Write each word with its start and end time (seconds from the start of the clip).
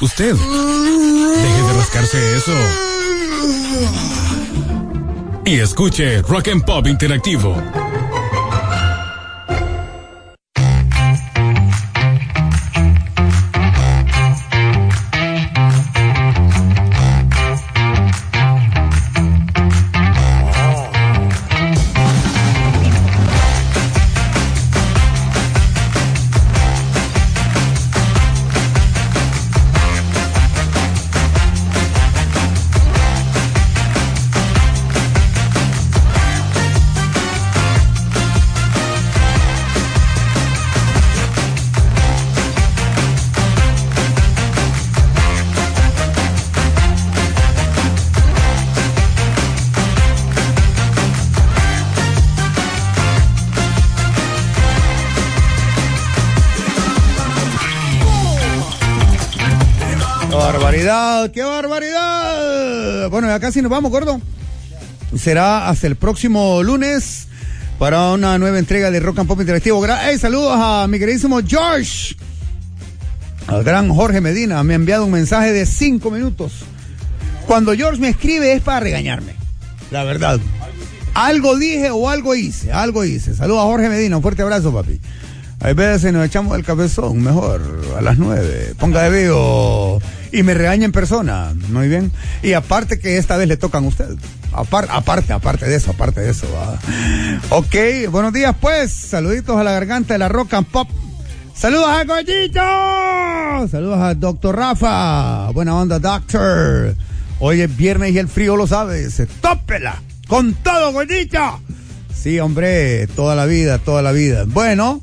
Usted. 0.00 0.34
Deje 0.34 1.62
de 1.62 1.72
rascarse 1.76 2.36
eso. 2.36 2.52
Y 5.44 5.60
escuche 5.60 6.22
Rock 6.22 6.48
and 6.48 6.64
Pop 6.64 6.86
Interactivo. 6.86 7.83
¡Qué 61.32 61.42
barbaridad! 61.42 63.08
Bueno, 63.10 63.28
ya 63.28 63.40
casi 63.40 63.62
nos 63.62 63.70
vamos, 63.70 63.90
gordo. 63.90 64.20
Será 65.16 65.68
hasta 65.68 65.86
el 65.86 65.96
próximo 65.96 66.62
lunes 66.62 67.28
para 67.78 68.12
una 68.12 68.38
nueva 68.38 68.58
entrega 68.58 68.90
de 68.90 69.00
Rock 69.00 69.20
and 69.20 69.28
Pop 69.28 69.40
Interactivo. 69.40 69.84
Hey, 69.86 70.18
saludos 70.18 70.54
a 70.56 70.86
mi 70.88 70.98
queridísimo 70.98 71.40
George. 71.46 72.16
Al 73.46 73.62
gran 73.62 73.88
Jorge 73.94 74.20
Medina. 74.20 74.62
Me 74.62 74.74
ha 74.74 74.76
enviado 74.76 75.04
un 75.04 75.12
mensaje 75.12 75.52
de 75.52 75.66
cinco 75.66 76.10
minutos. 76.10 76.64
Cuando 77.46 77.74
George 77.74 78.00
me 78.00 78.08
escribe 78.08 78.52
es 78.52 78.62
para 78.62 78.80
regañarme. 78.80 79.34
La 79.90 80.04
verdad. 80.04 80.40
Algo 81.14 81.56
dije 81.56 81.90
o 81.90 82.08
algo 82.08 82.34
hice. 82.34 82.72
Algo 82.72 83.04
hice. 83.04 83.34
Saludos 83.34 83.60
a 83.60 83.64
Jorge 83.64 83.88
Medina. 83.88 84.16
Un 84.16 84.22
fuerte 84.22 84.42
abrazo, 84.42 84.72
papi. 84.72 85.00
Hay 85.64 85.72
veces 85.72 86.12
nos 86.12 86.26
echamos 86.26 86.58
el 86.58 86.62
cabezón, 86.62 87.22
mejor, 87.22 87.62
a 87.96 88.02
las 88.02 88.18
nueve. 88.18 88.74
Ponga 88.78 89.02
de 89.04 89.22
video 89.22 89.98
y 90.30 90.42
me 90.42 90.52
regaña 90.52 90.84
en 90.84 90.92
persona. 90.92 91.54
Muy 91.70 91.88
bien. 91.88 92.12
Y 92.42 92.52
aparte 92.52 92.98
que 92.98 93.16
esta 93.16 93.38
vez 93.38 93.48
le 93.48 93.56
tocan 93.56 93.86
a 93.86 93.88
usted. 93.88 94.14
Aparte, 94.52 95.32
aparte, 95.32 95.64
de 95.64 95.74
eso, 95.74 95.92
aparte 95.92 96.20
de 96.20 96.32
eso. 96.32 96.46
Ok, 97.48 97.74
buenos 98.10 98.34
días 98.34 98.54
pues. 98.60 98.92
Saluditos 98.92 99.56
a 99.56 99.64
la 99.64 99.72
garganta 99.72 100.12
de 100.12 100.18
la 100.18 100.28
rock 100.28 100.52
and 100.52 100.66
pop. 100.66 100.86
Saludos 101.54 101.88
a 101.88 102.04
Goyito. 102.04 103.68
Saludos 103.70 104.00
a 104.00 104.14
Doctor 104.14 104.56
Rafa. 104.56 105.48
Buena 105.52 105.76
onda, 105.76 105.98
Doctor. 105.98 106.94
Hoy 107.38 107.62
es 107.62 107.74
viernes 107.74 108.12
y 108.12 108.18
el 108.18 108.28
frío 108.28 108.54
lo 108.56 108.66
sabe. 108.66 109.08
Se 109.08 109.24
tópela. 109.24 110.02
Con 110.28 110.52
todo, 110.52 110.92
Goyito. 110.92 111.58
Sí, 112.14 112.38
hombre, 112.38 113.06
toda 113.06 113.34
la 113.34 113.46
vida, 113.46 113.78
toda 113.78 114.02
la 114.02 114.12
vida. 114.12 114.44
Bueno. 114.46 115.00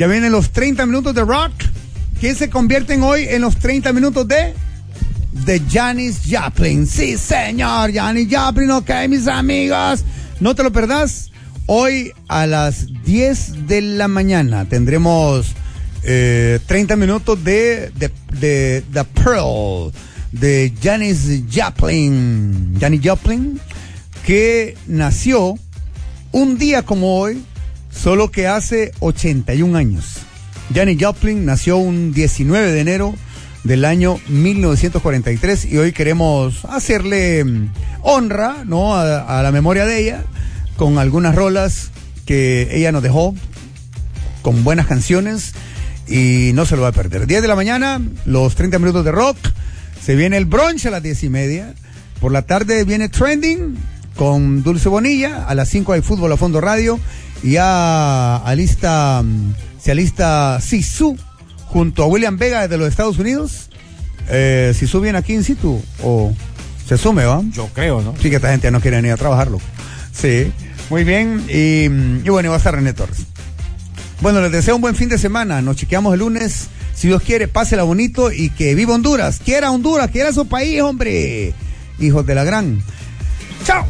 Ya 0.00 0.06
vienen 0.06 0.32
los 0.32 0.48
30 0.48 0.86
minutos 0.86 1.14
de 1.14 1.20
rock. 1.20 1.52
¿Quién 2.20 2.34
se 2.34 2.48
convierten 2.48 3.02
hoy 3.02 3.26
en 3.28 3.42
los 3.42 3.56
30 3.56 3.92
minutos 3.92 4.26
de? 4.26 4.54
De 5.44 5.60
Janis 5.70 6.20
Joplin. 6.26 6.86
Sí, 6.86 7.18
señor, 7.18 7.92
Janis 7.92 8.34
Joplin, 8.34 8.70
ok, 8.70 8.90
mis 9.10 9.28
amigos. 9.28 10.02
No 10.40 10.54
te 10.54 10.62
lo 10.62 10.72
perdás. 10.72 11.30
Hoy 11.66 12.14
a 12.28 12.46
las 12.46 12.86
10 13.04 13.66
de 13.66 13.82
la 13.82 14.08
mañana 14.08 14.64
tendremos 14.64 15.48
30 16.00 16.64
eh, 16.94 16.96
minutos 16.96 17.44
de, 17.44 17.90
de, 17.90 18.10
de 18.40 18.82
The 18.94 19.04
Pearl 19.04 19.92
de 20.32 20.72
Janis 20.82 21.42
Joplin. 21.54 22.74
Janis 22.80 23.02
Joplin, 23.04 23.60
que 24.24 24.78
nació 24.86 25.56
un 26.32 26.56
día 26.56 26.84
como 26.84 27.18
hoy, 27.20 27.42
solo 28.02 28.30
que 28.30 28.46
hace 28.46 28.92
81 29.00 29.76
años. 29.76 30.18
Janis 30.74 30.96
Joplin 31.00 31.44
nació 31.44 31.76
un 31.76 32.12
19 32.12 32.72
de 32.72 32.80
enero 32.80 33.14
del 33.64 33.84
año 33.84 34.18
1943 34.28 35.66
y 35.66 35.76
hoy 35.76 35.92
queremos 35.92 36.64
hacerle 36.64 37.44
mm, 37.44 37.72
honra 38.02 38.64
¿no? 38.64 38.94
A, 38.94 39.42
la 39.42 39.52
memoria 39.52 39.84
de 39.84 40.00
ella 40.00 40.24
con 40.76 40.98
algunas 40.98 41.34
rolas 41.34 41.90
que 42.24 42.68
ella 42.72 42.90
nos 42.90 43.02
dejó 43.02 43.34
con 44.40 44.64
buenas 44.64 44.86
canciones 44.86 45.52
y 46.08 46.52
no 46.54 46.64
se 46.64 46.76
lo 46.76 46.82
va 46.82 46.88
a 46.88 46.92
perder. 46.92 47.26
10 47.26 47.42
de 47.42 47.48
la 47.48 47.56
mañana, 47.56 48.00
los 48.24 48.54
30 48.54 48.78
minutos 48.78 49.04
de 49.04 49.12
rock, 49.12 49.36
se 50.02 50.16
viene 50.16 50.38
el 50.38 50.46
brunch 50.46 50.86
a 50.86 50.90
las 50.90 51.02
10 51.02 51.24
y 51.24 51.28
media, 51.28 51.74
por 52.18 52.32
la 52.32 52.42
tarde 52.42 52.84
viene 52.84 53.10
Trending 53.10 53.76
con 54.20 54.62
Dulce 54.62 54.90
Bonilla, 54.90 55.46
a 55.46 55.54
las 55.54 55.70
5 55.70 55.94
hay 55.94 56.02
fútbol 56.02 56.30
a 56.30 56.36
fondo 56.36 56.60
radio 56.60 57.00
ya 57.42 58.36
alista, 58.36 59.24
se 59.80 59.92
alista 59.92 60.60
Sisu 60.60 61.16
junto 61.68 62.02
a 62.02 62.06
William 62.06 62.36
Vega 62.36 62.60
desde 62.60 62.76
los 62.76 62.86
Estados 62.86 63.18
Unidos. 63.18 63.70
Eh, 64.28 64.74
Sisu 64.78 65.00
viene 65.00 65.16
aquí 65.16 65.32
in 65.32 65.42
situ 65.42 65.82
o 66.02 66.34
se 66.86 66.98
sume, 66.98 67.24
¿va? 67.24 67.40
Yo 67.50 67.70
creo, 67.72 68.02
¿no? 68.02 68.14
Sí, 68.20 68.28
que 68.28 68.36
esta 68.36 68.50
gente 68.50 68.70
no 68.70 68.82
quiere 68.82 69.00
ni 69.00 69.08
a 69.08 69.16
trabajarlo. 69.16 69.58
Sí, 70.12 70.52
muy 70.90 71.04
bien. 71.04 71.42
Y, 71.48 71.86
y 71.86 72.28
bueno, 72.28 72.50
va 72.50 72.56
a 72.56 72.58
estar 72.58 72.74
René 72.74 72.92
Torres. 72.92 73.24
Bueno, 74.20 74.42
les 74.42 74.52
deseo 74.52 74.76
un 74.76 74.82
buen 74.82 74.96
fin 74.96 75.08
de 75.08 75.16
semana. 75.16 75.62
Nos 75.62 75.76
chequeamos 75.76 76.12
el 76.12 76.20
lunes. 76.20 76.68
Si 76.94 77.08
Dios 77.08 77.22
quiere, 77.22 77.48
pásela 77.48 77.84
bonito 77.84 78.30
y 78.30 78.50
que 78.50 78.74
viva 78.74 78.94
Honduras. 78.94 79.40
Quiera 79.42 79.70
Honduras, 79.70 80.10
quiera 80.10 80.30
su 80.34 80.46
país, 80.46 80.82
hombre. 80.82 81.54
Hijos 81.98 82.26
de 82.26 82.34
la 82.34 82.44
gran. 82.44 82.82
¡Chao! 83.64 83.86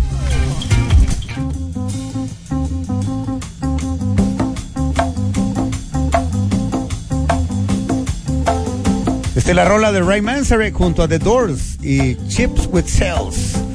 Es 9.50 9.56
la 9.56 9.64
rola 9.64 9.90
de 9.90 10.00
Ray 10.00 10.22
Manzarek 10.22 10.72
junto 10.72 11.02
a 11.02 11.08
The 11.08 11.18
Doors 11.18 11.76
y 11.82 12.14
Chips 12.28 12.68
with 12.70 12.84
Cells. 12.84 13.69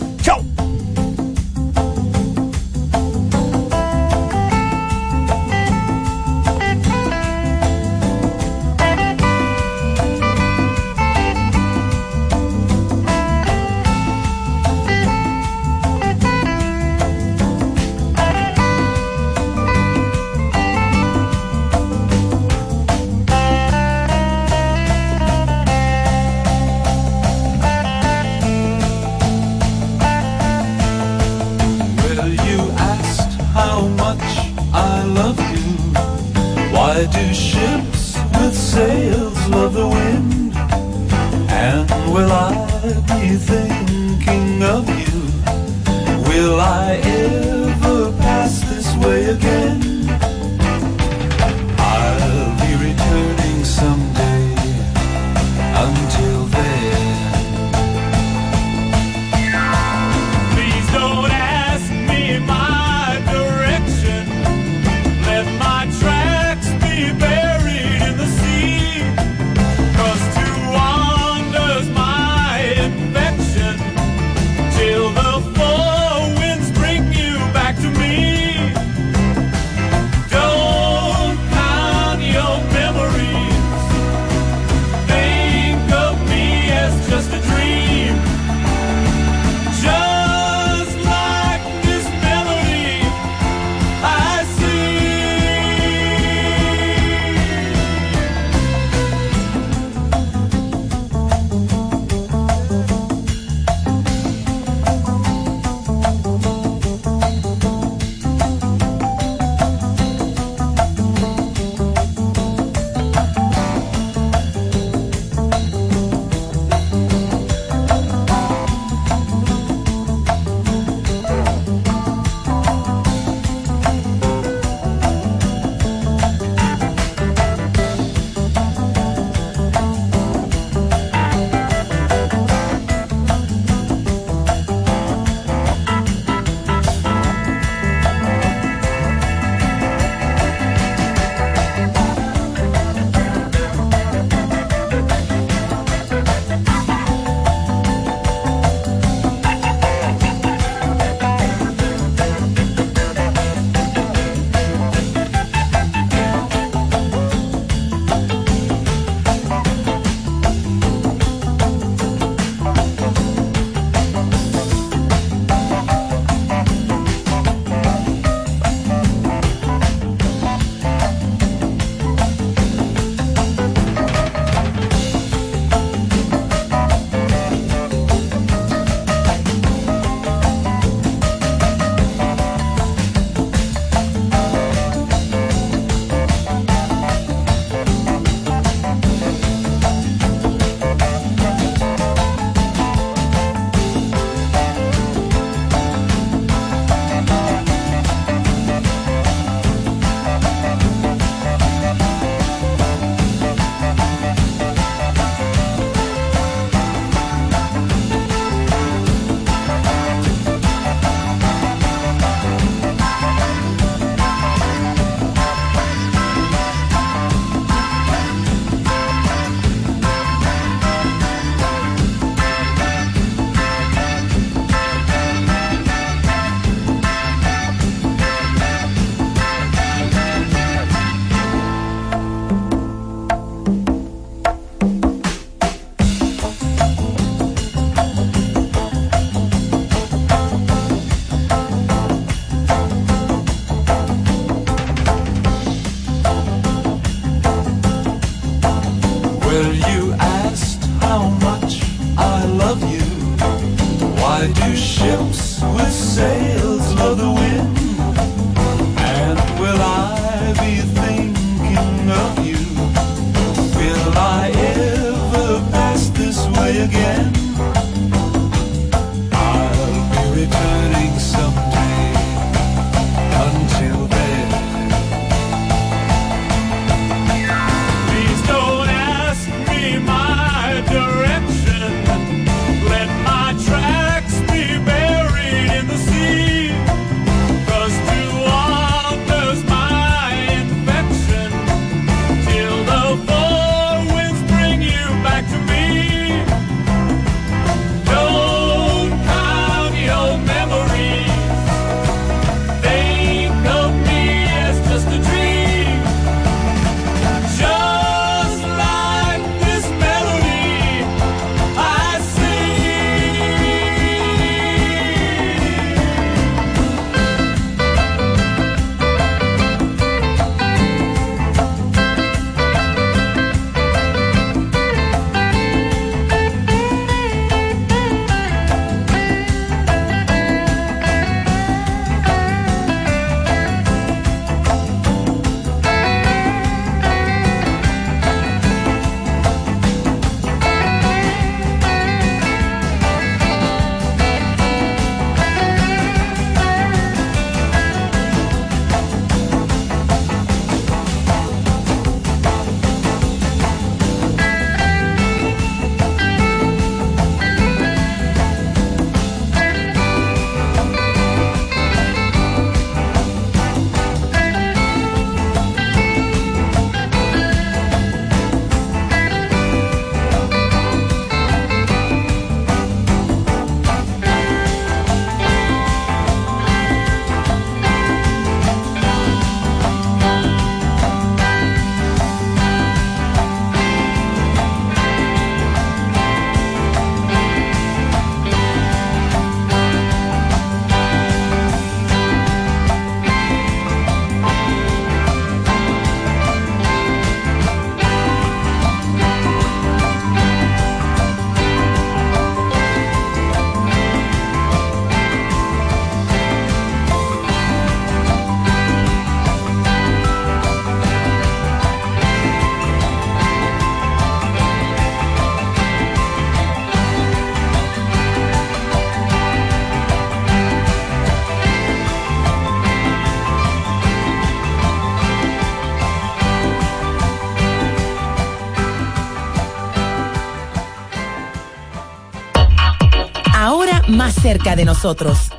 Cerca 434.45 434.75
de 434.75 434.85
nosotros. 434.85 435.49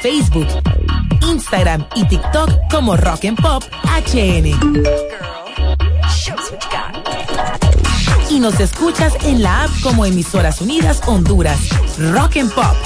Facebook, 0.00 0.46
Instagram 1.28 1.84
y 1.96 2.06
TikTok 2.06 2.48
como 2.70 2.96
Rock 2.96 3.24
and 3.24 3.42
Pop 3.42 3.64
HN. 3.82 4.46
Y 8.30 8.38
nos 8.38 8.60
escuchas 8.60 9.12
en 9.24 9.42
la 9.42 9.64
app 9.64 9.70
como 9.82 10.06
Emisoras 10.06 10.60
Unidas 10.60 11.02
Honduras. 11.08 11.58
Rock 11.98 12.36
and 12.36 12.52
Pop. 12.52 12.76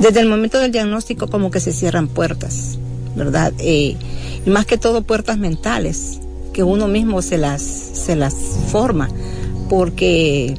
Desde 0.00 0.20
el 0.20 0.30
momento 0.30 0.60
del 0.60 0.72
diagnóstico 0.72 1.28
como 1.28 1.50
que 1.50 1.60
se 1.60 1.74
cierran 1.74 2.08
puertas, 2.08 2.78
¿verdad? 3.16 3.52
Eh, 3.58 3.98
y 4.46 4.48
más 4.48 4.64
que 4.64 4.78
todo 4.78 5.02
puertas 5.02 5.36
mentales, 5.36 6.20
que 6.54 6.62
uno 6.62 6.88
mismo 6.88 7.20
se 7.20 7.36
las 7.36 7.73
se 8.04 8.16
las 8.16 8.34
forma, 8.70 9.08
porque 9.68 10.56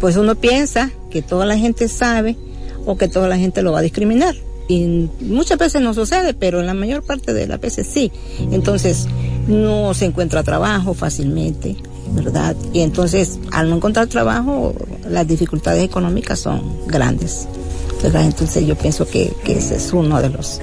pues 0.00 0.16
uno 0.16 0.34
piensa 0.34 0.90
que 1.10 1.22
toda 1.22 1.46
la 1.46 1.56
gente 1.56 1.88
sabe 1.88 2.36
o 2.84 2.96
que 2.96 3.08
toda 3.08 3.28
la 3.28 3.38
gente 3.38 3.62
lo 3.62 3.72
va 3.72 3.80
a 3.80 3.82
discriminar. 3.82 4.34
Y 4.68 5.08
muchas 5.20 5.58
veces 5.58 5.80
no 5.80 5.94
sucede, 5.94 6.34
pero 6.34 6.60
en 6.60 6.66
la 6.66 6.74
mayor 6.74 7.02
parte 7.02 7.32
de 7.32 7.46
las 7.46 7.60
veces 7.60 7.86
sí. 7.86 8.10
Entonces, 8.50 9.06
no 9.46 9.94
se 9.94 10.06
encuentra 10.06 10.42
trabajo 10.42 10.92
fácilmente, 10.92 11.76
¿verdad? 12.12 12.56
Y 12.72 12.80
entonces, 12.80 13.38
al 13.52 13.70
no 13.70 13.76
encontrar 13.76 14.08
trabajo, 14.08 14.74
las 15.08 15.26
dificultades 15.26 15.84
económicas 15.84 16.40
son 16.40 16.86
grandes. 16.86 17.46
Entonces, 18.02 18.66
yo 18.66 18.76
pienso 18.76 19.06
que, 19.06 19.32
que 19.44 19.58
ese 19.58 19.76
es 19.76 19.92
uno 19.92 20.20
de 20.20 20.30
los, 20.30 20.60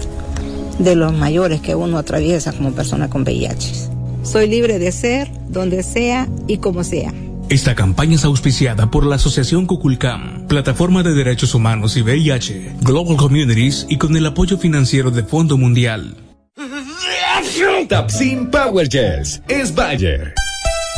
de 0.79 0.95
los 0.95 1.13
mayores 1.13 1.61
que 1.61 1.75
uno 1.75 1.97
atraviesa 1.97 2.53
como 2.53 2.71
persona 2.71 3.09
con 3.09 3.23
VIH. 3.23 3.82
Soy 4.33 4.47
libre 4.47 4.79
de 4.79 4.91
ser, 4.91 5.29
donde 5.47 5.83
sea 5.83 6.27
y 6.47 6.57
como 6.57 6.83
sea. 6.83 7.13
Esta 7.49 7.75
campaña 7.75 8.15
es 8.15 8.25
auspiciada 8.25 8.89
por 8.89 9.05
la 9.05 9.17
Asociación 9.17 9.67
Cuculcam, 9.67 10.47
Plataforma 10.47 11.03
de 11.03 11.13
Derechos 11.13 11.53
Humanos 11.53 11.95
y 11.97 12.01
VIH, 12.01 12.77
Global 12.81 13.15
Communities 13.15 13.85
y 13.89 13.99
con 13.99 14.17
el 14.17 14.25
apoyo 14.25 14.57
financiero 14.57 15.11
de 15.11 15.21
Fondo 15.21 15.55
Mundial. 15.55 16.17
Tapsin 17.87 18.49
Power 18.49 18.89
Gels 18.89 19.39
es 19.47 19.75
Bayer. 19.75 20.33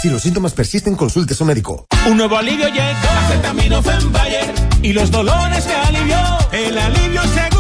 Si 0.02 0.10
los 0.10 0.22
síntomas 0.22 0.54
persisten, 0.54 0.96
consulte 0.96 1.34
a 1.34 1.36
su 1.36 1.44
médico. 1.44 1.86
Un 2.10 2.16
nuevo 2.16 2.38
alivio 2.38 2.70
llegó, 2.70 3.10
acetaminofén 3.20 4.14
Bayer, 4.14 4.54
y 4.82 4.94
los 4.94 5.12
dolores 5.12 5.66
que 5.66 5.74
alivió, 5.74 6.18
el 6.54 6.78
alivio 6.78 7.22
llegó. 7.22 7.55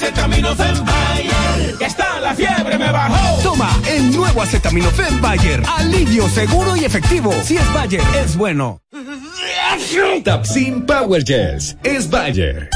Acetaminofén 0.00 0.84
Bayer, 0.84 1.74
que 1.76 1.86
está 1.86 2.20
la 2.20 2.32
fiebre 2.32 2.78
me 2.78 2.92
bajó. 2.92 3.42
Toma 3.42 3.68
el 3.88 4.14
nuevo 4.14 4.42
acetaminofén 4.42 5.20
Bayer. 5.20 5.60
Alivio 5.76 6.28
seguro 6.28 6.76
y 6.76 6.84
efectivo. 6.84 7.32
Si 7.42 7.56
es 7.56 7.72
Bayer, 7.74 8.04
es 8.14 8.36
bueno. 8.36 8.80
Tapsin 10.22 10.86
Power 10.86 11.24
Gels 11.24 11.76
es 11.82 12.08
Bayer. 12.08 12.70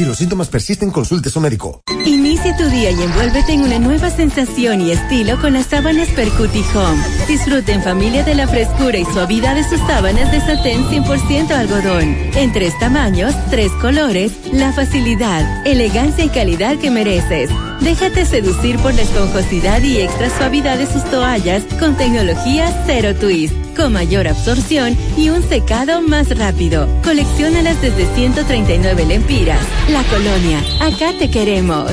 Si 0.00 0.06
los 0.06 0.16
síntomas 0.16 0.48
persisten, 0.48 0.90
consulte 0.90 1.28
a 1.28 1.32
su 1.32 1.40
médico. 1.40 1.82
Inicia 2.06 2.56
tu 2.56 2.64
día 2.70 2.90
y 2.90 3.02
envuélvete 3.02 3.52
en 3.52 3.60
una 3.60 3.78
nueva 3.78 4.08
sensación 4.08 4.80
y 4.80 4.92
estilo 4.92 5.38
con 5.38 5.52
las 5.52 5.66
sábanas 5.66 6.08
Percuti 6.16 6.64
Home. 6.74 7.04
Disfruta 7.28 7.72
en 7.72 7.82
familia 7.82 8.24
de 8.24 8.34
la 8.34 8.48
frescura 8.48 8.96
y 8.96 9.04
suavidad 9.04 9.56
de 9.56 9.62
sus 9.62 9.78
sábanas 9.80 10.32
de 10.32 10.40
satén 10.40 10.84
100% 10.84 11.50
algodón. 11.50 12.16
En 12.34 12.50
tres 12.50 12.72
tamaños, 12.78 13.34
tres 13.50 13.70
colores, 13.72 14.32
la 14.54 14.72
facilidad, 14.72 15.66
elegancia 15.66 16.24
y 16.24 16.30
calidad 16.30 16.78
que 16.78 16.90
mereces. 16.90 17.50
Déjate 17.82 18.24
seducir 18.24 18.78
por 18.78 18.94
la 18.94 19.02
esponjosidad 19.02 19.82
y 19.82 19.98
extra 19.98 20.30
suavidad 20.30 20.78
de 20.78 20.86
sus 20.86 21.04
toallas 21.10 21.62
con 21.78 21.94
tecnología 21.98 22.72
Zero 22.86 23.14
Twist, 23.14 23.54
con 23.80 23.94
mayor 23.94 24.28
absorción 24.28 24.94
y 25.16 25.30
un 25.30 25.42
secado 25.42 26.02
más 26.02 26.36
rápido. 26.36 26.86
Colecciónalas 27.02 27.80
desde 27.80 28.06
139 28.14 29.06
lempiras. 29.06 29.60
La 29.88 30.02
Colonia, 30.04 30.62
acá 30.80 31.16
te 31.18 31.30
queremos. 31.30 31.90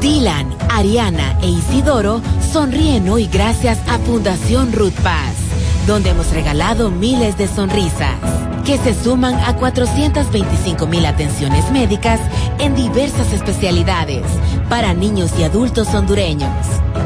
Dylan, 0.00 0.54
Ariana 0.70 1.36
e 1.42 1.48
Isidoro 1.48 2.22
sonríen 2.52 3.08
hoy 3.08 3.26
gracias 3.26 3.78
a 3.88 3.98
Fundación 3.98 4.72
Ruth 4.72 4.94
Paz, 5.02 5.34
donde 5.88 6.10
hemos 6.10 6.30
regalado 6.30 6.90
miles 6.90 7.36
de 7.36 7.48
sonrisas 7.48 8.14
que 8.64 8.76
se 8.76 8.92
suman 8.92 9.34
a 9.34 9.56
425 9.56 10.86
mil 10.86 11.06
atenciones 11.06 11.70
médicas 11.72 12.20
en 12.58 12.76
diversas 12.76 13.32
especialidades 13.32 14.22
para 14.68 14.92
niños 14.92 15.32
y 15.38 15.44
adultos 15.44 15.88
hondureños, 15.94 16.52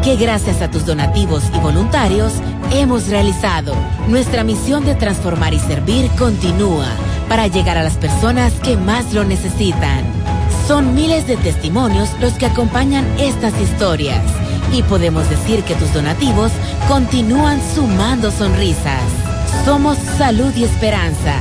que 0.03 0.17
gracias 0.17 0.61
a 0.61 0.71
tus 0.73 0.85
donativos 0.85 1.45
y 1.55 1.61
voluntarios 1.61 2.33
hemos 2.73 3.09
realizado. 3.09 3.75
Nuestra 4.09 4.45
misión 4.45 4.85
de 4.85 4.95
transformar 4.95 5.55
y 5.55 5.59
servir 5.59 6.11
continúa 6.19 6.87
para 7.29 7.47
llegar 7.47 7.79
a 7.79 7.83
las 7.83 7.97
personas 7.97 8.53
que 8.63 8.77
más 8.77 9.13
lo 9.13 9.25
necesitan. 9.25 10.05
Son 10.67 10.95
miles 10.95 11.27
de 11.27 11.37
testimonios 11.37 12.09
los 12.21 12.35
que 12.35 12.47
acompañan 12.47 13.07
estas 13.19 13.59
historias 13.61 14.23
y 14.73 14.83
podemos 14.83 15.29
decir 15.29 15.63
que 15.65 15.75
tus 15.75 15.93
donativos 15.93 16.53
continúan 16.89 17.61
sumando 17.75 18.31
sonrisas. 18.31 19.03
Somos 19.65 19.99
salud 20.19 20.53
y 20.57 20.65
esperanza. 20.65 21.35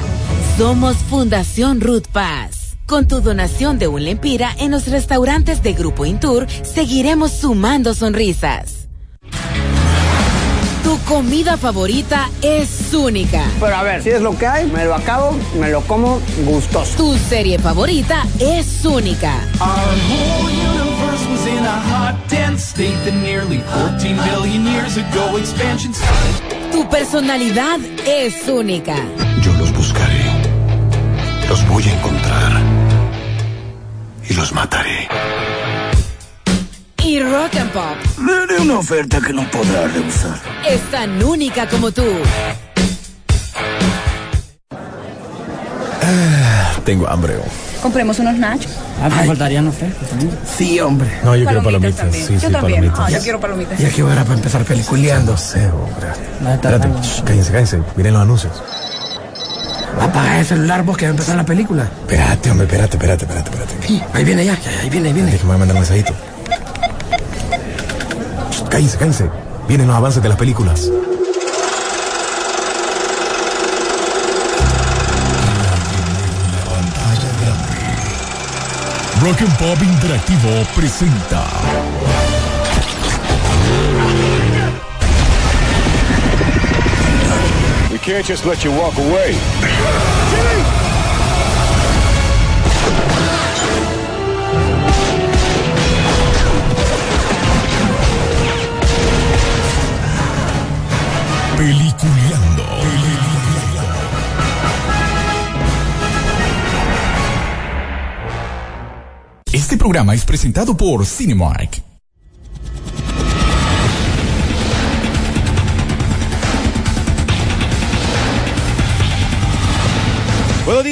Somos 0.58 0.98
Fundación 0.98 1.82
Ruth 1.82 2.08
Paz. 2.12 2.78
Con 2.86 3.08
tu 3.08 3.22
donación 3.22 3.80
de 3.80 3.88
un 3.88 4.04
lempira 4.04 4.54
en 4.60 4.72
los 4.72 4.88
restaurantes 4.88 5.64
de 5.64 5.74
Grupo 5.74 6.06
Intur, 6.06 6.46
seguiremos 6.64 7.32
sumando 7.32 7.94
sonrisas. 7.94 8.81
Tu 10.84 10.98
comida 11.06 11.58
favorita 11.58 12.30
es 12.42 12.94
única. 12.94 13.44
Pero 13.60 13.76
a 13.76 13.84
ver, 13.84 14.02
si 14.02 14.10
es 14.10 14.22
lo 14.22 14.38
que 14.38 14.48
hay, 14.48 14.66
me 14.68 14.86
lo 14.86 14.96
acabo, 14.96 15.38
me 15.60 15.70
lo 15.70 15.82
como 15.82 16.20
gustoso. 16.44 16.98
Tu 16.98 17.18
serie 17.18 17.60
favorita 17.60 18.26
es 18.40 18.84
única. 18.84 19.36
Our 19.60 19.70
whole 20.10 20.50
universe 20.50 21.28
was 21.30 21.46
in 21.48 21.66
a 21.66 21.82
hot, 21.82 22.16
dense 22.30 22.64
state 22.70 22.98
that 23.06 23.14
nearly 23.14 23.60
14 23.60 24.18
billion 24.18 24.66
years 24.66 24.98
ago 24.98 25.38
expansion 25.38 25.94
started. 25.94 26.72
Tu 26.72 26.90
personalidad 26.90 27.80
es 28.06 28.48
única. 28.48 28.96
Yo 29.44 29.54
los 29.54 29.72
buscaré. 29.74 30.26
Los 31.48 31.68
voy 31.68 31.84
a 31.84 31.94
encontrar. 31.94 32.52
Y 34.28 34.34
los 34.34 34.52
mataré. 34.54 35.08
Y 37.12 37.20
Rock 37.20 37.58
and 37.60 37.72
Pop 37.72 37.98
Le 38.26 38.34
haré 38.34 38.62
una 38.62 38.80
oferta 38.80 39.20
que 39.20 39.34
no 39.34 39.44
podrá 39.52 39.86
rehusar. 39.90 40.40
es 40.66 40.80
tan 40.92 41.22
única 41.22 41.68
como 41.68 41.92
tú. 41.92 42.06
Tengo 46.86 47.10
hambre. 47.10 47.34
Compremos 47.82 48.18
unos 48.20 48.38
nachos. 48.38 48.72
Ah, 49.04 49.10
me 49.10 49.26
faltarían 49.26 49.68
ofrecas 49.68 50.08
también. 50.10 50.32
Sí, 50.58 50.80
hombre. 50.80 51.10
No, 51.26 51.36
yo 51.36 51.46
quiero 51.46 51.62
Palomitas. 51.62 52.16
Sí, 52.16 52.34
yo 52.36 52.40
sí, 52.40 52.48
también. 52.50 52.62
palomitas. 52.62 53.00
Ah, 53.00 53.10
yo 53.10 53.20
quiero 53.20 53.40
palomitas. 53.42 53.78
Y 53.82 53.86
aquí 53.88 54.00
ahora 54.00 54.24
para 54.24 54.36
empezar 54.36 54.64
peliculeando. 54.64 55.34
No 55.34 55.38
sé, 55.38 55.68
hombre. 55.68 56.54
Espérate, 56.54 56.88
shh, 57.02 57.24
cállense, 57.26 57.52
cállense. 57.52 57.80
Miren 57.98 58.14
los 58.14 58.22
anuncios. 58.22 58.54
Apaga 60.00 60.40
el 60.40 60.46
celular 60.46 60.84
vos 60.84 60.96
que 60.96 61.08
va 61.08 61.10
a 61.10 61.12
empezar 61.12 61.36
la 61.36 61.46
película. 61.46 61.84
Espérate, 61.84 62.52
hombre, 62.52 62.68
espérate, 62.68 62.96
espérate, 62.96 63.26
espérate, 63.26 63.50
espérate. 63.50 63.86
Sí, 63.86 64.02
ahí 64.14 64.24
viene 64.24 64.46
ya, 64.46 64.58
ya, 64.58 64.80
ahí 64.82 64.90
viene, 64.90 65.10
ahí 65.10 65.14
viene. 65.14 65.30
Déjame 65.30 65.58
mandar 65.58 65.76
un 65.76 65.82
mensajito. 65.82 66.14
Cállense, 68.72 68.98
cállense. 68.98 69.30
Vienen 69.68 69.88
los 69.88 69.98
avances 69.98 70.24
de 70.24 70.30
las 70.30 70.38
películas. 70.38 70.90
Rock 79.22 79.42
and 79.42 79.58
Pop 79.60 79.78
Interactivo 79.84 80.66
presenta. 80.74 81.46
We 87.92 87.98
can't 88.00 88.26
just 88.26 88.46
let 88.46 88.64
you 88.64 88.72
walk 88.72 88.98
away. 88.98 89.36
Peliculeando. 101.62 102.64
Este 109.54 109.78
programa 109.78 110.16
es 110.16 110.26
presentado 110.26 110.76
por 110.76 111.06
Cinemark. 111.06 111.91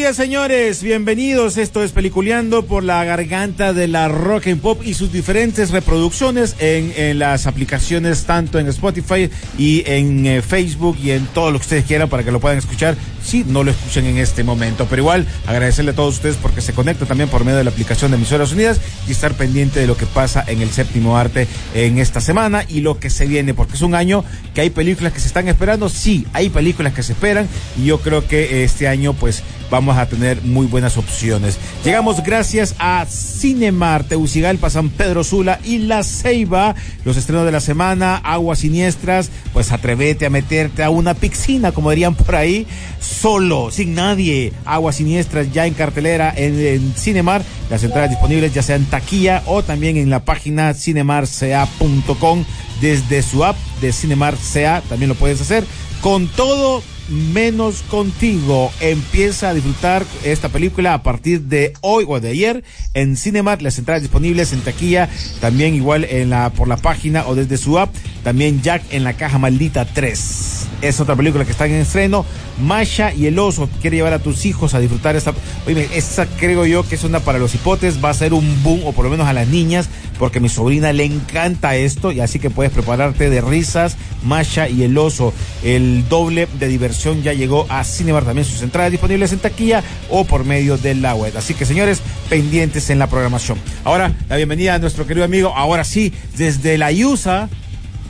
Días, 0.09 0.15
señores. 0.15 0.81
Bienvenidos. 0.81 1.57
Esto 1.57 1.83
es 1.83 1.91
Peliculeando 1.91 2.65
por 2.65 2.83
la 2.83 3.03
garganta 3.03 3.73
de 3.73 3.87
la 3.87 4.07
rock 4.07 4.47
and 4.47 4.59
pop 4.59 4.81
y 4.83 4.95
sus 4.95 5.11
diferentes 5.11 5.69
reproducciones 5.69 6.55
en, 6.59 7.19
las 7.19 7.45
aplicaciones, 7.45 8.25
tanto 8.25 8.57
en 8.57 8.67
Spotify 8.67 9.29
y 9.57 9.83
en 9.85 10.25
eh, 10.25 10.41
Facebook 10.41 10.97
y 11.03 11.11
en 11.11 11.27
todo 11.27 11.51
lo 11.51 11.59
que 11.59 11.63
ustedes 11.63 11.85
quieran 11.85 12.09
para 12.09 12.23
que 12.23 12.31
lo 12.31 12.39
puedan 12.39 12.57
escuchar 12.57 12.95
si 13.23 13.43
no 13.43 13.63
lo 13.63 13.71
escuchan 13.71 14.05
en 14.05 14.17
este 14.17 14.43
momento. 14.43 14.87
Pero 14.89 15.01
igual, 15.01 15.27
agradecerle 15.45 15.91
a 15.91 15.95
todos 15.95 16.15
ustedes 16.15 16.37
porque 16.37 16.61
se 16.61 16.73
conectan 16.73 17.07
también 17.07 17.29
por 17.29 17.43
medio 17.43 17.57
de 17.57 17.63
la 17.63 17.69
aplicación 17.69 18.09
de 18.09 18.17
Emisoras 18.17 18.51
Unidas 18.51 18.79
y 19.07 19.11
estar 19.11 19.33
pendiente 19.35 19.79
de 19.79 19.87
lo 19.87 19.97
que 19.97 20.05
pasa 20.05 20.43
en 20.47 20.61
el 20.61 20.71
séptimo 20.71 21.17
arte 21.17 21.47
en 21.75 21.99
esta 21.99 22.21
semana 22.21 22.63
y 22.67 22.81
lo 22.81 22.99
que 22.99 23.09
se 23.09 23.27
viene, 23.27 23.53
porque 23.53 23.75
es 23.75 23.81
un 23.81 23.93
año 23.93 24.23
que 24.55 24.61
hay 24.61 24.69
películas 24.69 25.13
que 25.13 25.19
se 25.19 25.27
están 25.27 25.47
esperando. 25.47 25.89
Sí, 25.89 26.25
hay 26.33 26.49
películas 26.49 26.93
que 26.93 27.03
se 27.03 27.13
esperan 27.13 27.47
y 27.77 27.85
yo 27.85 27.99
creo 27.99 28.27
que 28.27 28.63
este 28.63 28.87
año, 28.87 29.13
pues, 29.13 29.43
vamos 29.69 29.97
a 29.97 30.07
tener 30.07 30.41
muy 30.43 30.67
buenas 30.67 30.97
opciones. 30.97 31.57
Llegamos 31.83 32.23
gracias 32.23 32.75
a 32.79 33.05
Cinemar, 33.05 34.03
Teucigalpa, 34.03 34.69
San 34.69 34.89
Pedro 34.89 35.23
Sula 35.23 35.59
y 35.63 35.79
La 35.79 36.03
Ceiba. 36.03 36.75
Los 37.05 37.17
estrenos 37.17 37.45
de 37.45 37.51
la 37.51 37.59
semana, 37.59 38.17
Aguas 38.17 38.59
Siniestras, 38.59 39.29
pues 39.53 39.71
atrévete 39.71 40.25
a 40.25 40.29
meterte 40.29 40.83
a 40.83 40.89
una 40.89 41.13
piscina, 41.13 41.71
como 41.71 41.89
dirían 41.91 42.15
por 42.15 42.35
ahí, 42.35 42.67
solo, 42.99 43.71
sin 43.71 43.95
nadie. 43.95 44.53
Aguas 44.65 44.97
Siniestras 44.97 45.51
ya 45.51 45.65
en 45.65 45.73
cartelera 45.73 46.33
en, 46.35 46.59
en 46.59 46.93
Cinemar. 46.95 47.43
Las 47.69 47.83
entradas 47.83 48.09
disponibles 48.09 48.53
ya 48.53 48.63
sea 48.63 48.75
en 48.75 48.85
taquilla 48.85 49.43
o 49.45 49.63
también 49.63 49.97
en 49.97 50.09
la 50.09 50.25
página 50.25 50.73
cinemarca.com 50.73 52.45
desde 52.81 53.21
su 53.21 53.43
app 53.45 53.57
de 53.81 53.93
Cinemar 53.93 54.35
CA. 54.35 54.81
También 54.89 55.09
lo 55.09 55.15
puedes 55.15 55.41
hacer. 55.41 55.63
Con 56.01 56.27
todo 56.27 56.81
menos 57.09 57.81
contigo. 57.83 58.71
Empieza 58.79 59.49
a 59.49 59.53
disfrutar 59.53 60.05
esta 60.23 60.49
película 60.49 60.93
a 60.93 61.03
partir 61.03 61.41
de 61.41 61.73
hoy 61.81 62.05
o 62.07 62.19
de 62.19 62.29
ayer 62.29 62.63
en 62.93 63.17
Cinemat, 63.17 63.61
las 63.61 63.77
entradas 63.77 64.01
disponibles 64.01 64.53
en 64.53 64.61
taquilla, 64.61 65.09
también 65.41 65.75
igual 65.75 66.05
en 66.05 66.29
la 66.29 66.49
por 66.51 66.67
la 66.67 66.77
página 66.77 67.25
o 67.27 67.35
desde 67.35 67.57
su 67.57 67.79
app, 67.79 67.93
también 68.23 68.61
Jack 68.61 68.83
en 68.91 69.03
la 69.03 69.13
caja 69.13 69.37
maldita 69.37 69.85
3. 69.85 70.67
Es 70.81 70.99
otra 70.99 71.15
película 71.15 71.45
que 71.45 71.51
está 71.51 71.65
en 71.65 71.73
estreno. 71.73 72.25
Masha 72.61 73.13
y 73.13 73.25
el 73.25 73.39
oso 73.39 73.69
quiere 73.81 73.97
llevar 73.97 74.13
a 74.13 74.19
tus 74.19 74.45
hijos 74.45 74.73
a 74.73 74.79
disfrutar 74.79 75.15
esta. 75.15 75.33
Oye, 75.65 75.87
esta 75.95 76.25
creo 76.25 76.65
yo 76.65 76.87
que 76.87 76.95
es 76.95 77.03
una 77.03 77.19
para 77.19 77.39
los 77.39 77.55
hipotes, 77.55 78.03
va 78.03 78.09
a 78.09 78.13
ser 78.13 78.33
un 78.33 78.63
boom, 78.63 78.81
o 78.85 78.93
por 78.93 79.05
lo 79.05 79.11
menos 79.11 79.27
a 79.27 79.33
las 79.33 79.47
niñas, 79.47 79.89
porque 80.17 80.39
mi 80.39 80.49
sobrina 80.49 80.93
le 80.93 81.05
encanta 81.05 81.75
esto, 81.75 82.11
y 82.11 82.19
así 82.19 82.39
que 82.39 82.49
puedes 82.49 82.71
prepararte 82.71 83.29
de 83.29 83.41
risas. 83.41 83.97
Masha 84.23 84.67
y 84.67 84.83
el 84.83 84.97
oso, 84.97 85.33
el 85.63 86.07
doble 86.09 86.47
de 86.59 86.67
diversión 86.67 86.98
ya 86.99 87.33
llegó 87.33 87.65
a 87.69 87.83
Cinebar 87.83 88.25
también 88.25 88.45
sus 88.45 88.61
entradas 88.61 88.91
disponibles 88.91 89.31
en 89.31 89.39
taquilla 89.39 89.83
o 90.09 90.25
por 90.25 90.43
medio 90.43 90.77
de 90.77 90.95
la 90.95 91.15
web. 91.15 91.35
Así 91.37 91.53
que 91.53 91.65
señores, 91.65 92.01
pendientes 92.29 92.89
en 92.89 92.99
la 92.99 93.07
programación. 93.07 93.57
Ahora, 93.83 94.13
la 94.27 94.35
bienvenida 94.35 94.75
a 94.75 94.79
nuestro 94.79 95.07
querido 95.07 95.25
amigo, 95.25 95.53
ahora 95.55 95.83
sí, 95.83 96.13
desde 96.35 96.77
la 96.77 96.91
USA, 96.91 97.49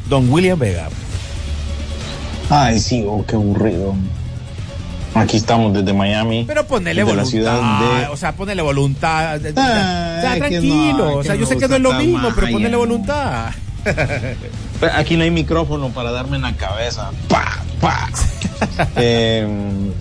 don 0.10 0.32
William 0.32 0.58
Vega. 0.58 0.89
Ay, 2.49 2.80
sí, 2.80 3.06
oh, 3.08 3.23
qué 3.28 3.36
aburrido. 3.36 3.95
Aquí 5.13 5.38
estamos 5.38 5.73
desde 5.73 5.93
Miami. 5.93 6.45
Pero 6.47 6.65
ponele 6.65 7.04
desde 7.04 7.15
la 7.15 7.23
voluntad, 7.23 7.30
ciudad 7.30 8.02
de 8.02 8.08
o 8.08 8.17
sea, 8.17 8.32
ponele 8.34 8.62
voluntad. 8.62 9.38
o 9.38 9.54
sea, 9.54 10.32
Ay, 10.32 10.41
que 10.41 10.49
tranquilo, 10.49 10.97
no, 10.97 11.15
o 11.17 11.23
sea, 11.23 11.36
yo 11.36 11.45
sé 11.45 11.58
que 11.58 11.67
no 11.67 11.75
es 11.75 11.82
lo 11.82 11.93
mismo, 11.93 12.30
pero 12.36 12.52
ponele 12.52 12.75
voluntad. 12.75 13.52
Pero 13.84 14.93
Aquí 14.95 15.17
no 15.17 15.23
hay 15.23 15.32
micrófono 15.32 15.89
para 15.89 16.12
darme 16.12 16.38
en 16.38 16.43
la 16.43 16.56
cabeza. 16.56 17.12
¡Pa! 17.28 17.60
¡Pa! 17.82 18.10
Eh, 18.95 19.48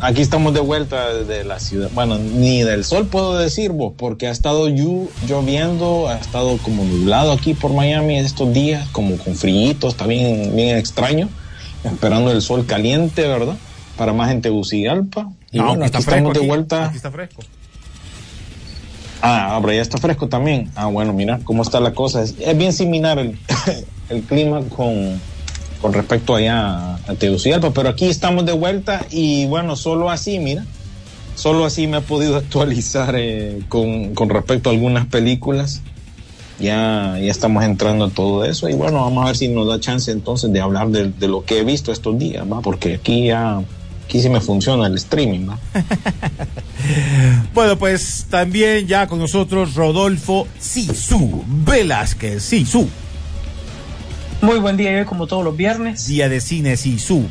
aquí 0.01 0.21
estamos 0.23 0.55
de 0.55 0.61
vuelta 0.61 1.13
de 1.15 1.45
la 1.45 1.59
ciudad. 1.61 1.91
Bueno, 1.95 2.19
ni 2.19 2.63
del 2.63 2.85
sol 2.85 3.07
puedo 3.07 3.39
decir 3.39 3.73
vos, 3.73 3.93
porque 3.97 4.27
ha 4.27 4.31
estado 4.31 4.69
lloviendo, 4.69 6.09
ha 6.09 6.17
estado 6.17 6.59
como 6.59 6.85
nublado 6.85 7.33
aquí 7.33 7.55
por 7.55 7.73
Miami 7.73 8.19
estos 8.19 8.53
días, 8.53 8.89
como 8.93 9.17
con 9.19 9.35
frío, 9.37 9.75
está 9.83 10.07
bien, 10.07 10.55
bien 10.57 10.77
extraño. 10.77 11.29
Esperando 11.85 12.33
el 12.33 12.43
sol 12.43 12.67
caliente, 12.67 13.23
¿verdad? 13.29 13.57
Para 13.97 14.13
más 14.13 14.31
en 14.33 14.43
Tegucigalpa. 14.43 15.29
Y 15.53 15.59
No, 15.59 15.69
bueno, 15.69 15.85
aquí 15.85 15.91
aquí 15.97 15.99
está 15.99 16.11
estamos 16.13 16.33
fresco. 16.33 16.33
de 16.33 16.39
aquí- 16.41 16.49
vuelta. 16.49 16.85
aquí 16.87 16.97
está 16.97 17.11
fresco. 17.11 17.43
Ah, 19.21 19.55
ahora 19.55 19.75
ya 19.75 19.83
está 19.83 19.99
fresco 19.99 20.29
también. 20.29 20.71
Ah, 20.77 20.87
bueno, 20.87 21.13
mira 21.13 21.41
cómo 21.45 21.63
está 21.63 21.81
la 21.81 21.93
cosa. 21.93 22.23
Es, 22.23 22.35
es 22.39 22.57
bien 22.57 22.73
similar 22.73 23.19
el, 23.19 23.39
el 24.09 24.23
clima 24.23 24.61
con, 24.77 25.21
con 25.81 25.93
respecto 25.93 26.35
allá 26.35 26.95
a 26.97 27.15
Tegucigalpa, 27.19 27.71
pero 27.71 27.89
aquí 27.89 28.07
estamos 28.07 28.45
de 28.47 28.53
vuelta 28.53 29.07
y 29.11 29.47
bueno, 29.47 29.77
solo 29.77 30.11
así, 30.11 30.39
mira, 30.39 30.65
solo 31.35 31.65
así 31.65 31.87
me 31.87 31.99
he 31.99 32.01
podido 32.01 32.37
actualizar 32.39 33.15
eh, 33.17 33.61
con, 33.69 34.15
con 34.15 34.29
respecto 34.29 34.71
a 34.71 34.73
algunas 34.73 35.07
películas. 35.07 35.83
Ya, 36.61 37.17
ya 37.23 37.31
estamos 37.31 37.63
entrando 37.63 38.07
a 38.07 38.11
todo 38.11 38.45
eso 38.45 38.69
y 38.69 38.75
bueno, 38.75 39.03
vamos 39.03 39.23
a 39.23 39.27
ver 39.29 39.37
si 39.37 39.47
nos 39.47 39.69
da 39.69 39.79
chance 39.79 40.11
entonces 40.11 40.53
de 40.53 40.61
hablar 40.61 40.89
de, 40.89 41.13
de 41.13 41.29
lo 41.29 41.45
que 41.45 41.61
he 41.61 41.65
visto 41.65 41.93
estos 41.93 42.19
días, 42.19 42.45
¿va? 42.51 42.61
Porque 42.63 42.95
aquí 42.95 43.27
ya, 43.27 43.63
aquí 44.05 44.21
sí 44.21 44.29
me 44.29 44.41
funciona 44.41 44.89
el 44.89 44.97
streaming, 44.97 45.51
¿va? 45.51 45.59
Bueno, 47.55 47.77
pues 47.77 48.27
también 48.31 48.87
ya 48.87 49.07
con 49.07 49.19
nosotros 49.19 49.75
Rodolfo 49.75 50.47
Sisu 50.59 51.45
Velázquez. 51.47 52.43
Sisu. 52.43 52.89
Muy 54.41 54.59
buen 54.59 54.77
día, 54.77 55.05
como 55.05 55.27
todos 55.27 55.45
los 55.45 55.57
viernes. 55.57 56.07
Día 56.07 56.29
de 56.29 56.41
cine 56.41 56.77
Sisu. 56.77 57.27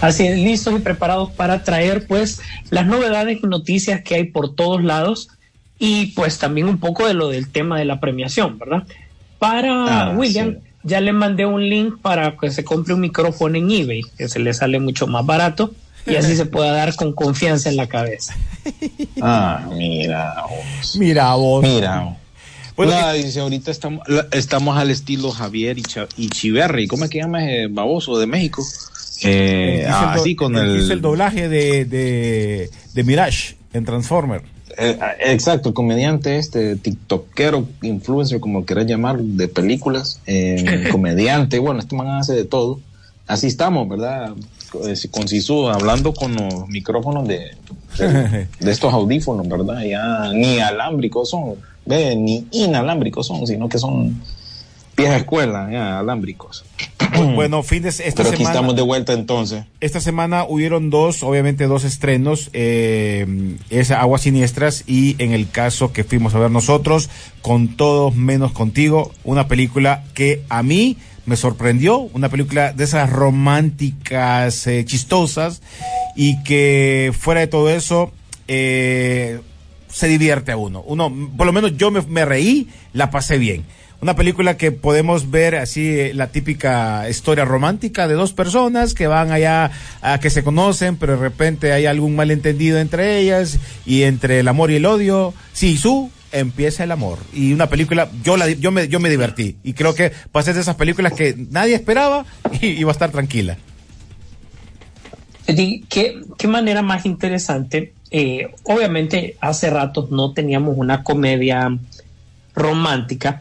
Así 0.00 0.26
es, 0.26 0.36
listos 0.36 0.74
y 0.74 0.80
preparados 0.80 1.30
para 1.30 1.62
traer 1.62 2.08
pues 2.08 2.40
las 2.70 2.86
novedades 2.86 3.38
y 3.40 3.46
noticias 3.46 4.02
que 4.02 4.16
hay 4.16 4.24
por 4.24 4.54
todos 4.56 4.82
lados 4.82 5.28
y 5.78 6.06
pues 6.06 6.38
también 6.38 6.66
un 6.68 6.78
poco 6.78 7.06
de 7.06 7.14
lo 7.14 7.28
del 7.28 7.48
tema 7.50 7.78
de 7.78 7.84
la 7.84 8.00
premiación, 8.00 8.58
¿verdad? 8.58 8.82
Para 9.38 10.08
Ah, 10.08 10.14
William, 10.16 10.56
ya 10.82 11.00
le 11.00 11.12
mandé 11.12 11.46
un 11.46 11.68
link 11.68 12.00
para 12.02 12.36
que 12.36 12.50
se 12.50 12.64
compre 12.64 12.94
un 12.94 13.00
micrófono 13.00 13.56
en 13.56 13.70
eBay, 13.70 14.02
que 14.18 14.28
se 14.28 14.40
le 14.40 14.52
sale 14.54 14.80
mucho 14.80 15.06
más 15.06 15.24
barato 15.24 15.72
y 16.04 16.16
así 16.16 16.34
se 16.34 16.46
pueda 16.46 16.72
dar 16.72 16.96
con 16.96 17.12
confianza 17.12 17.68
en 17.68 17.76
la 17.76 17.86
cabeza. 17.86 18.34
Ah, 19.20 19.68
mira 19.72 20.34
vos. 20.50 20.96
Mira 20.98 21.34
vos. 21.34 21.62
Mira. 21.62 22.16
Bueno, 22.76 23.12
dice, 23.12 23.40
ahorita 23.40 23.70
estamos, 23.70 24.02
estamos 24.32 24.76
al 24.78 24.90
estilo 24.90 25.30
Javier 25.30 25.76
y, 25.78 26.28
Chiverri. 26.28 26.86
¿Cómo 26.88 27.04
es 27.04 27.10
que 27.10 27.18
llama 27.18 27.44
ese 27.44 27.66
baboso 27.68 28.18
de 28.18 28.26
México? 28.26 28.64
Eh, 29.24 29.84
do- 29.88 29.94
así 29.96 30.34
con 30.34 30.56
él 30.56 30.90
el, 30.90 31.00
doblaje 31.00 31.48
de, 31.48 31.84
de, 31.84 32.70
de 32.94 33.04
Mirage 33.04 33.56
en 33.72 33.84
Transformer. 33.84 34.42
eh, 34.78 34.98
exacto, 35.26 35.68
el 35.68 35.74
comediante 35.74 36.38
este, 36.38 36.76
tiktokero, 36.76 37.68
influencer, 37.82 38.40
como 38.40 38.64
querés 38.64 38.86
llamar, 38.86 39.18
de 39.20 39.48
películas, 39.48 40.20
eh, 40.26 40.88
comediante, 40.90 41.58
bueno, 41.58 41.80
este 41.80 41.94
man 41.94 42.08
hace 42.08 42.34
de 42.34 42.44
todo. 42.44 42.80
Así 43.26 43.46
estamos, 43.46 43.88
¿verdad? 43.88 44.32
Eh, 44.86 44.94
Con 45.10 45.28
Sisu, 45.28 45.68
hablando 45.68 46.12
con 46.12 46.34
los 46.34 46.66
micrófonos 46.68 47.28
de, 47.28 47.52
de, 47.98 48.48
estos 48.70 48.92
audífonos, 48.92 49.48
¿verdad? 49.48 49.82
Ya 49.82 50.32
ni 50.32 50.58
alámbricos 50.58 51.30
son, 51.30 51.54
ve, 51.84 52.16
ni 52.16 52.46
inalámbricos 52.50 53.26
son, 53.26 53.46
sino 53.46 53.68
que 53.68 53.78
son 53.78 54.20
vieja 54.96 55.16
escuela, 55.16 55.68
ya, 55.70 55.98
alámbricos. 55.98 56.64
Bueno, 57.34 57.62
fin 57.62 57.82
de 57.82 57.90
esta 57.90 58.02
Pero 58.16 58.28
aquí 58.30 58.38
semana. 58.38 58.54
estamos 58.54 58.76
de 58.76 58.82
vuelta 58.82 59.12
entonces. 59.12 59.64
Esta 59.80 60.00
semana 60.00 60.44
hubieron 60.44 60.88
dos, 60.88 61.22
obviamente 61.22 61.66
dos 61.66 61.84
estrenos, 61.84 62.48
eh, 62.54 63.58
es 63.68 63.90
Aguas 63.90 64.22
Siniestras 64.22 64.84
y 64.86 65.16
en 65.18 65.32
el 65.32 65.50
caso 65.50 65.92
que 65.92 66.04
fuimos 66.04 66.34
a 66.34 66.38
ver 66.38 66.50
nosotros, 66.50 67.10
con 67.42 67.76
todos 67.76 68.14
menos 68.14 68.52
contigo, 68.52 69.12
una 69.24 69.46
película 69.46 70.04
que 70.14 70.42
a 70.48 70.62
mí 70.62 70.96
me 71.24 71.36
sorprendió, 71.36 71.98
una 71.98 72.28
película 72.28 72.72
de 72.72 72.84
esas 72.84 73.10
románticas, 73.10 74.66
eh, 74.66 74.84
chistosas 74.84 75.62
y 76.16 76.42
que 76.42 77.12
fuera 77.18 77.40
de 77.40 77.46
todo 77.46 77.70
eso, 77.70 78.12
eh, 78.48 79.40
se 79.88 80.08
divierte 80.08 80.52
a 80.52 80.56
uno. 80.56 80.82
Uno, 80.86 81.12
por 81.36 81.46
lo 81.46 81.52
menos 81.52 81.76
yo 81.76 81.90
me, 81.90 82.24
reí, 82.24 82.68
la 82.92 83.10
pasé 83.10 83.38
bien. 83.38 83.64
Una 84.00 84.16
película 84.16 84.56
que 84.56 84.72
podemos 84.72 85.30
ver 85.30 85.54
así, 85.54 85.86
eh, 85.86 86.12
la 86.12 86.28
típica 86.28 87.08
historia 87.08 87.44
romántica 87.44 88.08
de 88.08 88.14
dos 88.14 88.32
personas 88.32 88.94
que 88.94 89.06
van 89.06 89.30
allá 89.30 89.70
a 90.00 90.18
que 90.18 90.28
se 90.28 90.42
conocen, 90.42 90.96
pero 90.96 91.12
de 91.12 91.20
repente 91.20 91.72
hay 91.72 91.86
algún 91.86 92.16
malentendido 92.16 92.80
entre 92.80 93.18
ellas 93.18 93.58
y 93.86 94.02
entre 94.02 94.40
el 94.40 94.48
amor 94.48 94.72
y 94.72 94.76
el 94.76 94.86
odio. 94.86 95.34
Sí, 95.52 95.76
su 95.76 96.10
empieza 96.32 96.84
el 96.84 96.90
amor. 96.90 97.18
Y 97.32 97.52
una 97.52 97.68
película, 97.68 98.08
yo 98.22 98.36
la, 98.36 98.50
yo 98.50 98.70
me, 98.70 98.88
yo 98.88 99.00
me 99.00 99.10
divertí. 99.10 99.56
Y 99.62 99.74
creo 99.74 99.94
que 99.94 100.12
va 100.34 100.40
a 100.40 100.42
ser 100.42 100.54
de 100.54 100.60
esas 100.60 100.76
películas 100.76 101.12
que 101.12 101.34
nadie 101.50 101.74
esperaba 101.74 102.24
y, 102.60 102.68
y 102.68 102.84
va 102.84 102.90
a 102.90 102.92
estar 102.92 103.10
tranquila. 103.10 103.56
¿Qué, 105.46 106.20
qué 106.38 106.48
manera 106.48 106.82
más 106.82 107.04
interesante. 107.06 107.92
Eh, 108.10 108.50
obviamente 108.64 109.36
hace 109.40 109.70
rato 109.70 110.08
no 110.10 110.32
teníamos 110.32 110.76
una 110.76 111.02
comedia 111.02 111.78
romántica 112.54 113.40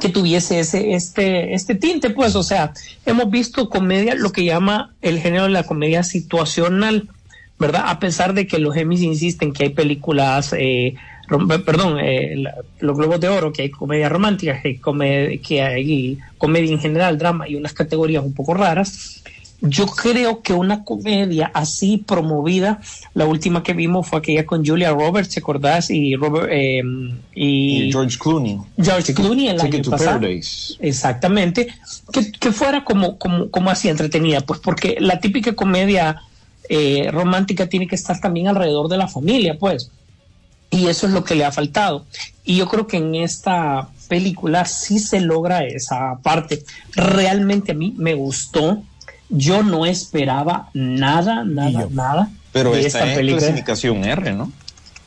que 0.00 0.08
tuviese 0.08 0.60
ese 0.60 0.94
este 0.94 1.52
este 1.52 1.74
tinte 1.74 2.08
pues 2.08 2.34
o 2.34 2.42
sea 2.42 2.72
hemos 3.04 3.30
visto 3.30 3.68
comedia 3.68 4.14
lo 4.14 4.32
que 4.32 4.46
llama 4.46 4.94
el 5.02 5.20
género 5.20 5.44
de 5.44 5.50
la 5.50 5.64
comedia 5.64 6.02
situacional 6.02 7.10
verdad 7.58 7.82
a 7.88 8.00
pesar 8.00 8.32
de 8.32 8.46
que 8.46 8.58
los 8.58 8.74
Emmys 8.74 9.02
insisten 9.02 9.52
que 9.52 9.64
hay 9.64 9.70
películas 9.70 10.54
eh, 10.58 10.94
perdón 11.64 11.98
eh, 12.00 12.34
la- 12.36 12.54
los 12.80 12.96
globos 12.96 13.20
de 13.20 13.28
oro 13.28 13.52
que 13.52 13.62
hay 13.62 13.70
comedia 13.70 14.08
romántica 14.08 14.60
que 14.60 14.68
hay 14.68 14.76
comedia, 14.78 15.38
que 15.40 15.62
hay 15.62 16.18
comedia 16.38 16.72
en 16.72 16.80
general 16.80 17.18
drama 17.18 17.48
y 17.48 17.56
unas 17.56 17.72
categorías 17.72 18.24
un 18.24 18.34
poco 18.34 18.54
raras 18.54 19.22
yo 19.64 19.86
creo 19.86 20.42
que 20.42 20.52
una 20.52 20.82
comedia 20.82 21.48
así 21.54 21.96
promovida, 21.96 22.80
la 23.14 23.26
última 23.26 23.62
que 23.62 23.74
vimos 23.74 24.08
fue 24.08 24.18
aquella 24.18 24.44
con 24.44 24.66
Julia 24.66 24.90
Roberts, 24.90 25.34
¿te 25.34 25.38
acordás? 25.38 25.88
Y 25.88 26.16
Robert 26.16 26.48
eh, 26.50 26.82
y, 27.32 27.84
Y 27.84 27.92
George 27.92 28.18
Clooney. 28.18 28.58
George 28.76 29.14
Clooney 29.14 29.46
el 29.50 29.58
Ticket 29.58 29.74
año 29.74 29.82
to 29.84 29.90
pasado. 29.92 30.18
Paradise. 30.18 30.74
Exactamente. 30.80 31.68
Que, 32.12 32.32
que 32.32 32.50
fuera 32.50 32.82
como, 32.82 33.18
como, 33.18 33.50
como 33.52 33.70
así 33.70 33.88
entretenida, 33.88 34.40
pues 34.40 34.58
porque 34.58 34.96
la 34.98 35.20
típica 35.20 35.54
comedia 35.54 36.22
eh, 36.68 37.08
romántica 37.12 37.68
tiene 37.68 37.86
que 37.86 37.94
estar 37.94 38.20
también 38.20 38.48
alrededor 38.48 38.88
de 38.88 38.96
la 38.96 39.06
familia, 39.06 39.56
pues. 39.60 39.92
Y 40.72 40.88
eso 40.88 41.06
es 41.06 41.12
lo 41.12 41.22
que 41.22 41.34
le 41.34 41.44
ha 41.44 41.52
faltado. 41.52 42.06
Y 42.44 42.56
yo 42.56 42.66
creo 42.66 42.86
que 42.86 42.96
en 42.96 43.14
esta 43.14 43.90
película 44.08 44.64
sí 44.64 44.98
se 44.98 45.20
logra 45.20 45.64
esa 45.64 46.18
parte. 46.22 46.64
Realmente 46.94 47.72
a 47.72 47.74
mí 47.74 47.94
me 47.96 48.14
gustó. 48.14 48.82
Yo 49.28 49.62
no 49.62 49.86
esperaba 49.86 50.70
nada, 50.74 51.44
nada, 51.44 51.86
nada 51.90 52.30
Pero 52.52 52.72
de 52.72 52.86
esta 52.86 52.98
esta 52.98 53.10
es 53.12 53.16
película. 53.18 53.40
clasificación 53.40 54.04
R, 54.04 54.32
¿no? 54.32 54.50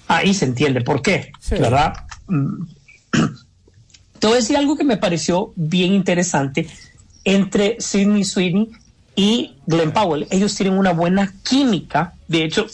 Ahí 0.08 0.34
se 0.34 0.46
entiende 0.46 0.82
por 0.82 1.02
qué, 1.02 1.32
¿verdad? 1.50 1.94
Mm. 2.28 2.64
Te 4.20 4.28
voy 4.28 4.34
a 4.34 4.40
decir 4.40 4.58
algo 4.58 4.78
que 4.78 4.84
me 4.84 4.98
pareció 4.98 5.52
bien 5.56 5.94
interesante 5.94 6.68
entre 7.24 7.78
Sidney 7.80 8.24
Sweeney 8.24 8.70
y 9.16 9.56
Glenn 9.66 9.92
Powell. 9.92 10.28
Ellos 10.30 10.56
tienen 10.56 10.78
una 10.78 10.94
buena 10.94 11.34
química. 11.44 12.14
De 12.28 12.44
hecho, 12.44 12.68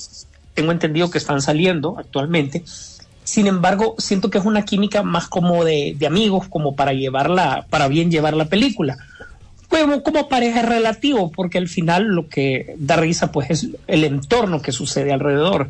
tengo 0.54 0.72
entendido 0.72 1.10
que 1.10 1.18
están 1.18 1.42
saliendo 1.42 1.96
actualmente. 1.98 2.64
Sin 3.24 3.48
embargo, 3.48 3.96
siento 3.98 4.30
que 4.30 4.38
es 4.40 4.46
una 4.46 4.66
química 4.66 5.04
más 5.04 5.28
como 5.28 5.64
de, 5.64 5.96
de 5.98 6.08
amigos, 6.08 6.48
como 6.50 6.76
para 6.76 6.94
llevarla, 6.94 7.66
para 7.70 7.88
bien 7.88 8.12
llevar 8.12 8.36
la 8.36 8.46
película. 8.46 8.98
Como, 9.70 10.04
como 10.04 10.28
pareja 10.28 10.60
es 10.62 10.66
relativo, 10.66 11.32
porque 11.32 11.58
al 11.58 11.70
final 11.70 12.04
lo 12.08 12.28
que 12.28 12.76
da 12.78 12.98
risa 12.98 13.32
pues 13.32 13.50
es 13.52 13.68
el 13.88 14.04
entorno 14.04 14.62
que 14.62 14.72
sucede 14.74 15.14
alrededor 15.14 15.70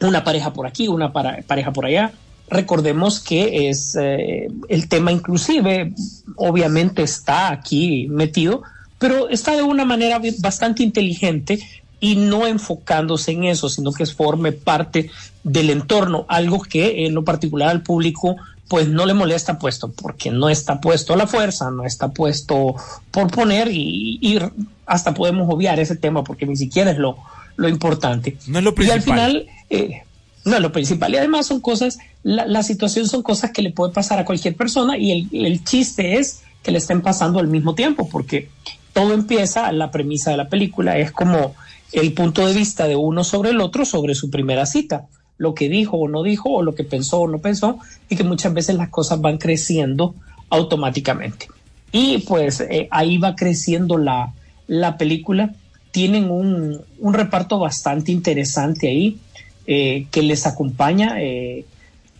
una 0.00 0.24
pareja 0.24 0.52
por 0.52 0.66
aquí, 0.66 0.88
una 0.88 1.12
para- 1.12 1.42
pareja 1.46 1.72
por 1.72 1.86
allá. 1.86 2.12
Recordemos 2.50 3.20
que 3.20 3.70
es 3.70 3.96
eh, 3.98 4.48
el 4.68 4.88
tema 4.88 5.10
inclusive, 5.10 5.94
obviamente 6.36 7.02
está 7.02 7.50
aquí 7.50 8.08
metido, 8.10 8.62
pero 8.98 9.30
está 9.30 9.56
de 9.56 9.62
una 9.62 9.84
manera 9.86 10.20
bastante 10.40 10.82
inteligente 10.82 11.60
y 12.02 12.16
no 12.16 12.48
enfocándose 12.48 13.30
en 13.30 13.44
eso, 13.44 13.68
sino 13.68 13.92
que 13.92 14.04
forme 14.06 14.50
parte 14.50 15.08
del 15.44 15.70
entorno, 15.70 16.26
algo 16.28 16.60
que 16.60 17.06
en 17.06 17.14
lo 17.14 17.24
particular 17.24 17.68
al 17.68 17.82
público 17.82 18.36
pues 18.66 18.88
no 18.88 19.06
le 19.06 19.14
molesta 19.14 19.56
puesto, 19.58 19.92
porque 19.92 20.32
no 20.32 20.48
está 20.48 20.80
puesto 20.80 21.14
a 21.14 21.16
la 21.16 21.28
fuerza, 21.28 21.70
no 21.70 21.84
está 21.84 22.08
puesto 22.08 22.74
por 23.12 23.30
poner 23.30 23.68
y, 23.70 24.18
y 24.20 24.38
hasta 24.84 25.14
podemos 25.14 25.48
obviar 25.48 25.78
ese 25.78 25.94
tema 25.94 26.24
porque 26.24 26.44
ni 26.44 26.56
siquiera 26.56 26.90
es 26.90 26.98
lo, 26.98 27.18
lo 27.54 27.68
importante. 27.68 28.36
No 28.48 28.58
es 28.58 28.64
lo 28.64 28.70
Y 28.70 28.90
al 28.90 29.00
principal. 29.00 29.02
final, 29.02 29.46
eh, 29.70 30.02
no 30.44 30.56
es 30.56 30.60
lo 30.60 30.72
principal. 30.72 31.14
Y 31.14 31.18
además 31.18 31.46
son 31.46 31.60
cosas, 31.60 31.98
la, 32.24 32.46
la 32.46 32.64
situación 32.64 33.06
son 33.06 33.22
cosas 33.22 33.52
que 33.52 33.62
le 33.62 33.70
puede 33.70 33.92
pasar 33.92 34.18
a 34.18 34.24
cualquier 34.24 34.56
persona 34.56 34.98
y 34.98 35.12
el, 35.12 35.46
el 35.46 35.62
chiste 35.62 36.18
es 36.18 36.42
que 36.64 36.72
le 36.72 36.78
estén 36.78 37.00
pasando 37.00 37.38
al 37.38 37.46
mismo 37.46 37.76
tiempo, 37.76 38.08
porque 38.08 38.48
todo 38.92 39.12
empieza, 39.14 39.70
la 39.70 39.92
premisa 39.92 40.32
de 40.32 40.38
la 40.38 40.48
película 40.48 40.98
es 40.98 41.12
como 41.12 41.54
el 41.92 42.12
punto 42.14 42.46
de 42.46 42.54
vista 42.54 42.88
de 42.88 42.96
uno 42.96 43.24
sobre 43.24 43.50
el 43.50 43.60
otro 43.60 43.84
sobre 43.84 44.14
su 44.14 44.30
primera 44.30 44.66
cita, 44.66 45.06
lo 45.38 45.54
que 45.54 45.68
dijo 45.68 45.96
o 45.96 46.08
no 46.08 46.22
dijo, 46.22 46.50
o 46.50 46.62
lo 46.62 46.74
que 46.74 46.84
pensó 46.84 47.20
o 47.20 47.28
no 47.28 47.38
pensó, 47.38 47.78
y 48.08 48.16
que 48.16 48.24
muchas 48.24 48.54
veces 48.54 48.76
las 48.76 48.88
cosas 48.88 49.20
van 49.20 49.38
creciendo 49.38 50.14
automáticamente. 50.50 51.48
Y 51.90 52.18
pues 52.18 52.60
eh, 52.60 52.88
ahí 52.90 53.18
va 53.18 53.36
creciendo 53.36 53.98
la, 53.98 54.32
la 54.66 54.96
película. 54.96 55.54
Tienen 55.90 56.30
un, 56.30 56.80
un, 56.98 57.14
reparto 57.14 57.58
bastante 57.58 58.12
interesante 58.12 58.88
ahí 58.88 59.18
eh, 59.66 60.06
que 60.10 60.22
les 60.22 60.46
acompaña. 60.46 61.16
Eh, 61.20 61.66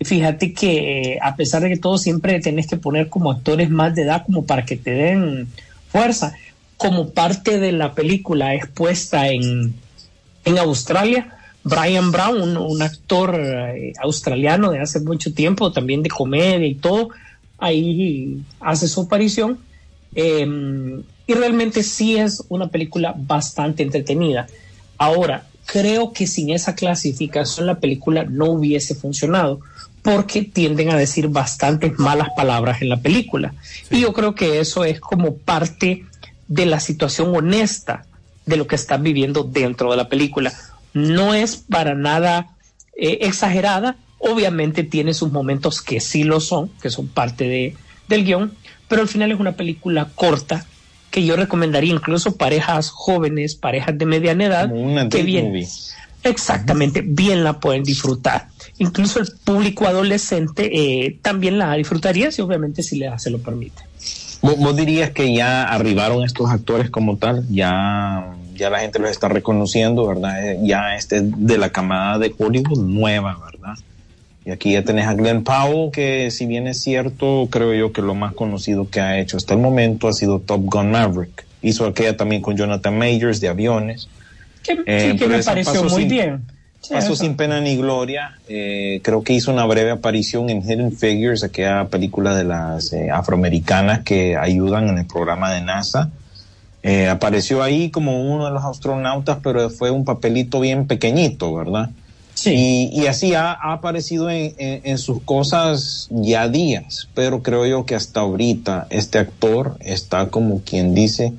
fíjate 0.00 0.52
que 0.52 1.18
a 1.22 1.36
pesar 1.36 1.62
de 1.62 1.70
que 1.70 1.78
todo 1.78 1.96
siempre 1.96 2.38
tenés 2.40 2.66
que 2.66 2.76
poner 2.76 3.08
como 3.08 3.30
actores 3.30 3.70
más 3.70 3.94
de 3.94 4.02
edad 4.02 4.24
como 4.26 4.44
para 4.44 4.66
que 4.66 4.76
te 4.76 4.90
den 4.90 5.48
fuerza, 5.88 6.34
como 6.82 7.10
parte 7.10 7.60
de 7.60 7.70
la 7.70 7.94
película 7.94 8.54
expuesta 8.54 9.28
en, 9.28 9.72
en 10.44 10.58
Australia, 10.58 11.38
Brian 11.62 12.10
Brown, 12.10 12.56
un, 12.56 12.82
actor 12.82 13.38
eh, 13.38 13.92
australiano 14.02 14.72
de 14.72 14.80
hace 14.80 14.98
mucho 14.98 15.32
tiempo, 15.32 15.70
también 15.70 16.02
de 16.02 16.10
comedia 16.10 16.66
y 16.66 16.74
todo, 16.74 17.10
ahí 17.58 18.42
hace 18.60 18.88
su 18.88 19.02
aparición. 19.02 19.58
Eh, 20.14 21.02
y 21.26 21.34
realmente 21.34 21.84
sí 21.84 22.16
es 22.16 22.42
una 22.48 22.66
película 22.66 23.14
bastante 23.16 23.84
entretenida. 23.84 24.48
Ahora, 24.98 25.46
creo 25.66 26.12
que 26.12 26.26
sin 26.26 26.50
esa 26.50 26.74
clasificación 26.74 27.66
la 27.66 27.78
película 27.78 28.24
no 28.24 28.46
hubiese 28.46 28.96
funcionado 28.96 29.60
porque 30.02 30.42
tienden 30.42 30.90
a 30.90 30.96
decir 30.96 31.28
bastantes 31.28 31.96
malas 31.96 32.30
palabras 32.36 32.82
en 32.82 32.88
la 32.88 32.96
película. 32.96 33.54
Sí. 33.88 33.98
Y 33.98 34.00
yo 34.00 34.12
creo 34.12 34.34
que 34.34 34.58
eso 34.58 34.84
es 34.84 34.98
como 34.98 35.36
parte 35.36 36.04
de 36.52 36.66
la 36.66 36.80
situación 36.80 37.34
honesta 37.34 38.04
de 38.44 38.58
lo 38.58 38.66
que 38.66 38.74
están 38.74 39.02
viviendo 39.02 39.42
dentro 39.42 39.90
de 39.90 39.96
la 39.96 40.08
película. 40.08 40.52
No 40.92 41.32
es 41.32 41.56
para 41.56 41.94
nada 41.94 42.48
eh, 42.94 43.18
exagerada, 43.22 43.96
obviamente 44.18 44.84
tiene 44.84 45.14
sus 45.14 45.32
momentos 45.32 45.80
que 45.80 46.00
sí 46.00 46.24
lo 46.24 46.40
son, 46.40 46.68
que 46.82 46.90
son 46.90 47.08
parte 47.08 47.44
de, 47.44 47.74
del 48.08 48.24
guion, 48.24 48.52
pero 48.86 49.00
al 49.00 49.08
final 49.08 49.32
es 49.32 49.40
una 49.40 49.52
película 49.52 50.10
corta 50.14 50.66
que 51.10 51.24
yo 51.24 51.36
recomendaría 51.36 51.94
incluso 51.94 52.36
parejas 52.36 52.90
jóvenes, 52.90 53.54
parejas 53.54 53.96
de 53.96 54.04
mediana 54.04 54.44
edad, 54.44 54.72
que 55.08 55.22
bien, 55.22 55.48
movie. 55.48 55.68
exactamente, 56.22 57.02
bien 57.02 57.44
la 57.44 57.60
pueden 57.60 57.82
disfrutar. 57.82 58.48
Incluso 58.76 59.20
el 59.20 59.28
público 59.44 59.86
adolescente 59.86 60.70
eh, 60.72 61.18
también 61.22 61.56
la 61.58 61.74
disfrutaría, 61.74 62.30
si 62.30 62.42
obviamente 62.42 62.82
si 62.82 62.96
le, 62.96 63.18
se 63.18 63.30
lo 63.30 63.38
permite. 63.38 63.91
¿Vos, 64.42 64.58
¿Vos, 64.58 64.76
dirías 64.76 65.10
que 65.10 65.32
ya 65.34 65.62
arribaron 65.62 66.24
estos 66.24 66.50
actores 66.50 66.90
como 66.90 67.16
tal? 67.16 67.46
Ya, 67.48 68.34
ya 68.54 68.70
la 68.70 68.80
gente 68.80 68.98
los 68.98 69.10
está 69.10 69.28
reconociendo, 69.28 70.06
¿verdad? 70.06 70.44
Eh, 70.46 70.58
Ya 70.62 70.96
este 70.96 71.20
de 71.22 71.58
la 71.58 71.70
camada 71.70 72.18
de 72.18 72.34
Hollywood 72.36 72.80
nueva, 72.80 73.38
¿verdad? 73.44 73.74
Y 74.44 74.50
aquí 74.50 74.72
ya 74.72 74.82
tenés 74.82 75.06
a 75.06 75.14
Glenn 75.14 75.44
Powell, 75.44 75.92
que 75.92 76.30
si 76.32 76.46
bien 76.46 76.66
es 76.66 76.80
cierto, 76.80 77.46
creo 77.50 77.72
yo 77.74 77.92
que 77.92 78.02
lo 78.02 78.14
más 78.14 78.34
conocido 78.34 78.90
que 78.90 79.00
ha 79.00 79.20
hecho 79.20 79.36
hasta 79.36 79.54
el 79.54 79.60
momento 79.60 80.08
ha 80.08 80.12
sido 80.12 80.40
Top 80.40 80.62
Gun 80.64 80.90
Maverick. 80.90 81.46
Hizo 81.62 81.86
aquella 81.86 82.16
también 82.16 82.42
con 82.42 82.56
Jonathan 82.56 82.98
Majors 82.98 83.40
de 83.40 83.48
aviones. 83.48 84.08
Que, 84.64 84.82
eh, 84.86 85.10
sí, 85.12 85.18
que 85.18 85.28
me 85.28 85.42
pareció 85.42 85.84
muy 85.84 86.02
sin, 86.02 86.08
bien. 86.08 86.42
Pasó 86.90 87.14
sin 87.14 87.36
pena 87.36 87.60
ni 87.60 87.76
gloria. 87.76 88.38
Eh, 88.48 89.00
creo 89.02 89.22
que 89.22 89.32
hizo 89.32 89.52
una 89.52 89.64
breve 89.66 89.92
aparición 89.92 90.50
en 90.50 90.62
Hidden 90.62 90.92
Figures, 90.92 91.44
aquella 91.44 91.86
película 91.86 92.34
de 92.34 92.44
las 92.44 92.92
eh, 92.92 93.10
afroamericanas 93.10 94.00
que 94.00 94.36
ayudan 94.36 94.88
en 94.88 94.98
el 94.98 95.06
programa 95.06 95.52
de 95.52 95.60
NASA. 95.60 96.10
Eh, 96.82 97.08
apareció 97.08 97.62
ahí 97.62 97.90
como 97.90 98.20
uno 98.34 98.46
de 98.46 98.50
los 98.50 98.64
astronautas, 98.64 99.38
pero 99.42 99.70
fue 99.70 99.92
un 99.92 100.04
papelito 100.04 100.58
bien 100.58 100.88
pequeñito, 100.88 101.54
¿verdad? 101.54 101.90
Sí. 102.34 102.90
Y, 102.92 103.02
y, 103.02 103.06
así 103.06 103.34
ha, 103.34 103.52
ha 103.52 103.74
aparecido 103.74 104.28
en, 104.28 104.52
en, 104.58 104.80
en, 104.82 104.98
sus 104.98 105.22
cosas 105.22 106.08
ya 106.10 106.48
días, 106.48 107.08
pero 107.14 107.42
creo 107.42 107.66
yo 107.66 107.86
que 107.86 107.94
hasta 107.94 108.20
ahorita 108.20 108.88
este 108.90 109.18
actor 109.18 109.76
está 109.80 110.28
como 110.28 110.62
quien 110.62 110.94
dice 110.94 111.32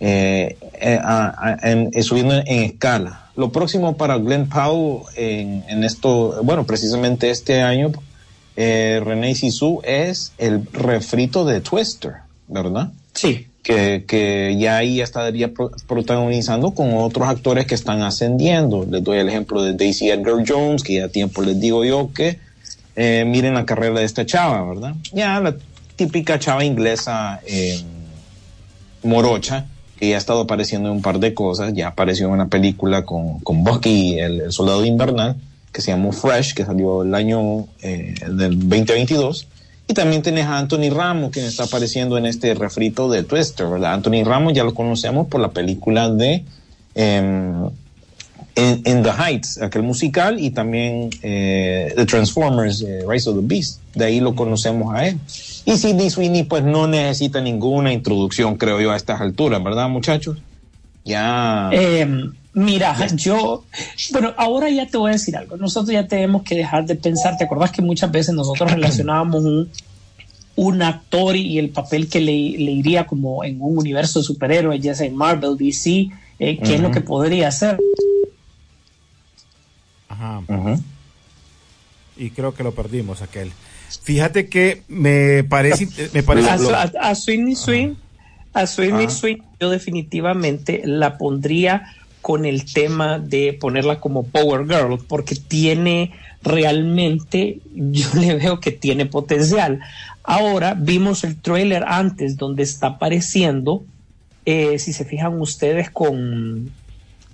a, 0.00 1.34
a, 1.36 1.70
en, 1.70 1.90
subiendo 2.04 2.34
en, 2.34 2.46
escala. 2.46 3.25
Lo 3.36 3.52
próximo 3.52 3.96
para 3.96 4.16
Glenn 4.16 4.48
Powell 4.48 5.02
en, 5.14 5.84
esto, 5.84 6.42
bueno, 6.42 6.64
precisamente 6.64 7.30
este 7.30 7.60
año, 7.62 7.92
eh, 8.56 9.00
René 9.04 9.34
Sisu 9.34 9.82
es 9.84 10.32
el 10.38 10.66
refrito 10.72 11.44
de 11.44 11.60
Twister, 11.60 12.14
¿verdad? 12.48 12.90
Sí. 13.12 13.46
Que, 13.62 14.04
que, 14.06 14.56
ya 14.58 14.78
ahí 14.78 15.00
estaría 15.00 15.52
pro, 15.52 15.70
protagonizando 15.86 16.70
con 16.70 16.96
otros 16.96 17.28
actores 17.28 17.66
que 17.66 17.74
están 17.74 18.02
ascendiendo. 18.02 18.86
Les 18.88 19.04
doy 19.04 19.18
el 19.18 19.28
ejemplo 19.28 19.62
de 19.62 19.74
Daisy 19.74 20.08
Edgar 20.08 20.36
Jones, 20.46 20.82
que 20.82 20.94
ya 20.94 21.06
a 21.06 21.08
tiempo 21.08 21.42
les 21.42 21.60
digo 21.60 21.84
yo 21.84 22.10
que 22.14 22.38
eh, 22.94 23.24
miren 23.26 23.54
la 23.54 23.66
carrera 23.66 23.98
de 23.98 24.06
esta 24.06 24.24
chava, 24.24 24.66
¿verdad? 24.66 24.94
Ya 25.12 25.38
la 25.40 25.54
típica 25.96 26.38
chava 26.38 26.64
inglesa 26.64 27.40
eh, 27.46 27.82
morocha, 29.02 29.66
que 29.98 30.08
ya 30.10 30.16
ha 30.16 30.18
estado 30.18 30.40
apareciendo 30.40 30.88
en 30.88 30.96
un 30.96 31.02
par 31.02 31.18
de 31.18 31.34
cosas, 31.34 31.72
ya 31.74 31.88
apareció 31.88 32.26
en 32.26 32.32
una 32.32 32.48
película 32.48 33.04
con, 33.04 33.40
con 33.40 33.64
Bucky, 33.64 34.18
el, 34.18 34.52
soldado 34.52 34.84
invernal, 34.84 35.36
que 35.72 35.80
se 35.80 35.90
llamó 35.90 36.12
Fresh, 36.12 36.54
que 36.54 36.64
salió 36.64 37.02
el 37.02 37.14
año 37.14 37.66
eh, 37.82 38.14
del 38.28 38.58
2022 38.58 39.48
y 39.88 39.94
también 39.94 40.22
tenés 40.22 40.46
a 40.46 40.58
Anthony 40.58 40.90
Ramos, 40.90 41.30
que 41.30 41.44
está 41.46 41.64
apareciendo 41.64 42.18
en 42.18 42.26
este 42.26 42.54
refrito 42.54 43.08
de 43.08 43.22
Twister, 43.22 43.68
¿verdad? 43.68 43.94
Anthony 43.94 44.24
Ramos 44.24 44.52
ya 44.52 44.64
lo 44.64 44.74
conocemos 44.74 45.28
por 45.28 45.40
la 45.40 45.50
película 45.50 46.10
de 46.10 46.44
eh, 46.94 47.52
in, 48.56 48.82
in, 48.84 49.02
the 49.02 49.12
Heights, 49.12 49.60
aquel 49.60 49.82
musical, 49.82 50.40
y 50.40 50.50
también 50.50 51.10
eh, 51.22 51.92
The 51.94 52.06
Transformers, 52.06 52.82
eh, 52.82 53.04
Rise 53.06 53.28
of 53.28 53.36
the 53.36 53.42
Beast. 53.42 53.80
De 53.94 54.06
ahí 54.06 54.20
lo 54.20 54.34
conocemos 54.34 54.94
a 54.94 55.06
él. 55.06 55.18
Y 55.64 55.76
Sidney 55.76 56.10
Sweeney, 56.10 56.44
pues 56.44 56.64
no 56.64 56.86
necesita 56.86 57.40
ninguna 57.40 57.92
introducción, 57.92 58.56
creo 58.56 58.80
yo, 58.80 58.92
a 58.92 58.96
estas 58.96 59.20
alturas, 59.20 59.62
¿verdad, 59.62 59.88
muchachos? 59.88 60.38
Ya. 61.04 61.68
Eh, 61.72 62.06
mira, 62.54 62.96
yo, 63.14 63.64
bueno, 64.12 64.32
ahora 64.36 64.70
ya 64.70 64.86
te 64.86 64.96
voy 64.96 65.10
a 65.10 65.12
decir 65.12 65.36
algo. 65.36 65.56
Nosotros 65.56 65.92
ya 65.92 66.08
tenemos 66.08 66.42
que 66.42 66.56
dejar 66.56 66.86
de 66.86 66.96
pensar. 66.96 67.36
¿Te 67.36 67.44
acordás 67.44 67.70
que 67.70 67.82
muchas 67.82 68.10
veces 68.10 68.34
nosotros 68.34 68.72
relacionábamos 68.72 69.44
un, 69.44 69.70
un 70.56 70.82
actor 70.82 71.36
y 71.36 71.58
el 71.58 71.70
papel 71.70 72.08
que 72.08 72.20
le, 72.20 72.32
le, 72.32 72.72
iría 72.72 73.06
como 73.06 73.44
en 73.44 73.60
un 73.60 73.78
universo 73.78 74.20
de 74.20 74.24
superhéroes, 74.24 74.80
ya 74.80 74.94
sea 74.94 75.06
en 75.06 75.14
Marvel, 75.14 75.56
DC, 75.56 75.90
eh, 75.90 76.08
qué 76.38 76.58
uh 76.60 76.64
-huh. 76.64 76.74
es 76.74 76.80
lo 76.80 76.90
que 76.90 77.02
podría 77.02 77.48
hacer? 77.48 77.78
Ajá. 80.16 80.38
Uh 80.48 80.52
-huh. 80.52 80.82
Y 82.16 82.30
creo 82.30 82.54
que 82.54 82.62
lo 82.62 82.72
perdimos 82.72 83.20
aquel. 83.22 83.52
Fíjate 84.02 84.48
que 84.48 84.82
me 84.88 85.44
parece, 85.44 85.88
me 86.12 86.22
parece 86.22 86.48
a, 86.48 86.54
a, 86.54 87.10
a 87.10 87.14
Sweeney 87.14 87.54
Swing, 87.54 87.94
a 88.52 88.66
Sweeney 88.66 89.10
Swing, 89.10 89.38
yo 89.60 89.70
definitivamente 89.70 90.82
la 90.84 91.18
pondría 91.18 91.92
con 92.22 92.44
el 92.44 92.64
tema 92.72 93.18
de 93.18 93.52
ponerla 93.52 94.00
como 94.00 94.24
Power 94.24 94.66
Girl, 94.66 94.98
porque 95.06 95.36
tiene 95.36 96.12
realmente, 96.42 97.60
yo 97.74 98.08
le 98.18 98.34
veo 98.34 98.60
que 98.60 98.72
tiene 98.72 99.06
potencial. 99.06 99.80
Ahora 100.24 100.74
vimos 100.74 101.22
el 101.22 101.36
trailer 101.36 101.84
antes 101.86 102.36
donde 102.36 102.64
está 102.64 102.88
apareciendo, 102.88 103.84
eh, 104.44 104.78
si 104.78 104.92
se 104.92 105.04
fijan 105.04 105.40
ustedes, 105.40 105.90
con 105.90 106.70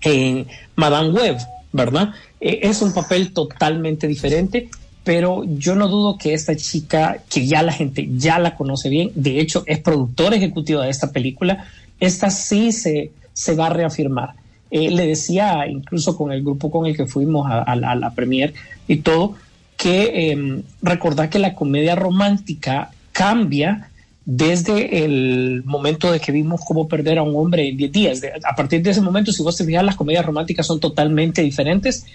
eh, 0.02 0.46
Madame 0.76 1.10
Web, 1.10 1.38
¿verdad? 1.72 2.12
Eh, 2.42 2.60
es 2.62 2.82
un 2.82 2.92
papel 2.92 3.32
totalmente 3.32 4.06
diferente, 4.06 4.68
pero 5.02 5.44
yo 5.44 5.74
no 5.74 5.88
dudo 5.88 6.18
que 6.18 6.34
esta 6.34 6.54
chica, 6.54 7.22
que 7.30 7.46
ya 7.46 7.62
la 7.62 7.72
gente 7.72 8.08
ya 8.16 8.38
la 8.38 8.56
conoce 8.56 8.90
bien, 8.90 9.10
de 9.14 9.40
hecho 9.40 9.64
es 9.66 9.78
productora 9.78 10.36
ejecutiva 10.36 10.84
de 10.84 10.90
esta 10.90 11.10
película, 11.10 11.66
esta 11.98 12.28
sí 12.28 12.72
se, 12.72 13.12
se 13.32 13.54
va 13.54 13.68
a 13.68 13.70
reafirmar 13.70 14.34
eh, 14.72 14.90
le 14.90 15.06
decía 15.06 15.66
incluso 15.68 16.16
con 16.16 16.32
el 16.32 16.42
grupo 16.42 16.70
con 16.70 16.86
el 16.86 16.96
que 16.96 17.04
fuimos 17.04 17.46
a, 17.46 17.76
la 17.76 18.10
premier 18.14 18.54
y 18.88 18.96
todo, 18.96 19.34
que 19.76 20.30
eh, 20.32 20.62
recordar 20.80 21.28
que 21.28 21.38
la 21.38 21.54
comedia 21.54 21.94
romántica 21.94 22.90
cambia 23.12 23.90
desde 24.24 25.04
el 25.04 25.62
momento 25.66 26.10
de 26.10 26.20
que 26.20 26.32
vimos 26.32 26.62
cómo 26.66 26.88
perder 26.88 27.18
a 27.18 27.22
un 27.22 27.36
hombre 27.36 27.68
en 27.68 27.76
10 27.76 27.92
días. 27.92 28.22
A 28.50 28.56
partir 28.56 28.80
de 28.80 28.92
ese 28.92 29.02
momento, 29.02 29.30
si 29.30 29.42
vos 29.42 29.58
te 29.58 29.66
fijas, 29.66 29.84
las 29.84 29.96
comedias 29.96 30.24
románticas 30.24 30.66
son 30.66 30.80
totalmente 30.80 31.42
diferentes 31.42 32.06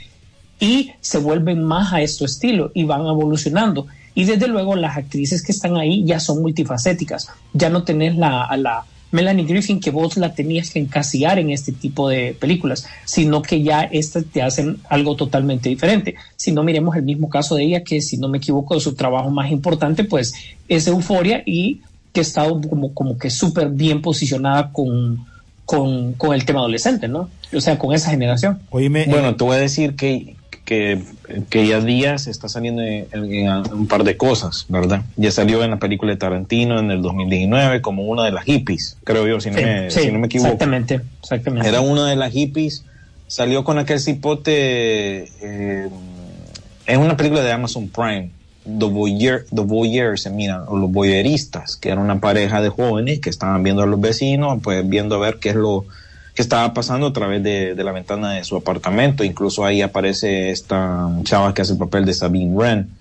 y 0.59 0.91
se 1.01 1.17
vuelven 1.19 1.63
más 1.63 1.93
a 1.93 2.01
este 2.01 2.25
estilo 2.25 2.71
y 2.73 2.83
van 2.83 3.01
evolucionando. 3.01 3.87
Y 4.15 4.25
desde 4.25 4.47
luego 4.47 4.75
las 4.75 4.97
actrices 4.97 5.43
que 5.43 5.51
están 5.51 5.77
ahí 5.77 6.03
ya 6.03 6.19
son 6.19 6.41
multifacéticas. 6.41 7.29
Ya 7.53 7.69
no 7.69 7.83
tenés 7.83 8.15
la, 8.15 8.49
la 8.57 8.85
Melanie 9.11 9.45
Griffin 9.45 9.79
que 9.79 9.91
vos 9.91 10.17
la 10.17 10.33
tenías 10.33 10.71
que 10.71 10.79
encasillar 10.79 11.39
en 11.39 11.51
este 11.51 11.71
tipo 11.71 12.09
de 12.09 12.35
películas, 12.39 12.87
sino 13.05 13.41
que 13.41 13.61
ya 13.61 13.83
estas 13.83 14.25
te 14.25 14.41
hacen 14.41 14.77
algo 14.89 15.15
totalmente 15.15 15.69
diferente. 15.69 16.15
Si 16.35 16.51
no 16.51 16.63
miremos 16.63 16.95
el 16.95 17.03
mismo 17.03 17.29
caso 17.29 17.55
de 17.55 17.63
ella, 17.63 17.83
que 17.83 18.01
si 18.01 18.17
no 18.17 18.27
me 18.27 18.39
equivoco, 18.39 18.79
su 18.79 18.95
trabajo 18.95 19.29
más 19.29 19.51
importante 19.51 20.03
pues 20.03 20.33
es 20.67 20.87
Euforia 20.87 21.43
y 21.45 21.81
que 22.11 22.21
ha 22.21 22.23
estado 22.23 22.59
como, 22.61 22.93
como 22.93 23.17
que 23.17 23.29
súper 23.29 23.69
bien 23.69 24.01
posicionada 24.01 24.71
con, 24.71 25.25
con, 25.65 26.13
con 26.13 26.33
el 26.33 26.45
tema 26.45 26.59
adolescente, 26.59 27.07
¿no? 27.07 27.29
O 27.53 27.61
sea, 27.61 27.77
con 27.77 27.93
esa 27.93 28.09
generación. 28.09 28.59
bueno, 28.71 29.35
te 29.35 29.43
voy 29.43 29.57
a 29.57 29.59
decir 29.59 29.95
que, 29.95 30.36
que, 30.67 31.01
que 31.49 31.65
ya 31.65 31.79
Díaz 31.79 32.27
está 32.27 32.49
saliendo 32.49 32.81
en, 32.81 33.07
en 33.13 33.49
un 33.71 33.87
par 33.87 34.03
de 34.03 34.17
cosas, 34.17 34.65
¿verdad? 34.67 35.01
Ya 35.15 35.31
salió 35.31 35.63
en 35.63 35.71
la 35.71 35.77
película 35.77 36.11
de 36.11 36.17
Tarantino 36.17 36.77
en 36.77 36.91
el 36.91 37.01
2019 37.01 37.81
como 37.81 38.03
una 38.03 38.25
de 38.25 38.31
las 38.31 38.43
hippies, 38.43 38.97
creo 39.05 39.25
yo, 39.25 39.39
si 39.39 39.49
no, 39.49 39.59
Sí, 39.59 39.63
me, 39.63 39.89
sí, 39.89 39.99
si 40.01 40.11
no 40.11 40.19
me 40.19 40.25
equivoco. 40.25 40.49
Exactamente, 40.51 40.99
exactamente. 41.21 41.69
Era 41.69 41.79
una 41.79 42.09
de 42.09 42.17
las 42.17 42.33
hippies, 42.33 42.83
salió 43.27 43.63
con 43.63 43.79
aquel 43.79 44.01
cipote, 44.01 45.29
eh, 45.41 45.87
es 46.85 46.97
una 46.97 47.15
película 47.15 47.43
de 47.43 47.51
Amazon 47.53 47.87
Prime, 47.87 48.31
The, 48.65 48.87
Voyeur, 48.87 49.45
The 49.45 49.61
Voyeurs, 49.61 50.23
se 50.23 50.31
miran, 50.31 50.63
o 50.67 50.75
los 50.75 50.91
voyeuristas, 50.91 51.77
que 51.77 51.91
era 51.91 52.01
una 52.01 52.19
pareja 52.19 52.61
de 52.61 52.67
jóvenes 52.67 53.21
que 53.21 53.29
estaban 53.29 53.63
viendo 53.63 53.83
a 53.83 53.85
los 53.85 54.01
vecinos, 54.01 54.59
pues 54.61 54.85
viendo 54.85 55.15
a 55.15 55.19
ver 55.19 55.37
qué 55.39 55.51
es 55.51 55.55
lo 55.55 55.85
que 56.37 56.43
estaba 56.43 56.71
pasando 56.71 57.07
a 57.07 57.13
través 57.13 57.41
de, 57.41 57.73
la 57.75 57.91
ventana 57.91 58.33
de 58.33 58.43
su 58.43 58.55
apartamento. 58.55 59.23
Incluso 59.23 59.65
ahí 59.65 59.81
aparece 59.81 60.51
esta 60.51 61.09
chava 61.23 61.51
que 61.51 61.63
hace 61.63 61.73
el 61.73 61.79
papel 61.79 62.05
de 62.05 62.13
Sabine 62.13 62.53
Wren. 62.53 62.91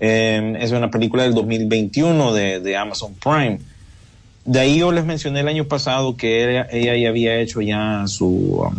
Eh, 0.00 0.56
es 0.58 0.72
una 0.72 0.90
película 0.90 1.24
del 1.24 1.34
2021 1.34 2.32
de, 2.32 2.60
de 2.60 2.76
Amazon 2.78 3.12
Prime. 3.22 3.58
De 4.46 4.60
ahí 4.60 4.78
yo 4.78 4.92
les 4.92 5.04
mencioné 5.04 5.40
el 5.40 5.48
año 5.48 5.66
pasado 5.66 6.16
que 6.16 6.42
ella, 6.50 6.68
ella 6.72 6.96
ya 6.96 7.10
había 7.10 7.38
hecho 7.38 7.60
ya 7.60 8.04
su 8.06 8.26
um, 8.26 8.74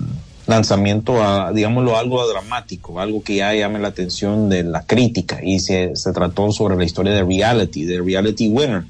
lanzamiento 0.47 1.21
a, 1.23 1.53
digámoslo, 1.53 1.95
algo 1.95 2.27
dramático, 2.27 2.99
algo 2.99 3.21
que 3.21 3.35
ya 3.35 3.53
llame 3.53 3.77
la 3.77 3.89
atención 3.89 4.49
de 4.49 4.63
la 4.63 4.81
crítica 4.81 5.41
y 5.43 5.59
se, 5.59 5.95
se 5.95 6.11
trató 6.11 6.51
sobre 6.51 6.75
la 6.75 6.85
historia 6.85 7.13
de 7.13 7.23
reality, 7.23 7.85
de 7.85 8.01
reality 8.01 8.49
winner. 8.49 8.83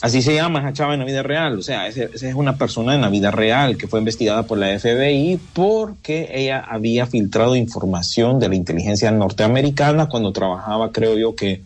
Así 0.00 0.22
se 0.22 0.34
llama 0.34 0.60
esa 0.60 0.72
chava 0.72 0.94
en 0.94 1.00
la 1.00 1.06
vida 1.06 1.24
real, 1.24 1.58
o 1.58 1.62
sea, 1.62 1.88
esa 1.88 2.04
es 2.04 2.34
una 2.34 2.56
persona 2.56 2.94
en 2.94 3.00
la 3.00 3.08
vida 3.08 3.32
real 3.32 3.76
que 3.76 3.88
fue 3.88 3.98
investigada 3.98 4.44
por 4.44 4.56
la 4.56 4.68
FBI 4.78 5.40
porque 5.52 6.30
ella 6.32 6.60
había 6.60 7.06
filtrado 7.06 7.56
información 7.56 8.38
de 8.38 8.48
la 8.48 8.54
inteligencia 8.54 9.10
norteamericana 9.10 10.08
cuando 10.08 10.32
trabajaba, 10.32 10.92
creo 10.92 11.18
yo, 11.18 11.34
que 11.34 11.62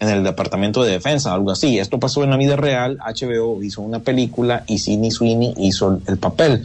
en 0.00 0.08
el 0.08 0.24
Departamento 0.24 0.82
de 0.82 0.92
Defensa, 0.92 1.32
algo 1.32 1.50
así. 1.52 1.78
Esto 1.78 2.00
pasó 2.00 2.24
en 2.24 2.30
la 2.30 2.36
vida 2.38 2.56
real, 2.56 2.98
HBO 3.06 3.62
hizo 3.62 3.82
una 3.82 4.00
película 4.00 4.64
y 4.66 4.78
Sidney 4.78 5.10
Sweeney 5.10 5.54
hizo 5.58 6.00
el 6.06 6.16
papel. 6.18 6.64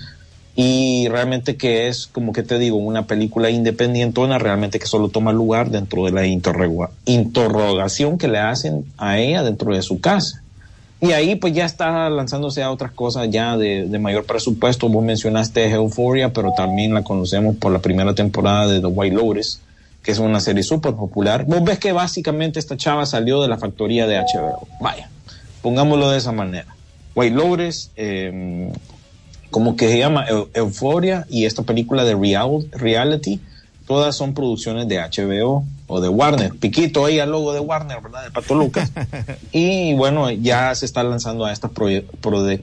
Y 0.55 1.09
realmente 1.09 1.57
que 1.57 1.89
es, 1.89 2.07
como 2.07 2.31
que 2.31 2.41
te 2.41 2.57
digo, 2.57 2.77
una 2.77 3.05
película 3.07 3.49
independientona, 3.49 4.37
realmente 4.39 4.79
que 4.79 4.87
solo 4.87 5.09
toma 5.09 5.33
lugar 5.33 5.69
dentro 5.69 6.05
de 6.05 6.13
la 6.13 6.25
interroga- 6.25 6.91
interrogación 7.03 8.17
que 8.17 8.29
le 8.29 8.39
hacen 8.39 8.85
a 8.97 9.19
ella 9.19 9.43
dentro 9.43 9.75
de 9.75 9.81
su 9.81 9.99
casa. 9.99 10.41
Y 11.05 11.11
ahí 11.11 11.35
pues 11.35 11.53
ya 11.53 11.65
está 11.65 12.09
lanzándose 12.09 12.63
a 12.63 12.71
otras 12.71 12.91
cosas 12.91 13.29
ya 13.29 13.57
de, 13.57 13.85
mayor 13.99 14.25
presupuesto. 14.25 14.89
Vos 14.89 15.03
mencionaste 15.03 15.69
Euphoria, 15.69 16.33
pero 16.33 16.53
también 16.53 16.93
la 16.93 17.03
conocemos 17.03 17.55
por 17.57 17.71
la 17.71 17.79
primera 17.79 18.13
temporada 18.15 18.67
de 18.67 18.79
The 18.79 18.87
White 18.87 19.15
Lotus, 19.15 19.59
que 20.01 20.11
es 20.11 20.19
una 20.19 20.39
serie 20.39 20.63
súper 20.63 20.93
popular. 20.93 21.45
Vos 21.45 21.63
ves 21.63 21.79
que 21.79 21.91
básicamente 21.91 22.59
esta 22.59 22.77
chava 22.77 23.05
salió 23.05 23.41
de 23.41 23.47
la 23.47 23.57
factoría 23.57 24.07
de 24.07 24.17
HBO. 24.17 24.67
Vaya, 24.81 25.09
pongámoslo 25.61 26.09
de 26.09 26.17
esa 26.17 26.31
manera. 26.31 26.67
White 27.13 27.35
Lotus, 27.35 27.91
eh, 27.95 28.71
como 29.51 29.75
que 29.75 29.87
se 29.89 29.99
llama 29.99 30.25
Eu- 30.27 30.49
Euphoria 30.53 31.25
y 31.29 31.45
esta 31.45 31.63
película 31.63 32.03
de 32.03 32.15
real, 32.15 32.67
reality, 32.71 33.39
todas 33.87 34.15
son 34.15 34.33
producciones 34.33 34.87
de 34.87 34.97
HBO 34.99 35.63
o 35.87 36.01
de 36.01 36.09
Warner. 36.09 36.51
Piquito 36.53 37.05
ahí 37.05 37.19
al 37.19 37.31
logo 37.31 37.53
de 37.53 37.59
Warner, 37.59 38.01
¿verdad? 38.01 38.23
De 38.23 38.31
Pato 38.31 38.55
Lucas. 38.55 38.91
y 39.51 39.93
bueno, 39.93 40.31
ya 40.31 40.73
se 40.75 40.85
está 40.85 41.03
lanzando 41.03 41.45
a 41.45 41.51
estas 41.53 41.71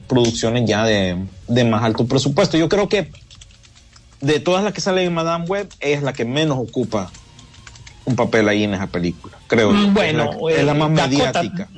producciones 0.07 0.65
ya 0.67 0.83
de, 0.85 1.17
de 1.47 1.63
más 1.63 1.83
alto 1.83 2.05
presupuesto. 2.05 2.57
Yo 2.57 2.67
creo 2.69 2.89
que 2.89 3.11
de 4.21 4.39
todas 4.39 4.63
las 4.63 4.73
que 4.73 4.81
salen 4.81 5.07
en 5.07 5.13
Madame 5.13 5.45
Web, 5.45 5.69
es 5.79 6.01
la 6.01 6.13
que 6.13 6.23
menos 6.25 6.57
ocupa 6.57 7.11
un 8.05 8.15
papel 8.15 8.47
ahí 8.49 8.63
en 8.63 8.73
esa 8.73 8.87
película. 8.87 9.37
Creo. 9.47 9.71
Mm, 9.71 9.93
Bueno, 9.93 10.31
es 10.49 10.55
la, 10.55 10.61
es 10.61 10.65
la 10.65 10.71
eh, 10.71 10.75
más 10.75 10.89
Dakota- 10.91 11.07
mediática. 11.41 11.69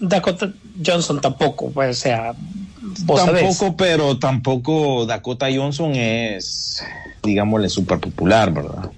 Dakota 0.00 0.52
Johnson 0.84 1.20
tampoco, 1.20 1.70
pues, 1.70 1.98
o 1.98 2.00
sea, 2.00 2.34
tampoco, 2.94 3.52
sabés. 3.52 3.72
pero 3.76 4.18
tampoco 4.18 5.06
Dakota 5.06 5.46
Johnson 5.54 5.94
es, 5.94 6.82
digámosle, 7.22 7.68
súper 7.68 7.98
popular, 8.00 8.52
¿verdad? 8.52 8.90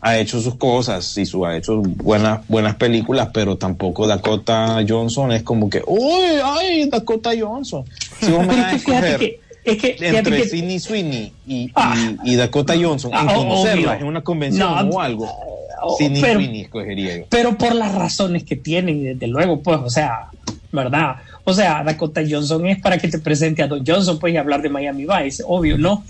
Ha 0.00 0.18
hecho 0.18 0.40
sus 0.40 0.56
cosas 0.56 1.16
y 1.16 1.24
su, 1.24 1.46
ha 1.46 1.56
hecho 1.56 1.80
buenas, 1.80 2.46
buenas 2.48 2.74
películas, 2.76 3.28
pero 3.32 3.56
tampoco 3.56 4.06
Dakota 4.06 4.84
Johnson 4.86 5.32
es 5.32 5.42
como 5.42 5.70
que, 5.70 5.82
uy, 5.86 6.38
ay, 6.44 6.88
Dakota 6.90 7.30
Johnson. 7.38 7.84
Si 8.20 8.30
vos 8.30 8.46
me 8.46 8.54
das 8.56 8.74
es 8.74 9.78
que 9.78 9.96
entre 9.98 10.42
que- 10.42 10.48
Sidney 10.48 10.78
Sweeney 10.78 11.32
y, 11.46 11.70
Ah. 11.74 11.94
y 12.22 12.34
Dakota 12.36 12.74
Johnson, 12.78 13.12
en 13.14 13.28
Ah, 13.30 13.34
conocerla 13.34 13.92
obvio. 13.92 14.00
en 14.02 14.04
una 14.08 14.20
convención 14.22 14.88
No, 14.90 14.94
o 14.96 15.00
algo, 15.00 15.24
oh, 15.24 15.53
Sidney 15.98 16.20
pero- 16.20 16.40
Sweeney 16.40 16.60
escogería 16.62 17.18
yo. 17.18 17.24
pero 17.28 17.56
por 17.58 17.74
las 17.74 17.94
razones 17.94 18.44
que 18.44 18.56
tienen, 18.56 19.02
desde 19.04 19.26
luego, 19.26 19.60
pues, 19.62 19.78
o 19.84 19.90
sea, 19.90 20.28
¿verdad? 20.72 21.16
O 21.44 21.52
sea, 21.52 21.82
Dakota 21.84 22.22
Johnson 22.28 22.66
es 22.66 22.80
para 22.80 22.96
que 22.98 23.08
te 23.08 23.18
presente 23.18 23.62
a 23.62 23.66
Don 23.68 23.84
Johnson, 23.86 24.18
pues, 24.18 24.32
y 24.32 24.36
hablar 24.36 24.62
de 24.62 24.70
Miami 24.70 25.04
Vice, 25.06 25.42
obvio, 25.46 25.76
¿no? 25.78 26.04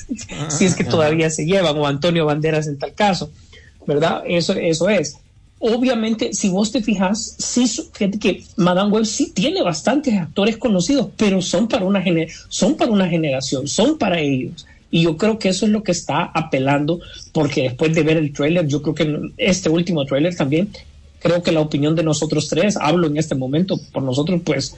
si 0.49 0.65
es 0.65 0.75
que 0.75 0.85
todavía 0.85 1.29
se 1.31 1.45
llevan, 1.45 1.77
o 1.77 1.87
Antonio 1.87 2.25
Banderas 2.27 2.67
en 2.69 2.79
tal 2.79 2.95
caso, 2.95 3.31
¿verdad? 3.87 4.23
Eso, 4.27 4.53
eso 4.55 4.89
es. 4.89 5.19
Obviamente, 5.59 6.35
si 6.35 6.51
vos 6.51 6.71
te 6.73 6.83
fijas, 6.83 7.37
sí, 7.39 7.67
fíjate 7.67 8.19
que 8.19 8.45
Madame 8.57 8.91
Web 8.91 9.07
sí 9.07 9.33
tiene 9.35 9.63
bastantes 9.63 10.15
actores 10.15 10.59
conocidos, 10.59 11.09
pero 11.17 11.41
son 11.41 11.69
para 11.69 11.85
una 11.87 12.03
gener- 12.05 12.31
son 12.49 12.77
para 12.77 12.91
una 12.93 13.09
generación, 13.09 13.67
son 13.67 13.97
para 13.97 14.21
ellos. 14.21 14.67
Y 14.95 15.03
yo 15.03 15.17
creo 15.17 15.41
que 15.41 15.49
eso 15.49 15.67
es 15.67 15.73
lo 15.73 15.83
que 15.83 15.91
está 15.91 16.23
apelando, 16.23 17.01
porque 17.33 17.63
después 17.63 17.93
de 17.97 18.05
ver 18.05 18.17
el 18.17 18.33
tráiler, 18.33 18.69
yo 18.69 18.81
creo 18.81 18.95
que 18.95 19.21
este 19.39 19.69
último 19.69 20.05
tráiler 20.05 20.37
también, 20.37 20.69
creo 21.19 21.43
que 21.43 21.51
la 21.51 21.59
opinión 21.63 21.97
de 21.97 22.05
nosotros 22.05 22.47
tres, 22.49 22.77
hablo 22.77 23.09
en 23.09 23.17
este 23.17 23.35
momento 23.35 23.77
por 23.93 24.05
nosotros, 24.05 24.41
pues 24.45 24.77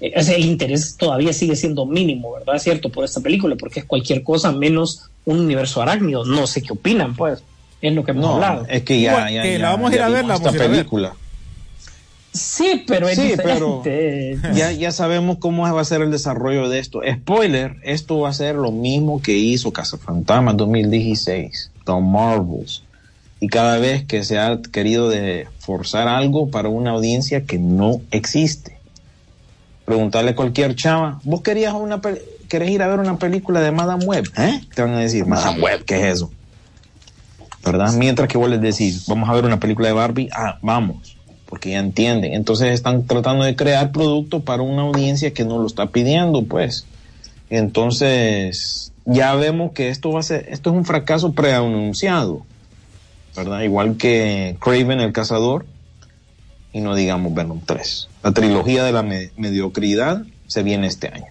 el 0.00 0.44
interés 0.44 0.96
todavía 0.96 1.32
sigue 1.32 1.54
siendo 1.54 1.86
mínimo, 1.86 2.32
¿verdad? 2.32 2.58
Cierto, 2.58 2.88
por 2.88 3.04
esta 3.04 3.20
película, 3.20 3.54
porque 3.54 3.78
es 3.78 3.86
cualquier 3.86 4.24
cosa 4.24 4.50
menos 4.50 5.02
un 5.24 5.38
universo 5.38 5.80
arácnido. 5.80 6.24
No 6.24 6.48
sé 6.48 6.60
qué 6.60 6.72
opinan, 6.72 7.14
pues. 7.14 7.40
Es 7.80 7.94
lo 7.94 8.02
que 8.02 8.10
hemos 8.10 8.24
No, 8.24 8.34
hablado. 8.34 8.66
es 8.68 8.82
que 8.82 9.00
ya, 9.00 9.30
ya, 9.30 9.42
que 9.42 9.52
ya- 9.52 9.58
la 9.60 9.70
vamos 9.70 9.92
a 9.92 9.94
ir 9.94 10.02
a 10.02 10.08
ver, 10.08 10.24
la 10.24 10.38
película. 10.52 11.14
Sí, 12.34 12.82
pero 12.84 13.08
es 13.08 13.16
Sí, 13.16 13.34
pero 13.36 13.78
diferente. 13.84 14.38
ya, 14.58 14.72
ya 14.72 14.90
sabemos 14.90 15.38
cómo 15.38 15.72
va 15.72 15.80
a 15.80 15.84
ser 15.84 16.02
el 16.02 16.10
desarrollo 16.10 16.68
de 16.68 16.80
esto. 16.80 17.00
Spoiler, 17.08 17.76
esto 17.84 18.18
va 18.18 18.30
a 18.30 18.32
ser 18.32 18.56
lo 18.56 18.72
mismo 18.72 19.22
que 19.22 19.38
hizo 19.38 19.72
Cazafantasmas 19.72 20.56
2016, 20.56 21.70
The 21.86 22.00
Marvels. 22.00 22.82
Y 23.38 23.46
cada 23.46 23.78
vez 23.78 24.04
que 24.04 24.24
se 24.24 24.40
ha 24.40 24.60
querido 24.72 25.08
de 25.10 25.46
forzar 25.60 26.08
algo 26.08 26.50
para 26.50 26.68
una 26.68 26.90
audiencia 26.90 27.44
que 27.44 27.58
no 27.58 28.00
existe. 28.10 28.78
Preguntarle 29.84 30.32
a 30.32 30.36
cualquier 30.36 30.74
chava, 30.74 31.20
¿vos 31.22 31.40
querías 31.42 31.74
una 31.74 32.00
querés 32.48 32.70
ir 32.70 32.82
a 32.82 32.88
ver 32.88 32.98
una 32.98 33.16
película 33.16 33.60
de 33.60 33.70
Madame 33.70 34.04
Web? 34.06 34.24
¿Eh? 34.36 34.60
Te 34.74 34.82
van 34.82 34.94
a 34.94 34.98
decir, 34.98 35.24
Madame 35.24 35.60
Web, 35.60 35.84
¿qué 35.84 35.98
es 35.98 36.16
eso? 36.16 36.32
¿Verdad? 37.64 37.92
Mientras 37.92 38.28
que 38.28 38.38
vos 38.38 38.50
les 38.50 38.60
decís, 38.60 39.06
vamos 39.06 39.28
a 39.28 39.34
ver 39.34 39.44
una 39.44 39.60
película 39.60 39.86
de 39.86 39.94
Barbie, 39.94 40.28
ah, 40.32 40.58
vamos 40.60 41.13
porque 41.54 41.70
ya 41.70 41.78
entienden. 41.78 42.34
Entonces 42.34 42.72
están 42.74 43.06
tratando 43.06 43.44
de 43.44 43.54
crear 43.54 43.92
producto 43.92 44.40
para 44.40 44.62
una 44.64 44.82
audiencia 44.82 45.32
que 45.32 45.44
no 45.44 45.58
lo 45.60 45.68
está 45.68 45.86
pidiendo, 45.86 46.42
pues. 46.42 46.84
Entonces, 47.48 48.90
ya 49.04 49.36
vemos 49.36 49.70
que 49.70 49.88
esto 49.88 50.10
va 50.10 50.18
a 50.18 50.24
ser, 50.24 50.46
esto 50.50 50.70
es 50.70 50.76
un 50.76 50.84
fracaso 50.84 51.32
preanunciado, 51.32 52.42
¿verdad? 53.36 53.60
Igual 53.60 53.96
que 53.98 54.56
Craven 54.60 54.98
el 54.98 55.12
Cazador 55.12 55.64
y 56.72 56.80
no 56.80 56.96
digamos 56.96 57.32
Venom 57.34 57.60
3. 57.64 58.08
La 58.24 58.32
trilogía 58.32 58.82
de 58.82 58.90
la 58.90 59.04
me- 59.04 59.30
mediocridad 59.36 60.22
se 60.48 60.64
viene 60.64 60.88
este 60.88 61.06
año. 61.06 61.26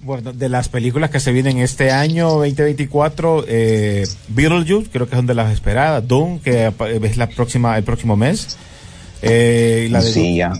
Bueno, 0.00 0.32
de 0.32 0.48
las 0.48 0.68
películas 0.68 1.10
que 1.10 1.18
se 1.18 1.32
vienen 1.32 1.58
este 1.58 1.90
año 1.90 2.28
2024, 2.28 3.44
eh, 3.48 4.06
Beetlejuice, 4.28 4.88
creo 4.92 5.08
que 5.08 5.16
son 5.16 5.26
de 5.26 5.34
las 5.34 5.52
esperadas. 5.52 6.06
Doom, 6.06 6.38
que 6.38 6.72
es 7.02 7.16
la 7.16 7.26
próxima, 7.28 7.76
el 7.76 7.82
próximo 7.82 8.14
mes. 8.14 8.56
Eh, 9.28 9.84
y 9.86 9.88
la 9.90 10.02
de 10.02 10.12
Sí, 10.12 10.36
ya. 10.36 10.52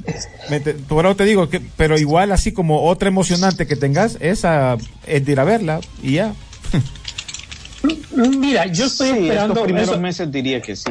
Te- 0.49 0.75
por 0.75 1.07
ahora 1.07 1.17
te 1.17 1.25
digo 1.25 1.49
que, 1.49 1.61
pero 1.77 1.99
igual 1.99 2.33
así 2.33 2.53
como 2.53 2.85
otra 2.85 3.09
emocionante 3.09 3.67
que 3.67 3.77
tengas, 3.77 4.17
esa 4.21 4.77
es 5.07 5.25
de 5.25 5.33
ir 5.33 5.41
a 5.41 5.45
verla 5.45 5.81
y 6.03 6.13
ya. 6.13 6.35
Mira, 8.17 8.67
yo 8.67 8.87
estoy 8.87 9.09
Sí, 9.11 9.19
esperando. 9.19 9.53
estos 9.55 9.65
primeros 9.65 9.91
eso. 9.91 10.01
meses 10.01 10.33
diría 10.33 10.61
que 10.61 10.75
sí. 10.75 10.91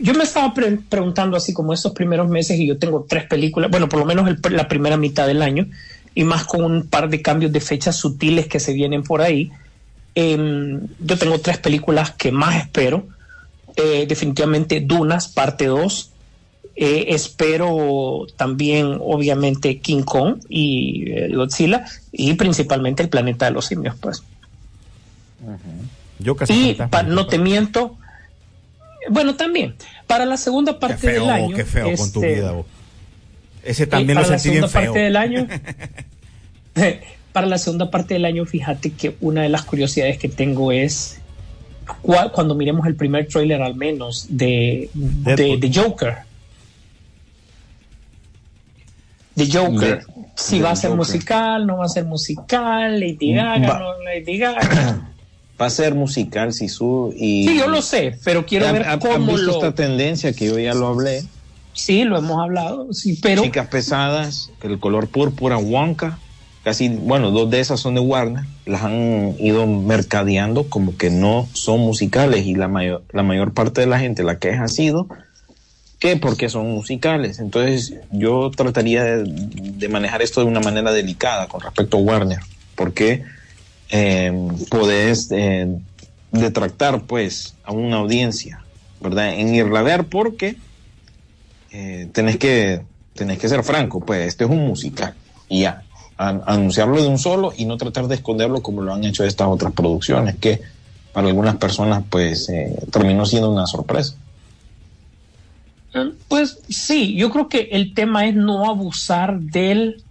Yo 0.00 0.14
me 0.14 0.24
estaba 0.24 0.54
pre- 0.54 0.78
preguntando 0.88 1.36
así 1.36 1.52
como 1.52 1.72
estos 1.72 1.92
primeros 1.92 2.28
meses 2.28 2.58
y 2.58 2.66
yo 2.66 2.78
tengo 2.78 3.04
tres 3.08 3.24
películas, 3.24 3.70
bueno, 3.70 3.88
por 3.88 3.98
lo 4.00 4.06
menos 4.06 4.28
el- 4.28 4.38
la 4.56 4.68
primera 4.68 4.96
mitad 4.96 5.26
del 5.26 5.42
año 5.42 5.66
y 6.14 6.24
más 6.24 6.44
con 6.44 6.64
un 6.64 6.86
par 6.88 7.08
de 7.10 7.20
cambios 7.20 7.52
de 7.52 7.60
fechas 7.60 7.96
sutiles 7.96 8.46
que 8.46 8.60
se 8.60 8.72
vienen 8.72 9.02
por 9.02 9.20
ahí. 9.22 9.50
Em, 10.14 10.80
yo 11.00 11.18
tengo 11.18 11.38
tres 11.40 11.58
películas 11.58 12.12
que 12.12 12.32
más 12.32 12.56
espero. 12.56 13.06
Eh, 13.76 14.06
definitivamente 14.08 14.80
Dunas, 14.80 15.28
parte 15.28 15.66
2. 15.66 16.10
Eh, 16.80 17.06
espero 17.14 18.24
también, 18.36 18.98
obviamente, 19.00 19.78
King 19.78 20.02
Kong 20.02 20.36
y 20.48 21.10
eh, 21.10 21.28
Godzilla 21.34 21.84
y 22.12 22.34
principalmente 22.34 23.02
el 23.02 23.08
planeta 23.08 23.46
de 23.46 23.50
los 23.50 23.66
simios, 23.66 23.96
pues. 24.00 24.22
Yo 26.20 26.36
casi 26.36 26.70
Y 26.70 26.74
pa- 26.74 27.02
no 27.02 27.26
te 27.26 27.38
miento, 27.38 27.96
bueno, 29.10 29.34
también, 29.34 29.74
para 30.06 30.24
la 30.24 30.36
segunda 30.36 30.78
parte 30.78 30.96
Qué 31.00 31.10
feo, 31.14 31.20
del 31.22 31.30
año. 31.30 31.56
qué 31.56 31.64
feo 31.64 31.86
con 31.96 32.12
tu 32.12 32.22
este, 32.22 32.34
vida. 32.36 32.52
vos. 32.52 32.66
Ese 33.64 33.82
eh, 33.84 33.86
también 33.88 34.18
lo 34.18 34.24
sentí 34.24 34.50
bien 34.50 34.68
feo. 34.68 34.84
parte 34.92 34.98
del 35.00 35.16
año. 35.16 35.48
para 37.32 37.46
la 37.48 37.58
segunda 37.58 37.90
parte 37.90 38.14
del 38.14 38.24
año, 38.24 38.44
fíjate 38.46 38.92
que 38.92 39.16
una 39.20 39.42
de 39.42 39.48
las 39.48 39.62
curiosidades 39.62 40.18
que 40.18 40.28
tengo 40.28 40.70
es 40.72 41.18
cua- 42.04 42.30
cuando 42.30 42.54
miremos 42.54 42.86
el 42.86 42.94
primer 42.94 43.26
tráiler 43.26 43.62
al 43.62 43.74
menos 43.74 44.26
de, 44.30 44.90
de, 44.94 45.56
de 45.56 45.72
Joker. 45.74 46.27
De 49.38 49.50
Joker. 49.58 49.98
De- 49.98 50.04
si 50.36 50.60
va 50.60 50.70
a 50.72 50.76
ser 50.76 50.90
Joker. 50.90 50.98
musical, 51.06 51.66
no 51.66 51.78
va 51.78 51.84
a 51.86 51.88
ser 51.88 52.04
musical, 52.04 53.00
Lady 53.00 53.32
Gaga, 53.34 53.68
Va- 53.68 53.78
no 53.78 54.02
Lady 54.04 54.38
Gaga. 54.38 55.04
Va 55.60 55.66
a 55.66 55.70
ser 55.70 55.96
musical, 55.96 56.52
Sisu. 56.52 57.12
Y 57.16 57.48
Sí, 57.48 57.58
yo 57.58 57.66
lo 57.66 57.82
sé, 57.82 58.16
pero 58.24 58.46
quiero 58.46 58.68
¿Ha- 58.68 58.72
ver 58.72 58.82
ha- 58.84 58.92
¿Has 58.92 58.98
cómo 58.98 59.32
visto 59.32 59.42
lo. 59.46 59.52
esta 59.54 59.74
tendencia 59.74 60.32
que 60.32 60.46
yo 60.46 60.56
ya 60.56 60.72
lo 60.72 60.86
hablé? 60.86 61.24
Sí, 61.72 62.04
lo 62.04 62.16
hemos 62.16 62.40
hablado, 62.40 62.92
sí, 62.92 63.18
pero 63.20 63.42
Chicas 63.42 63.66
pesadas, 63.66 64.52
el 64.62 64.78
color 64.78 65.08
púrpura, 65.08 65.56
Wonka. 65.58 66.18
Casi, 66.62 66.88
bueno, 66.90 67.32
dos 67.32 67.50
de 67.50 67.58
esas 67.58 67.80
son 67.80 67.94
de 67.94 68.00
Warner. 68.00 68.44
Las 68.66 68.82
han 68.84 69.34
ido 69.40 69.66
mercadeando 69.66 70.68
como 70.68 70.96
que 70.96 71.10
no 71.10 71.48
son 71.54 71.80
musicales 71.80 72.46
y 72.46 72.54
la 72.54 72.68
mayor, 72.68 73.02
la 73.12 73.24
mayor 73.24 73.52
parte 73.52 73.80
de 73.80 73.86
la 73.88 73.98
gente 73.98 74.22
la 74.22 74.38
queja 74.38 74.62
ha 74.64 74.68
sido 74.68 75.08
que 75.98 76.16
porque 76.16 76.48
son 76.48 76.70
musicales. 76.70 77.38
Entonces 77.38 77.94
yo 78.10 78.50
trataría 78.50 79.04
de, 79.04 79.88
manejar 79.88 80.22
esto 80.22 80.40
de 80.40 80.46
una 80.46 80.60
manera 80.60 80.92
delicada 80.92 81.48
con 81.48 81.60
respecto 81.60 81.96
a 81.96 82.00
Warner, 82.00 82.40
porque 82.74 83.24
eh, 83.90 84.32
podés 84.70 85.28
eh, 85.32 85.68
detractar 86.30 87.02
pues 87.02 87.54
a 87.64 87.72
una 87.72 87.96
audiencia, 87.96 88.62
¿verdad? 89.00 89.34
En 89.34 89.54
irla 89.54 89.80
a 89.80 89.82
ver 89.82 90.04
porque 90.04 90.56
eh, 91.70 92.08
tenés 92.12 92.36
que 92.38 92.82
tenés 93.14 93.38
que 93.38 93.48
ser 93.48 93.64
franco, 93.64 94.00
pues 94.00 94.28
este 94.28 94.44
es 94.44 94.50
un 94.50 94.66
musical 94.66 95.14
y 95.48 95.62
ya 95.62 95.82
An- 96.16 96.42
anunciarlo 96.46 97.02
de 97.02 97.08
un 97.08 97.18
solo 97.18 97.52
y 97.56 97.64
no 97.64 97.76
tratar 97.76 98.06
de 98.06 98.14
esconderlo 98.16 98.62
como 98.62 98.82
lo 98.82 98.94
han 98.94 99.04
hecho 99.04 99.24
estas 99.24 99.48
otras 99.48 99.72
producciones 99.72 100.36
que 100.36 100.60
para 101.12 101.28
algunas 101.28 101.56
personas 101.56 102.04
pues 102.08 102.48
eh, 102.48 102.74
terminó 102.92 103.26
siendo 103.26 103.50
una 103.50 103.66
sorpresa. 103.66 104.14
Eh, 105.94 106.10
Pues 106.28 106.58
sí, 106.68 107.14
yo 107.16 107.30
creo 107.30 107.48
que 107.48 107.68
el 107.72 107.94
tema 107.94 108.26
es 108.26 108.34
no 108.34 108.68
abusar 108.68 109.38
del, 109.40 110.02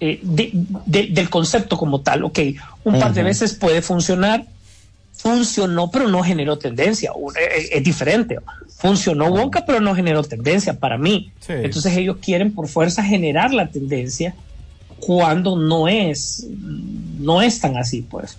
eh, 0.00 0.20
de- 0.22 0.50
de- 0.86 1.06
del 1.08 1.30
concepto 1.30 1.76
como 1.76 2.00
tal. 2.00 2.24
Ok, 2.24 2.38
un 2.84 2.98
par 2.98 3.12
de 3.14 3.22
veces 3.22 3.54
puede 3.54 3.82
funcionar, 3.82 4.44
funcionó 5.12 5.90
pero 5.90 6.08
no 6.08 6.22
generó 6.22 6.58
tendencia. 6.58 7.12
Un- 7.14 7.34
eh, 7.36 7.68
Es, 7.72 7.82
diferente. 7.84 8.38
Funcionó 8.76 9.26
Wonka 9.26 9.64
pero 9.66 9.80
no 9.80 9.94
generó 9.94 10.22
tendencia 10.22 10.78
para 10.78 10.96
mí. 10.98 11.32
Sí. 11.40 11.52
Entonces 11.56 11.96
ellos 11.96 12.18
quieren 12.22 12.52
por 12.54 12.68
fuerza 12.68 13.02
generar 13.02 13.52
la 13.52 13.66
tendencia 13.68 14.34
cuando 15.00 15.56
no 15.56 15.88
es, 15.88 16.46
no 17.18 17.42
es 17.42 17.60
tan 17.60 17.76
así, 17.76 18.02
pues. 18.02 18.36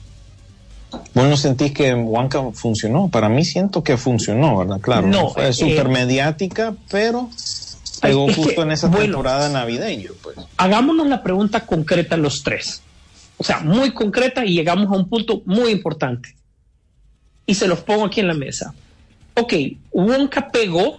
Bueno, 1.13 1.37
sentís 1.37 1.71
que 1.71 1.93
Wonka 1.93 2.51
funcionó. 2.53 3.09
Para 3.09 3.29
mí 3.29 3.45
siento 3.45 3.83
que 3.83 3.97
funcionó, 3.97 4.57
¿verdad? 4.57 4.79
Claro, 4.81 5.07
No, 5.07 5.29
fue 5.29 5.49
eh, 5.49 5.53
súper 5.53 5.89
mediática, 5.89 6.75
pero 6.89 7.29
que, 8.01 8.13
justo 8.13 8.63
en 8.63 8.71
esa 8.71 8.87
bueno, 8.87 9.05
temporada 9.05 9.49
navideña. 9.49 10.09
Pues. 10.21 10.37
hagámonos 10.57 11.07
la 11.07 11.21
pregunta 11.21 11.65
concreta 11.65 12.17
los 12.17 12.43
tres. 12.43 12.81
O 13.37 13.43
sea, 13.43 13.59
muy 13.61 13.91
concreta 13.91 14.45
y 14.45 14.53
llegamos 14.53 14.87
a 14.87 14.97
un 14.97 15.07
punto 15.07 15.41
muy 15.45 15.71
importante. 15.71 16.35
Y 17.45 17.55
se 17.55 17.67
los 17.67 17.79
pongo 17.79 18.05
aquí 18.05 18.19
en 18.19 18.27
la 18.27 18.33
mesa. 18.33 18.73
Ok, 19.35 19.53
Wonka 19.91 20.49
pegó 20.51 20.97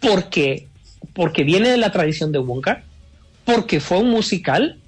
porque, 0.00 0.68
porque 1.14 1.44
viene 1.44 1.70
de 1.70 1.76
la 1.76 1.90
tradición 1.90 2.32
de 2.32 2.38
Wonka, 2.38 2.82
porque 3.44 3.80
fue 3.80 3.98
un 3.98 4.10
musical, 4.10 4.78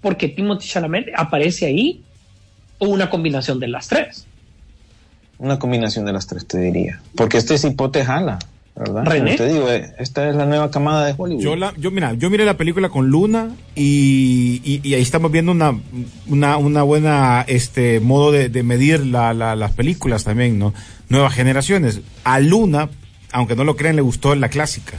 porque 0.00 0.28
Timothy 0.28 0.66
Chalamet 0.66 1.08
aparece 1.14 1.66
ahí, 1.66 2.02
o 2.80 2.88
una 2.88 3.08
combinación 3.08 3.60
de 3.60 3.68
las 3.68 3.86
tres. 3.86 4.26
Una 5.38 5.58
combinación 5.58 6.04
de 6.04 6.12
las 6.12 6.26
tres, 6.26 6.46
te 6.46 6.58
diría. 6.58 7.00
Porque 7.14 7.38
este 7.38 7.56
cipote 7.56 8.04
jala, 8.04 8.38
¿verdad? 8.76 9.04
René. 9.06 9.36
Te 9.36 9.46
digo, 9.48 9.70
eh, 9.70 9.90
esta 9.98 10.28
es 10.28 10.34
la 10.36 10.44
nueva 10.44 10.70
camada 10.70 11.06
de 11.06 11.14
Hollywood. 11.16 11.42
Yo, 11.42 11.56
la, 11.56 11.72
yo, 11.78 11.90
mira, 11.90 12.12
yo 12.14 12.28
miré 12.28 12.44
la 12.44 12.58
película 12.58 12.90
con 12.90 13.08
Luna 13.08 13.50
y, 13.74 14.60
y- 14.64 14.80
y 14.86 14.94
ahí 14.94 15.00
estamos 15.02 15.30
viendo 15.32 15.52
una, 15.52 15.78
una, 16.26 16.56
una 16.58 16.82
buena 16.82 17.44
este, 17.48 18.00
modo 18.00 18.32
de, 18.32 18.48
de 18.50 18.62
medir 18.62 19.06
la- 19.06 19.32
la- 19.32 19.56
las 19.56 19.72
películas 19.72 20.24
también, 20.24 20.58
¿no? 20.58 20.74
Nuevas 21.08 21.32
generaciones. 21.32 22.00
A 22.24 22.38
Luna, 22.40 22.90
aunque 23.32 23.56
no 23.56 23.64
lo 23.64 23.76
crean, 23.76 23.96
le 23.96 24.02
gustó 24.02 24.34
la 24.34 24.48
clásica. 24.50 24.98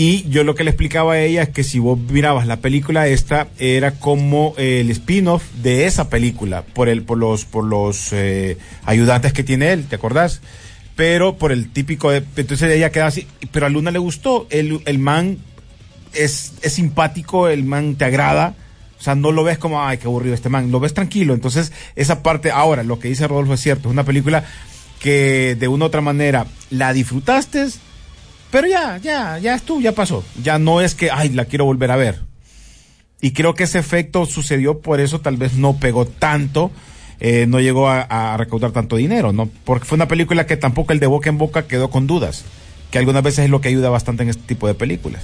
Y 0.00 0.28
yo 0.28 0.44
lo 0.44 0.54
que 0.54 0.62
le 0.62 0.70
explicaba 0.70 1.14
a 1.14 1.20
ella 1.20 1.42
es 1.42 1.48
que 1.48 1.64
si 1.64 1.80
vos 1.80 1.98
mirabas 1.98 2.46
la 2.46 2.58
película 2.58 3.08
esta, 3.08 3.48
era 3.58 3.98
como 3.98 4.54
el 4.56 4.88
spin-off 4.92 5.42
de 5.60 5.86
esa 5.86 6.08
película, 6.08 6.62
por 6.62 6.88
el, 6.88 7.02
por 7.02 7.18
los, 7.18 7.44
por 7.44 7.64
los 7.64 8.12
eh, 8.12 8.58
ayudantes 8.84 9.32
que 9.32 9.42
tiene 9.42 9.72
él, 9.72 9.86
¿te 9.86 9.96
acordás? 9.96 10.40
Pero 10.94 11.36
por 11.36 11.50
el 11.50 11.72
típico 11.72 12.12
de, 12.12 12.22
entonces 12.36 12.70
ella 12.70 12.92
queda 12.92 13.08
así, 13.08 13.26
pero 13.50 13.66
a 13.66 13.70
Luna 13.70 13.90
le 13.90 13.98
gustó, 13.98 14.46
el, 14.50 14.80
el 14.84 15.00
man 15.00 15.38
es, 16.14 16.52
es 16.62 16.74
simpático, 16.74 17.48
el 17.48 17.64
man 17.64 17.96
te 17.96 18.04
agrada, 18.04 18.54
o 19.00 19.02
sea, 19.02 19.16
no 19.16 19.32
lo 19.32 19.42
ves 19.42 19.58
como, 19.58 19.82
ay, 19.82 19.98
qué 19.98 20.06
aburrido 20.06 20.36
este 20.36 20.48
man, 20.48 20.70
lo 20.70 20.78
ves 20.78 20.94
tranquilo, 20.94 21.34
entonces 21.34 21.72
esa 21.96 22.22
parte, 22.22 22.52
ahora, 22.52 22.84
lo 22.84 23.00
que 23.00 23.08
dice 23.08 23.26
Rodolfo 23.26 23.54
es 23.54 23.60
cierto, 23.60 23.88
es 23.88 23.92
una 23.94 24.04
película 24.04 24.44
que 25.00 25.56
de 25.58 25.66
una 25.66 25.86
u 25.86 25.88
otra 25.88 26.02
manera 26.02 26.46
la 26.70 26.92
disfrutaste, 26.92 27.66
pero 28.50 28.66
ya, 28.66 28.96
ya, 28.98 29.38
ya 29.38 29.54
estuvo, 29.54 29.80
ya 29.80 29.92
pasó. 29.92 30.24
Ya 30.42 30.58
no 30.58 30.80
es 30.80 30.94
que, 30.94 31.10
ay, 31.10 31.30
la 31.30 31.44
quiero 31.44 31.64
volver 31.64 31.90
a 31.90 31.96
ver. 31.96 32.20
Y 33.20 33.32
creo 33.32 33.54
que 33.54 33.64
ese 33.64 33.78
efecto 33.78 34.26
sucedió, 34.26 34.80
por 34.80 35.00
eso 35.00 35.20
tal 35.20 35.36
vez 35.36 35.54
no 35.54 35.76
pegó 35.78 36.06
tanto, 36.06 36.70
eh, 37.20 37.46
no 37.48 37.58
llegó 37.60 37.88
a, 37.88 38.36
recaudar 38.36 38.70
tanto 38.70 38.96
dinero, 38.96 39.32
¿no? 39.32 39.50
Porque 39.64 39.86
fue 39.86 39.96
una 39.96 40.06
película 40.08 40.46
que 40.46 40.56
tampoco 40.56 40.92
el 40.92 41.00
de 41.00 41.08
boca 41.08 41.28
en 41.28 41.36
boca 41.38 41.66
quedó 41.66 41.90
con 41.90 42.06
dudas, 42.06 42.44
que 42.92 42.98
algunas 42.98 43.22
veces 43.24 43.46
es 43.46 43.50
lo 43.50 43.60
que 43.60 43.68
ayuda 43.68 43.90
bastante 43.90 44.22
en 44.22 44.28
este 44.28 44.42
tipo 44.44 44.66
de 44.68 44.74
películas. 44.74 45.22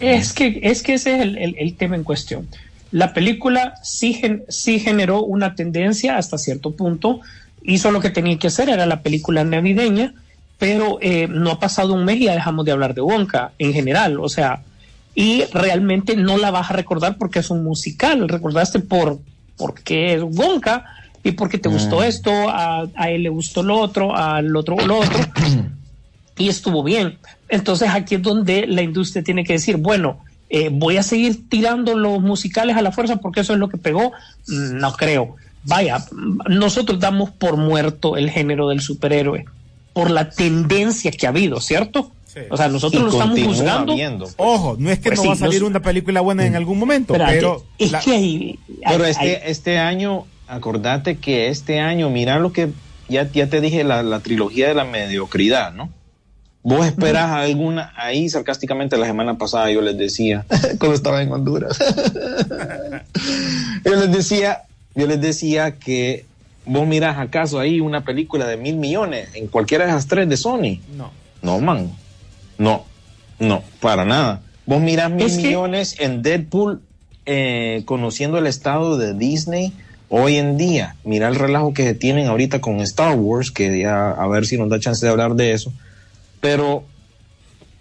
Es 0.00 0.32
que, 0.32 0.60
es 0.62 0.82
que 0.82 0.94
ese 0.94 1.16
es 1.16 1.20
el, 1.22 1.38
el- 1.38 1.56
el 1.58 1.74
tema 1.76 1.96
en 1.96 2.04
cuestión. 2.04 2.48
La 2.90 3.12
película 3.12 3.74
sí, 3.82 4.14
gen- 4.14 4.44
sí 4.48 4.78
generó 4.78 5.22
una 5.22 5.54
tendencia 5.54 6.16
hasta 6.16 6.38
cierto 6.38 6.74
punto, 6.74 7.20
hizo 7.62 7.90
lo 7.90 8.00
que 8.00 8.10
tenía 8.10 8.38
que 8.38 8.46
hacer, 8.46 8.68
era 8.70 8.86
la 8.86 9.02
película 9.02 9.44
navideña, 9.44 10.14
pero 10.58 10.98
eh, 11.00 11.28
no 11.28 11.50
ha 11.52 11.60
pasado 11.60 11.94
un 11.94 12.04
mes 12.04 12.16
y 12.16 12.24
ya 12.24 12.34
dejamos 12.34 12.64
de 12.64 12.72
hablar 12.72 12.94
de 12.94 13.00
Wonka 13.00 13.52
en 13.58 13.72
general, 13.72 14.18
o 14.20 14.28
sea, 14.28 14.62
y 15.14 15.44
realmente 15.52 16.16
no 16.16 16.36
la 16.36 16.50
vas 16.50 16.70
a 16.70 16.74
recordar 16.74 17.16
porque 17.16 17.38
es 17.40 17.50
un 17.50 17.64
musical, 17.64 18.28
recordaste 18.28 18.80
por 18.80 19.18
porque 19.56 20.14
es 20.14 20.22
Wonka 20.22 20.84
y 21.24 21.32
porque 21.32 21.58
te 21.58 21.68
gustó 21.68 22.00
Mm. 22.00 22.04
esto, 22.04 22.30
a, 22.48 22.86
a 22.94 23.10
él 23.10 23.24
le 23.24 23.28
gustó 23.28 23.62
lo 23.62 23.76
otro, 23.78 24.14
al 24.14 24.54
otro 24.54 24.76
lo 24.86 24.98
otro, 24.98 25.18
y 26.38 26.48
estuvo 26.48 26.82
bien. 26.84 27.18
Entonces 27.48 27.88
aquí 27.90 28.16
es 28.16 28.22
donde 28.22 28.66
la 28.66 28.82
industria 28.82 29.22
tiene 29.24 29.44
que 29.44 29.54
decir, 29.54 29.76
bueno, 29.78 30.20
eh, 30.50 30.70
voy 30.72 30.96
a 30.96 31.02
seguir 31.02 31.48
tirando 31.48 31.96
los 31.96 32.20
musicales 32.20 32.76
a 32.76 32.82
la 32.82 32.92
fuerza 32.92 33.16
porque 33.16 33.40
eso 33.40 33.52
es 33.52 33.58
lo 33.58 33.68
que 33.68 33.76
pegó. 33.78 34.12
Mm, 34.46 34.78
No 34.78 34.92
creo. 34.92 35.36
Vaya, 35.64 36.04
nosotros 36.48 37.00
damos 37.00 37.30
por 37.30 37.56
muerto 37.56 38.16
el 38.16 38.30
género 38.30 38.68
del 38.68 38.80
superhéroe 38.80 39.44
por 39.98 40.12
la 40.12 40.30
tendencia 40.30 41.10
que 41.10 41.26
ha 41.26 41.30
habido, 41.30 41.60
¿cierto? 41.60 42.12
O 42.50 42.56
sea, 42.56 42.68
nosotros 42.68 43.00
Y 43.00 43.04
lo 43.04 43.10
estamos 43.10 43.30
continúa 43.30 43.54
juzgando. 43.56 43.92
habiendo. 43.94 44.28
Ojo, 44.36 44.76
no 44.78 44.90
es 44.92 45.00
que 45.00 45.08
Pues 45.10 45.16
no 45.18 45.22
sí, 45.22 45.28
va 45.30 45.34
a 45.34 45.38
salir 45.38 45.60
no- 45.62 45.66
una 45.66 45.82
película 45.82 46.20
buena 46.20 46.46
en 46.46 46.54
algún 46.54 46.78
momento, 46.78 47.14
pero... 47.14 47.64
es 47.78 47.90
la- 47.90 47.98
que 47.98 48.12
hay- 48.12 48.58
Pero 48.86 49.04
este, 49.04 49.24
hay- 49.24 49.42
este 49.50 49.78
año, 49.78 50.24
acordate 50.46 51.16
que 51.16 51.48
este 51.48 51.80
año, 51.80 52.10
mira 52.10 52.38
lo 52.38 52.52
que 52.52 52.68
ya, 53.08 53.28
ya 53.32 53.48
te 53.48 53.60
dije, 53.60 53.82
la, 53.82 54.04
la 54.04 54.20
trilogía 54.20 54.68
de 54.68 54.74
la 54.74 54.84
mediocridad, 54.84 55.72
¿no? 55.72 55.90
Vos 56.62 56.86
esperás 56.86 57.32
alguna, 57.32 57.92
ahí 57.96 58.28
sarcásticamente 58.28 58.96
la 58.98 59.06
semana 59.06 59.36
pasada 59.36 59.68
yo 59.72 59.80
les 59.80 59.98
decía, 59.98 60.46
cuando 60.78 60.94
estaba 60.94 61.22
en 61.22 61.32
Honduras, 61.32 61.76
yo 63.84 63.96
les 63.96 64.12
decía, 64.12 64.62
yo 64.94 65.08
les 65.08 65.20
decía 65.20 65.72
que 65.78 66.24
vos 66.68 66.86
mirás 66.86 67.18
acaso 67.18 67.58
ahí 67.58 67.80
una 67.80 68.04
película 68.04 68.46
de 68.46 68.56
mil 68.56 68.76
millones 68.76 69.28
en 69.34 69.48
cualquiera 69.48 69.84
de 69.84 69.90
esas 69.90 70.06
tres 70.06 70.28
de 70.28 70.36
Sony. 70.36 70.80
No. 70.96 71.10
No, 71.42 71.58
man. 71.60 71.90
No, 72.58 72.84
no, 73.38 73.62
para 73.80 74.04
nada. 74.04 74.42
Vos 74.66 74.80
mirás 74.80 75.10
mil 75.10 75.26
Es 75.26 75.36
que- 75.36 75.42
millones 75.44 75.96
en 75.98 76.22
Deadpool, 76.22 76.80
eh, 77.26 77.82
conociendo 77.84 78.38
el 78.38 78.46
estado 78.46 78.96
de 78.98 79.14
Disney, 79.14 79.72
Hoy 80.10 80.36
en 80.36 80.56
día, 80.56 80.96
mira 81.04 81.28
el 81.28 81.34
relajo 81.34 81.74
que 81.74 81.92
tienen 81.92 82.28
ahorita 82.28 82.62
con 82.62 82.80
Star 82.80 83.14
Wars, 83.14 83.50
que 83.50 83.78
ya 83.78 84.10
a 84.12 84.26
ver 84.26 84.46
si 84.46 84.56
nos 84.56 84.70
da 84.70 84.80
chance 84.80 85.04
de 85.04 85.12
hablar 85.12 85.34
de 85.34 85.52
eso, 85.52 85.70
pero 86.40 86.82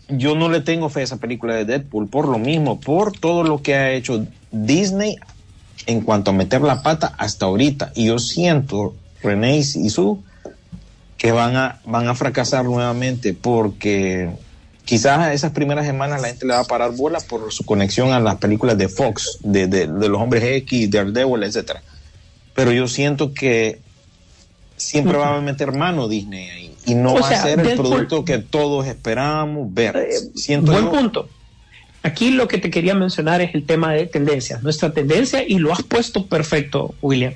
yo 0.10 0.36
no 0.36 0.50
le 0.50 0.60
tengo 0.60 0.90
fe 0.90 1.00
a 1.00 1.04
esa 1.04 1.16
película 1.18 1.56
de 1.56 1.64
Deadpool 1.64 2.10
por 2.10 2.28
lo 2.28 2.38
mismo, 2.38 2.82
por 2.82 3.14
todo 3.18 3.44
lo 3.44 3.62
que 3.62 3.76
ha 3.76 3.92
hecho 3.94 4.26
Disney 4.52 5.16
en 5.86 6.02
cuanto 6.02 6.32
a 6.32 6.34
meter 6.34 6.62
la 6.62 6.82
pata 6.82 7.14
hasta 7.18 7.46
ahorita. 7.46 7.92
Y 7.96 8.06
yo 8.08 8.20
siento, 8.20 8.96
René 9.22 9.58
y 9.58 9.64
Sue, 9.64 10.18
que 11.18 11.32
van 11.32 11.56
a, 11.56 11.80
van 11.86 12.08
a 12.08 12.16
fracasar 12.16 12.66
nuevamente 12.66 13.34
porque 13.34 14.30
quizás 14.86 15.34
esas 15.34 15.52
primeras 15.52 15.86
semanas 15.86 16.22
la 16.22 16.28
gente 16.30 16.46
le 16.46 16.54
va 16.54 16.60
a 16.60 16.66
parar 16.66 16.92
bola 16.96 17.20
por 17.20 17.52
su 17.52 17.66
conexión 17.66 18.12
a 18.14 18.20
las 18.20 18.36
películas 18.36 18.78
de 18.78 18.88
Fox, 18.88 19.40
de, 19.42 19.68
de, 19.68 19.88
de 19.88 20.10
los 20.10 20.22
hombres 20.22 20.44
X, 20.44 20.90
Daredevil, 20.92 21.44
etcétera. 21.44 21.82
Pero 22.54 22.72
yo 22.72 22.88
siento 22.88 23.34
que 23.34 23.80
siempre 24.76 25.18
va 25.18 25.36
a 25.36 25.42
meter 25.42 25.72
mano 25.74 26.08
Disney 26.08 26.50
ahí 26.50 26.76
y 26.86 26.96
no 26.96 27.14
O 27.16 27.20
va 27.20 27.28
sea, 27.30 27.40
a 27.40 27.44
ser 27.44 27.60
el 27.60 27.76
producto 27.76 28.24
que 28.24 28.38
todos 28.38 28.86
esperábamos 28.88 29.74
ver. 29.74 30.08
Siento 30.36 30.72
Buen 30.72 30.86
yo- 30.86 30.92
punto. 30.92 31.30
Aquí 32.04 32.32
lo 32.32 32.48
que 32.48 32.58
te 32.58 32.70
quería 32.70 32.96
mencionar 32.96 33.42
es 33.42 33.54
el 33.56 33.66
tema 33.66 33.94
de 33.94 34.06
tendencias. 34.06 34.64
Nuestra 34.64 34.94
tendencia, 34.94 35.44
y 35.46 35.58
lo 35.60 35.74
has 35.74 35.84
puesto 35.84 36.26
perfecto, 36.28 36.96
William, 37.02 37.34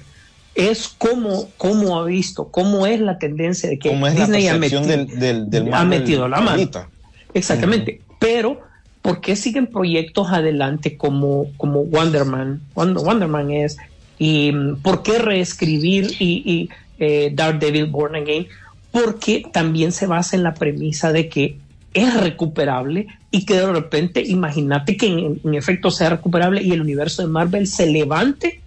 es 0.55 0.87
cómo, 0.97 1.49
cómo 1.57 1.99
ha 1.99 2.05
visto, 2.05 2.49
cómo 2.49 2.85
es 2.85 2.99
la 2.99 3.17
tendencia 3.17 3.69
de 3.69 3.79
que 3.79 3.89
¿Cómo 3.89 4.07
es 4.07 4.13
la 4.15 4.19
Disney 4.21 4.47
ha, 4.47 4.53
percepción 4.53 4.83
meti- 4.85 4.87
del, 4.87 5.19
del, 5.19 5.49
del 5.49 5.67
ha 5.73 5.83
Marvel 5.83 5.99
metido 5.99 6.27
la 6.27 6.37
mano. 6.37 6.51
ahorita? 6.51 6.89
Exactamente. 7.33 8.01
Pero, 8.19 8.59
¿por 9.01 9.19
qué 9.21 9.35
siguen 9.35 9.67
proyectos 9.67 10.27
adelante 10.29 10.97
como, 10.97 11.47
como 11.57 11.83
Wonder 11.85 12.25
Man? 12.25 12.61
Wonder, 12.75 13.03
Wonder 13.03 13.27
Man 13.27 13.51
es. 13.51 13.77
¿Y 14.19 14.51
por 14.83 15.01
qué 15.03 15.17
reescribir 15.17 16.11
y, 16.19 16.43
y 16.45 16.69
eh, 16.99 17.31
Daredevil 17.33 17.85
Born 17.87 18.15
Again? 18.15 18.47
Porque 18.91 19.43
también 19.51 19.91
se 19.93 20.05
basa 20.05 20.35
en 20.35 20.43
la 20.43 20.53
premisa 20.53 21.11
de 21.13 21.29
que 21.29 21.57
es 21.93 22.13
recuperable 22.21 23.07
y 23.31 23.45
que 23.45 23.55
de 23.55 23.67
repente, 23.71 24.21
imagínate 24.25 24.95
que 24.97 25.07
en, 25.07 25.41
en 25.43 25.55
efecto 25.55 25.91
sea 25.91 26.09
recuperable 26.09 26.61
y 26.63 26.71
el 26.71 26.81
universo 26.81 27.21
de 27.21 27.27
Marvel 27.27 27.67
se 27.67 27.85
levante 27.87 28.61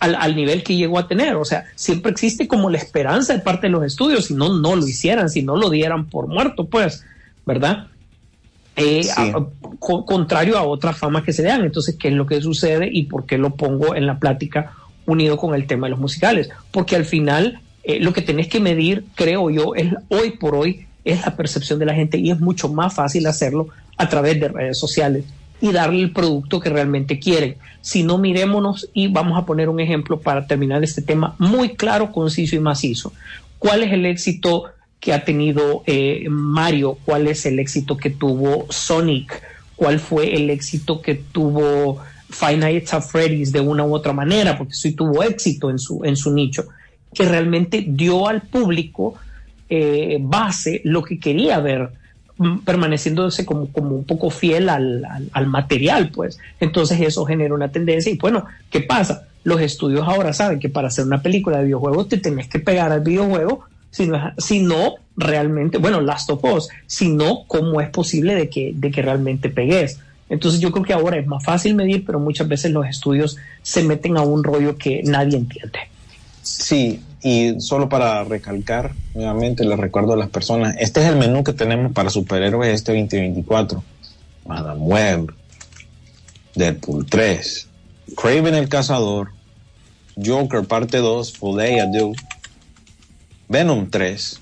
al, 0.00 0.14
al 0.16 0.34
nivel 0.36 0.62
que 0.62 0.76
llegó 0.76 0.98
a 0.98 1.08
tener. 1.08 1.36
O 1.36 1.44
sea, 1.44 1.64
siempre 1.74 2.12
existe 2.12 2.48
como 2.48 2.70
la 2.70 2.78
esperanza 2.78 3.32
de 3.34 3.40
parte 3.40 3.66
de 3.66 3.72
los 3.72 3.84
estudios, 3.84 4.26
si 4.26 4.34
no, 4.34 4.58
no 4.58 4.74
lo 4.76 4.86
hicieran, 4.86 5.28
si 5.30 5.42
no 5.42 5.56
lo 5.56 5.70
dieran 5.70 6.06
por 6.08 6.26
muerto, 6.26 6.66
pues, 6.66 7.04
¿verdad? 7.46 7.88
Eh, 8.76 9.02
a- 9.16 9.46
co- 9.78 10.04
contrario 10.04 10.58
a 10.58 10.62
otras 10.64 10.98
famas 10.98 11.22
que 11.22 11.32
se 11.32 11.42
dan. 11.42 11.62
Entonces, 11.64 11.96
¿qué 11.98 12.08
es 12.08 12.14
lo 12.14 12.26
que 12.26 12.40
sucede 12.40 12.88
y 12.92 13.04
por 13.04 13.24
qué 13.26 13.38
lo 13.38 13.54
pongo 13.54 13.94
en 13.94 14.06
la 14.06 14.18
plática 14.18 14.72
unido 15.06 15.36
con 15.36 15.54
el 15.54 15.66
tema 15.66 15.86
de 15.86 15.90
los 15.92 16.00
musicales? 16.00 16.48
Porque 16.72 16.96
al 16.96 17.04
final, 17.04 17.60
eh, 17.84 18.00
lo 18.00 18.12
que 18.12 18.22
tenés 18.22 18.48
que 18.48 18.60
medir, 18.60 19.04
creo 19.14 19.48
yo, 19.50 19.74
es 19.74 19.92
hoy 20.08 20.32
por 20.32 20.54
hoy, 20.56 20.83
es 21.04 21.20
la 21.24 21.36
percepción 21.36 21.78
de 21.78 21.86
la 21.86 21.94
gente 21.94 22.18
y 22.18 22.30
es 22.30 22.40
mucho 22.40 22.68
más 22.68 22.94
fácil 22.94 23.26
hacerlo 23.26 23.68
a 23.96 24.08
través 24.08 24.40
de 24.40 24.48
redes 24.48 24.78
sociales 24.78 25.24
y 25.60 25.72
darle 25.72 26.02
el 26.02 26.12
producto 26.12 26.60
que 26.60 26.70
realmente 26.70 27.18
quieren. 27.18 27.56
Si 27.80 28.02
no, 28.02 28.18
mirémonos 28.18 28.88
y 28.92 29.08
vamos 29.08 29.38
a 29.38 29.46
poner 29.46 29.68
un 29.68 29.80
ejemplo 29.80 30.20
para 30.20 30.46
terminar 30.46 30.82
este 30.82 31.02
tema 31.02 31.36
muy 31.38 31.70
claro, 31.70 32.12
conciso 32.12 32.56
y 32.56 32.60
macizo. 32.60 33.12
¿Cuál 33.58 33.82
es 33.82 33.92
el 33.92 34.06
éxito 34.06 34.64
que 35.00 35.12
ha 35.12 35.24
tenido 35.24 35.82
eh, 35.86 36.26
Mario? 36.28 36.98
¿Cuál 37.04 37.28
es 37.28 37.46
el 37.46 37.58
éxito 37.58 37.96
que 37.96 38.10
tuvo 38.10 38.66
Sonic? 38.70 39.42
¿Cuál 39.76 40.00
fue 40.00 40.34
el 40.34 40.50
éxito 40.50 41.00
que 41.00 41.14
tuvo 41.14 41.98
Five 42.30 42.58
Nights 42.58 42.94
at 42.94 43.02
Freddy's 43.02 43.52
de 43.52 43.60
una 43.60 43.84
u 43.84 43.94
otra 43.94 44.12
manera? 44.12 44.56
Porque 44.56 44.74
sí 44.74 44.92
tuvo 44.92 45.22
éxito 45.22 45.70
en 45.70 45.78
su, 45.78 46.04
en 46.04 46.16
su 46.16 46.32
nicho, 46.32 46.66
que 47.12 47.24
realmente 47.26 47.84
dio 47.86 48.28
al 48.28 48.42
público 48.42 49.14
eh, 49.76 50.18
base 50.20 50.80
lo 50.84 51.02
que 51.02 51.18
quería 51.18 51.58
ver 51.60 51.90
mm, 52.38 52.58
permaneciéndose 52.64 53.44
como, 53.44 53.70
como 53.72 53.94
un 53.96 54.04
poco 54.04 54.30
fiel 54.30 54.68
al, 54.68 55.04
al- 55.04 55.30
al 55.32 55.46
material, 55.46 56.10
pues. 56.14 56.38
Entonces 56.60 57.00
eso 57.00 57.24
genera 57.24 57.54
una 57.54 57.70
tendencia 57.70 58.12
y 58.12 58.16
bueno, 58.18 58.44
¿qué 58.70 58.80
pasa? 58.80 59.22
Los 59.44 59.60
estudios 59.60 60.06
ahora 60.06 60.32
saben 60.32 60.58
que 60.58 60.68
para 60.68 60.88
hacer 60.88 61.04
una 61.04 61.22
película 61.22 61.58
de 61.58 61.64
videojuegos 61.64 62.08
te 62.08 62.18
tenés 62.18 62.48
que 62.48 62.58
pegar 62.58 62.92
al 62.92 63.00
videojuego, 63.00 63.64
si 63.90 64.06
no, 64.06 64.16
es- 64.16 64.44
si 64.44 64.60
no 64.60 64.94
realmente, 65.16 65.78
bueno, 65.78 66.00
Last 66.00 66.28
of 66.30 66.42
Us, 66.44 66.68
si 66.86 67.08
no, 67.08 67.44
¿cómo 67.46 67.80
es 67.80 67.88
posible 67.90 68.34
de 68.34 68.48
que, 68.48 68.72
de 68.74 68.90
que 68.90 69.02
realmente 69.02 69.48
pegues? 69.50 69.98
Entonces 70.28 70.60
yo 70.60 70.72
creo 70.72 70.84
que 70.84 70.92
ahora 70.94 71.18
es 71.18 71.26
más 71.26 71.44
fácil 71.44 71.74
medir, 71.74 72.04
pero 72.04 72.18
muchas 72.18 72.48
veces 72.48 72.72
los 72.72 72.86
estudios 72.86 73.36
se 73.62 73.82
meten 73.84 74.16
a 74.16 74.22
un 74.22 74.42
rollo 74.42 74.76
que 74.76 75.02
nadie 75.04 75.36
entiende. 75.36 75.78
Sí, 76.40 77.00
y 77.24 77.58
solo 77.58 77.88
para 77.88 78.22
recalcar, 78.22 78.92
nuevamente 79.14 79.64
les 79.64 79.78
recuerdo 79.78 80.12
a 80.12 80.16
las 80.16 80.28
personas, 80.28 80.76
este 80.78 81.00
es 81.00 81.06
el 81.06 81.16
menú 81.16 81.42
que 81.42 81.54
tenemos 81.54 81.90
para 81.92 82.10
superhéroes 82.10 82.74
este 82.74 82.92
2024. 82.92 83.82
Madame 84.46 84.80
Web, 84.80 85.34
Deadpool 86.54 87.06
3, 87.06 87.68
Craven 88.14 88.54
el 88.54 88.68
Cazador, 88.68 89.30
Joker 90.22 90.64
parte 90.64 90.98
2, 90.98 91.32
For 91.38 91.56
Day 91.56 91.78
Do, 91.90 92.12
Venom 93.48 93.88
3, 93.88 94.40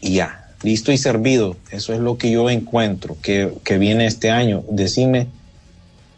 y 0.00 0.14
ya, 0.14 0.50
listo 0.64 0.90
y 0.90 0.98
servido. 0.98 1.56
Eso 1.70 1.94
es 1.94 2.00
lo 2.00 2.18
que 2.18 2.32
yo 2.32 2.50
encuentro 2.50 3.16
que, 3.22 3.54
que 3.62 3.78
viene 3.78 4.06
este 4.06 4.32
año. 4.32 4.64
Decime 4.68 5.28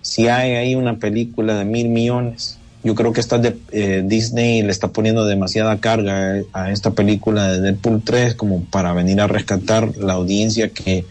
si 0.00 0.28
hay 0.28 0.52
ahí 0.52 0.74
una 0.74 0.96
película 0.96 1.56
de 1.56 1.66
mil 1.66 1.90
millones. 1.90 2.58
Yo 2.82 2.94
creo 2.94 3.12
que 3.12 3.20
esta 3.20 3.36
de, 3.38 3.56
eh, 3.72 4.02
Disney 4.04 4.62
le 4.62 4.70
está 4.70 4.88
poniendo 4.88 5.26
demasiada 5.26 5.78
carga 5.80 6.38
eh, 6.38 6.46
a 6.54 6.70
esta 6.72 6.92
película 6.92 7.48
de 7.52 7.60
Deadpool 7.60 8.00
3 8.02 8.34
como 8.34 8.64
para 8.64 8.92
venir 8.94 9.20
a 9.20 9.26
rescatar 9.26 9.96
la 9.98 10.14
audiencia 10.14 10.70
que, 10.70 11.04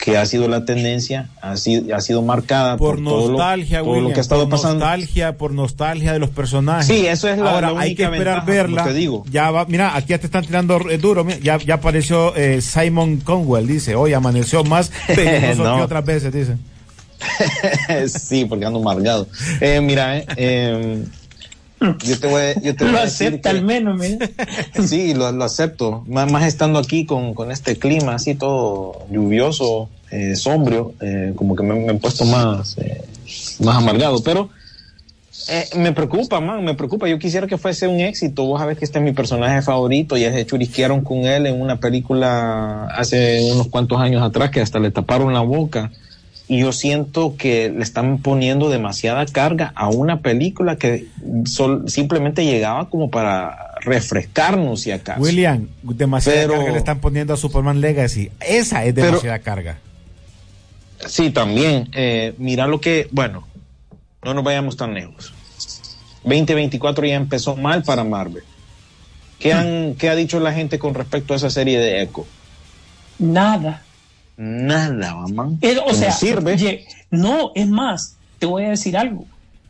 que 0.00 0.16
ha 0.18 0.26
sido 0.26 0.48
la 0.48 0.64
tendencia, 0.64 1.28
ha 1.40 1.56
sido, 1.56 1.94
ha 1.94 2.00
sido 2.00 2.22
marcada 2.22 2.76
por, 2.76 2.96
por 2.96 3.04
todo 3.04 3.22
lo- 3.30 3.38
nostalgia, 3.38 3.78
todo, 3.78 3.86
lo, 3.86 3.92
William, 3.98 4.12
que 4.14 4.18
ha 4.18 4.22
estado 4.22 4.42
por 4.42 4.50
pasando. 4.50 4.80
nostalgia, 4.80 5.38
por 5.38 5.52
nostalgia 5.52 6.12
de 6.12 6.18
los 6.18 6.30
personajes. 6.30 6.88
Sí, 6.88 7.06
eso 7.06 7.28
es 7.28 7.38
la- 7.38 7.52
Ahora 7.54 7.70
la 7.70 7.80
hay 7.80 7.94
que 7.94 8.02
esperar 8.02 8.38
ventaja, 8.44 8.44
verla. 8.46 8.82
como 8.82 8.92
te 8.92 8.98
digo. 8.98 9.24
Ya 9.30 9.52
va, 9.52 9.66
mira, 9.66 9.94
aquí 9.96 10.08
ya 10.08 10.18
te 10.18 10.26
están 10.26 10.44
tirando 10.44 10.90
eh, 10.90 10.98
duro. 10.98 11.22
mira, 11.22 11.38
ya, 11.40 11.56
ya 11.58 11.74
apareció 11.74 12.34
eh, 12.34 12.60
Simon 12.60 13.18
Conwell, 13.18 13.68
dice, 13.68 13.94
hoy 13.94 14.12
amaneció 14.12 14.64
más 14.64 14.90
peligroso 15.06 15.62
No. 15.62 15.76
que 15.76 15.82
otras 15.82 16.04
veces, 16.04 16.32
dice. 16.32 16.56
sí, 18.08 18.44
porque 18.44 18.64
ando 18.66 18.78
amargado. 18.80 19.28
Eh, 19.60 19.80
mira, 19.80 20.18
eh, 20.18 20.26
eh, 20.36 21.04
yo 22.04 22.18
te 22.18 22.26
voy, 22.26 22.42
a- 22.42 22.60
yo 22.60 22.74
te 22.74 22.84
voy 22.84 22.92
Lo 22.92 22.98
a 22.98 23.04
decir 23.04 23.28
acepta 23.28 23.50
que- 23.50 23.56
al 23.58 23.64
menos, 23.64 23.98
mira. 23.98 24.28
Sí, 24.86 25.14
lo, 25.14 25.30
lo 25.32 25.44
acepto. 25.44 26.04
Más, 26.06 26.30
más 26.30 26.44
estando 26.46 26.78
aquí 26.78 27.04
con, 27.06 27.34
con 27.34 27.50
este 27.50 27.76
clima 27.78 28.14
así 28.14 28.34
todo 28.34 29.06
lluvioso, 29.10 29.88
eh, 30.10 30.36
sombrio, 30.36 30.94
eh, 31.00 31.32
como 31.34 31.56
que 31.56 31.62
me, 31.62 31.74
me 31.74 31.92
he 31.92 31.94
puesto 31.96 32.24
más, 32.24 32.76
eh, 32.78 33.04
más 33.60 33.76
amargado. 33.76 34.22
Pero 34.22 34.48
eh, 35.48 35.68
me 35.76 35.92
preocupa, 35.92 36.40
man, 36.40 36.64
me 36.64 36.74
preocupa. 36.74 37.08
Yo 37.08 37.18
quisiera 37.18 37.46
que 37.46 37.58
fuese 37.58 37.86
un 37.88 38.00
éxito. 38.00 38.44
Vos 38.44 38.60
sabés 38.60 38.78
que 38.78 38.84
este 38.84 38.98
es 38.98 39.04
mi 39.04 39.12
personaje 39.12 39.60
favorito. 39.62 40.16
Ya 40.16 40.32
se 40.32 40.46
churisquearon 40.46 41.02
con 41.02 41.18
él 41.26 41.46
en 41.46 41.60
una 41.60 41.80
película 41.80 42.86
hace 42.86 43.50
unos 43.52 43.68
cuantos 43.68 44.00
años 44.00 44.22
atrás 44.22 44.50
que 44.50 44.60
hasta 44.60 44.78
le 44.78 44.90
taparon 44.90 45.32
la 45.34 45.40
boca. 45.40 45.90
Y 46.46 46.58
yo 46.60 46.72
siento 46.72 47.36
que 47.38 47.70
le 47.70 47.82
están 47.82 48.18
poniendo 48.18 48.68
demasiada 48.68 49.24
carga 49.24 49.72
a 49.74 49.88
una 49.88 50.20
película 50.20 50.76
que 50.76 51.06
sol- 51.46 51.84
simplemente 51.88 52.44
llegaba 52.44 52.90
como 52.90 53.10
para 53.10 53.72
refrescarnos 53.80 54.82
si 54.82 54.90
acaso. 54.90 55.20
William, 55.22 55.68
demasiada 55.82 56.40
Pero- 56.42 56.54
carga 56.56 56.72
le 56.72 56.78
están 56.78 57.00
poniendo 57.00 57.32
a 57.32 57.36
Superman 57.38 57.80
Legacy. 57.80 58.30
Esa 58.40 58.84
es 58.84 58.92
Pero- 58.94 59.06
demasiada 59.06 59.38
carga. 59.38 59.78
Sí, 61.06 61.30
también. 61.30 61.88
Eh, 61.92 62.34
mira 62.38 62.66
lo 62.66 62.80
que, 62.80 63.08
bueno, 63.10 63.46
no 64.22 64.34
nos 64.34 64.44
vayamos 64.44 64.76
tan 64.76 64.92
lejos. 64.94 65.32
2024 66.24 67.06
ya 67.06 67.14
empezó 67.16 67.56
mal 67.56 67.82
para 67.82 68.04
Marvel. 68.04 68.42
¿Qué, 69.38 69.52
han, 69.52 69.94
¿Qué 69.94 70.08
ha 70.08 70.14
dicho 70.14 70.40
la 70.40 70.52
gente 70.52 70.78
con 70.78 70.94
respecto 70.94 71.34
a 71.34 71.36
esa 71.36 71.50
serie 71.50 71.78
de 71.78 72.02
Echo? 72.02 72.26
Nada. 73.18 73.82
Nada, 74.36 75.14
mamá. 75.14 75.52
O 75.86 75.94
sea, 75.94 76.10
sirve. 76.12 76.56
ye- 76.56 76.84
no, 77.10 77.52
es 77.54 77.68
más, 77.68 78.16
te 78.38 78.46
voy 78.46 78.64
a 78.64 78.70
decir 78.70 78.96
algo. 78.96 79.26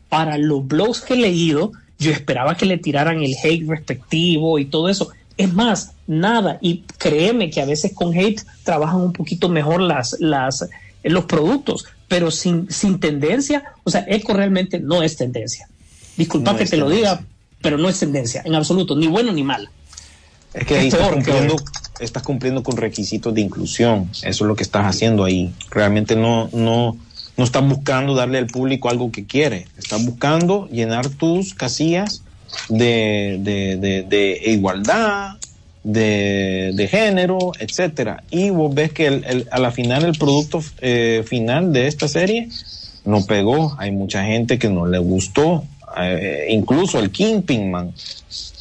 Para 0.09 0.37
los 0.37 0.67
blogs 0.67 1.01
que 1.01 1.13
he 1.13 1.17
leído, 1.17 1.71
yo 1.99 2.11
esperaba 2.11 2.55
que 2.55 2.65
le 2.65 2.77
tiraran 2.77 3.21
el 3.23 3.35
hate 3.43 3.67
respectivo 3.67 4.59
y 4.59 4.65
todo 4.65 4.89
eso. 4.89 5.09
Es 5.37 5.53
más, 5.53 5.91
nada. 6.07 6.57
Y 6.61 6.83
créeme 6.97 7.49
que 7.49 7.61
a 7.61 7.65
veces 7.65 7.91
con 7.93 8.17
hate 8.17 8.41
trabajan 8.63 9.01
un 9.01 9.13
poquito 9.13 9.49
mejor 9.49 9.81
las, 9.81 10.15
las, 10.19 10.61
eh, 10.63 10.67
los 11.09 11.25
productos, 11.25 11.85
pero 12.07 12.31
sin, 12.31 12.71
sin 12.71 12.99
tendencia. 12.99 13.63
O 13.83 13.91
sea, 13.91 14.05
Eco 14.07 14.33
realmente 14.33 14.79
no 14.79 15.03
es 15.03 15.17
tendencia. 15.17 15.67
Disculpa 16.17 16.53
No 16.53 16.57
que 16.57 16.65
te 16.65 16.77
lo 16.77 16.89
diga, 16.89 17.21
pero 17.61 17.77
no 17.77 17.89
es 17.89 17.99
tendencia 17.99 18.41
en 18.45 18.55
absoluto, 18.55 18.95
ni 18.95 19.07
bueno 19.07 19.31
ni 19.33 19.43
malo. 19.43 19.69
Es 20.53 20.65
que 20.65 20.87
Es 20.87 20.95
peor 20.95 21.13
cumpliendo. 21.15 21.55
Estás 21.99 22.23
cumpliendo 22.23 22.63
con 22.63 22.77
requisitos 22.77 23.33
de 23.33 23.41
inclusión. 23.41 24.09
Eso 24.11 24.27
es 24.27 24.41
lo 24.41 24.55
que 24.55 24.63
estás 24.63 24.85
haciendo 24.85 25.23
ahí. 25.23 25.53
Realmente 25.71 26.15
no, 26.15 26.49
no, 26.53 26.97
no 27.37 27.43
estás 27.43 27.67
buscando 27.67 28.15
darle 28.15 28.37
al 28.37 28.47
público 28.47 28.89
algo 28.89 29.11
que 29.11 29.25
quiere, 29.25 29.67
estás 29.77 30.03
buscando 30.05 30.67
llenar 30.69 31.09
tus 31.09 31.53
casillas 31.53 32.21
de, 32.69 33.37
de, 33.41 34.03
de, 34.03 34.41
igualdad, 34.51 35.35
de, 35.83 36.71
de 36.73 36.87
género, 36.87 37.51
etcétera. 37.59 38.23
Y 38.31 38.49
vos 38.49 38.73
ves 38.73 38.91
que 38.91 39.07
el- 39.07 39.47
a 39.51 39.59
la 39.59 39.71
final 39.71 40.03
el 40.05 40.17
producto 40.17 40.61
eh, 40.81 41.23
final 41.27 41.71
de 41.73 41.87
esta 41.87 42.07
serie 42.07 42.49
no 43.03 43.25
pegó. 43.25 43.75
Hay 43.77 43.91
mucha 43.91 44.23
gente 44.23 44.57
que 44.57 44.69
no 44.69 44.87
le 44.87 44.97
gustó, 44.97 45.63
eh, 45.97 46.47
incluso 46.49 46.99
el 46.99 47.11
Kingpin 47.11 47.69
Man. 47.69 47.93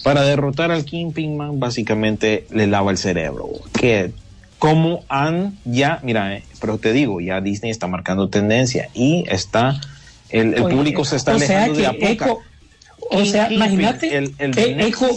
Para 0.05 0.21
derrotar 0.23 0.71
al 0.71 0.85
Kingpin 0.85 1.35
Man, 1.37 1.59
básicamente 1.59 2.47
le 2.51 2.67
lava 2.67 2.91
el 2.91 2.99
cerebro. 2.99 3.49
Que 3.73 4.13
como 4.59 5.03
han 5.09 5.59
ya, 5.65 5.99
mira, 6.03 6.37
eh, 6.37 6.45
pero 6.61 6.77
te 6.77 6.93
digo, 6.93 7.23
ya 7.23 7.41
Disney 7.41 7.71
está 7.71 7.87
marcando 7.87 8.29
tendencia 8.29 8.91
y 8.93 9.25
está, 9.29 9.81
el, 10.29 10.53
el 10.55 10.63
Oye, 10.63 10.77
público 10.77 11.07
se 11.07 11.17
está 11.17 11.33
alejando 11.33 11.73
de 11.73 11.87
a 11.87 11.93
poco. 11.93 12.05
Echo- 12.07 12.39
o 13.11 13.25
sea, 13.25 13.51
imagínate, 13.51 14.15
el, 14.15 14.35
el 14.39 14.53
de 14.53 14.87
Echo, 14.87 15.09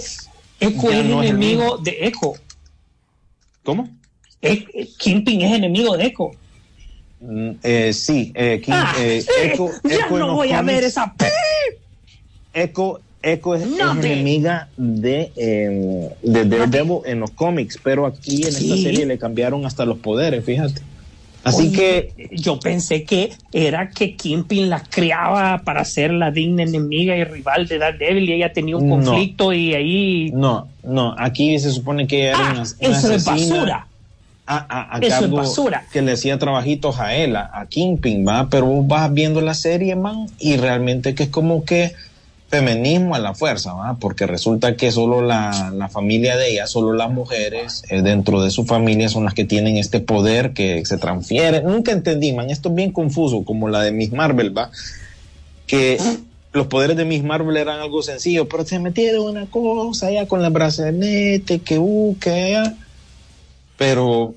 Echo 0.62 0.92
es 0.92 1.06
no 1.06 1.22
enemigo 1.22 1.78
de 1.80 1.98
Echo. 2.08 2.34
¿Cómo? 3.64 3.90
Eh, 4.42 4.66
eh, 4.74 4.88
Kingpin 4.98 5.42
es 5.42 5.54
enemigo 5.54 5.98
de 5.98 6.06
Echo. 6.06 6.32
Mm, 7.20 7.50
eh, 7.62 7.92
sí, 7.94 8.32
eh, 8.36 8.62
King- 8.64 8.74
Ah, 8.74 8.96
eh, 9.00 9.26
Echo, 9.44 9.70
ya 9.84 9.96
Echo 9.96 10.18
no 10.18 10.34
voy 10.36 10.52
a 10.52 10.62
ver 10.62 10.86
esa 10.86 11.14
Echo, 12.54 13.02
Echo 13.22 13.56
es, 13.56 13.66
No 13.68 13.92
enemiga 13.94 14.70
de, 14.78 15.32
eh, 15.36 16.10
de 16.22 16.46
Daredevil 16.46 17.00
en 17.06 17.20
los 17.20 17.32
cómics, 17.32 17.80
pero 17.84 18.06
aquí 18.06 18.44
en 18.44 18.56
esta 18.56 18.78
serie 18.78 19.06
le 19.06 19.18
cambiaron 19.18 19.66
hasta 19.66 19.86
los 19.86 19.98
poderes, 19.98 20.46
fíjate. 20.46 20.82
Así 21.44 21.68
Oye, 21.70 21.72
que 22.16 22.28
yo 22.34 22.60
pensé 22.60 23.06
que 23.06 23.32
era 23.54 23.90
que 23.90 24.16
Kingpin 24.18 24.70
la 24.70 24.84
criaba 24.84 25.62
para 25.64 25.86
ser 25.86 26.12
la 26.12 26.30
digna 26.30 26.64
enemiga 26.64 27.16
y 27.16 27.24
rival 27.24 27.68
de 27.68 27.78
Daredevil 27.78 28.30
y 28.30 28.34
ella 28.34 28.52
tenía 28.52 28.76
un 28.76 28.88
No. 28.90 28.96
conflicto 28.96 29.54
y 29.54 29.74
ahí 29.74 30.32
no, 30.34 30.68
no, 30.84 31.16
aquí 31.18 31.58
se 31.60 31.72
supone 31.72 32.06
que 32.06 32.26
era 32.26 32.38
una, 32.40 32.52
una 32.52 32.64
Ah, 32.64 32.66
eso 33.00 33.14
es 33.14 33.24
basura. 33.24 33.88
A, 34.46 34.58
a- 34.58 34.96
a 34.98 35.00
Eso 35.00 35.26
es 35.26 35.32
basura. 35.32 35.86
que 35.92 36.02
le 36.02 36.14
hacía 36.14 36.38
trabajitos 36.38 37.00
a 37.00 37.16
él, 37.16 37.36
a, 37.36 37.66
Kingpin, 37.70 38.26
va, 38.28 38.48
pero 38.50 38.66
vos 38.66 38.88
vas 38.88 39.12
viendo 39.14 39.42
la 39.42 39.54
serie, 39.54 39.96
man, 39.96 40.28
y 40.40 40.56
realmente 40.58 41.16
que 41.16 41.24
es 41.24 41.30
como 41.30 41.66
que 41.66 41.92
feminismo 42.50 43.14
a 43.16 43.20
la 43.20 43.34
fuerza, 43.34 43.74
¿va? 43.74 43.98
porque 44.00 44.26
resulta 44.26 44.76
que 44.78 44.92
solo 44.92 45.22
la, 45.22 45.72
la 45.76 45.90
familia 45.90 46.38
de 46.38 46.52
ella, 46.52 46.68
solo 46.68 46.94
las 46.94 47.12
mujeres 47.12 47.84
eh, 47.90 48.02
dentro 48.02 48.42
de 48.42 48.52
su 48.52 48.66
familia 48.66 49.10
son 49.10 49.26
las 49.26 49.34
que 49.34 49.44
tienen 49.44 49.76
este 49.76 50.00
poder 50.00 50.54
que 50.54 50.86
se 50.86 50.98
transfiere. 50.98 51.62
Nunca 51.62 51.92
entendí, 51.92 52.32
man, 52.34 52.50
esto 52.50 52.70
es 52.70 52.76
bien 52.76 52.92
confuso, 52.92 53.44
como 53.44 53.68
la 53.68 53.82
de 53.82 53.92
Miss 53.92 54.14
Marvel, 54.14 54.58
¿va? 54.58 54.72
Que 55.66 55.98
los 56.54 56.68
poderes 56.68 56.96
de 56.96 57.04
Miss 57.04 57.24
Marvel 57.24 57.58
eran 57.58 57.82
algo 57.82 58.02
sencillo, 58.02 58.48
pero 58.48 58.66
se 58.66 58.80
metieron 58.80 59.26
una 59.26 59.46
cosa 59.48 60.08
allá 60.08 60.26
con 60.26 60.42
la 60.42 60.50
brazalete, 60.50 61.60
que 61.60 61.78
uh, 61.80 62.16
que. 62.20 62.64
Pero 63.78 64.34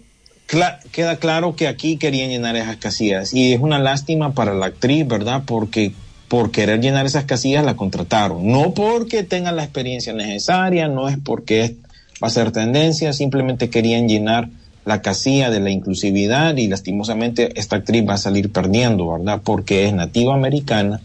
queda 0.90 1.16
claro 1.16 1.54
que 1.54 1.68
aquí 1.68 1.96
querían 1.96 2.28
llenar 2.30 2.56
esas 2.56 2.76
casillas 2.76 3.32
y 3.32 3.52
es 3.52 3.61
una 3.61 3.78
lástima 3.78 4.34
para 4.34 4.52
la 4.52 4.66
actriz, 4.66 5.06
¿verdad? 5.06 5.44
Porque 5.46 5.92
por 6.31 6.53
querer 6.53 6.81
llenar 6.81 7.07
esas 7.07 7.24
casillas 7.24 7.64
la 7.64 7.74
contrataron. 7.74 8.47
No 8.47 8.72
porque 8.72 9.24
tenga 9.24 9.51
la 9.51 9.64
experiencia 9.64 10.12
necesaria, 10.12 10.87
no 10.87 11.09
es 11.09 11.18
porque 11.18 11.74
va 12.22 12.28
a 12.28 12.31
ser 12.31 12.53
tendencia, 12.53 13.12
simplemente 13.12 13.68
querían 13.68 14.09
llenar 14.09 14.49
la 14.85 15.03
casilla 15.03 15.51
de 15.51 15.59
la 15.59 15.70
inclusividad 15.70 16.57
y 16.57 16.68
lastimosamente 16.68 17.59
esta 17.59 17.74
actriz 17.74 18.09
va 18.09 18.14
a 18.14 18.18
salir 18.18 18.53
perdiendo, 18.53 19.11
¿verdad? 19.11 19.41
Porque 19.43 19.87
es 19.87 19.93
nativa 19.93 20.33
americana, 20.33 21.01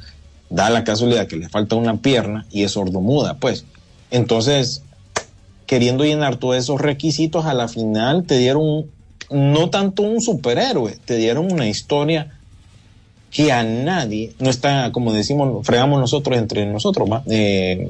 da 0.51 0.69
la 0.69 0.84
casualidad 0.84 1.26
que 1.26 1.38
le 1.38 1.49
falta 1.49 1.76
una 1.76 1.97
pierna 1.97 2.45
y 2.51 2.61
es 2.61 2.73
sordomuda, 2.73 3.38
pues. 3.39 3.65
Entonces, 4.11 4.84
queriendo 5.65 6.03
llenar 6.03 6.36
todos 6.36 6.57
esos 6.57 6.80
requisitos, 6.80 7.47
a 7.47 7.55
la 7.55 7.67
final 7.67 8.26
te 8.26 8.38
dieron 8.38 8.86
no 9.32 9.71
tanto 9.71 10.03
un 10.03 10.21
superhéroe, 10.21 10.99
te 11.03 11.17
dieron 11.17 11.51
una 11.51 11.67
historia 11.67 12.34
que 13.32 13.51
a 13.51 13.63
nadie, 13.63 14.34
no 14.39 14.49
está, 14.49 14.91
como 14.91 15.11
decimos, 15.13 15.65
fregamos 15.65 15.99
nosotros 15.99 16.38
entre 16.38 16.65
nosotros, 16.65 17.09
¿va? 17.11 17.23
Eh, 17.30 17.89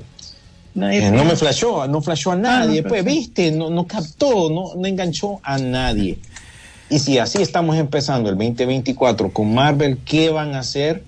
eh, 0.76 1.12
no 1.12 1.24
me 1.24 1.36
flashó, 1.36 1.88
no 1.88 2.02
flashó 2.02 2.32
a 2.32 2.36
nadie, 2.36 2.82
no 2.82 2.90
pues 2.90 3.04
flashó. 3.04 3.16
viste, 3.20 3.52
no, 3.52 3.70
no 3.70 3.86
captó, 3.88 4.50
no, 4.50 4.76
no 4.76 4.88
enganchó 4.88 5.40
a 5.44 5.58
nadie. 5.58 6.18
Y 6.90 7.00
si 7.00 7.18
así 7.18 7.42
estamos 7.42 7.78
empezando 7.78 8.30
el 8.30 8.36
2024 8.38 9.32
con 9.32 9.54
Marvel, 9.54 10.00
¿qué 10.06 10.30
van 10.30 10.54
a 10.54 10.60
hacer 10.60 11.04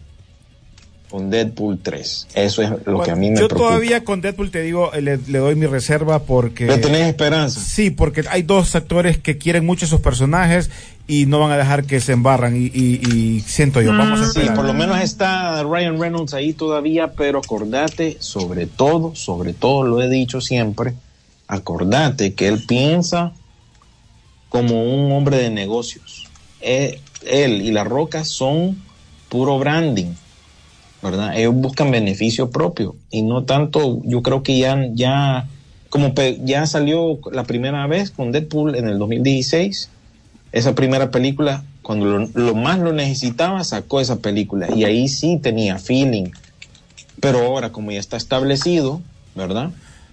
con 1.10 1.30
Deadpool 1.30 1.80
3? 1.80 2.28
Eso 2.34 2.62
es 2.62 2.72
lo 2.86 3.02
que 3.02 3.12
a 3.12 3.16
mí 3.16 3.30
me 3.30 3.40
Yo 3.40 3.48
preocupa. 3.48 3.70
todavía 3.70 4.04
con 4.04 4.22
Deadpool 4.22 4.52
te 4.52 4.62
digo, 4.62 4.94
eh, 4.94 5.02
le, 5.02 5.18
le 5.18 5.38
doy 5.40 5.56
mi 5.56 5.66
reserva 5.66 6.20
porque... 6.20 6.66
¿Le 6.66 6.78
tenés 6.78 7.08
esperanza? 7.08 7.60
Sí, 7.60 7.92
porque 7.92 8.24
hay 8.30 8.44
dos 8.44 8.76
actores 8.76 9.18
que 9.18 9.38
quieren 9.38 9.66
mucho 9.66 9.86
esos 9.86 10.02
personajes 10.02 10.72
y 11.08 11.26
no 11.26 11.40
van 11.40 11.52
a 11.52 11.58
dejar 11.58 11.86
que 11.86 12.00
se 12.02 12.12
embarran 12.12 12.56
y, 12.56 12.66
y- 12.74 13.00
y 13.10 13.40
siento 13.42 13.82
yo, 13.82 13.92
vamos 13.98 14.20
a 14.22 14.26
Sí, 14.26 14.40
esperar. 14.40 14.56
por 14.56 14.66
lo 14.66 14.74
menos 14.74 15.00
está 15.02 15.64
Ryan 15.64 16.00
Reynolds 16.00 16.34
ahí 16.34 16.54
todavía, 16.54 17.14
pero 17.14 17.40
acordate, 17.40 18.18
sobre 18.20 18.66
todo, 18.68 19.16
sobre 19.16 19.54
todo 19.54 19.84
lo 19.84 20.02
he 20.02 20.10
dicho 20.10 20.42
siempre, 20.42 20.96
acordate 21.48 22.34
que 22.34 22.48
él 22.50 22.64
piensa 22.68 23.32
como 24.50 24.84
un 24.84 25.12
hombre 25.12 25.38
de 25.38 25.50
negocios. 25.50 26.28
Eh, 26.62 27.00
Él, 27.26 27.62
y 27.62 27.72
La 27.72 27.84
Roca 27.84 28.24
son 28.24 28.78
puro 29.30 29.58
branding, 29.60 30.14
¿verdad? 31.02 31.38
Ellos 31.38 31.54
buscan 31.56 31.92
beneficio 31.92 32.50
propio 32.50 32.96
y 33.12 33.22
no 33.22 33.44
tanto, 33.44 34.02
yo 34.06 34.22
creo 34.22 34.44
que 34.44 34.58
ya, 34.58 34.78
ya, 34.94 35.48
como 35.90 36.14
ya 36.44 36.66
salió 36.66 37.20
la 37.32 37.44
primera 37.44 37.86
vez 37.88 38.12
con 38.12 38.32
Deadpool 38.32 38.76
en 38.76 38.88
el 38.88 38.98
2016, 38.98 39.90
esa 40.52 40.76
primera 40.76 41.12
película, 41.12 41.64
cuando 41.82 42.06
lo, 42.06 42.30
lo 42.34 42.56
más 42.56 42.80
lo 42.80 42.94
necesitaba, 42.94 43.64
sacó 43.64 44.02
esa 44.02 44.18
película 44.18 44.68
y 44.74 44.84
ahí 44.86 45.08
sí 45.08 45.40
tenía 45.42 45.78
feeling. 45.78 46.32
Pero 47.20 47.40
ahora, 47.40 47.72
como 47.72 47.92
ya 47.92 48.00
está 48.00 48.18
establecido, 48.18 49.02
¿verdad? 49.36 49.72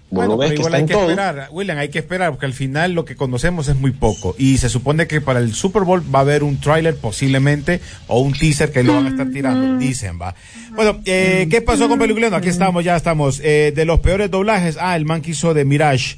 Vos 0.09 0.27
Bueno, 0.27 0.33
lo 0.33 0.37
ves 0.37 0.49
pero 0.49 0.61
que 0.61 0.61
igual 0.61 0.73
está 0.73 0.77
hay 0.77 0.81
en 0.81 0.87
que 0.87 0.93
todo. 0.93 1.09
esperar, 1.09 1.49
William, 1.51 1.77
hay 1.79 1.89
que 1.89 1.99
esperar, 1.99 2.29
porque 2.29 2.45
al 2.45 2.53
final 2.53 2.91
lo 2.93 3.05
que 3.05 3.15
conocemos 3.15 3.67
es 3.67 3.75
muy 3.75 3.91
poco. 3.91 4.35
Y 4.37 4.57
se 4.59 4.69
supone 4.69 5.07
que 5.07 5.19
para 5.19 5.39
el 5.39 5.53
Super 5.53 5.83
Bowl 5.83 6.03
va 6.13 6.19
a 6.19 6.21
haber 6.21 6.43
un 6.43 6.59
tráiler 6.59 6.95
posiblemente, 6.95 7.81
o 8.07 8.19
un 8.19 8.33
teaser 8.33 8.71
que 8.71 8.83
lo 8.83 8.93
van 8.93 9.07
a 9.07 9.09
estar 9.09 9.29
tirando, 9.31 9.77
dicen, 9.77 10.19
va. 10.21 10.35
Bueno, 10.75 10.99
eh, 11.05 11.47
¿qué 11.49 11.61
pasó 11.61 11.87
con 11.87 11.97
Peliculeno? 11.97 12.35
Aquí 12.35 12.49
estamos, 12.49 12.83
ya 12.83 12.95
estamos. 12.95 13.41
Eh, 13.43 13.73
de 13.75 13.85
los 13.85 13.99
peores 13.99 14.29
doblajes, 14.29 14.77
ah, 14.79 14.95
el 14.95 15.05
man 15.05 15.21
que 15.21 15.31
hizo 15.31 15.53
de 15.53 15.65
Mirage. 15.65 16.17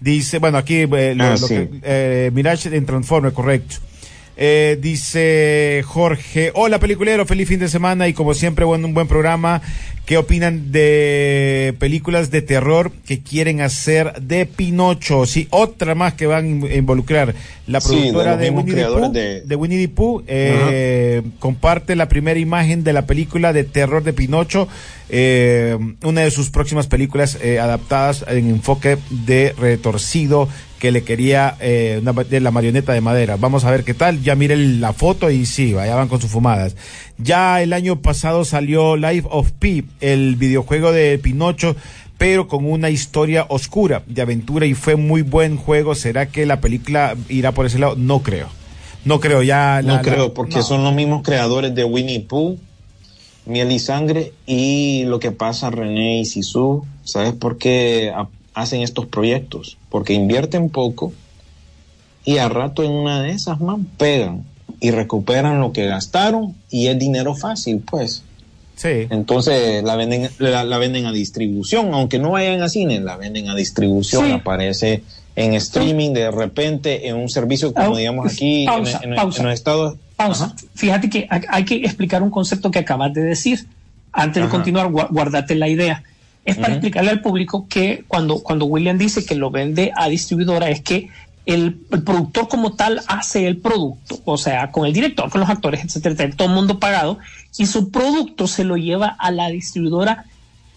Dice, 0.00 0.38
bueno, 0.38 0.58
aquí 0.58 0.86
eh, 0.90 1.14
lo, 1.14 1.24
Ah, 1.24 1.30
lo 1.32 1.36
sí. 1.46 1.54
que, 1.54 1.68
eh, 1.82 2.30
Mirage 2.32 2.74
en 2.74 2.86
Transformer, 2.86 3.32
correcto. 3.32 3.76
Eh, 4.42 4.78
dice 4.80 5.82
Jorge, 5.84 6.50
hola 6.54 6.78
peliculero, 6.78 7.26
feliz 7.26 7.46
fin 7.46 7.60
de 7.60 7.68
semana 7.68 8.08
y 8.08 8.14
como 8.14 8.32
siempre 8.32 8.64
buen, 8.64 8.82
un 8.84 8.94
buen 8.94 9.06
programa. 9.06 9.60
¿Qué 10.10 10.18
opinan 10.18 10.72
de 10.72 11.72
películas 11.78 12.32
de 12.32 12.42
terror 12.42 12.90
que 13.06 13.20
quieren 13.20 13.60
hacer 13.60 14.20
de 14.20 14.44
Pinocho? 14.44 15.24
Sí, 15.24 15.46
otra 15.50 15.94
más 15.94 16.14
que 16.14 16.26
van 16.26 16.64
a 16.64 16.74
involucrar. 16.74 17.32
La 17.68 17.80
productora 17.80 18.36
de, 18.36 18.50
Winnie 18.50 18.74
the 18.74 18.86
Pooh, 18.86 19.12
de- 19.12 19.40
de 19.42 19.54
Winnie 19.54 19.86
the 19.86 19.94
Pooh, 19.94 20.24
eh, 20.26 21.22
comparte 21.38 21.94
la 21.94 22.08
primera 22.08 22.40
imagen 22.40 22.82
de 22.82 22.92
la 22.92 23.06
película 23.06 23.52
de 23.52 23.62
terror 23.62 24.02
de 24.02 24.12
Pinocho, 24.12 24.66
eh, 25.10 25.78
una 26.02 26.22
de 26.22 26.32
sus 26.32 26.50
próximas 26.50 26.88
películas 26.88 27.38
eh, 27.40 27.60
adaptadas 27.60 28.24
en 28.26 28.50
enfoque 28.50 28.98
de 29.10 29.54
retorcido 29.56 30.48
que 30.80 30.90
le 30.90 31.02
quería 31.02 31.56
eh, 31.60 31.98
una 32.00 32.12
de 32.14 32.40
la 32.40 32.50
marioneta 32.50 32.94
de 32.94 33.02
madera. 33.02 33.36
Vamos 33.36 33.64
a 33.64 33.70
ver 33.70 33.84
qué 33.84 33.92
tal. 33.92 34.22
Ya 34.22 34.34
miren 34.34 34.80
la 34.80 34.92
foto 34.94 35.30
y 35.30 35.44
sí, 35.46 35.74
allá 35.76 35.94
van 35.94 36.08
con 36.08 36.20
sus 36.22 36.30
fumadas. 36.30 36.74
Ya 37.22 37.62
el 37.62 37.72
año 37.72 38.00
pasado 38.00 38.44
salió 38.44 38.96
Life 38.96 39.26
of 39.30 39.50
Pi, 39.52 39.84
el 40.00 40.36
videojuego 40.36 40.92
de 40.92 41.18
Pinocho, 41.18 41.76
pero 42.18 42.48
con 42.48 42.64
una 42.64 42.90
historia 42.90 43.46
oscura 43.48 44.02
de 44.06 44.22
aventura 44.22 44.66
y 44.66 44.74
fue 44.74 44.96
muy 44.96 45.22
buen 45.22 45.56
juego. 45.56 45.94
¿Será 45.94 46.26
que 46.26 46.46
la 46.46 46.60
película 46.60 47.16
irá 47.28 47.52
por 47.52 47.66
ese 47.66 47.78
lado? 47.78 47.94
No 47.96 48.22
creo. 48.22 48.48
No 49.04 49.20
creo, 49.20 49.42
ya. 49.42 49.80
No 49.82 49.88
la- 49.88 49.94
la- 49.96 50.02
creo, 50.02 50.34
porque 50.34 50.56
no. 50.56 50.62
son 50.62 50.84
los 50.84 50.94
mismos 50.94 51.22
creadores 51.22 51.74
de 51.74 51.84
Winnie 51.84 52.20
Pooh, 52.20 52.58
Miel 53.46 53.72
y 53.72 53.78
Sangre 53.78 54.32
y 54.46 55.04
lo 55.04 55.18
que 55.20 55.30
pasa 55.32 55.70
René 55.70 56.20
y 56.20 56.24
Sisu. 56.26 56.84
¿Sabes 57.04 57.32
por 57.32 57.56
qué 57.58 58.12
ha- 58.14 58.28
hacen 58.54 58.82
estos 58.82 59.06
proyectos? 59.06 59.78
Porque 59.88 60.12
invierten 60.12 60.68
poco 60.68 61.12
y 62.24 62.36
a 62.38 62.48
rato 62.50 62.82
en 62.84 62.90
una 62.92 63.22
de 63.22 63.30
esas, 63.30 63.60
man, 63.60 63.86
pegan 63.96 64.44
y 64.80 64.90
recuperan 64.90 65.60
lo 65.60 65.72
que 65.72 65.86
gastaron 65.86 66.54
y 66.70 66.86
es 66.88 66.98
dinero 66.98 67.34
fácil, 67.34 67.82
pues. 67.88 68.22
Sí. 68.76 69.06
Entonces 69.10 69.82
la 69.84 69.94
venden, 69.96 70.30
la, 70.38 70.64
la 70.64 70.78
venden 70.78 71.04
a 71.06 71.12
distribución, 71.12 71.92
aunque 71.92 72.18
no 72.18 72.30
vayan 72.30 72.62
a 72.62 72.68
cine, 72.68 72.98
la 73.00 73.16
venden 73.16 73.48
a 73.50 73.54
distribución, 73.54 74.24
Sí. 74.26 74.32
aparece 74.32 75.02
en 75.36 75.54
streaming 75.54 76.12
de 76.12 76.30
repente 76.30 77.08
en 77.08 77.16
un 77.16 77.28
servicio 77.28 77.72
como 77.74 77.96
digamos 77.96 78.32
aquí 78.32 78.62
en- 78.62 78.66
pausa, 78.66 79.00
en, 79.02 79.10
en 79.10 79.16
pausa. 79.16 79.42
los 79.42 79.52
estados. 79.52 79.96
Pausa. 80.16 80.54
Fíjate 80.74 81.08
que 81.10 81.26
hay 81.30 81.64
que 81.64 81.76
explicar 81.76 82.22
un 82.22 82.30
concepto 82.30 82.70
que 82.70 82.78
acabas 82.78 83.12
de 83.14 83.22
decir. 83.22 83.66
Antes 84.12 84.36
de 84.36 84.48
Ajá. 84.48 84.50
continuar, 84.50 84.88
gua- 84.90 85.08
guardate 85.10 85.54
la 85.54 85.68
idea. 85.68 86.02
Es 86.44 86.56
para 86.56 86.68
Ujú. 86.68 86.74
explicarle 86.76 87.10
al 87.10 87.20
público 87.22 87.66
que 87.68 88.02
cuando, 88.08 88.42
cuando 88.42 88.64
William 88.64 88.98
dice 88.98 89.24
que 89.24 89.34
lo 89.34 89.50
vende 89.50 89.92
a 89.94 90.08
distribuidora 90.08 90.68
es 90.70 90.80
que 90.80 91.08
el, 91.54 91.80
el 91.90 92.02
productor 92.02 92.48
como 92.48 92.74
tal 92.74 93.02
hace 93.06 93.46
el 93.46 93.58
producto, 93.58 94.20
o 94.24 94.38
sea, 94.38 94.70
con 94.70 94.86
el 94.86 94.92
director, 94.92 95.30
con 95.30 95.40
los 95.40 95.50
actores, 95.50 95.84
etcétera, 95.84 96.14
etcétera, 96.14 96.36
todo 96.36 96.48
el 96.48 96.54
mundo 96.54 96.78
pagado, 96.78 97.18
y 97.58 97.66
su 97.66 97.90
producto 97.90 98.46
se 98.46 98.64
lo 98.64 98.76
lleva 98.76 99.08
a 99.08 99.30
la 99.30 99.48
distribuidora 99.48 100.24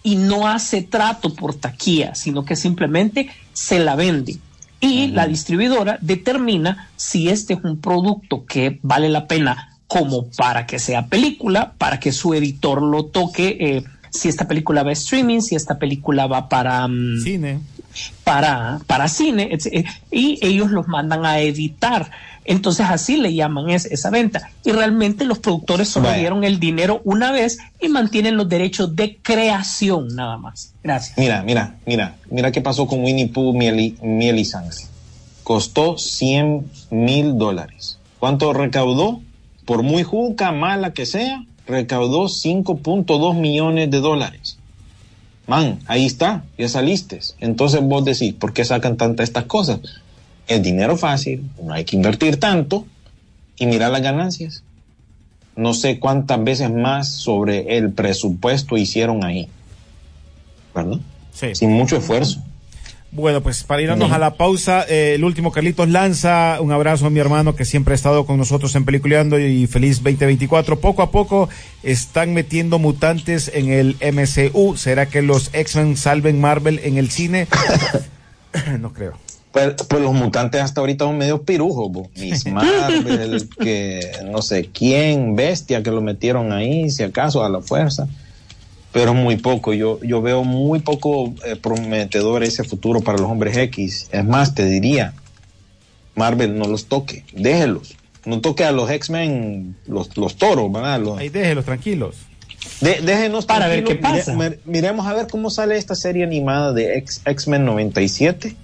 y 0.02 0.16
no 0.16 0.46
hace 0.46 0.82
trato 0.82 1.34
por 1.34 1.54
taquilla, 1.54 2.14
sino 2.14 2.44
que 2.44 2.56
simplemente 2.56 3.30
se 3.52 3.78
la 3.78 3.96
vende. 3.96 4.36
Y 4.80 5.08
la 5.08 5.26
distribuidora 5.26 5.96
determina 6.02 6.90
si 6.96 7.30
este 7.30 7.54
es 7.54 7.60
un 7.64 7.80
producto 7.80 8.44
que 8.44 8.78
vale 8.82 9.08
la 9.08 9.26
pena 9.26 9.70
como 9.86 10.26
para 10.30 10.66
que 10.66 10.78
sea 10.78 11.06
película, 11.06 11.72
para 11.78 11.98
que 12.00 12.12
su 12.12 12.34
editor 12.34 12.82
lo 12.82 13.06
toque, 13.06 13.56
eh, 13.60 13.84
si 14.10 14.28
esta 14.28 14.46
película 14.46 14.82
va 14.82 14.90
a 14.90 14.92
streaming, 14.92 15.40
si 15.40 15.54
esta 15.54 15.78
película 15.78 16.26
va 16.26 16.48
para 16.50 16.86
mm, 16.86 17.20
Cine. 17.22 17.60
Para, 18.24 18.80
para 18.86 19.08
cine, 19.08 19.50
eh, 19.72 19.84
y 20.10 20.38
ellos 20.44 20.70
los 20.70 20.88
mandan 20.88 21.24
a 21.24 21.40
editar. 21.40 22.10
Entonces 22.46 22.86
así 22.90 23.16
le 23.16 23.32
llaman 23.34 23.70
es- 23.70 23.86
esa 23.86 24.10
venta. 24.10 24.50
Y 24.64 24.72
realmente 24.72 25.24
los 25.24 25.38
productores 25.38 25.88
solo 25.88 26.08
Vaya. 26.08 26.18
dieron 26.18 26.44
el 26.44 26.60
dinero 26.60 27.00
una 27.04 27.32
vez 27.32 27.58
y 27.80 27.88
mantienen 27.88 28.36
los 28.36 28.48
derechos 28.48 28.94
de 28.94 29.16
creación 29.22 30.08
nada 30.14 30.36
más. 30.36 30.72
Gracias. 30.82 31.16
Mira, 31.16 31.42
mira, 31.42 31.76
mira, 31.86 32.16
mira 32.30 32.52
qué 32.52 32.60
pasó 32.60 32.86
con 32.86 33.02
Winnie 33.02 33.28
Pooh, 33.28 33.54
Miel 33.54 33.96
Miel 34.02 34.38
y 34.38 34.44
Sangre. 34.44 34.76
Costó 35.42 35.96
100 35.98 36.70
mil 36.90 37.38
dólares. 37.38 37.98
¿Cuánto 38.18 38.52
recaudó? 38.52 39.20
Por 39.64 39.82
muy 39.82 40.02
juca, 40.02 40.52
mala 40.52 40.92
que 40.92 41.06
sea, 41.06 41.44
recaudó 41.66 42.28
5.2 42.28 43.34
millones 43.38 43.90
de 43.90 43.98
dólares. 44.00 44.53
Man, 45.46 45.80
ahí 45.86 46.06
está, 46.06 46.44
ya 46.56 46.68
saliste. 46.68 47.20
Entonces 47.40 47.80
vos 47.82 48.04
decís, 48.04 48.32
¿por 48.34 48.52
qué 48.52 48.64
sacan 48.64 48.96
tantas 48.96 49.24
estas 49.28 49.44
cosas? 49.44 49.80
El 50.46 50.62
dinero 50.62 50.96
fácil, 50.96 51.50
no 51.62 51.72
hay 51.72 51.84
que 51.84 51.96
invertir 51.96 52.38
tanto 52.38 52.86
y 53.58 53.66
mirar 53.66 53.90
las 53.90 54.02
ganancias. 54.02 54.62
No 55.56 55.74
sé 55.74 55.98
cuántas 56.00 56.42
veces 56.42 56.70
más 56.70 57.12
sobre 57.12 57.76
el 57.76 57.92
presupuesto 57.92 58.76
hicieron 58.76 59.24
ahí. 59.24 59.48
¿Verdad? 60.74 60.98
Sí. 61.32 61.54
Sin 61.54 61.70
mucho 61.70 61.96
esfuerzo. 61.96 62.42
Bueno, 63.14 63.42
pues 63.42 63.62
para 63.62 63.80
irnos 63.80 64.10
a 64.10 64.18
la 64.18 64.34
pausa, 64.34 64.84
eh, 64.88 65.14
el 65.14 65.22
último 65.22 65.52
Carlitos 65.52 65.88
Lanza, 65.88 66.58
un 66.60 66.72
abrazo 66.72 67.06
a 67.06 67.10
mi 67.10 67.20
hermano 67.20 67.54
que 67.54 67.64
siempre 67.64 67.92
ha 67.92 67.94
estado 67.94 68.26
con 68.26 68.38
nosotros 68.38 68.74
en 68.74 68.84
Peliculeando 68.84 69.38
y 69.38 69.68
feliz 69.68 69.98
2024. 70.02 70.80
Poco 70.80 71.00
a 71.00 71.12
poco 71.12 71.48
están 71.84 72.34
metiendo 72.34 72.80
mutantes 72.80 73.52
en 73.54 73.70
el 73.70 73.96
MCU. 74.00 74.76
¿Será 74.76 75.06
que 75.06 75.22
los 75.22 75.50
X-Men 75.52 75.96
salven 75.96 76.40
Marvel 76.40 76.80
en 76.82 76.98
el 76.98 77.08
cine? 77.08 77.46
no 78.80 78.92
creo. 78.92 79.12
Pues, 79.52 79.74
pues 79.88 80.02
los 80.02 80.12
mutantes 80.12 80.60
hasta 80.60 80.80
ahorita 80.80 81.04
son 81.04 81.16
medio 81.16 81.44
pirujos, 81.44 81.92
bo. 81.92 82.10
Miss 82.16 82.44
Marvel, 82.50 83.48
que 83.60 84.00
no 84.28 84.42
sé 84.42 84.70
quién, 84.74 85.36
bestia 85.36 85.84
que 85.84 85.92
lo 85.92 86.00
metieron 86.00 86.52
ahí, 86.52 86.90
si 86.90 87.04
acaso 87.04 87.44
a 87.44 87.48
la 87.48 87.60
fuerza. 87.60 88.08
Pero 88.94 89.12
muy 89.12 89.36
poco, 89.36 89.74
yo, 89.74 89.98
yo 90.02 90.22
veo 90.22 90.44
muy 90.44 90.78
poco 90.78 91.34
eh, 91.44 91.56
prometedor 91.56 92.44
ese 92.44 92.62
futuro 92.64 93.00
para 93.00 93.18
los 93.18 93.28
hombres 93.28 93.56
X. 93.56 94.08
Es 94.12 94.24
más, 94.24 94.54
te 94.54 94.64
diría, 94.66 95.12
Marvel 96.14 96.56
no 96.56 96.66
los 96.68 96.86
toque, 96.86 97.24
déjelos. 97.32 97.96
No 98.24 98.40
toque 98.40 98.64
a 98.64 98.70
los 98.70 98.88
X-Men, 98.88 99.76
los, 99.88 100.16
los 100.16 100.36
toros, 100.36 100.72
¿verdad? 100.72 101.00
Los, 101.00 101.18
Ahí 101.18 101.28
déjelos 101.28 101.64
tranquilos. 101.64 102.14
de- 102.80 103.00
déjenos 103.02 103.46
Para 103.46 103.66
ver 103.66 103.82
qué 103.82 103.96
pasa. 103.96 104.32
mire- 104.32 104.50
mire- 104.50 104.60
miremos 104.64 105.06
a 105.08 105.12
ver 105.12 105.26
cómo 105.26 105.50
sale 105.50 105.76
esta 105.76 105.96
serie 105.96 106.22
animada 106.22 106.72
de 106.72 106.96
X- 106.98 107.20
X-Men 107.26 107.64
97, 107.64 108.54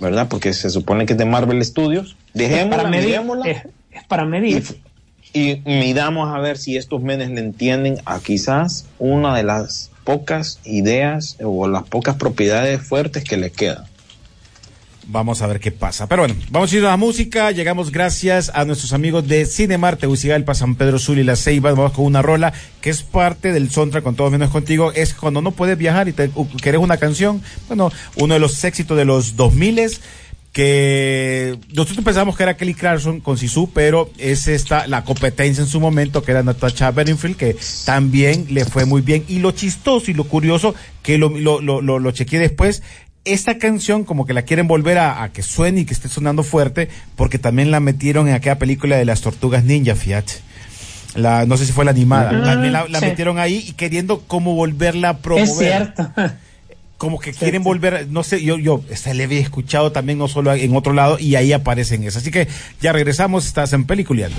¿verdad? 0.00 0.28
Porque 0.30 0.54
se 0.54 0.70
supone 0.70 1.04
que 1.04 1.12
es 1.12 1.18
de 1.18 1.26
Marvel 1.26 1.62
Studios. 1.62 2.16
Es 2.28 2.38
Dejémosla, 2.40 2.76
para 2.78 2.88
medir. 2.88 3.06
miremosla 3.08 3.46
Es, 3.50 3.58
es 3.92 4.04
para 4.08 4.24
medir. 4.24 4.64
Y 5.36 5.60
midamos 5.66 6.34
a 6.34 6.38
ver 6.40 6.56
si 6.56 6.78
estos 6.78 7.02
menes 7.02 7.28
le 7.28 7.40
entienden 7.40 7.98
a 8.06 8.20
quizás 8.20 8.86
una 8.98 9.36
de 9.36 9.42
las 9.42 9.90
pocas 10.02 10.60
ideas 10.64 11.36
o 11.44 11.68
las 11.68 11.82
pocas 11.82 12.16
propiedades 12.16 12.80
fuertes 12.80 13.22
que 13.22 13.36
le 13.36 13.50
quedan. 13.50 13.84
Vamos 15.08 15.42
a 15.42 15.46
ver 15.46 15.60
qué 15.60 15.70
pasa. 15.70 16.08
Pero 16.08 16.22
bueno, 16.22 16.34
vamos 16.50 16.72
a 16.72 16.76
ir 16.76 16.84
a 16.86 16.88
la 16.88 16.96
música. 16.96 17.52
Llegamos 17.52 17.92
gracias 17.92 18.50
a 18.54 18.64
nuestros 18.64 18.94
amigos 18.94 19.28
de 19.28 19.44
Cinemar, 19.44 19.96
Tegucigalpa, 19.96 20.54
San 20.54 20.74
Pedro 20.74 20.98
Sul 20.98 21.18
y 21.18 21.24
La 21.24 21.36
Ceiba. 21.36 21.70
Vamos 21.70 21.92
con 21.92 22.06
una 22.06 22.22
rola 22.22 22.54
que 22.80 22.88
es 22.88 23.02
parte 23.02 23.52
del 23.52 23.70
soundtrack 23.70 24.02
con 24.02 24.16
todo 24.16 24.30
menos 24.30 24.50
contigo. 24.50 24.90
Es 24.92 25.12
cuando 25.12 25.42
no 25.42 25.50
puedes 25.50 25.76
viajar 25.76 26.08
y 26.08 26.12
te 26.12 26.30
querés 26.62 26.80
una 26.80 26.96
canción. 26.96 27.42
Bueno, 27.68 27.92
uno 28.16 28.34
de 28.34 28.40
los 28.40 28.64
éxitos 28.64 28.96
de 28.96 29.04
los 29.04 29.36
2000 29.36 30.00
que 30.56 31.58
nosotros 31.74 32.02
pensábamos 32.02 32.34
que 32.34 32.42
era 32.42 32.56
Kelly 32.56 32.72
Clarkson 32.72 33.20
con 33.20 33.36
Sisu, 33.36 33.68
pero 33.74 34.10
es 34.16 34.48
esta 34.48 34.86
la 34.86 35.04
competencia 35.04 35.60
en 35.60 35.68
su 35.68 35.80
momento 35.80 36.22
que 36.22 36.30
era 36.30 36.42
Natasha 36.42 36.90
Bedingfield 36.92 37.36
que 37.36 37.58
también 37.84 38.46
le 38.48 38.64
fue 38.64 38.86
muy 38.86 39.02
bien 39.02 39.22
y 39.28 39.40
lo 39.40 39.50
chistoso 39.50 40.10
y 40.10 40.14
lo 40.14 40.24
curioso 40.24 40.74
que 41.02 41.18
lo 41.18 41.28
lo 41.28 41.60
lo, 41.60 41.82
lo, 41.82 42.10
chequeé 42.10 42.38
después 42.38 42.82
esta 43.26 43.58
canción 43.58 44.04
como 44.04 44.24
que 44.24 44.32
la 44.32 44.42
quieren 44.42 44.66
volver 44.66 44.96
a, 44.96 45.22
a 45.24 45.30
que 45.30 45.42
suene 45.42 45.82
y 45.82 45.84
que 45.84 45.92
esté 45.92 46.08
sonando 46.08 46.42
fuerte 46.42 46.88
porque 47.16 47.38
también 47.38 47.70
la 47.70 47.80
metieron 47.80 48.26
en 48.26 48.32
aquella 48.32 48.58
película 48.58 48.96
de 48.96 49.04
las 49.04 49.20
tortugas 49.20 49.62
ninja, 49.62 49.94
fíjate. 49.94 50.32
La, 51.16 51.44
no 51.44 51.58
sé 51.58 51.66
si 51.66 51.72
fue 51.72 51.84
la 51.84 51.90
animada, 51.90 52.32
Mm, 52.32 52.44
también 52.44 52.72
la, 52.72 52.88
la 52.88 53.00
sí. 53.00 53.04
metieron 53.04 53.38
ahí 53.38 53.62
y 53.68 53.72
queriendo 53.72 54.20
como 54.20 54.54
volverla 54.54 55.10
a 55.10 55.18
promover 55.18 55.50
Es 55.50 55.58
cierto. 55.58 56.10
como 56.98 57.18
que 57.18 57.32
quieren 57.32 57.62
volver, 57.62 58.08
no 58.08 58.22
sé, 58.22 58.42
yo, 58.42 58.58
yo, 58.58 58.82
esta 58.90 59.12
le 59.12 59.24
había 59.24 59.40
escuchado 59.40 59.92
también 59.92 60.18
no 60.18 60.28
solo 60.28 60.54
en 60.54 60.74
otro 60.74 60.92
lado 60.92 61.18
y 61.18 61.34
ahí 61.34 61.52
aparecen 61.52 62.04
esas. 62.04 62.22
Así 62.22 62.30
que 62.30 62.48
ya 62.80 62.92
regresamos, 62.92 63.46
estás 63.46 63.72
en 63.72 63.84
Peliculeando. 63.84 64.36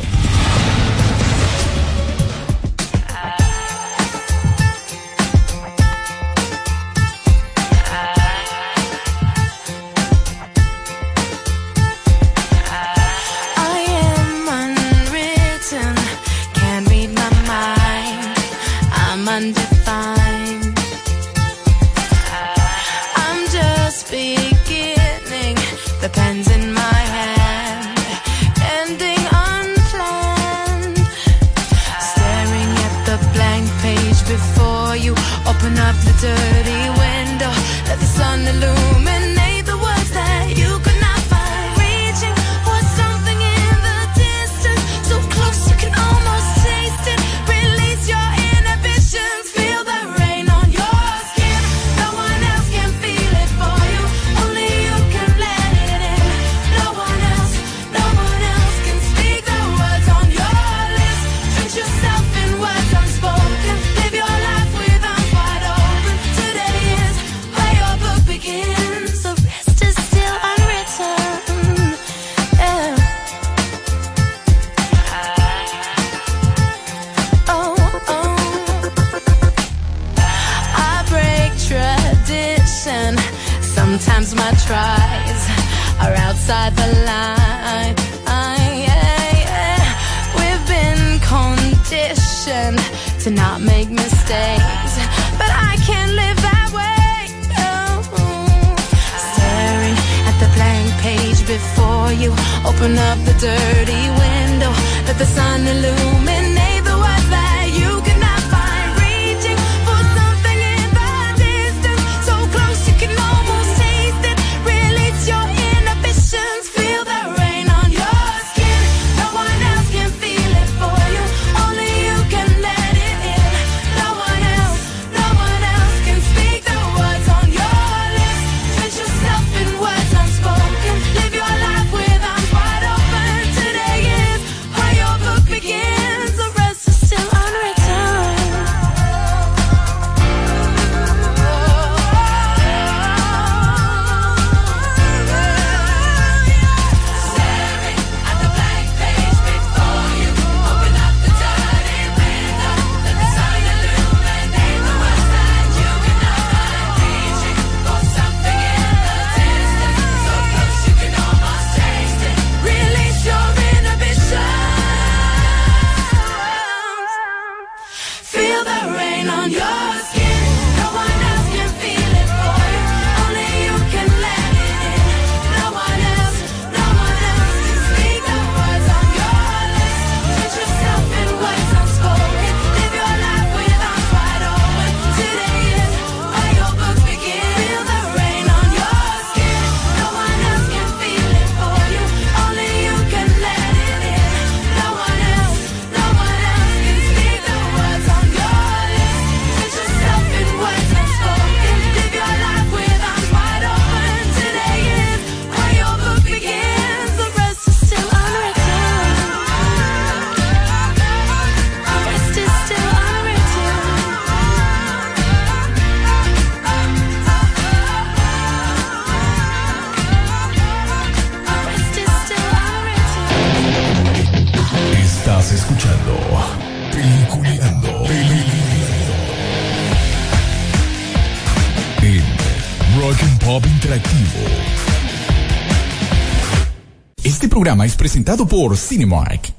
Programa 237.58 237.88
es 237.88 237.96
presentado 237.96 238.48
por 238.48 238.78
Cinemark. 238.78 239.57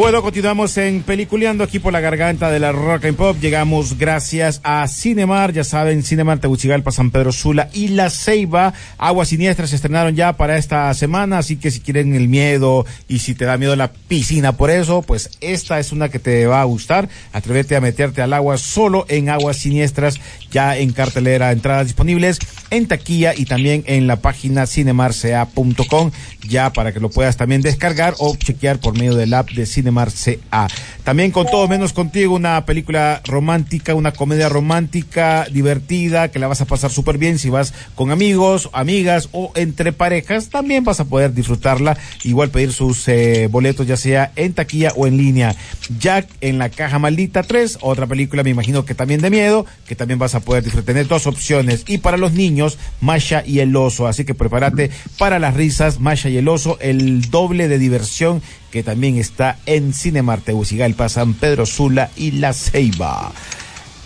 Bueno, 0.00 0.22
continuamos 0.22 0.78
en 0.78 1.02
Peliculeando 1.02 1.62
aquí 1.62 1.78
por 1.78 1.92
la 1.92 2.00
garganta 2.00 2.50
de 2.50 2.58
la 2.58 2.72
Rock 2.72 3.04
and 3.04 3.18
Pop. 3.18 3.36
Llegamos 3.38 3.98
gracias 3.98 4.62
a 4.64 4.88
Cinemar, 4.88 5.52
ya 5.52 5.62
saben, 5.62 6.02
Cinemar 6.02 6.38
Tegucigalpa, 6.38 6.90
San 6.90 7.10
Pedro 7.10 7.32
Sula 7.32 7.68
y 7.74 7.88
La 7.88 8.08
Ceiba. 8.08 8.72
Aguas 8.96 9.28
Siniestras 9.28 9.68
se 9.68 9.76
estrenaron 9.76 10.16
ya 10.16 10.38
para 10.38 10.56
esta 10.56 10.92
semana, 10.94 11.36
así 11.36 11.56
que 11.56 11.70
si 11.70 11.80
quieren 11.80 12.14
el 12.14 12.28
miedo 12.28 12.86
y 13.08 13.18
si 13.18 13.34
te 13.34 13.44
da 13.44 13.58
miedo 13.58 13.76
la 13.76 13.92
piscina 13.92 14.52
por 14.52 14.70
eso, 14.70 15.02
pues 15.02 15.36
esta 15.42 15.78
es 15.78 15.92
una 15.92 16.08
que 16.08 16.18
te 16.18 16.46
va 16.46 16.62
a 16.62 16.64
gustar. 16.64 17.10
Atrévete 17.34 17.76
a 17.76 17.82
meterte 17.82 18.22
al 18.22 18.32
agua 18.32 18.56
solo 18.56 19.04
en 19.06 19.28
Aguas 19.28 19.58
Siniestras, 19.58 20.18
ya 20.50 20.78
en 20.78 20.94
cartelera, 20.94 21.52
entradas 21.52 21.88
disponibles 21.88 22.38
en 22.70 22.86
taquilla 22.86 23.34
y 23.36 23.44
también 23.44 23.84
en 23.86 24.06
la 24.06 24.16
página 24.16 24.66
cinemarca.com, 24.66 26.10
ya 26.48 26.72
para 26.72 26.92
que 26.92 27.00
lo 27.00 27.10
puedas 27.10 27.36
también 27.36 27.60
descargar 27.60 28.14
o 28.18 28.34
chequear 28.36 28.78
por 28.78 28.96
medio 28.96 29.14
del 29.14 29.34
app 29.34 29.50
de 29.50 29.66
Cinemar 29.66 29.89
CA. 30.10 30.68
También 31.10 31.32
con 31.32 31.46
todo 31.46 31.66
menos 31.66 31.92
contigo, 31.92 32.36
una 32.36 32.64
película 32.64 33.20
romántica, 33.24 33.96
una 33.96 34.12
comedia 34.12 34.48
romántica, 34.48 35.44
divertida, 35.50 36.30
que 36.30 36.38
la 36.38 36.46
vas 36.46 36.60
a 36.60 36.66
pasar 36.66 36.92
súper 36.92 37.18
bien 37.18 37.40
si 37.40 37.50
vas 37.50 37.74
con 37.96 38.12
amigos, 38.12 38.70
amigas 38.72 39.28
o 39.32 39.50
entre 39.56 39.92
parejas, 39.92 40.50
también 40.50 40.84
vas 40.84 41.00
a 41.00 41.06
poder 41.06 41.34
disfrutarla, 41.34 41.98
igual 42.22 42.50
pedir 42.50 42.72
sus 42.72 43.08
eh, 43.08 43.48
boletos 43.50 43.88
ya 43.88 43.96
sea 43.96 44.30
en 44.36 44.52
taquilla 44.52 44.92
o 44.94 45.08
en 45.08 45.16
línea. 45.16 45.56
Jack 45.98 46.28
en 46.42 46.58
la 46.58 46.68
caja 46.68 47.00
maldita 47.00 47.42
3, 47.42 47.78
otra 47.80 48.06
película 48.06 48.44
me 48.44 48.50
imagino 48.50 48.84
que 48.84 48.94
también 48.94 49.20
de 49.20 49.30
miedo, 49.30 49.66
que 49.88 49.96
también 49.96 50.20
vas 50.20 50.36
a 50.36 50.40
poder 50.40 50.62
disfrutar. 50.62 50.94
Tener 50.94 51.08
dos 51.08 51.26
opciones. 51.26 51.82
Y 51.88 51.98
para 51.98 52.18
los 52.18 52.34
niños, 52.34 52.78
Masha 53.00 53.42
y 53.44 53.58
el 53.58 53.74
oso. 53.74 54.06
Así 54.06 54.24
que 54.24 54.34
prepárate 54.34 54.92
para 55.18 55.40
las 55.40 55.54
risas, 55.54 55.98
Masha 55.98 56.28
y 56.28 56.36
el 56.36 56.46
oso, 56.46 56.78
el 56.80 57.30
doble 57.30 57.66
de 57.66 57.80
diversión 57.80 58.42
que 58.70 58.82
también 58.82 59.16
está 59.16 59.58
en 59.66 59.92
Cinemar 59.92 60.40
Tegucigalpa, 60.40 60.99
San 61.08 61.34
Pedro 61.34 61.64
Sula 61.66 62.10
y 62.16 62.32
La 62.32 62.52
Ceiba. 62.52 63.32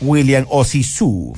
William 0.01 0.47
Osisu. 0.51 1.32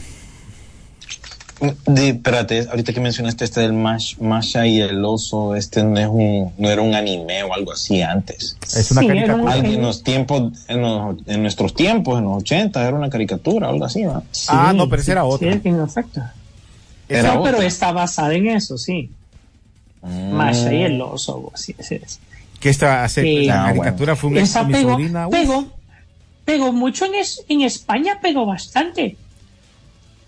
Di- 1.86 2.08
espérate, 2.08 2.66
ahorita 2.68 2.92
que 2.92 3.00
mencionaste 3.00 3.44
este 3.46 3.62
del 3.62 3.72
Mash, 3.72 4.18
Masha 4.18 4.66
y 4.66 4.78
el 4.82 5.02
oso, 5.02 5.54
este 5.54 5.82
no 5.84 5.98
es 5.98 6.06
un, 6.06 6.52
no 6.58 6.68
era 6.68 6.82
un 6.82 6.94
anime 6.94 7.42
o 7.44 7.54
algo 7.54 7.72
así 7.72 8.02
antes. 8.02 8.58
Es 8.76 8.90
una 8.90 9.00
Sí, 9.00 9.06
caricatura. 9.06 9.56
En 9.56 9.80
los 9.80 10.02
tiempos, 10.02 10.52
en, 10.68 10.82
los- 10.82 11.16
en 11.26 11.40
nuestros 11.40 11.74
tiempos, 11.74 12.18
en 12.18 12.24
los 12.24 12.42
80, 12.42 12.86
era 12.86 12.94
una 12.94 13.08
caricatura, 13.08 13.70
algo 13.70 13.86
así, 13.86 14.04
¿va? 14.04 14.22
Ah, 14.48 14.74
no, 14.76 14.86
pero 14.86 15.00
ese 15.00 15.12
era 15.12 15.24
otro. 15.24 15.50
Sí, 15.50 15.60
en 15.64 15.80
efecto. 15.80 16.20
Era 17.08 17.34
No, 17.34 17.42
pero 17.42 17.62
está 17.62 17.90
basada 17.92 18.34
en 18.34 18.48
eso, 18.48 18.76
sí. 18.76 19.10
Mm. 20.02 20.32
Masha 20.32 20.74
y 20.74 20.82
el 20.82 21.00
oso, 21.00 21.50
así 21.54 21.74
es. 21.78 22.20
Que 22.60 22.70
esta 22.70 23.04
hace, 23.04 23.22
Sí. 23.22 23.44
la 23.46 23.64
Ah, 23.64 23.66
caricatura 23.68 24.16
fue 24.16 24.30
un 24.30 24.38
Esa 24.38 24.66
pegó, 24.66 24.92
sobrina. 24.92 25.28
pegó, 25.28 25.66
pegó 26.44 26.72
mucho 26.72 27.04
en, 27.06 27.14
es- 27.16 27.44
en 27.48 27.62
España, 27.62 28.18
pegó 28.22 28.46
bastante. 28.46 29.16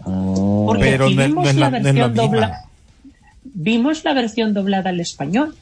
Porque 0.05 0.83
Pero 0.85 1.07
aquí 1.07 1.15
no 1.15 1.23
es- 1.23 1.29
vimos 1.29 1.45
no 1.45 1.51
es 1.51 1.57
la, 1.57 1.71
la- 1.71 1.79
la 1.79 1.83
versión 1.85 2.15
doblada. 2.15 2.65
Vimos 3.45 4.05
la 4.05 4.13
versión 4.13 4.55
doblada 4.55 4.91
al 4.91 5.01
español. 5.01 5.57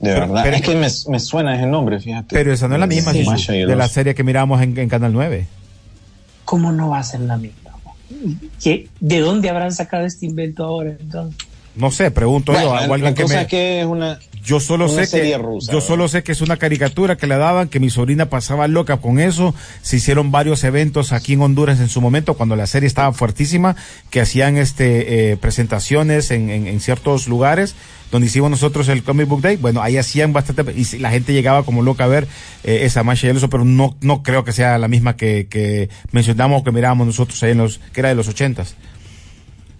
De 0.00 0.10
Pero- 0.12 0.20
verdad, 0.28 0.42
pero- 0.44 0.56
es 0.56 0.62
que 0.62 0.74
me, 0.74 1.12
me 1.12 1.20
suena 1.20 1.56
ese 1.56 1.66
nombre, 1.66 1.98
fíjate. 2.00 2.28
Pero 2.34 2.52
esa 2.52 2.68
no 2.68 2.74
es 2.74 2.80
la 2.80 2.86
misma 2.86 3.12
Sí. 3.12 3.18
Jesús, 3.24 3.46
de 3.48 3.76
la 3.76 3.88
serie 3.88 4.14
que 4.14 4.22
miramos 4.22 4.60
en, 4.62 4.76
en 4.78 4.88
Canal 4.88 5.12
9. 5.12 5.46
¿Cómo 6.44 6.70
no 6.72 6.90
va 6.90 6.98
a 7.00 7.02
ser 7.04 7.20
la 7.20 7.36
misma? 7.36 7.70
¿Qué- 8.62 8.88
¿De 9.00 9.20
dónde 9.20 9.50
habrán 9.50 9.72
sacado 9.72 10.04
este 10.06 10.26
invento 10.26 10.64
ahora? 10.64 10.90
Entonces? 10.98 11.36
No 11.74 11.90
sé, 11.90 12.10
pregunto 12.10 12.52
yo 12.52 12.58
Bueno, 12.70 12.74
la 12.88 12.94
alguien 12.94 13.14
que 13.14 13.22
cosa 13.22 13.34
me... 13.36 13.42
es 13.42 13.48
que 13.48 13.80
es 13.80 13.86
una, 13.86 14.18
Yo 14.44 14.60
solo 14.60 14.90
una 14.90 15.04
sé 15.04 15.20
que 15.20 15.38
rusa, 15.38 15.72
yo 15.72 15.78
¿verdad? 15.78 15.88
solo 15.88 16.08
sé 16.08 16.22
que 16.22 16.32
es 16.32 16.40
una 16.40 16.56
caricatura 16.56 17.16
que 17.16 17.26
le 17.26 17.36
daban, 17.36 17.68
que 17.68 17.80
mi 17.80 17.90
sobrina 17.90 18.30
pasaba 18.30 18.68
loca 18.68 18.98
con 18.98 19.18
eso. 19.18 19.54
Se 19.82 19.96
hicieron 19.96 20.30
varios 20.30 20.64
eventos 20.64 21.12
aquí 21.12 21.34
en 21.34 21.42
Honduras 21.42 21.80
en 21.80 21.88
su 21.88 22.00
momento 22.00 22.34
cuando 22.34 22.56
la 22.56 22.66
serie 22.66 22.86
estaba 22.86 23.12
fuertísima, 23.12 23.76
que 24.10 24.20
hacían 24.20 24.56
este 24.56 25.32
eh, 25.32 25.36
presentaciones 25.36 26.30
en, 26.30 26.50
en, 26.50 26.66
en 26.66 26.80
ciertos 26.80 27.28
lugares 27.28 27.74
donde 28.10 28.26
hicimos 28.26 28.50
nosotros 28.50 28.88
el 28.88 29.02
Comic 29.02 29.28
Book 29.28 29.42
Day. 29.42 29.56
Bueno, 29.56 29.82
ahí 29.82 29.96
hacían 29.98 30.32
bastante 30.32 30.64
y 30.74 30.98
la 30.98 31.10
gente 31.10 31.32
llegaba 31.32 31.62
como 31.64 31.82
loca 31.82 32.04
a 32.04 32.08
ver 32.08 32.26
eh, 32.64 32.80
esa 32.82 33.02
Masha 33.02 33.26
y 33.26 33.30
el 33.30 33.36
oso, 33.36 33.50
pero 33.50 33.64
no 33.64 33.96
no 34.00 34.22
creo 34.22 34.44
que 34.44 34.52
sea 34.52 34.78
la 34.78 34.88
misma 34.88 35.16
que, 35.16 35.46
que 35.48 35.90
mencionamos 36.12 36.60
o 36.60 36.64
que 36.64 36.72
mirábamos 36.72 37.06
nosotros 37.06 37.42
ahí 37.42 37.52
en 37.52 37.58
los 37.58 37.80
que 37.92 38.00
era 38.00 38.08
de 38.08 38.14
los 38.14 38.28
ochentas. 38.28 38.76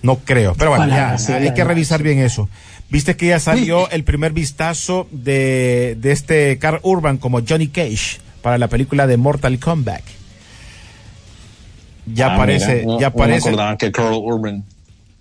No 0.02 0.18
creo, 0.18 0.54
pero 0.54 0.70
bueno, 0.70 0.84
Ojalá, 0.84 1.12
ya 1.12 1.18
sí, 1.18 1.32
hay 1.32 1.52
que 1.54 1.64
revisar 1.64 2.02
bien 2.02 2.18
eso. 2.20 2.48
Viste 2.90 3.16
que 3.16 3.26
ya 3.26 3.40
salió 3.40 3.90
el 3.90 4.04
primer 4.04 4.32
vistazo 4.32 5.06
de, 5.10 5.96
de 6.00 6.12
este 6.12 6.56
Carl 6.58 6.78
Urban 6.82 7.18
como 7.18 7.40
Johnny 7.46 7.68
Cage 7.68 8.18
para 8.42 8.58
la 8.58 8.68
película 8.68 9.06
de 9.06 9.16
Mortal 9.16 9.58
Kombat. 9.58 10.02
Ya 12.06 12.28
Ah, 12.28 12.34
aparece, 12.34 12.74
mira, 12.74 12.86
no- 12.86 13.00
ya 13.00 13.08
no 13.08 13.14
aparece. 13.14 13.48
acordaba 13.48 13.76
que 13.76 13.92
Carl 13.92 14.14
Urban. 14.14 14.64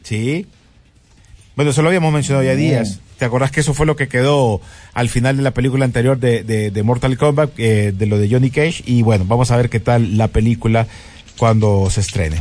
Sí. 0.03 0.45
Bueno, 1.55 1.71
eso 1.71 1.82
lo 1.82 1.88
habíamos 1.89 2.13
mencionado 2.13 2.45
ya 2.45 2.55
días. 2.55 2.99
¿Te 3.17 3.25
acordás 3.25 3.51
que 3.51 3.61
eso 3.61 3.73
fue 3.73 3.88
lo 3.88 3.95
que 3.95 4.07
quedó 4.07 4.61
al 4.93 5.09
final 5.09 5.38
de 5.38 5.43
la 5.43 5.51
película 5.51 5.84
anterior 5.86 6.19
de, 6.19 6.43
de, 6.43 6.69
de 6.69 6.84
Mortal 6.84 7.17
Kombat, 7.17 7.49
eh, 7.57 7.91
de 7.97 8.05
lo 8.05 8.19
de 8.19 8.30
Johnny 8.30 8.51
Cage? 8.51 8.84
Y 8.86 9.01
bueno, 9.01 9.25
vamos 9.28 9.49
a 9.49 9.57
ver 9.57 9.69
qué 9.69 9.80
tal 9.80 10.17
la 10.17 10.28
película 10.28 10.86
cuando 11.36 11.89
se 11.89 11.99
estrene. 12.01 12.38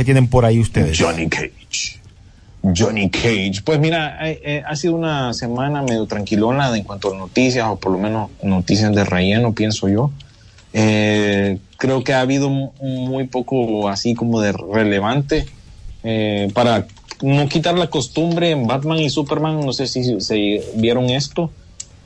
¿Qué 0.00 0.04
tienen 0.06 0.28
por 0.28 0.46
ahí 0.46 0.58
ustedes? 0.58 0.98
Johnny 0.98 1.28
Cage. 1.28 2.00
Johnny 2.74 3.10
Cage. 3.10 3.60
Pues 3.62 3.78
mira, 3.78 4.16
eh, 4.26 4.40
eh, 4.42 4.62
ha 4.66 4.74
sido 4.74 4.94
una 4.94 5.34
semana 5.34 5.82
medio 5.82 6.06
tranquilona 6.06 6.74
en 6.74 6.84
cuanto 6.84 7.12
a 7.12 7.18
noticias, 7.18 7.66
o 7.68 7.76
por 7.76 7.92
lo 7.92 7.98
menos 7.98 8.30
noticias 8.42 8.94
de 8.94 9.04
relleno, 9.04 9.52
pienso 9.52 9.90
yo. 9.90 10.10
Eh, 10.72 11.58
creo 11.76 12.02
que 12.02 12.14
ha 12.14 12.22
habido 12.22 12.48
mu- 12.48 12.72
muy 12.80 13.24
poco 13.26 13.90
así 13.90 14.14
como 14.14 14.40
de 14.40 14.52
relevante. 14.52 15.44
Para 16.54 16.86
no 17.20 17.46
quitar 17.50 17.76
la 17.76 17.88
costumbre 17.90 18.52
en 18.52 18.66
Batman 18.66 19.00
y 19.00 19.10
Superman, 19.10 19.60
no 19.60 19.74
sé 19.74 19.86
si 19.86 20.18
se 20.22 20.62
vieron 20.76 21.10
esto, 21.10 21.50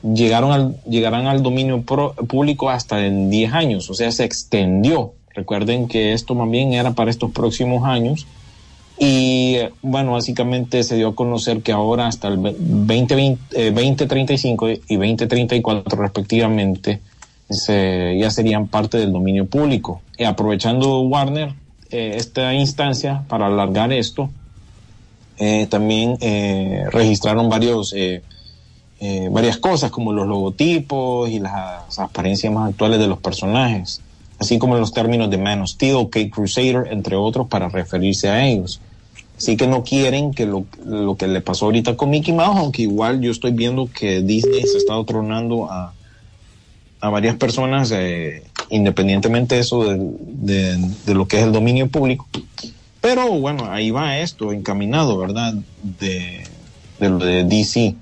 llegaron 0.03 0.51
al, 0.51 0.75
llegarán 0.83 1.27
al 1.27 1.41
dominio 1.43 1.81
público 1.83 2.69
hasta 2.69 3.05
en 3.05 3.29
10 3.29 3.53
años, 3.53 3.89
o 3.89 3.93
sea, 3.93 4.11
se 4.11 4.25
extendió. 4.25 5.13
Recuerden 5.35 5.87
que 5.87 6.13
esto 6.13 6.33
más 6.33 6.49
bien 6.49 6.73
era 6.73 6.91
para 6.91 7.11
estos 7.11 7.31
próximos 7.31 7.83
años. 7.83 8.25
Y 8.97 9.55
eh, 9.55 9.73
bueno, 9.81 10.13
básicamente 10.13 10.81
se 10.83 10.95
dio 10.95 11.09
a 11.09 11.15
conocer 11.15 11.61
que 11.61 11.73
ahora 11.73 12.07
hasta 12.07 12.29
el 12.29 12.37
ve- 12.37 12.55
2020, 12.57 13.67
eh, 13.67 13.71
2035 13.71 14.69
y 14.69 14.95
2034 14.95 16.01
respectivamente 16.01 17.01
ya 17.47 18.31
serían 18.31 18.67
parte 18.67 18.97
del 18.97 19.11
dominio 19.11 19.45
público. 19.45 20.01
Y 20.17 20.23
aprovechando 20.23 21.01
Warner 21.01 21.53
eh, 21.91 22.13
esta 22.15 22.53
instancia 22.55 23.23
para 23.27 23.47
alargar 23.47 23.91
esto, 23.93 24.29
también 25.69 26.17
registraron 26.91 27.49
varios, 27.49 27.93
varias 29.29 29.57
cosas 29.57 29.91
como 29.91 30.13
los 30.13 30.25
logotipos 30.25 31.29
y 31.29 31.39
las 31.39 31.99
apariencias 31.99 32.51
más 32.53 32.69
actuales 32.69 32.99
de 32.99 33.07
los 33.07 33.19
personajes, 33.19 34.01
así 34.39 34.57
como 34.57 34.77
los 34.77 34.93
términos 34.93 35.29
de 35.29 35.37
Man 35.37 35.61
of 35.61 35.69
Steel, 35.69 36.09
Kate 36.09 36.29
Crusader, 36.29 36.87
entre 36.91 37.15
otros, 37.15 37.47
para 37.47 37.69
referirse 37.69 38.29
a 38.29 38.45
ellos. 38.45 38.81
Así 39.37 39.57
que 39.57 39.67
no 39.67 39.83
quieren 39.83 40.33
que 40.33 40.45
lo, 40.45 40.65
que 41.17 41.27
le 41.27 41.41
pasó 41.41 41.65
ahorita 41.65 41.97
con 41.97 42.09
Mickey 42.09 42.33
Mouse, 42.33 42.57
aunque 42.57 42.83
igual 42.83 43.19
yo 43.19 43.31
estoy 43.31 43.51
viendo 43.51 43.89
que 43.91 44.21
Disney 44.21 44.63
se 44.63 44.77
está 44.77 44.93
tronando 45.05 45.69
a, 45.69 45.93
a 47.01 47.09
varias 47.09 47.35
personas, 47.35 47.91
eh, 47.91 48.43
independientemente 48.69 49.55
de 49.55 49.61
eso 49.61 49.83
de, 49.83 50.79
lo 51.13 51.27
que 51.27 51.39
es 51.39 51.43
el 51.43 51.51
dominio 51.51 51.87
público. 51.89 52.27
Pero 53.01 53.29
bueno, 53.39 53.69
ahí 53.69 53.91
va 53.91 54.17
esto 54.19 54.53
encaminado, 54.53 55.17
¿verdad? 55.17 55.53
De, 55.83 56.43
de 56.99 57.09
de 57.09 57.43
DC. 57.43 57.95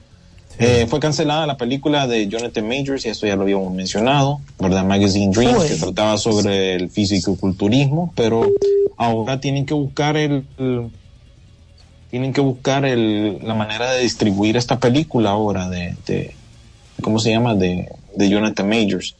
Eh, 0.60 0.86
fue 0.88 1.00
cancelada 1.00 1.48
la 1.48 1.58
película 1.58 2.06
de 2.08 2.28
Jonathan 2.28 2.68
Majors, 2.68 3.06
y 3.06 3.10
esto 3.10 3.26
ya 3.28 3.36
lo 3.36 3.42
habíamos 3.44 3.74
mencionado, 3.74 4.40
¿verdad? 4.60 4.86
Magazine 4.86 5.32
Dreams, 5.34 5.60
Uy. 5.64 5.68
que 5.68 5.76
trataba 5.76 6.18
sobre 6.18 6.76
el 6.76 6.90
fisicoculturismo, 6.90 8.14
pero 8.16 8.48
ahora 8.98 9.40
tienen 9.40 9.66
que 9.66 9.74
buscar 9.74 10.16
el, 10.18 10.46
el- 10.60 10.90
tienen 12.12 12.32
que 12.32 12.42
buscar 12.42 12.86
el, 12.86 13.40
la 13.42 13.56
manera 13.56 13.92
de 13.92 14.04
distribuir 14.04 14.56
esta 14.56 14.80
película 14.80 15.32
ahora 15.32 15.68
de, 15.70 15.96
de 16.06 16.36
¿cómo 17.02 17.18
se 17.18 17.32
llama? 17.32 17.56
De, 17.56 17.90
de 18.16 18.30
Jonathan 18.30 18.70
Majors. 18.70 19.16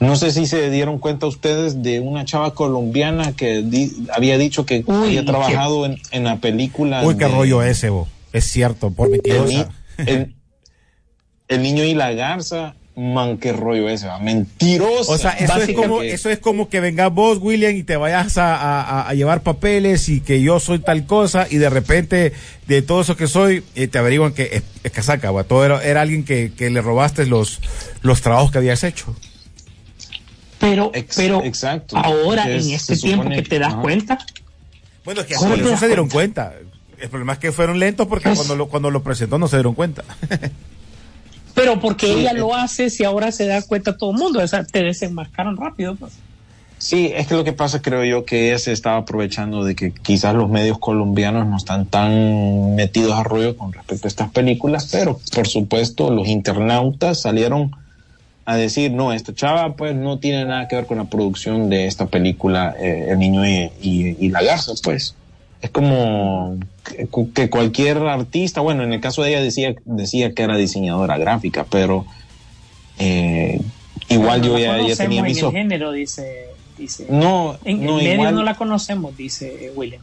No 0.00 0.16
sé 0.16 0.30
si 0.32 0.46
se 0.46 0.70
dieron 0.70 0.98
cuenta 0.98 1.26
ustedes 1.26 1.82
de 1.82 2.00
una 2.00 2.24
chava 2.24 2.54
colombiana 2.54 3.32
que 3.36 3.60
di- 3.62 4.06
había 4.14 4.38
dicho 4.38 4.64
que 4.64 4.82
había 4.88 5.20
qué- 5.20 5.26
trabajado 5.26 5.84
en, 5.84 5.98
en 6.10 6.24
la 6.24 6.38
película. 6.38 7.02
Uy, 7.04 7.18
qué 7.18 7.26
de- 7.26 7.32
rollo 7.32 7.62
ese, 7.62 7.90
bo. 7.90 8.08
Es 8.32 8.46
cierto, 8.46 8.90
por 8.90 9.10
ni- 9.10 9.18
el- 10.06 10.34
el 11.48 11.62
niño 11.62 11.82
y 11.84 11.94
la 11.94 12.12
garza, 12.12 12.74
man, 12.96 13.38
qué 13.38 13.52
rollo 13.52 13.88
ese, 13.88 14.06
va, 14.06 14.18
mentiroso. 14.18 15.10
O 15.12 15.18
sea, 15.18 15.30
eso 15.32 15.56
es, 15.60 15.72
como, 15.74 16.02
eso 16.02 16.28
es 16.30 16.38
como 16.38 16.68
que 16.68 16.80
vengas 16.80 17.12
vos, 17.12 17.38
William, 17.40 17.74
y 17.74 17.82
te 17.82 17.96
vayas 17.96 18.36
a, 18.38 18.54
a- 18.54 19.08
a 19.08 19.14
llevar 19.14 19.42
papeles 19.42 20.08
y 20.08 20.20
que 20.20 20.42
yo 20.42 20.60
soy 20.60 20.78
tal 20.80 21.06
cosa 21.06 21.46
y 21.50 21.56
de 21.56 21.70
repente 21.70 22.32
de 22.66 22.82
todo 22.82 23.00
eso 23.00 23.16
que 23.16 23.26
soy 23.26 23.64
eh, 23.74 23.88
te 23.88 23.98
averiguan 23.98 24.32
que 24.32 24.50
es, 24.52 24.62
es 24.84 24.92
casaca, 24.92 25.30
va. 25.32 25.44
todo 25.44 25.64
era, 25.64 25.82
era 25.82 26.02
alguien 26.02 26.24
que, 26.24 26.52
que 26.56 26.70
le 26.70 26.80
robaste 26.82 27.26
los, 27.26 27.60
los 28.02 28.20
trabajos 28.22 28.52
que 28.52 28.58
habías 28.58 28.84
hecho. 28.84 29.16
Pero, 30.58 30.92
pero 31.16 31.42
exacto. 31.42 31.96
ahora, 31.96 32.50
en 32.50 32.70
este 32.70 32.96
tiempo 32.96 33.28
que 33.30 33.42
te 33.42 33.58
das 33.58 33.72
ajá. 33.72 33.82
cuenta, 33.82 34.18
Bueno, 35.04 35.24
que 35.24 35.34
¿Cómo 35.34 35.48
por 35.50 35.56
te 35.56 35.62
eso 35.62 35.70
das 35.70 35.80
se 35.80 35.86
dieron 35.86 36.08
cuenta. 36.10 36.52
El 37.00 37.08
problema 37.08 37.32
es 37.34 37.38
que 37.38 37.52
fueron 37.52 37.78
lentos 37.78 38.06
porque 38.06 38.24
Pues- 38.28 38.38
cuando, 38.38 38.56
lo, 38.56 38.68
cuando 38.68 38.90
lo 38.90 39.02
presentó 39.02 39.38
no 39.38 39.48
se 39.48 39.56
dieron 39.56 39.74
cuenta. 39.74 40.04
pero 41.54 41.80
porque 41.80 42.06
Sí, 42.06 42.12
ella 42.20 42.30
eh. 42.30 42.38
lo 42.38 42.54
hace 42.54 42.90
si 42.90 43.04
ahora 43.04 43.32
se 43.32 43.46
da 43.46 43.62
cuenta 43.62 43.96
todo 43.96 44.12
el 44.12 44.18
mundo, 44.18 44.40
o 44.42 44.46
sea, 44.46 44.64
te 44.64 44.82
desenmascaran 44.82 45.56
rápido. 45.56 45.94
Pues. 45.96 46.12
Sí, 46.78 47.10
es 47.14 47.26
que 47.26 47.34
lo 47.34 47.44
que 47.44 47.52
pasa, 47.52 47.82
creo 47.82 48.04
yo, 48.04 48.24
que 48.24 48.48
ella 48.48 48.58
se 48.58 48.72
estaba 48.72 48.96
aprovechando 48.98 49.64
de 49.64 49.74
que 49.74 49.92
quizás 49.92 50.34
los 50.34 50.48
medios 50.48 50.78
colombianos 50.78 51.46
no 51.46 51.56
están 51.58 51.84
tan 51.86 52.74
metidos 52.74 53.12
a 53.12 53.22
rollo 53.22 53.56
con 53.56 53.72
respecto 53.72 54.06
a 54.06 54.08
estas 54.08 54.30
películas, 54.30 54.88
pero 54.90 55.20
por 55.34 55.46
supuesto 55.46 56.10
los 56.10 56.26
internautas 56.28 57.20
salieron 57.20 57.72
a 58.46 58.56
decir, 58.56 58.92
no, 58.92 59.12
esta 59.12 59.34
chava 59.34 59.76
pues 59.76 59.94
no 59.94 60.18
tiene 60.18 60.46
nada 60.46 60.66
que 60.68 60.76
ver 60.76 60.86
con 60.86 60.96
la 60.96 61.04
producción 61.04 61.68
de 61.68 61.86
esta 61.86 62.06
película, 62.06 62.74
eh, 62.80 63.08
El 63.10 63.18
Niño 63.18 63.46
y, 63.46 63.70
y- 63.82 64.16
y 64.18 64.28
la 64.30 64.42
Garza, 64.42 64.72
pues. 64.82 65.14
Es 65.62 65.70
como 65.70 66.56
que, 67.34 67.50
cualquier 67.50 67.98
artista, 67.98 68.60
bueno, 68.60 68.82
en 68.82 68.92
el 68.94 69.00
caso 69.00 69.22
de 69.22 69.30
ella 69.30 69.42
decía, 69.42 69.74
decía 69.84 70.32
que 70.32 70.42
era 70.42 70.56
diseñadora 70.56 71.18
gráfica, 71.18 71.66
pero 71.68 72.06
eh, 72.98 73.60
igual 74.08 74.42
yo 74.42 74.52
no 74.52 74.58
la 74.58 74.60
ya, 74.60 74.66
ya 74.66 74.76
conocemos 74.78 74.98
tenía 74.98 75.20
en 75.20 75.26
mis 75.26 75.42
el 75.42 75.50
género, 75.50 75.92
dice. 75.92 76.46
dice. 76.78 77.06
No, 77.10 77.58
en 77.64 77.84
no, 77.84 77.98
el 77.98 78.04
medio 78.04 78.14
igual- 78.14 78.34
no 78.34 78.42
la 78.42 78.54
conocemos, 78.56 79.16
dice 79.16 79.66
eh, 79.66 79.72
William. 79.74 80.02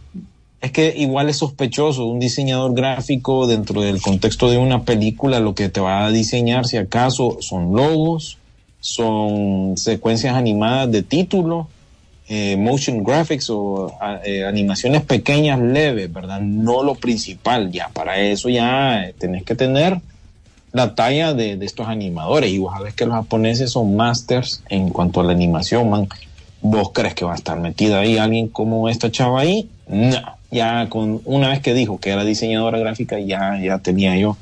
Es 0.59 0.71
que 0.71 0.93
igual 0.97 1.29
es 1.29 1.37
sospechoso, 1.37 2.05
un 2.05 2.19
diseñador 2.19 2.73
gráfico 2.73 3.45
dentro 3.45 3.81
del 3.81 4.01
contexto 4.01 4.49
de 4.49 4.57
una 4.57 4.83
película, 4.83 5.39
lo 5.39 5.53
que 5.53 5.69
te 5.69 5.79
va 5.79 6.05
a 6.05 6.11
diseñar, 6.11 6.65
si 6.65 6.77
acaso, 6.77 7.37
son 7.41 7.75
logos, 7.75 8.39
son 8.79 9.77
secuencias 9.77 10.35
animadas 10.35 10.91
de 10.91 11.03
título, 11.03 11.67
eh, 12.29 12.57
motion 12.57 13.03
graphics 13.03 13.49
o 13.49 13.97
a- 14.01 14.19
eh, 14.25 14.45
animaciones 14.45 15.03
pequeñas, 15.03 15.59
leves, 15.59 16.11
¿verdad? 16.11 16.41
No 16.41 16.83
lo 16.83 16.95
principal, 16.95 17.71
ya 17.71 17.89
para 17.89 18.19
eso 18.19 18.49
ya 18.49 19.05
eh, 19.05 19.15
tenés 19.17 19.43
que 19.43 19.55
tener 19.55 19.99
la 20.73 20.93
talla 20.95 21.33
de, 21.33 21.55
de 21.55 21.65
estos 21.65 21.87
animadores 21.87 22.51
y 22.51 22.57
vos 22.59 22.73
sabés 22.73 22.93
que 22.93 23.05
los 23.05 23.15
japoneses 23.15 23.71
son 23.71 23.95
masters 23.95 24.61
en 24.69 24.89
cuanto 24.89 25.21
a 25.21 25.23
la 25.23 25.31
animación, 25.31 25.89
man. 25.89 26.07
¿Vos 26.59 26.91
crees 26.93 27.13
que 27.13 27.23
va 27.23 27.33
a 27.33 27.35
estar 27.35 27.57
metida 27.59 27.99
ahí 27.99 28.17
alguien 28.17 28.47
como 28.49 28.89
esta 28.89 29.09
chava 29.11 29.41
ahí? 29.41 29.69
No. 29.87 30.17
Ya 30.51 30.87
con 30.89 31.21
una 31.25 31.49
vez 31.49 31.59
que 31.61 31.73
dijo 31.73 31.99
que 31.99 32.09
era 32.09 32.23
diseñadora 32.23 32.77
gráfica, 32.79 33.19
ya, 33.19 33.59
ya 33.61 33.79
tenía 33.79 34.17
yo 34.17 34.37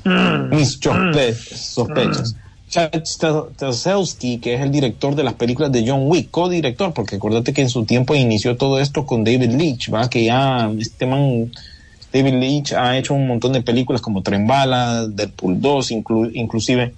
mis 0.50 0.80
sospe- 0.80 1.34
sospechas. 1.34 2.34
Chad 2.68 2.90
Stahelski, 3.04 4.38
que 4.38 4.54
es 4.54 4.60
el 4.60 4.70
director 4.70 5.14
de 5.14 5.22
las 5.22 5.34
películas 5.34 5.70
de 5.72 5.84
John 5.86 6.02
Wick, 6.06 6.30
co-director, 6.30 6.92
porque 6.92 7.16
acuérdate 7.16 7.52
que 7.52 7.62
en 7.62 7.70
su 7.70 7.84
tiempo 7.84 8.14
inició 8.14 8.56
todo 8.56 8.80
esto 8.80 9.06
con 9.06 9.24
David 9.24 9.52
Leitch, 9.52 9.92
¿va? 9.92 10.10
Que 10.10 10.24
ya 10.24 10.70
este 10.78 11.06
man, 11.06 11.52
David 12.12 12.34
Leitch 12.34 12.72
ha 12.72 12.98
hecho 12.98 13.14
un 13.14 13.26
montón 13.28 13.52
de 13.52 13.62
películas 13.62 14.00
como 14.02 14.22
Tren 14.22 14.46
Bala, 14.46 15.06
Deadpool 15.06 15.60
2, 15.60 15.90
inclu- 15.92 16.30
inclusive 16.34 16.92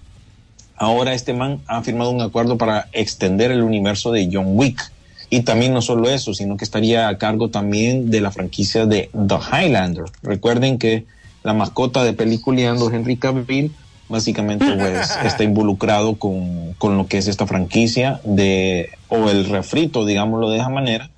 ahora 0.77 1.13
este 1.13 1.33
man 1.35 1.61
ha 1.67 1.83
firmado 1.83 2.11
un 2.11 2.23
acuerdo 2.23 2.57
para 2.57 2.89
extender 2.93 3.51
el 3.51 3.63
universo 3.63 4.11
de 4.11 4.29
John 4.33 4.47
Wick. 4.49 4.93
Y 5.31 5.43
también 5.43 5.75
no 5.75 5.83
solo 5.83 6.09
eso, 6.09 6.33
sino 6.33 6.57
que 6.57 6.65
estaría 6.65 7.09
a 7.09 7.19
cargo 7.19 7.51
también 7.51 8.11
de 8.11 8.23
la 8.23 8.31
franquicia 8.31 8.87
de 8.87 9.11
The 9.13 9.35
Highlander. 9.53 10.05
Recuerden 10.23 10.79
que 10.79 11.05
la 11.43 11.53
mascota 11.53 12.03
de 12.03 12.15
Peliculeando, 12.15 12.91
Henry 12.91 13.19
Cavill, 13.19 13.75
básicamente 14.09 14.65
pues, 14.77 15.17
está 15.25 15.45
involucrado 15.45 16.17
con, 16.17 16.75
con 16.75 16.97
lo 16.97 17.07
que 17.07 17.19
es 17.19 17.29
esta 17.29 17.47
franquicia 17.47 18.21
de, 18.25 18.91
o 19.09 19.29
el 19.29 19.45
refrito, 19.47 20.05
digámoslo 20.05 20.51
de 20.51 20.59
esa 20.59 20.69
manera, 20.69 21.11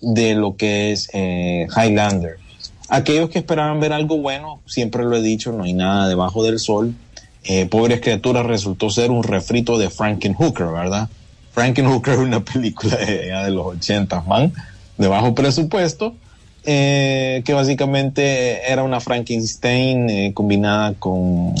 de 0.00 0.34
lo 0.34 0.56
que 0.56 0.92
es 0.92 1.08
eh, 1.12 1.66
Highlander. 1.76 2.36
Aquellos 2.88 3.30
que 3.30 3.38
esperaban 3.38 3.80
ver 3.80 3.92
algo 3.92 4.18
bueno, 4.18 4.60
siempre 4.66 5.04
lo 5.04 5.16
he 5.16 5.22
dicho, 5.22 5.52
no 5.52 5.64
hay 5.64 5.72
nada 5.72 6.08
debajo 6.08 6.44
del 6.44 6.58
sol. 6.58 6.94
Eh, 7.44 7.66
Pobres 7.66 8.00
criaturas 8.00 8.44
resultó 8.46 8.90
ser 8.90 9.10
un 9.10 9.22
refrito 9.22 9.78
de 9.78 9.90
Frankenhooker, 9.90 10.66
¿verdad? 10.66 11.08
Frankenhooker 11.52 12.14
es 12.14 12.20
una 12.20 12.44
película 12.44 12.96
de, 12.96 13.30
de 13.30 13.50
los 13.50 13.66
80, 13.66 14.20
man, 14.22 14.52
de 14.98 15.08
bajo 15.08 15.34
presupuesto, 15.34 16.14
eh, 16.64 17.42
que 17.44 17.52
básicamente 17.52 18.70
era 18.70 18.82
una 18.82 19.00
Frankenstein 19.00 20.10
eh, 20.10 20.32
combinada 20.34 20.94
con, 20.94 21.54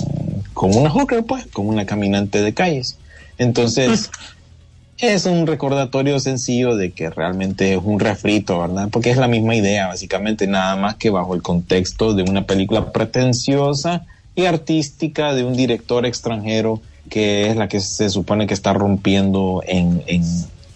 con 0.54 0.74
una 0.76 0.88
hooker, 0.90 1.24
pues, 1.24 1.46
con 1.52 1.66
una 1.68 1.84
caminante 1.84 2.40
de 2.42 2.54
calles. 2.54 2.96
Entonces, 3.38 4.10
es 4.98 5.26
un 5.26 5.46
recordatorio 5.46 6.20
sencillo 6.20 6.76
de 6.76 6.92
que 6.92 7.10
realmente 7.10 7.74
es 7.74 7.80
un 7.82 7.98
refrito, 8.00 8.60
¿verdad? 8.60 8.88
Porque 8.90 9.10
es 9.10 9.16
la 9.16 9.28
misma 9.28 9.56
idea, 9.56 9.88
básicamente, 9.88 10.46
nada 10.46 10.76
más 10.76 10.94
que 10.96 11.10
bajo 11.10 11.34
el 11.34 11.42
contexto 11.42 12.14
de 12.14 12.22
una 12.22 12.46
película 12.46 12.92
pretenciosa 12.92 14.06
y 14.36 14.46
artística 14.46 15.34
de 15.34 15.44
un 15.44 15.54
director 15.56 16.06
extranjero 16.06 16.80
que 17.10 17.48
es 17.50 17.56
la 17.56 17.68
que 17.68 17.80
se 17.80 18.08
supone 18.08 18.46
que 18.46 18.54
está 18.54 18.72
rompiendo 18.72 19.62
en, 19.66 20.02
en, 20.06 20.22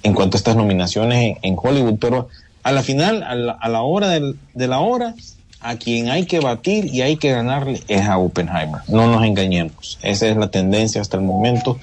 en 0.02 0.14
cuanto 0.14 0.36
a 0.36 0.38
estas 0.38 0.56
nominaciones 0.56 1.18
en, 1.24 1.38
en 1.42 1.56
Hollywood. 1.60 1.98
Pero 1.98 2.28
a 2.62 2.72
la 2.72 2.82
final, 2.82 3.22
a 3.22 3.34
la, 3.34 3.52
a 3.52 3.68
la 3.68 3.80
hora 3.82 4.08
del- 4.08 4.36
de 4.52 4.68
la 4.68 4.80
hora, 4.80 5.14
a 5.60 5.76
quien 5.76 6.08
hay 6.10 6.24
que 6.26 6.40
batir 6.40 6.86
y 6.86 7.02
hay 7.02 7.16
que 7.16 7.30
ganarle 7.32 7.82
es 7.88 8.06
a 8.06 8.18
Oppenheimer. 8.18 8.80
No 8.88 9.06
nos 9.10 9.24
engañemos. 9.24 9.98
Esa 10.02 10.28
es 10.28 10.36
la 10.36 10.50
tendencia 10.50 11.00
hasta 11.00 11.16
el 11.16 11.24
momento 11.24 11.78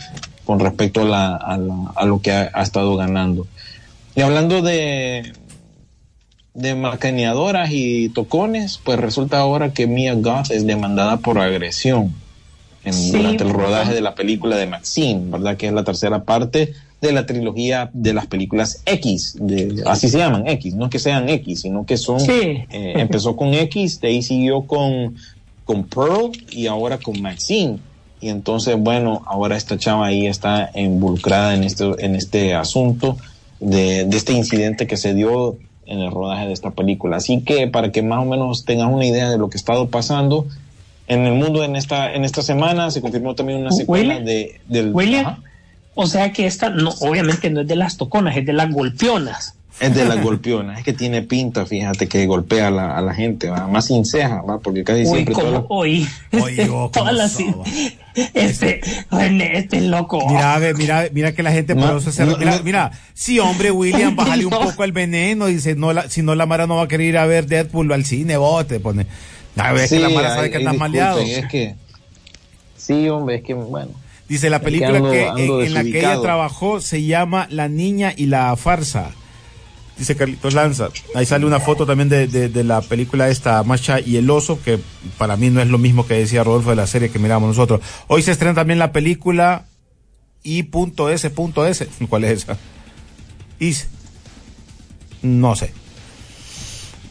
con 0.46 0.60
respecto 0.60 1.02
a, 1.02 1.06
la, 1.06 1.36
a, 1.36 1.58
la- 1.58 1.92
a 1.96 2.06
lo 2.06 2.22
que 2.22 2.32
ha, 2.32 2.50
ha 2.54 2.62
estado 2.64 2.96
ganando. 2.96 3.48
Y 4.16 4.22
hablando 4.22 4.62
de, 4.62 5.34
de 6.54 6.76
macaneadoras 6.76 7.70
y 7.72 8.10
tocones, 8.10 8.80
pues 8.84 8.98
resulta 9.00 9.40
ahora 9.40 9.74
que 9.74 9.88
Mia 9.88 10.14
Goth 10.14 10.52
es 10.52 10.66
demandada 10.66 11.18
por 11.18 11.40
agresión 11.40 12.14
en, 12.86 12.94
Sí, 12.94 13.12
durante 13.12 13.44
el 13.44 13.50
rodaje 13.50 13.94
de 13.94 14.02
la 14.02 14.16
película 14.16 14.56
de 14.56 14.68
Maxine, 14.68 15.32
¿verdad? 15.32 15.58
Que 15.58 15.68
es 15.68 15.74
la 15.74 15.84
tercera 15.84 16.24
parte 16.24 16.74
de 17.02 17.12
la 17.12 17.26
trilogía 17.26 17.90
de 17.94 18.14
las 18.14 18.26
películas 18.28 18.82
X, 18.86 19.38
de, 19.40 19.84
así 19.86 20.10
se 20.10 20.18
llaman 20.18 20.48
X, 20.48 20.74
no 20.76 20.86
es 20.86 20.92
que 20.92 21.00
sean 21.00 21.30
X, 21.30 21.62
sino 21.62 21.86
que 21.86 21.98
son, 21.98 22.20
Sí. 22.20 22.32
eh, 22.32 22.94
empezó 22.96 23.36
con 23.36 23.54
X, 23.54 24.00
de 24.02 24.08
ahí 24.08 24.22
siguió 24.22 24.62
con, 24.64 25.16
con 25.66 25.84
Pearl 25.84 26.32
y 26.52 26.68
ahora 26.68 26.98
con 26.98 27.22
Maxine. 27.22 27.78
Y 28.22 28.30
entonces, 28.30 28.76
bueno, 28.80 29.22
ahora 29.26 29.56
esta 29.58 29.78
chava 29.78 30.08
ahí 30.08 30.26
está 30.26 30.72
involucrada 30.74 31.54
en 31.54 31.64
este, 31.64 31.84
en 32.00 32.16
este 32.16 32.56
asunto 32.56 33.18
de, 33.60 34.06
de 34.06 34.18
este 34.18 34.34
incidente 34.34 34.88
que 34.88 34.98
se 34.98 35.14
dio 35.14 35.58
en 35.86 36.00
el 36.00 36.10
rodaje 36.10 36.48
de 36.48 36.54
esta 36.54 36.72
película. 36.72 37.18
Así 37.18 37.42
que 37.42 37.68
para 37.68 37.92
que 37.92 38.02
más 38.02 38.20
o 38.20 38.26
menos 38.26 38.66
tengas 38.66 38.92
una 38.92 39.06
idea 39.06 39.30
de 39.30 39.38
lo 39.38 39.50
que 39.50 39.58
ha 39.58 39.60
estado 39.60 39.90
pasando 39.90 40.48
en 41.08 41.26
el 41.28 41.34
mundo 41.34 41.64
en 41.64 41.76
esta, 41.76 42.12
en 42.16 42.26
esta 42.26 42.42
semana, 42.42 42.90
se 42.90 43.02
confirmó 43.02 43.36
también 43.36 43.60
una 43.60 43.72
secuela 43.72 44.20
de, 44.20 44.60
del... 44.68 44.92
William, 44.96 45.26
Ajá. 45.28 45.40
O 45.96 46.06
sea 46.08 46.32
que 46.32 46.46
esta, 46.46 46.70
no, 46.70 46.92
obviamente 47.00 47.50
no 47.50 47.62
es 47.62 47.68
de 47.68 47.76
las 47.76 47.98
toconas, 47.98 48.38
es 48.38 48.46
de 48.46 48.54
las 48.54 48.72
golpeonas. 48.72 49.56
Es 49.78 49.94
de 49.94 50.06
las 50.06 50.22
golpeonas, 50.24 50.78
es 50.80 50.86
que 50.86 50.94
tiene 50.94 51.22
pinta, 51.22 51.66
fíjate, 51.66 52.08
que 52.08 52.26
golpea 52.28 52.68
a 52.68 52.72
la, 52.72 52.98
a 52.98 53.02
la 53.02 53.14
gente, 53.14 53.50
¿va? 53.50 53.68
más 53.68 53.88
sin 53.88 54.06
ceja, 54.06 54.42
¿va? 54.42 54.58
porque 54.60 54.86
casi 54.86 55.02
Uy, 55.02 55.06
siempre... 55.08 55.34
como 55.34 55.48
todas 55.48 55.54
las- 55.54 55.66
hoy. 55.70 56.08
Todas 56.94 57.14
las- 57.14 57.38
este, 58.34 58.80
René, 59.12 59.58
este 59.58 59.82
loco. 59.82 60.26
Mira, 60.30 60.58
ve, 60.60 60.74
mira, 60.76 61.08
mira 61.12 61.34
que 61.34 61.44
la 61.44 61.52
gente 61.52 61.76
por 61.76 61.84
No, 61.86 61.98
eso 61.98 62.14
se 62.14 62.26
no, 62.26 62.38
mira, 62.38 62.56
no. 62.58 62.64
mira, 62.64 62.92
sí, 63.14 63.38
hombre, 63.40 63.72
William, 63.72 64.16
bájale 64.16 64.46
un 64.46 64.52
No. 64.52 64.62
poco 64.62 64.84
al 64.84 64.94
veneno, 64.94 65.48
dice, 65.48 65.76
no 65.76 65.92
la, 65.92 66.10
si 66.10 66.22
no 66.22 66.36
la 66.36 66.46
Mara 66.46 66.68
no 66.68 66.78
va 66.78 66.84
a 66.84 66.88
querer 66.88 67.08
ir 67.08 67.18
a 67.18 67.26
ver 67.26 67.46
Deadpool 67.46 67.92
al 67.92 68.06
cine, 68.06 68.38
vos 68.38 68.66
te 68.66 68.80
pone. 68.80 69.08
A 69.58 69.74
ver, 69.74 69.90
Sí, 69.90 69.96
que 69.98 70.02
la 70.04 70.10
Mara 70.10 70.34
sabe 70.36 70.52
que 70.52 70.58
andas 70.58 70.78
maleado. 70.78 71.20
Es 71.20 71.48
que... 71.48 71.76
Sí, 72.78 73.10
hombre, 73.10 73.36
es 73.36 73.44
que, 73.44 73.54
bueno... 73.54 73.92
Dice 74.28 74.50
la 74.50 74.60
película 74.62 75.00
ando- 75.00 75.12
que, 75.12 75.26
ando 75.28 75.62
en, 75.62 75.68
en 75.68 75.74
la 75.76 75.84
que 75.84 76.00
ella 76.00 76.20
trabajó 76.22 76.82
se 76.82 77.04
llama 77.04 77.48
La 77.52 77.68
Niña 77.68 78.14
y 78.16 78.26
la 78.26 78.56
Farsa. 78.56 79.12
Dice 79.98 80.16
Carlitos 80.18 80.54
Lanza. 80.54 80.90
Ahí 81.14 81.26
sale 81.26 81.46
una 81.46 81.60
foto 81.60 81.86
también 81.86 82.10
de, 82.10 82.28
de- 82.28 82.50
de 82.50 82.64
la 82.64 82.82
película 82.82 83.30
esta 83.30 83.62
Macha 83.64 84.00
y 84.02 84.18
el 84.18 84.30
oso, 84.30 84.60
que 84.62 84.80
para 85.18 85.38
mí 85.38 85.50
no 85.50 85.62
es 85.62 85.68
lo 85.68 85.78
mismo 85.78 86.06
que 86.06 86.16
decía 86.16 86.44
Rodolfo 86.44 86.72
de 86.72 86.76
la 86.76 86.88
serie 86.88 87.10
que 87.12 87.20
miramos 87.20 87.48
nosotros. 87.48 87.82
Hoy 88.08 88.22
se 88.24 88.32
estrena 88.32 88.56
también 88.56 88.80
la 88.80 88.92
película 88.92 89.66
I.S.S. 90.44 91.30
¿Cuál 92.10 92.24
es 92.26 92.44
esa? 92.44 92.58
Is. 93.60 93.88
No 95.22 95.56
sé. 95.56 95.72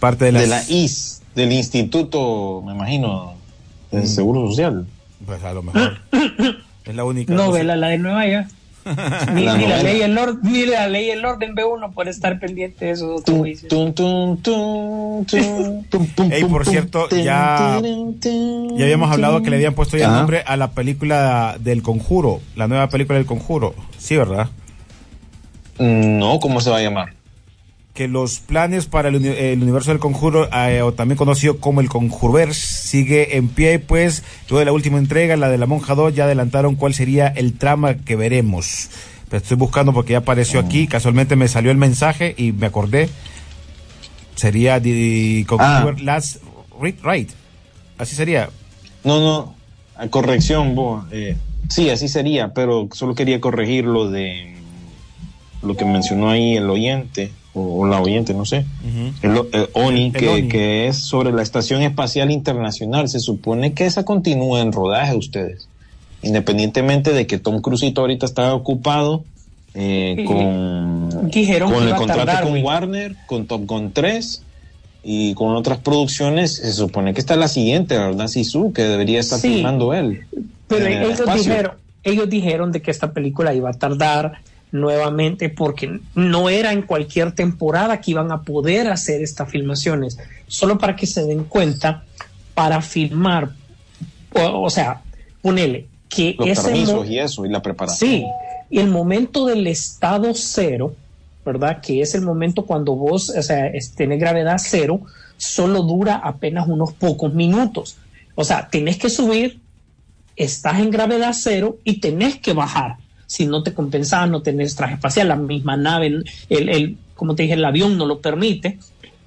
Parte 0.01 0.27
de, 0.27 0.33
de, 0.33 0.47
las- 0.47 0.69
la 0.69 0.75
IS, 0.77 1.23
del 1.35 1.53
Instituto, 1.53 2.63
me 2.67 2.73
imagino, 2.75 3.35
del 3.91 4.07
Seguro 4.07 4.47
Social. 4.49 4.87
Pues 5.25 5.43
a 5.43 5.53
lo 5.55 5.63
mejor. 5.63 5.99
es 6.85 6.95
la 6.95 7.05
única. 7.05 7.33
Novela, 7.35 7.77
la 7.77 7.89
de 7.89 7.99
Nueva 7.99 8.27
York. 8.27 8.47
Ni, 9.33 9.45
La 9.47 9.57
ni 9.57 9.67
la 9.67 9.79
novela. 9.79 9.83
ley 9.83 10.03
el 10.03 10.19
orden, 10.19 10.53
ni 10.53 10.67
la 10.67 10.87
ley 10.89 11.09
el 11.09 11.25
orden 11.25 11.55
ve 11.55 11.65
uno 11.65 11.91
por 11.93 12.07
estar 12.07 12.39
pendiente 12.39 12.85
de 12.85 12.91
esos 12.91 13.21
otros 13.23 13.39
juicios. 13.39 13.73
Ey, 16.31 16.45
por 16.45 16.67
cierto, 16.67 17.09
ya, 17.09 17.81
ya 17.81 18.85
habíamos 18.85 19.11
hablado 19.11 19.41
que 19.43 19.49
le 19.49 19.57
habían 19.57 19.73
puesto 19.75 19.97
ya 19.97 20.09
el 20.09 20.13
nombre 20.13 20.43
a 20.47 20.59
la 20.59 20.73
película 20.73 21.57
del 21.59 21.83
Conjuro, 21.83 22.43
la 22.57 22.69
nueva 22.69 22.91
película 22.91 23.17
del 23.17 23.25
Conjuro. 23.27 23.75
Sí, 23.97 24.19
¿verdad? 24.19 24.49
No, 25.79 26.39
¿cómo 26.41 26.61
se 26.61 26.69
va 26.71 26.77
a 26.79 26.83
llamar? 26.83 27.15
Que 27.95 28.09
los 28.09 28.41
planes 28.41 28.87
para 28.87 29.09
el, 29.09 29.15
uni- 29.17 29.29
el 29.29 29.63
universo 29.63 29.91
del 29.93 30.01
Conjuro, 30.01 30.49
eh, 30.53 30.83
o 30.83 30.93
también 30.93 31.17
conocido 31.17 31.59
como 31.61 31.81
el 31.81 31.89
Conjurverse, 31.89 32.61
sigue 32.89 33.37
en 33.37 33.47
pie, 33.49 33.79
pues, 33.79 34.25
luego 34.49 34.59
de 34.59 34.65
la 34.65 34.73
última 34.73 34.99
entrega, 34.99 35.37
la 35.37 35.49
de 35.49 35.59
la 35.59 35.67
Monja 35.67 35.95
2, 35.95 36.13
ya 36.13 36.25
adelantaron 36.25 36.75
cuál 36.75 36.93
sería 36.93 37.29
el 37.29 37.57
trama 37.57 37.95
que 37.99 38.17
veremos. 38.17 38.91
Pero 39.29 39.41
estoy 39.43 39.57
buscando 39.57 39.93
porque 39.93 40.13
ya 40.13 40.19
apareció 40.19 40.59
aquí, 40.59 40.89
casualmente 40.89 41.37
me 41.37 41.47
salió 41.47 41.71
el 41.71 41.77
mensaje 41.77 42.35
y 42.37 42.51
me 42.53 42.67
acordé. 42.67 43.09
Sería 44.35 44.81
The 44.83 45.45
Conjurer 45.47 46.01
Last 46.03 46.39
Read 46.81 46.95
Right. 47.05 47.31
Así 47.99 48.17
sería. 48.17 48.51
No, 49.05 49.21
no, 49.21 50.09
corrección, 50.11 50.75
vos. 50.75 51.05
eh, 51.13 51.37
sí, 51.69 51.91
así 51.91 52.09
sería, 52.09 52.53
pero 52.53 52.89
solo 52.93 53.15
quería 53.15 53.41
corregir 53.41 53.85
lo 53.85 54.11
de 54.11 54.57
lo 55.65 55.77
que 55.77 55.85
mencionó 55.85 56.31
ahí 56.31 56.57
el 56.57 56.69
oyente, 56.71 57.33
o, 57.55 57.81
o 57.81 57.87
la 57.87 58.01
oyente, 58.01 58.35
no 58.35 58.45
sé. 58.45 58.65
El, 59.23 59.31
el 59.53 59.69
ONI, 59.75 60.07
El 60.07 60.13
que, 60.13 60.29
ONI. 60.29 60.49
que 60.49 60.87
es 60.89 60.97
sobre 60.99 61.33
la 61.33 61.43
Estación 61.43 61.83
Espacial 61.83 62.31
Internacional. 62.31 63.09
Se 63.09 63.21
supone 63.21 63.73
que 63.75 63.87
esa 63.87 64.05
continúa 64.05 64.61
en 64.61 64.73
rodaje, 64.73 65.15
ustedes. 65.17 65.69
Independientemente 66.23 67.13
de 67.13 67.27
que 67.27 67.39
Tom 67.39 67.61
Cruise 67.61 67.93
ahorita 67.97 68.27
está 68.27 68.55
ocupado 68.55 69.25
eh, 69.75 70.15
Sí. 70.19 70.25
con, 70.25 71.31
Dijeron 71.31 71.69
que 71.71 71.75
con 71.75 71.89
el 71.89 71.95
contrato 71.97 72.25
tardar, 72.27 72.45
con. 72.45 72.63
Warner, 72.63 73.17
con 73.27 73.47
Top 73.47 73.67
Gun 73.67 73.93
3 73.93 74.43
y 75.03 75.35
con 75.35 75.55
otras 75.57 75.79
producciones. 75.79 76.57
Se 76.57 76.73
supone 76.73 77.13
que 77.13 77.21
está 77.21 77.37
la 77.37 77.49
siguiente, 77.49 77.99
¿verdad? 77.99 78.29
Sisu, 78.29 78.73
que 78.73 78.83
debería 78.83 79.21
estar 79.21 79.39
Sí. 79.41 79.55
filmando 79.55 79.93
él. 79.93 80.21
Pero 80.69 80.87
el 80.87 80.93
ellos 81.03 81.21
dijeron, 81.35 81.73
ellos 82.05 82.31
dijeron 82.31 82.73
de 82.73 82.83
que 82.83 82.91
esta 82.91 83.13
película 83.13 83.53
iba 83.53 83.71
a 83.71 83.75
tardar 83.75 84.39
nuevamente 84.75 85.51
porque 85.51 86.01
no 86.17 86.49
era 86.49 86.73
en 86.73 86.83
cualquier 86.83 87.33
temporada 87.33 88.01
que 88.01 88.11
iban 88.11 88.33
a 88.33 88.43
poder 88.43 88.89
hacer 88.89 89.23
estas 89.23 89.49
filmaciones. 89.49 90.19
Solo 90.49 90.79
para 90.79 90.97
que 90.97 91.07
se 91.07 91.25
den 91.25 91.45
cuenta, 91.45 92.03
para 92.55 92.83
filmar, 92.83 93.53
o, 94.33 94.65
o 94.65 94.71
sea, 94.71 95.01
ponele 95.41 95.87
que 96.09 96.35
Los 96.37 96.49
ese 96.49 96.63
permisos 96.63 97.09
y 97.09 97.21
eso, 97.21 97.47
y 97.47 97.51
la 97.51 97.63
preparación. 97.63 98.11
Sí, 98.11 98.27
y 98.69 98.81
el 98.81 98.89
momento 98.89 99.47
del 99.47 99.65
estado 99.69 100.35
cero, 100.35 100.97
¿verdad? 101.47 101.81
Que 101.81 102.01
es 102.01 102.17
el 102.17 102.23
momento 102.23 102.67
cuando 102.67 102.97
vos, 102.97 103.31
o 103.31 103.43
sea, 103.43 103.71
tenés 103.95 104.19
gravedad 104.19 104.57
cero, 104.59 105.03
solo 105.37 105.83
dura 105.83 106.17
apenas 106.17 106.67
unos 106.67 106.93
pocos 106.95 107.33
minutos. 107.33 107.97
O 108.35 108.43
sea, 108.43 108.69
tenés 108.69 108.99
que 108.99 109.09
subir, 109.09 109.61
estás 110.35 110.81
en 110.81 110.91
gravedad 110.91 111.33
cero 111.33 111.79
y 111.85 112.01
tenés 112.01 112.39
que 112.39 112.55
bajar. 112.55 112.97
Si 113.35 113.47
no 113.47 113.65
te 113.65 113.75
compensas, 113.75 114.31
no 114.31 114.43
tenés 114.43 114.77
traje 114.77 114.95
espacial, 114.95 115.27
la 115.29 115.35
misma 115.37 115.77
nave, 115.77 116.07
el, 116.07 116.25
el, 116.69 116.97
como 117.17 117.35
te 117.35 117.43
dije, 117.43 117.55
el 117.55 117.65
avión 117.65 117.99
no 117.99 118.07
lo 118.07 118.21
permite. 118.21 118.79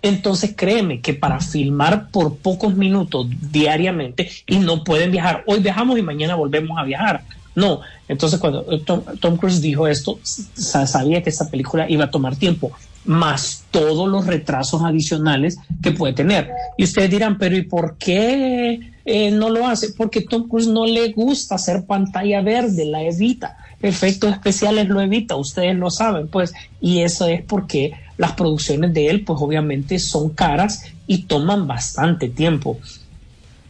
Entonces 0.01 0.53
créeme 0.55 1.01
que 1.01 1.13
para 1.13 1.41
filmar 1.41 2.09
por 2.09 2.37
pocos 2.37 2.73
minutos 2.75 3.27
diariamente 3.51 4.29
y 4.45 4.59
no 4.59 4.83
pueden 4.85 5.11
viajar, 5.11 5.43
hoy 5.47 5.59
viajamos 5.59 5.99
y 5.99 6.03
mañana 6.03 6.35
volvemos 6.35 6.77
a 6.79 6.83
viajar. 6.85 7.23
No, 7.55 7.81
entonces 8.07 8.39
cuando 8.39 8.65
eh, 8.71 8.81
Tom, 8.85 9.35
Cruise 9.37 9.59
dijo 9.61 9.87
esto, 9.87 10.19
sa- 10.23 10.85
sabía 10.87 11.21
que 11.23 11.31
esta 11.31 11.49
película 11.49 11.89
iba 11.89 12.05
a 12.05 12.11
tomar 12.11 12.35
tiempo, 12.37 12.71
más 13.03 13.65
todos 13.71 14.07
los 14.07 14.25
retrasos 14.27 14.83
adicionales 14.83 15.57
que 15.81 15.91
puede 15.91 16.13
tener. 16.13 16.49
Y 16.77 16.83
ustedes 16.85 17.09
dirán, 17.09 17.37
pero 17.39 17.57
¿y 17.57 17.63
por 17.63 17.97
qué 17.97 18.79
eh, 19.03 19.31
no 19.31 19.49
lo 19.49 19.67
hace? 19.67 19.89
Porque 19.97 20.21
Tom 20.21 20.47
Cruise 20.47 20.67
no 20.67 20.85
le 20.85 21.11
gusta 21.13 21.55
hacer 21.55 21.85
pantalla 21.85 22.41
verde, 22.41 22.85
la 22.85 23.01
evita. 23.01 23.57
Efectos 23.81 24.31
especiales 24.31 24.87
lo 24.89 25.01
evita, 25.01 25.35
ustedes 25.35 25.75
lo 25.75 25.91
saben, 25.91 26.27
pues, 26.27 26.53
y 26.81 27.01
eso 27.01 27.27
es 27.27 27.43
porque 27.43 27.93
las 28.17 28.31
producciones 28.31 28.93
de 28.93 29.09
él, 29.09 29.23
pues 29.23 29.39
obviamente 29.41 29.99
son 29.99 30.29
caras 30.29 30.85
y 31.05 31.23
toman 31.23 31.67
bastante 31.67 32.29
tiempo. 32.29 32.79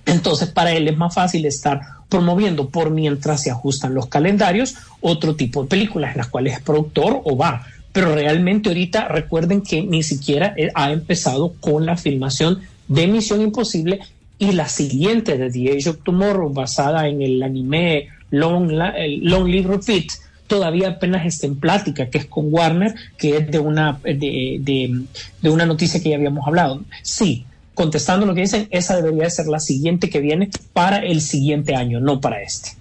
Entonces, 0.06 0.48
para 0.48 0.72
él 0.72 0.88
es 0.88 0.98
más 0.98 1.14
fácil 1.14 1.46
estar 1.46 1.82
promoviendo 2.08 2.70
por 2.70 2.90
mientras 2.92 3.44
se 3.44 3.52
ajustan 3.52 3.94
los 3.94 4.08
calendarios 4.08 4.76
otro 5.02 5.36
tipo 5.36 5.64
de 5.64 5.70
películas 5.70 6.12
en 6.12 6.20
las 6.20 6.28
cuales 6.28 6.54
es 6.54 6.62
productor 6.62 7.22
o 7.24 7.36
va. 7.36 7.66
pero 7.92 8.14
realmente 8.14 8.70
ahorita 8.70 9.08
recuerden 9.08 9.62
que 9.62 9.82
ni 9.82 10.04
siquiera 10.04 10.54
eh, 10.56 10.70
ha 10.76 10.92
empezado 10.92 11.54
con 11.60 11.86
la 11.86 11.98
filmación 11.98 12.60
de 12.88 13.08
Misión 13.08 13.42
Imposible 13.42 14.00
y 14.38 14.52
la 14.52 14.70
siguiente 14.70 15.38
de 15.38 15.50
The 15.50 15.72
Age 15.72 15.90
of 15.90 16.04
Tomorrow 16.04 16.54
basada 16.54 17.08
en 17.08 17.24
el 17.24 17.42
anime 17.42 18.10
Long, 18.32 18.72
La- 18.72 18.90
el 18.98 19.24
Long 19.24 19.48
Live 19.48 19.68
Repeat 19.68 20.06
todavía 20.48 20.90
apenas 20.90 21.26
está 21.26 21.46
en 21.48 21.56
plática 21.60 22.10
que 22.10 22.20
es 22.20 22.26
con 22.26 22.46
Warner 22.54 22.96
que 23.18 23.38
es 23.38 23.52
de 23.52 23.60
una 23.60 24.00
de, 24.04 24.58
de- 24.62 25.02
de 25.42 25.50
una 25.50 25.66
noticia 25.66 26.02
que 26.02 26.10
ya 26.10 26.16
habíamos 26.16 26.46
hablado. 26.48 26.82
Sí 27.04 27.46
contestando 27.74 28.26
lo 28.26 28.34
que 28.34 28.42
dicen 28.42 28.68
esa 28.72 28.96
debería 28.96 29.26
de 29.26 29.30
ser 29.30 29.46
la 29.48 29.60
siguiente 29.60 30.10
que 30.10 30.20
viene 30.20 30.50
para 30.74 30.98
el 30.98 31.22
siguiente 31.22 31.76
año 31.76 32.00
no 32.00 32.20
para 32.22 32.42
este. 32.42 32.72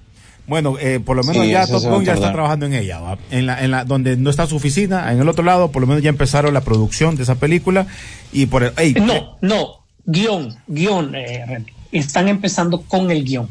Bueno, 0.47 0.77
eh, 0.81 1.01
por 1.05 1.17
lo 1.17 1.25
menos 1.25 1.45
Sí, 1.45 1.51
ya 1.51 1.67
Top 1.67 1.83
Gun 1.83 2.05
ya 2.05 2.15
está 2.15 2.33
trabajando 2.33 2.67
en 2.67 2.73
ella, 2.75 3.01
¿va? 3.01 3.19
En 3.33 3.47
la, 3.47 3.63
en 3.65 3.73
la, 3.73 3.85
donde 3.85 4.17
no 4.17 4.31
está 4.31 4.47
su 4.47 4.55
oficina, 4.57 5.13
en 5.13 5.21
el 5.21 5.29
otro 5.29 5.45
lado, 5.45 5.73
por 5.73 5.83
lo 5.83 5.89
menos 5.89 6.05
ya 6.05 6.09
empezaron 6.09 6.55
la 6.55 6.61
producción 6.61 7.17
de 7.17 7.25
esa 7.25 7.35
película 7.35 7.89
y 8.33 8.47
por 8.47 8.63
el, 8.63 8.73
No, 9.05 9.37
no, 9.43 9.81
guion, 10.07 10.55
guion, 10.69 11.15
eh, 11.17 11.65
están 11.91 12.29
empezando 12.29 12.83
con 12.83 13.11
el 13.11 13.25
guion, 13.25 13.49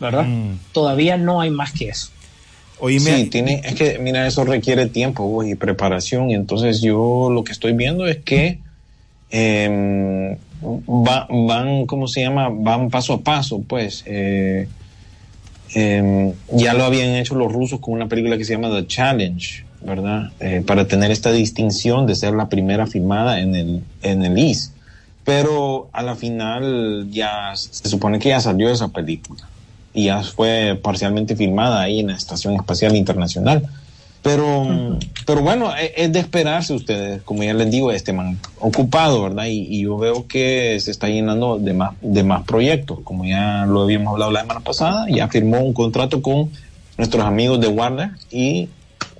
¿verdad? 0.00 0.26
Todavía 0.72 1.16
no 1.16 1.40
hay 1.40 1.50
más 1.50 1.72
que 1.72 1.88
eso. 1.88 2.08
sí, 3.00 3.10
tiene, 3.30 3.60
es 3.64 3.74
que, 3.74 3.98
mira, 3.98 4.26
eso 4.26 4.44
requiere 4.44 4.86
tiempo 4.86 5.42
y 5.42 5.54
preparación. 5.56 6.30
Y 6.30 6.34
entonces 6.34 6.80
yo 6.80 7.28
lo 7.32 7.42
que 7.42 7.52
estoy 7.52 7.72
viendo 7.72 8.06
es 8.06 8.18
que 8.18 8.60
em, 9.30 10.36
va- 10.62 11.26
van, 11.28 11.86
¿cómo 11.86 12.06
se 12.06 12.20
llama? 12.22 12.48
Van 12.50 12.88
paso 12.90 13.14
a 13.14 13.20
paso, 13.20 13.62
pues. 13.66 14.04
Eh, 14.06 14.68
em, 15.74 16.32
ya 16.52 16.74
lo 16.74 16.84
habían 16.84 17.10
hecho 17.16 17.34
los 17.34 17.52
rusos 17.52 17.80
con 17.80 17.94
una 17.94 18.08
película 18.08 18.38
que 18.38 18.44
se 18.44 18.54
llama 18.54 18.70
The 18.70 18.86
Challenge, 18.86 19.64
¿verdad? 19.82 20.32
Eh, 20.40 20.62
para 20.66 20.86
tener 20.86 21.10
esta 21.10 21.30
distinción 21.32 22.06
de 22.06 22.14
ser 22.14 22.32
la 22.34 22.48
primera 22.48 22.86
filmada 22.86 23.40
en 23.40 23.54
el, 23.54 23.80
en 24.02 24.24
el 24.24 24.38
IS. 24.38 24.72
Pero 25.24 25.88
a 25.92 26.02
la 26.02 26.16
final 26.16 27.08
ya 27.10 27.52
se 27.54 27.88
supone 27.88 28.18
que 28.18 28.30
ya 28.30 28.40
salió 28.40 28.70
esa 28.70 28.88
película 28.88 29.46
y 29.98 30.04
ya 30.06 30.22
fue 30.22 30.78
parcialmente 30.82 31.34
filmada 31.36 31.80
ahí 31.82 32.00
en 32.00 32.08
la 32.08 32.14
Estación 32.16 32.54
Espacial 32.54 32.94
Internacional. 32.96 33.62
Pero, 34.22 34.98
pero 35.26 35.42
bueno, 35.42 35.70
e- 35.76 35.92
es 35.96 36.12
de 36.12 36.18
esperarse 36.20 36.74
ustedes, 36.74 37.22
como 37.22 37.44
ya 37.44 37.54
les 37.54 37.70
digo, 37.70 37.92
este 37.92 38.12
man 38.12 38.38
ocupado, 38.58 39.22
¿verdad? 39.22 39.46
Y, 39.46 39.60
y 39.76 39.82
yo 39.84 39.96
veo 39.96 40.26
que 40.26 40.78
se 40.80 40.90
está 40.90 41.08
llenando 41.08 41.58
de 41.58 41.72
más, 41.72 41.92
de 42.00 42.22
más 42.24 42.42
proyectos, 42.44 42.98
como 43.04 43.24
ya 43.24 43.64
lo 43.66 43.82
habíamos 43.82 44.12
hablado 44.12 44.32
la 44.32 44.40
semana 44.40 44.60
pasada, 44.60 45.06
ya 45.08 45.28
firmó 45.28 45.60
un 45.60 45.72
contrato 45.72 46.20
con 46.20 46.50
nuestros 46.96 47.24
amigos 47.24 47.60
de 47.60 47.68
Warner 47.68 48.10
y 48.30 48.68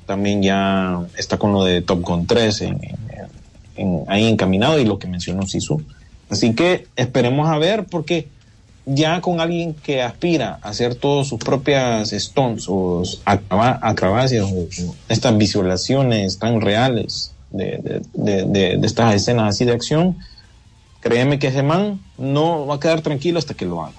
también 0.04 0.42
ya 0.42 0.98
está 1.16 1.36
con 1.38 1.52
lo 1.52 1.62
de 1.64 1.80
Top 1.80 2.02
Gun 2.02 2.26
3 2.26 2.60
en- 2.62 2.74
en- 2.84 2.96
en- 3.76 4.04
ahí 4.08 4.26
encaminado 4.26 4.78
y 4.80 4.84
lo 4.84 4.98
que 4.98 5.06
mencionó 5.06 5.46
Sisu. 5.46 5.80
Así 6.28 6.54
que 6.54 6.86
esperemos 6.96 7.48
a 7.48 7.56
ver 7.58 7.86
porque 7.86 8.26
ya 8.90 9.20
con 9.20 9.40
alguien 9.40 9.74
que 9.74 10.02
aspira 10.02 10.58
a 10.62 10.70
hacer 10.70 10.94
todas 10.94 11.28
sus 11.28 11.38
propias 11.38 12.10
stunts 12.10 12.66
o 12.68 13.02
acroba- 13.24 13.78
acrobacias 13.82 14.44
o, 14.44 14.48
o 14.60 14.94
estas 15.08 15.36
visualizaciones 15.36 16.38
tan 16.38 16.60
reales 16.60 17.32
de, 17.50 17.78
de- 17.82 18.02
de- 18.14 18.44
de- 18.46 18.76
de 18.78 18.86
estas 18.86 19.14
escenas 19.14 19.54
así 19.54 19.64
de 19.64 19.72
acción, 19.72 20.16
créeme 21.00 21.38
que 21.38 21.48
ese 21.48 21.62
man 21.62 22.00
no 22.16 22.66
va 22.66 22.76
a 22.76 22.80
quedar 22.80 23.00
tranquilo 23.02 23.38
hasta 23.38 23.54
que 23.54 23.64
lo 23.66 23.82
haga. 23.84 23.94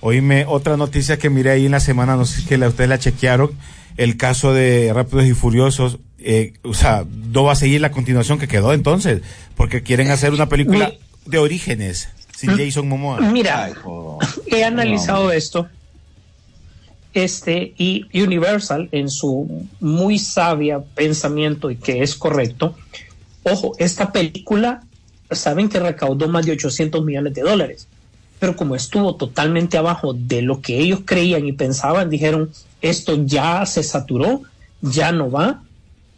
Oíme, 0.00 0.44
otra 0.48 0.76
noticia 0.76 1.16
que 1.18 1.30
miré 1.30 1.50
ahí 1.50 1.66
en 1.66 1.72
la 1.72 1.80
semana, 1.80 2.16
no 2.16 2.24
sé 2.24 2.40
si 2.40 2.46
que 2.46 2.58
la, 2.58 2.68
ustedes 2.68 2.90
la 2.90 2.98
chequearon, 2.98 3.52
el 3.96 4.16
caso 4.16 4.52
de 4.52 4.90
Rápidos 4.92 5.26
y 5.26 5.32
Furiosos, 5.34 5.98
eh, 6.18 6.54
o 6.64 6.74
sea, 6.74 7.04
no 7.32 7.44
va 7.44 7.52
a 7.52 7.56
seguir 7.56 7.80
la 7.80 7.90
continuación 7.92 8.38
que 8.38 8.48
quedó 8.48 8.72
entonces, 8.72 9.22
porque 9.56 9.82
quieren 9.82 10.10
hacer 10.10 10.32
una 10.32 10.48
película 10.48 10.92
de 11.26 11.38
orígenes 11.38 12.08
sin 12.42 12.58
Jason 12.58 12.88
Momoa. 12.88 13.20
Mira, 13.20 13.70
he 14.46 14.64
analizado 14.64 15.30
esto. 15.30 15.68
Este 17.14 17.74
y 17.76 18.06
Universal 18.20 18.88
en 18.90 19.10
su 19.10 19.66
muy 19.80 20.18
sabia 20.18 20.80
pensamiento 20.80 21.70
y 21.70 21.76
que 21.76 22.02
es 22.02 22.14
correcto. 22.14 22.74
Ojo, 23.44 23.74
esta 23.78 24.12
película 24.12 24.82
saben 25.30 25.68
que 25.68 25.78
recaudó 25.78 26.28
más 26.28 26.46
de 26.46 26.52
800 26.52 27.04
millones 27.04 27.34
de 27.34 27.42
dólares, 27.42 27.86
pero 28.38 28.56
como 28.56 28.74
estuvo 28.74 29.14
totalmente 29.14 29.76
abajo 29.76 30.14
de 30.14 30.42
lo 30.42 30.60
que 30.60 30.78
ellos 30.78 31.00
creían 31.04 31.46
y 31.46 31.52
pensaban, 31.52 32.10
dijeron 32.10 32.50
esto 32.80 33.24
ya 33.24 33.64
se 33.66 33.82
saturó, 33.82 34.42
ya 34.80 35.12
no 35.12 35.30
va, 35.30 35.62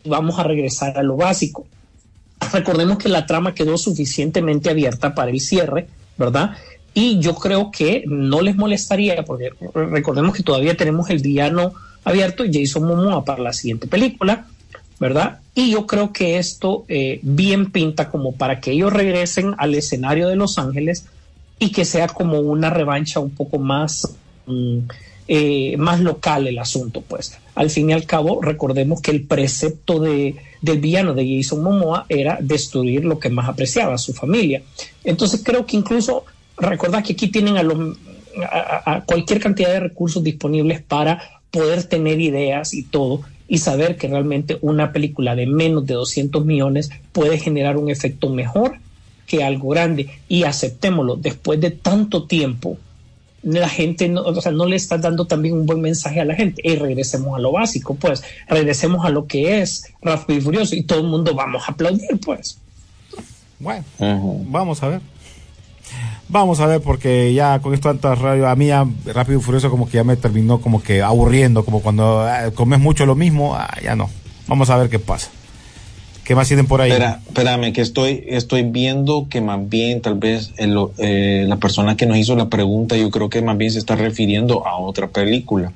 vamos 0.05 0.39
a 0.39 0.45
regresar 0.45 0.97
a 0.97 1.03
lo 1.03 1.17
básico. 1.17 1.67
Recordemos 2.53 2.99
que 2.99 3.09
la 3.09 3.27
trama 3.27 3.55
quedó 3.55 3.77
suficientemente 3.77 4.71
abierta 4.71 5.15
para 5.15 5.31
el 5.31 5.41
cierre, 5.41 5.89
¿verdad? 6.17 6.57
Y 6.95 7.19
yo 7.19 7.35
creo 7.35 7.71
que 7.71 8.05
no 8.07 8.41
les 8.41 8.57
molestaría, 8.57 9.25
porque 9.25 9.51
recordemos 9.75 10.35
que 10.35 10.43
todavía 10.43 10.77
tenemos 10.77 11.11
el 11.11 11.21
villano 11.21 11.75
abierto, 12.05 12.45
Jason 12.51 12.85
Momoa, 12.87 13.25
para 13.25 13.43
la 13.43 13.53
siguiente 13.53 13.89
película, 13.89 14.47
¿verdad? 15.01 15.41
Y 15.55 15.71
yo 15.73 15.87
creo 15.87 16.13
que 16.13 16.39
esto 16.39 16.85
eh, 16.89 17.19
bien 17.23 17.73
pinta 17.73 18.11
como 18.11 18.33
para 18.33 18.61
que 18.61 18.73
ellos 18.73 18.93
regresen 18.93 19.55
al 19.59 19.75
escenario 19.75 20.29
de 20.29 20.37
Los 20.37 20.59
Ángeles 20.59 21.07
y 21.59 21.73
que 21.73 21.85
sea 21.85 22.09
como 22.09 22.41
una 22.41 22.71
revancha 22.71 23.21
un 23.21 23.31
poco 23.31 23.59
más, 23.59 24.09
mm, 24.47 24.79
eh, 25.27 25.77
más 25.79 26.01
local 26.01 26.47
el 26.47 26.59
asunto, 26.59 27.01
pues. 27.01 27.39
Al 27.55 27.71
fin 27.71 27.91
y 27.91 27.93
al 27.93 28.05
cabo, 28.05 28.43
recordemos 28.43 29.01
que 29.01 29.11
el 29.11 29.23
precepto 29.23 29.99
de, 29.99 30.37
del 30.61 30.81
villano 30.81 31.15
de 31.15 31.37
Jason 31.37 31.63
Momoa 31.63 32.05
era 32.09 32.39
destruir 32.41 33.05
lo 33.05 33.19
que 33.19 33.31
más 33.31 33.49
apreciaba, 33.49 33.97
su 33.97 34.13
familia. 34.13 34.63
Entonces 35.03 35.43
creo 35.43 35.65
que 35.65 35.77
incluso, 35.77 36.25
recordad 36.59 37.03
que 37.03 37.15
aquí 37.15 37.29
tienen 37.29 37.57
a, 37.57 39.05
cualquier 39.07 39.41
cantidad 39.41 39.71
de 39.71 39.81
recursos 39.81 40.23
disponibles 40.23 40.83
para 40.83 41.41
poder 41.51 41.85
tener 41.85 42.21
ideas 42.21 42.75
y 42.75 42.83
todo 42.83 43.23
y 43.47 43.59
saber 43.59 43.97
que 43.97 44.09
realmente 44.09 44.59
una 44.61 44.93
película 44.93 45.37
de 45.37 45.47
menos 45.47 45.87
de 45.87 45.95
200 45.95 46.45
millones 46.45 46.91
puede 47.13 47.39
generar 47.39 47.77
un 47.77 47.91
efecto 47.91 48.29
mejor 48.29 48.79
que 49.27 49.45
algo 49.45 49.69
grande 49.69 50.09
y 50.29 50.45
aceptémoslo 50.45 51.17
después 51.17 51.61
de 51.61 51.71
tanto 51.71 52.25
tiempo 52.25 52.79
la 53.45 53.69
gente 53.69 54.09
no, 54.09 54.23
o 54.23 54.41
sea, 54.41 54.53
no 54.53 54.67
le 54.67 54.77
está 54.77 54.99
dando 54.99 55.27
también 55.27 55.55
un 55.55 55.67
buen 55.67 55.81
mensaje 55.81 56.21
a 56.21 56.25
la 56.25 56.35
gente 56.35 56.63
y 56.65 56.77
regresemos 56.77 57.37
a 57.37 57.41
lo 57.41 57.53
básico 57.53 57.95
pues 57.95 58.23
regresemos 58.49 59.05
a 59.05 59.11
lo 59.11 59.27
que 59.27 59.61
es 59.61 59.93
Rápido 60.01 60.39
y 60.39 60.43
Furioso 60.43 60.75
y 60.75 60.83
todo 60.83 61.01
el 61.01 61.07
mundo 61.07 61.35
vamos 61.35 61.63
a 61.69 61.73
aplaudir 61.73 62.19
pues 62.25 62.59
Bueno, 63.59 63.85
vamos 64.47 64.83
a 64.83 64.89
ver. 64.89 65.01
Vamos 66.29 66.59
a 66.61 66.67
ver, 66.67 66.81
porque 66.81 67.35
ya 67.35 67.61
con 67.61 67.75
esto 67.75 67.91
tantas 67.91 68.19
radio, 68.19 68.49
a 68.49 68.57
mí 68.57 68.69
ya 68.69 68.87
rápido 69.05 69.39
y 69.39 69.43
furioso 69.43 69.71
como 69.71 69.87
que 69.87 69.99
ya 69.99 70.05
me 70.05 70.17
terminó 70.17 70.61
como 70.61 70.83
que 70.83 71.03
aburriendo, 71.03 71.65
como 71.65 71.83
cuando 71.83 72.23
ah, 72.23 72.51
comes 72.55 72.81
mucho 72.81 73.05
lo 73.05 73.15
mismo, 73.15 73.55
ah, 73.55 73.77
ya 73.83 73.95
no. 73.95 74.09
Vamos 74.49 74.71
a 74.71 74.77
ver 74.77 74.89
qué 74.89 74.99
pasa. 74.99 75.31
¿Qué 76.25 76.35
más 76.35 76.49
tienen 76.49 76.67
por 76.67 76.81
ahí? 76.81 76.91
Espera, 76.91 77.21
espérame, 77.27 77.73
que 77.73 77.83
estoy, 77.83 78.25
estoy 78.29 78.63
viendo 78.63 79.27
que 79.29 79.41
más 79.41 79.69
bien 79.69 80.01
tal 80.01 80.15
vez 80.15 80.53
el- 80.57 80.79
eh, 80.99 81.45
la 81.47 81.57
persona 81.57 81.97
que 81.97 82.07
nos 82.07 82.17
hizo 82.17 82.35
la 82.35 82.49
pregunta, 82.49 82.97
yo 82.97 83.11
creo 83.11 83.29
que 83.29 83.43
más 83.43 83.59
bien 83.59 83.71
se 83.71 83.79
está 83.79 83.95
refiriendo 83.95 84.67
a 84.67 84.79
otra 84.79 85.09
película. 85.09 85.73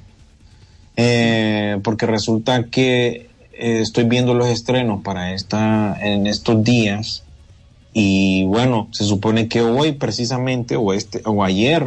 Eh, 0.96 1.78
porque 1.84 2.06
resulta 2.06 2.64
que 2.64 3.28
eh, 3.52 3.80
estoy 3.82 4.04
viendo 4.04 4.34
los 4.34 4.48
estrenos 4.48 5.02
para 5.02 5.32
esta, 5.34 5.96
en 6.00 6.26
estos 6.26 6.62
días. 6.64 7.24
Y 7.92 8.44
bueno, 8.44 8.88
se 8.92 9.04
supone 9.04 9.48
que 9.48 9.60
hoy 9.60 9.92
precisamente, 9.92 10.76
o 10.76 10.92
este, 10.92 11.20
o 11.24 11.42
ayer, 11.44 11.84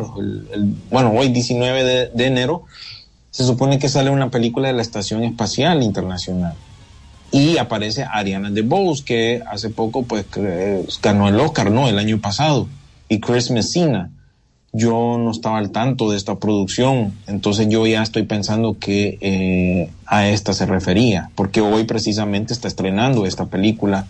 bueno, 0.90 1.12
hoy 1.16 1.30
19 1.30 1.84
de, 1.84 2.08
de 2.14 2.26
enero, 2.26 2.64
se 3.32 3.44
supone 3.46 3.80
que 3.80 3.88
sale 3.90 4.10
una 4.10 4.30
película 4.30 4.68
de 4.68 4.74
la 4.74 4.82
Estación 4.82 5.24
Espacial 5.24 5.82
Internacional 5.84 6.56
y 7.32 7.58
aparece 7.58 8.04
Ariana 8.04 8.50
DeBose 8.52 9.04
que 9.04 9.42
hace 9.50 9.70
poco 9.70 10.04
pues 10.04 10.26
que- 10.26 10.84
ganó 11.02 11.28
el 11.30 11.40
Oscar 11.40 11.72
no 11.72 11.88
el 11.88 11.98
año 11.98 12.20
pasado. 12.20 12.68
Y 13.10 13.20
Chris 13.20 13.52
Messina. 13.52 14.10
Yo 14.74 15.18
no 15.18 15.32
estaba 15.32 15.58
al 15.58 15.72
tanto 15.72 16.10
de 16.10 16.18
esta 16.18 16.36
producción. 16.40 17.14
Entonces 17.28 17.68
yo 17.70 17.86
ya 17.88 18.02
estoy 18.04 18.24
pensando 18.24 18.78
que 18.80 19.18
eh, 19.20 19.90
a 20.06 20.28
esta 20.30 20.54
se 20.54 20.66
refería. 20.66 21.30
Porque 21.36 21.60
hoy 21.62 21.84
precisamente 21.84 22.54
está 22.54 22.68
estrenando 22.70 23.26
esta 23.26 23.46
película. 23.46 24.08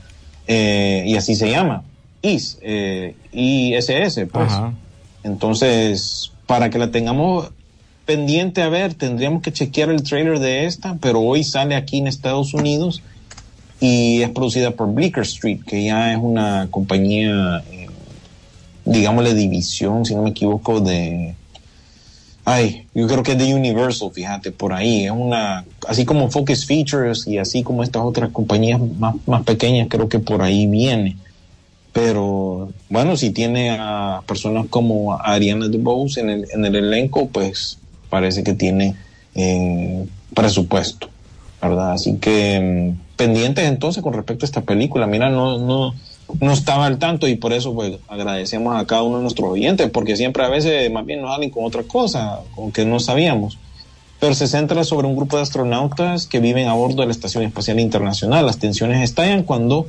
Eh, 0.48 1.04
y 1.08 1.16
así 1.16 1.36
se 1.36 1.50
llama. 1.50 1.84
IS 2.22 2.60
eh, 2.62 3.16
ISS 3.32 4.28
pues. 4.32 4.52
Ajá. 4.52 4.74
entonces 5.24 6.32
para 6.46 6.70
que 6.70 6.78
la 6.78 6.92
tengamos 6.92 7.50
pendiente 8.06 8.62
a 8.62 8.70
ver, 8.70 8.94
tendríamos 8.94 9.42
que 9.42 9.52
chequear 9.54 9.90
el 9.90 10.04
trailer 10.04 10.40
de 10.40 10.66
esta, 10.66 10.98
pero 11.02 11.22
hoy 11.22 11.44
sale 11.44 11.76
aquí 11.76 11.98
en 12.00 12.08
Estados 12.08 12.54
Unidos 12.54 13.02
y 13.82 14.22
es 14.22 14.30
producida 14.30 14.72
por 14.72 14.94
Bleecker 14.94 15.24
Street, 15.24 15.60
que 15.68 15.84
ya 15.84 16.14
es 16.14 16.20
una 16.22 16.70
compañía, 16.72 17.62
eh, 17.70 17.88
digámosle 18.86 19.34
división, 19.34 20.06
si 20.06 20.16
no 20.16 20.22
me 20.22 20.30
equivoco, 20.30 20.80
de 20.80 21.36
Ay, 22.44 22.88
yo 22.96 23.08
creo 23.08 23.22
que 23.22 23.34
es 23.34 23.38
de 23.38 23.54
Universal, 23.54 24.12
fíjate, 24.12 24.52
por 24.52 24.74
ahí. 24.74 25.06
Es 25.06 25.12
una, 25.12 25.64
así 25.88 26.06
como 26.06 26.30
Focus 26.32 26.66
Features 26.66 27.28
y 27.28 27.38
así 27.38 27.62
como 27.62 27.84
estas 27.84 28.02
otras 28.04 28.32
compañías 28.32 28.82
más, 29.00 29.16
más 29.28 29.44
pequeñas, 29.44 29.88
creo 29.90 30.10
que 30.10 30.20
por 30.20 30.42
ahí 30.42 30.66
viene. 30.66 31.18
Pero 31.94 32.72
bueno, 32.90 33.16
si 33.16 33.32
tiene 33.32 33.78
a 33.80 34.24
personas 34.26 34.66
como 34.70 35.14
Ariana 35.14 35.68
DeBose 35.68 36.22
en 36.22 36.30
el, 36.30 36.48
en 36.52 36.66
el 36.66 36.76
elenco, 36.76 37.28
pues 37.28 37.78
parece 38.10 38.44
que 38.44 38.54
tiene 38.54 38.96
eh, 39.36 40.06
presupuesto, 40.34 41.10
¿verdad? 41.62 41.94
Así 41.94 42.18
que 42.18 42.96
mm, 42.96 43.16
pendientes 43.16 43.66
entonces 43.66 44.02
con 44.02 44.14
respecto 44.14 44.46
a 44.46 44.48
esta 44.48 44.62
película. 44.62 45.08
Mira, 45.08 45.30
no, 45.30 45.58
no, 45.58 45.94
no 46.40 46.52
estaba 46.52 46.86
al 46.86 46.98
tanto 46.98 47.28
y 47.28 47.36
por 47.36 47.54
eso 47.54 47.74
pues 47.74 47.98
agradecemos 48.08 48.76
a 48.76 48.86
cada 48.86 49.04
uno 49.04 49.18
de 49.18 49.24
nuestros 49.24 49.50
oyentes, 49.50 49.90
porque 49.90 50.16
siempre 50.16 50.44
a 50.44 50.50
veces 50.50 50.92
más 50.92 51.06
bien 51.06 51.22
nos 51.22 51.32
salen 51.32 51.50
con 51.50 51.66
otra 51.66 51.84
cosa, 51.84 52.40
con 52.56 52.72
que 52.72 52.86
no 52.86 53.00
sabíamos. 53.00 53.58
Pero 54.20 54.36
se 54.36 54.48
centra 54.48 54.84
sobre 54.84 55.08
un 55.08 55.16
grupo 55.16 55.38
de 55.38 55.44
astronautas 55.44 56.28
que 56.28 56.40
viven 56.40 56.68
a 56.68 56.74
bordo 56.74 57.02
de 57.02 57.08
la 57.08 57.12
Estación 57.12 57.44
Espacial 57.44 57.80
Internacional. 57.80 58.46
Las 58.46 58.60
tensiones 58.60 59.02
estallan 59.02 59.44
cuando 59.44 59.88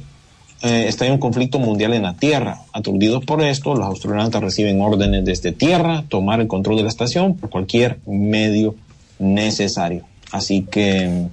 eh, 0.63 0.87
estalla 0.89 1.13
un 1.13 1.19
conflicto 1.19 1.59
mundial 1.59 1.93
en 1.93 2.05
la 2.05 2.15
Tierra. 2.15 2.63
Aturdidos 2.73 3.25
por 3.27 3.43
esto, 3.43 3.75
los 3.75 3.87
astronautas 3.87 4.41
reciben 4.41 4.81
órdenes 4.81 5.25
desde 5.25 5.53
Tierra, 5.53 6.05
tomar 6.09 6.41
el 6.41 6.49
control 6.49 6.77
de 6.77 6.85
la 6.85 6.89
estación 6.89 7.37
por 7.37 7.51
cualquier 7.51 7.99
medio 8.07 8.75
necesario. 9.19 10.05
Así 10.31 10.63
que 10.63 11.27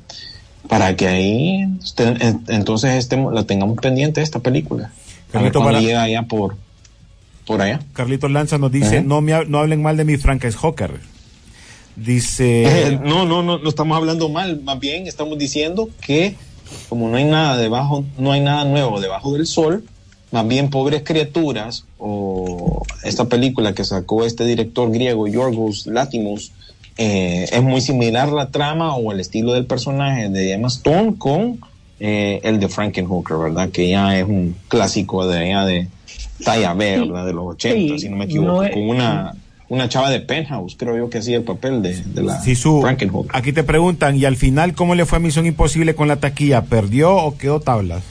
para 0.69 0.95
que 0.95 1.07
ahí 1.07 1.65
este- 1.83 2.03
en- 2.03 2.43
entonces 2.47 2.93
estemos, 2.93 3.33
la 3.33 3.43
tengamos 3.43 3.77
pendiente 3.79 4.21
esta 4.21 4.39
película. 4.39 4.85
A 4.85 4.87
ver 4.87 5.31
Carlito, 5.31 5.59
cuando 5.59 5.77
para- 5.79 5.85
llega 5.85 6.01
allá 6.03 6.23
por, 6.23 6.55
por 7.45 7.61
allá. 7.61 7.81
Carlitos 7.93 8.31
Lanza 8.31 8.57
nos 8.57 8.71
dice, 8.71 8.99
Ajá. 8.99 9.05
no, 9.05 9.19
me, 9.19 9.45
no 9.45 9.59
hablen 9.59 9.81
mal 9.81 9.97
de 9.97 10.05
mi 10.05 10.15
Frankenhooker. 10.15 11.01
Dice... 11.95 12.63
Eh, 12.91 12.99
no, 13.03 13.25
no, 13.25 13.43
no, 13.43 13.57
no 13.57 13.67
estamos 13.69 13.97
hablando 13.97 14.29
mal, 14.29 14.61
más 14.63 14.79
bien 14.79 15.05
estamos 15.07 15.37
diciendo 15.37 15.89
que 16.01 16.35
como 16.87 17.09
no 17.09 17.17
hay 17.17 17.25
nada 17.25 17.57
debajo, 17.57 18.05
no 18.17 18.31
hay 18.31 18.39
nada 18.41 18.63
nuevo 18.63 19.01
debajo 19.01 19.33
del 19.33 19.47
sol, 19.47 19.83
más 20.31 20.47
bien 20.47 20.69
pobres 20.69 21.01
criaturas 21.03 21.85
o 21.97 22.85
esta 23.03 23.25
película 23.25 23.73
que 23.73 23.83
sacó 23.83 24.23
este 24.23 24.45
director 24.45 24.91
griego 24.91 25.27
Yorgos 25.27 25.87
Latimos 25.87 26.51
eh, 27.01 27.47
es 27.51 27.63
muy 27.63 27.80
similar 27.81 28.30
la 28.30 28.49
trama 28.51 28.93
o 28.95 29.11
el 29.13 29.19
estilo 29.21 29.53
del 29.53 29.65
personaje 29.65 30.27
de 30.30 30.51
Emma 30.53 30.67
Stone 30.67 31.15
con 31.17 31.57
eh, 32.01 32.41
el 32.43 32.59
de 32.59 32.67
Frankenhooker, 32.69 33.38
¿verdad? 33.38 33.69
Que 33.69 33.89
ya 33.89 34.17
es 34.19 34.26
un 34.26 34.55
clásico 34.67 35.26
de 35.26 35.39
allá 35.39 35.65
de 35.65 35.88
talla 36.43 36.73
B, 36.73 36.99
¿verdad? 36.99 37.26
De 37.26 37.34
los 37.34 37.45
80, 37.55 37.76
Sí, 37.95 37.99
si 37.99 38.09
no 38.09 38.17
me 38.17 38.26
equivoco, 38.26 38.51
no 38.51 38.63
es- 38.63 38.71
con 38.73 38.89
una 38.89 39.34
una 39.69 39.88
chava 39.88 40.09
de 40.09 40.19
Penthouse, 40.19 40.76
creo 40.76 40.97
yo 40.97 41.09
que 41.11 41.19
hacía 41.19 41.38
el 41.38 41.43
papel 41.43 41.84
de, 41.84 41.93
de 42.01 42.23
la 42.23 42.39
Frankenhooker. 42.39 43.30
aquí 43.35 43.53
te 43.53 43.63
preguntan, 43.63 44.15
¿y 44.17 44.26
al 44.26 44.35
final 44.35 44.73
cómo 44.73 44.95
le 44.95 45.05
fue 45.05 45.17
a 45.17 45.21
Misión 45.21 45.45
Imposible 45.45 45.93
con 45.93 46.07
la 46.07 46.15
taquilla? 46.15 46.63
¿Perdió 46.63 47.15
o 47.15 47.38
quedó 47.38 47.59
tablas? 47.59 48.01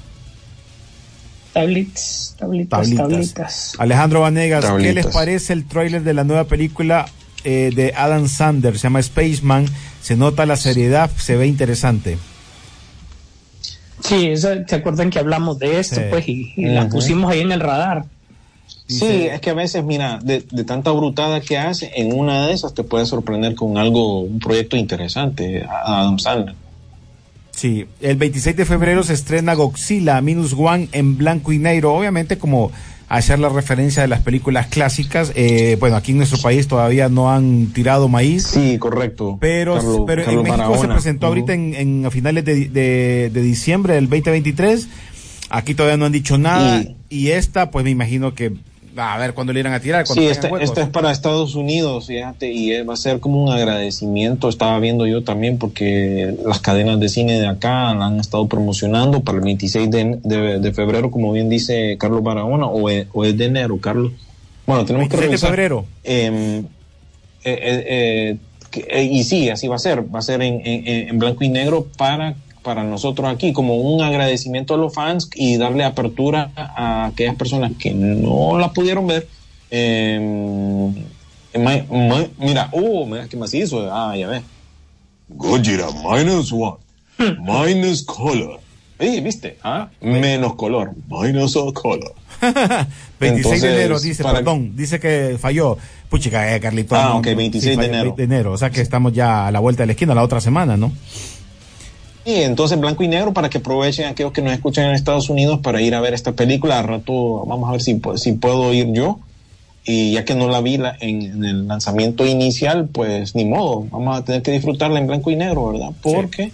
Tablitas, 1.52 2.36
tablitas, 2.38 2.78
Tablitas. 2.80 3.08
tablitas. 3.08 3.72
Alejandro 3.78 4.20
Vanegas, 4.20 4.64
¿qué 4.80 4.92
les 4.92 5.06
parece 5.06 5.52
el 5.52 5.64
tráiler 5.66 6.02
de 6.04 6.14
la 6.14 6.22
nueva 6.22 6.44
película 6.44 7.06
eh, 7.44 7.70
de 7.74 7.92
Adam 7.96 8.28
Sanders? 8.28 8.80
Se 8.80 8.84
llama 8.86 9.02
Spaceman. 9.02 9.66
Se 10.02 10.16
nota 10.16 10.46
la 10.46 10.56
seriedad, 10.56 11.10
se 11.16 11.36
ve 11.36 11.46
interesante. 11.46 12.18
Sí, 14.00 14.26
eso, 14.28 14.48
¿se 14.66 14.76
acuerdan 14.76 15.10
que 15.10 15.18
hablamos 15.18 15.58
de 15.58 15.80
esto? 15.80 15.96
Sí. 15.96 16.02
Pues 16.08 16.28
y, 16.28 16.52
y 16.56 16.64
la 16.66 16.88
pusimos 16.88 17.30
ahí 17.32 17.40
en 17.40 17.52
el 17.52 17.60
radar. 17.60 18.04
Sí, 18.86 19.26
es 19.30 19.40
que 19.40 19.50
a 19.50 19.54
veces, 19.54 19.84
mira, 19.84 20.18
de, 20.22 20.42
de 20.50 20.64
tanta 20.64 20.90
brutada 20.92 21.40
que 21.40 21.58
hace, 21.58 21.90
en 21.96 22.12
una 22.18 22.46
de 22.46 22.54
esas 22.54 22.72
te 22.74 22.84
puede 22.84 23.04
sorprender 23.04 23.54
con 23.54 23.76
algo, 23.76 24.20
un 24.22 24.38
proyecto 24.38 24.76
interesante, 24.76 25.62
a- 25.64 26.00
Adam 26.00 26.18
Sandler. 26.18 26.54
Sí, 27.50 27.86
el 28.00 28.16
26 28.16 28.56
de 28.56 28.64
febrero 28.64 29.02
se 29.02 29.12
estrena 29.14 29.54
Godzilla 29.54 30.20
Minus 30.22 30.54
One 30.56 30.88
en 30.92 31.18
blanco 31.18 31.52
y 31.52 31.58
negro, 31.58 31.92
obviamente 31.94 32.38
como 32.38 32.70
hacer 33.08 33.38
la 33.38 33.48
referencia 33.48 34.02
de 34.02 34.08
las 34.08 34.20
películas 34.20 34.66
clásicas. 34.66 35.32
Eh, 35.34 35.76
bueno, 35.80 35.96
aquí 35.96 36.12
en 36.12 36.18
nuestro 36.18 36.38
país 36.38 36.68
todavía 36.68 37.08
no 37.08 37.30
han 37.32 37.68
tirado 37.72 38.08
maíz. 38.08 38.44
Sí, 38.46 38.78
correcto. 38.78 39.38
Pero, 39.40 39.74
Carlos- 39.76 40.02
pero 40.06 40.24
Carlos 40.24 40.46
en 40.46 40.50
México 40.52 40.78
se 40.80 40.88
presentó 40.88 41.26
ahorita 41.26 41.54
en, 41.54 41.74
en- 41.74 42.06
a 42.06 42.10
finales 42.10 42.44
de, 42.44 42.68
de- 42.68 43.30
de 43.32 43.40
diciembre 43.42 43.94
del 43.94 44.08
2023. 44.08 44.88
Aquí 45.50 45.74
todavía 45.74 45.96
no 45.96 46.04
han 46.04 46.12
dicho 46.12 46.36
nada. 46.36 46.84
Y, 47.08 47.28
esta, 47.28 47.70
pues 47.70 47.82
me 47.84 47.90
imagino 47.90 48.34
que 48.34 48.52
a 48.96 49.16
ver 49.18 49.34
cuándo 49.34 49.52
le 49.52 49.60
irán 49.60 49.72
a 49.74 49.80
tirar. 49.80 50.04
cuando 50.06 50.22
Sí, 50.22 50.28
huecos. 50.28 50.60
esta 50.62 50.82
es 50.82 50.88
para 50.88 51.10
Estados 51.10 51.54
Unidos, 51.54 52.06
fíjate, 52.06 52.52
y 52.52 52.72
eh, 52.72 52.82
va 52.82 52.94
a 52.94 52.96
ser 52.96 53.20
como 53.20 53.42
un 53.44 53.52
agradecimiento, 53.52 54.48
estaba 54.48 54.78
viendo 54.80 55.06
yo 55.06 55.22
también, 55.24 55.58
porque 55.58 56.34
las 56.44 56.60
cadenas 56.60 56.98
de 57.00 57.08
cine 57.08 57.40
de 57.40 57.46
acá 57.46 57.94
la 57.94 58.06
han 58.06 58.18
estado 58.20 58.46
promocionando 58.48 59.20
para 59.20 59.38
el 59.38 59.44
26 59.44 59.90
de, 59.90 60.18
de- 60.22 60.58
de 60.58 60.72
febrero, 60.72 61.10
como 61.10 61.32
bien 61.32 61.48
dice 61.48 61.96
Carlos 61.98 62.22
Barahona, 62.22 62.66
o 62.66 62.88
es, 62.90 63.06
o 63.12 63.24
es 63.24 63.36
de 63.36 63.44
enero, 63.46 63.78
Carlos. 63.80 64.12
Bueno, 64.66 64.84
tenemos 64.84 65.08
que 65.08 65.16
26 65.16 65.20
de 65.20 65.26
revisar. 65.26 65.50
febrero. 65.50 65.84
Eh, 66.04 66.62
eh, 67.44 68.36
eh, 68.72 69.02
y 69.04 69.24
sí, 69.24 69.48
así 69.48 69.66
va 69.68 69.76
a 69.76 69.78
ser, 69.78 70.14
va 70.14 70.18
a 70.18 70.22
ser 70.22 70.42
en, 70.42 70.60
en- 70.66 71.08
en 71.08 71.18
blanco 71.18 71.42
y 71.44 71.48
negro 71.48 71.86
para, 71.96 72.34
para 72.68 72.84
nosotros 72.84 73.26
aquí, 73.32 73.54
como 73.54 73.76
un 73.76 74.02
agradecimiento 74.02 74.74
a 74.74 74.76
los 74.76 74.92
fans 74.92 75.30
y 75.34 75.56
darle 75.56 75.84
apertura 75.84 76.50
a 76.54 77.06
aquellas 77.06 77.34
personas 77.34 77.72
que 77.78 77.94
no 77.94 78.58
la 78.58 78.74
pudieron 78.74 79.06
ver. 79.06 79.26
Eh, 79.70 80.20
mira, 82.38 82.68
oh, 82.72 83.06
mira 83.06 83.26
qué 83.26 83.38
macizo, 83.38 83.88
ah, 83.90 84.14
ya 84.14 84.28
ves. 84.28 84.42
Gojira 85.30 85.86
minus 86.04 86.52
one, 86.52 86.76
minus 87.38 88.02
color. 88.02 88.60
Eh, 88.98 89.22
¿viste? 89.22 89.56
¿Ah? 89.64 89.88
Menos 90.02 90.54
color, 90.56 90.92
minus 91.08 91.54
color. 91.72 92.12
26 92.42 93.18
de 93.18 93.28
Entonces, 93.28 93.64
enero, 93.64 93.98
dice, 93.98 94.22
para- 94.22 94.40
perdón, 94.40 94.76
dice 94.76 95.00
que 95.00 95.38
falló. 95.40 95.78
Puchica, 96.10 96.54
eh, 96.54 96.60
Carlito. 96.60 96.94
Ah, 96.96 97.04
no, 97.12 97.16
ok, 97.18 97.28
no, 97.28 97.36
26 97.36 97.78
de 97.78 98.24
enero. 98.24 98.52
O 98.52 98.58
sea 98.58 98.68
que 98.68 98.82
estamos 98.82 99.14
ya 99.14 99.46
a 99.46 99.50
la 99.50 99.60
vuelta 99.60 99.84
de 99.84 99.86
la 99.86 99.92
esquina, 99.92 100.14
la 100.14 100.22
otra 100.22 100.42
semana, 100.42 100.76
¿no? 100.76 100.92
Y 102.28 102.42
entonces 102.42 102.78
blanco 102.78 103.02
y 103.02 103.08
negro 103.08 103.32
para 103.32 103.48
que 103.48 103.56
aprovechen 103.56 104.04
aquellos 104.06 104.32
que 104.32 104.42
nos 104.42 104.52
escuchan 104.52 104.84
en 104.84 104.90
Estados 104.92 105.30
Unidos 105.30 105.60
para 105.62 105.80
ir 105.80 105.94
a 105.94 106.00
ver 106.02 106.12
esta 106.12 106.32
película. 106.32 106.78
Al 106.78 106.86
rato 106.86 107.46
vamos 107.46 107.68
a 107.70 107.72
ver 107.72 107.80
si, 107.80 107.94
pu- 107.94 108.18
si 108.18 108.32
puedo 108.32 108.74
ir 108.74 108.92
yo. 108.92 109.18
Y 109.86 110.12
ya 110.12 110.26
que 110.26 110.34
no 110.34 110.46
la 110.48 110.60
vi 110.60 110.76
la- 110.76 110.94
en, 111.00 111.22
en 111.22 111.44
el 111.46 111.66
lanzamiento 111.66 112.26
inicial, 112.26 112.88
pues 112.92 113.34
ni 113.34 113.46
modo. 113.46 113.86
Vamos 113.90 114.18
a 114.18 114.24
tener 114.26 114.42
que 114.42 114.50
disfrutarla 114.50 114.98
en 114.98 115.06
blanco 115.06 115.30
y 115.30 115.36
negro, 115.36 115.68
¿verdad? 115.72 115.88
Porque 116.02 116.52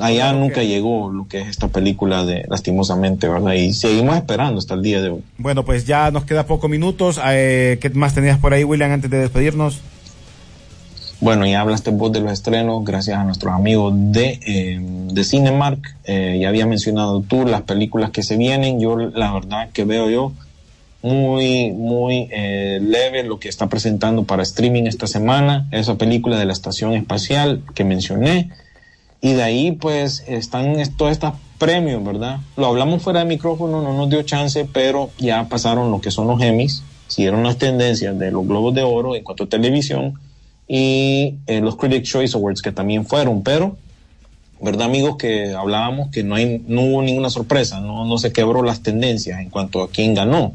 allá 0.00 0.32
nunca 0.32 0.64
llegó 0.64 1.12
lo 1.12 1.28
que 1.28 1.40
es 1.42 1.46
esta 1.46 1.68
película 1.68 2.24
de 2.24 2.44
lastimosamente, 2.48 3.28
¿verdad? 3.28 3.52
Y 3.52 3.72
seguimos 3.72 4.16
esperando 4.16 4.58
hasta 4.58 4.74
el 4.74 4.82
día 4.82 5.00
de 5.00 5.10
hoy. 5.10 5.22
Bueno, 5.38 5.64
pues 5.64 5.86
ya 5.86 6.10
nos 6.10 6.24
queda 6.24 6.46
pocos 6.46 6.68
minutos. 6.68 7.20
Eh, 7.24 7.78
¿Qué 7.80 7.90
más 7.90 8.12
tenías 8.14 8.38
por 8.38 8.54
ahí, 8.54 8.64
William, 8.64 8.90
antes 8.90 9.08
de 9.08 9.18
despedirnos? 9.18 9.78
Bueno, 11.20 11.46
ya 11.46 11.60
hablaste 11.60 11.90
vos 11.90 12.10
de 12.12 12.20
los 12.20 12.32
estrenos, 12.32 12.82
gracias 12.82 13.18
a 13.18 13.24
nuestros 13.24 13.52
amigos 13.52 13.92
de, 13.94 14.40
eh, 14.46 14.78
de 14.80 15.24
Cinemark. 15.24 15.78
Eh, 16.04 16.38
ya 16.40 16.48
había 16.48 16.64
mencionado 16.66 17.20
tú 17.20 17.44
las 17.46 17.62
películas 17.62 18.10
que 18.10 18.22
se 18.22 18.38
vienen. 18.38 18.80
Yo, 18.80 18.96
la 18.96 19.32
verdad, 19.32 19.68
que 19.70 19.84
veo 19.84 20.08
yo 20.08 20.32
muy, 21.02 21.72
muy 21.72 22.28
eh, 22.32 22.78
leve 22.82 23.22
lo 23.22 23.38
que 23.38 23.50
está 23.50 23.68
presentando 23.68 24.24
para 24.24 24.42
streaming 24.42 24.84
esta 24.84 25.06
semana. 25.06 25.68
Esa 25.72 25.96
película 25.96 26.38
de 26.38 26.46
la 26.46 26.54
estación 26.54 26.94
espacial 26.94 27.62
que 27.74 27.84
mencioné. 27.84 28.48
Y 29.20 29.34
de 29.34 29.42
ahí, 29.42 29.72
pues, 29.72 30.24
están 30.26 30.80
es- 30.80 30.96
todas 30.96 31.12
estas 31.12 31.34
premios, 31.58 32.02
¿verdad? 32.02 32.38
Lo 32.56 32.64
hablamos 32.68 33.02
fuera 33.02 33.20
de 33.20 33.26
micrófono, 33.26 33.82
no 33.82 33.92
nos 33.92 34.08
dio 34.08 34.22
chance, 34.22 34.66
pero 34.72 35.10
ya 35.18 35.46
pasaron 35.50 35.90
lo 35.90 36.00
que 36.00 36.10
son 36.10 36.26
los 36.28 36.40
Emmys, 36.40 36.82
siguieron 37.08 37.42
las 37.42 37.58
tendencias 37.58 38.18
de 38.18 38.30
los 38.30 38.46
Globos 38.46 38.74
de 38.74 38.82
Oro 38.82 39.14
en 39.14 39.22
cuanto 39.22 39.44
a 39.44 39.48
televisión 39.48 40.18
y 40.72 41.40
eh, 41.48 41.60
los 41.60 41.74
Critics 41.74 42.08
Choice 42.08 42.36
Awards 42.36 42.62
que 42.62 42.70
también 42.70 43.04
fueron, 43.04 43.42
pero, 43.42 43.76
¿verdad, 44.60 44.86
amigos? 44.86 45.16
Que 45.16 45.52
hablábamos 45.52 46.10
que 46.12 46.22
no, 46.22 46.36
hay, 46.36 46.62
no 46.68 46.82
hubo 46.82 47.02
ninguna 47.02 47.28
sorpresa, 47.28 47.80
no, 47.80 48.04
no 48.04 48.18
se 48.18 48.32
quebró 48.32 48.62
las 48.62 48.80
tendencias 48.80 49.40
en 49.40 49.50
cuanto 49.50 49.82
a 49.82 49.90
quién 49.90 50.14
ganó. 50.14 50.52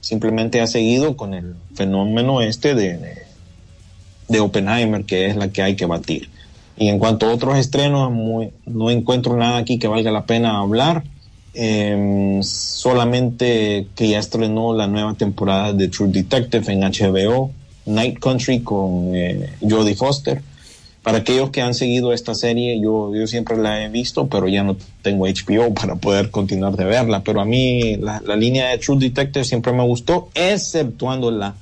Simplemente 0.00 0.62
ha 0.62 0.66
seguido 0.66 1.18
con 1.18 1.34
el 1.34 1.56
fenómeno 1.74 2.40
este 2.40 2.74
de, 2.74 2.96
de, 2.96 3.18
de 4.28 4.40
Oppenheimer, 4.40 5.04
que 5.04 5.26
es 5.26 5.36
la 5.36 5.48
que 5.48 5.60
hay 5.60 5.76
que 5.76 5.84
batir. 5.84 6.30
Y 6.78 6.88
en 6.88 6.98
cuanto 6.98 7.26
a 7.26 7.34
otros 7.34 7.58
estrenos, 7.58 8.10
muy, 8.10 8.48
no 8.64 8.90
encuentro 8.90 9.36
nada 9.36 9.58
aquí 9.58 9.78
que 9.78 9.88
valga 9.88 10.10
la 10.10 10.24
pena 10.24 10.58
hablar. 10.58 11.04
Eh, 11.52 12.40
solamente 12.42 13.88
que 13.94 14.08
ya 14.08 14.20
estrenó 14.20 14.74
la 14.74 14.86
nueva 14.86 15.12
temporada 15.12 15.74
de 15.74 15.88
True 15.88 16.08
Detective 16.08 16.72
en 16.72 16.80
HBO, 16.80 17.50
Night 17.86 18.18
Country 18.18 18.60
con 18.60 19.14
eh, 19.14 19.50
Jodie 19.60 19.94
Foster. 19.94 20.42
Para 21.02 21.18
aquellos 21.18 21.50
que 21.50 21.60
han 21.60 21.74
seguido 21.74 22.14
esta 22.14 22.34
serie, 22.34 22.80
yo, 22.80 23.14
yo 23.14 23.26
siempre 23.26 23.58
la 23.58 23.82
he 23.84 23.90
visto, 23.90 24.26
pero 24.26 24.48
ya 24.48 24.62
no 24.62 24.74
tengo 25.02 25.26
HBO 25.26 25.74
para 25.74 25.96
poder 25.96 26.30
continuar 26.30 26.76
de 26.76 26.86
verla. 26.86 27.22
Pero 27.22 27.42
a 27.42 27.44
mí 27.44 27.96
la, 27.98 28.22
la 28.26 28.36
línea 28.36 28.68
de 28.68 28.78
True 28.78 28.98
Detective 28.98 29.44
siempre 29.44 29.72
me 29.74 29.82
gustó, 29.84 30.30
exceptuando 30.34 31.30
la 31.30 31.54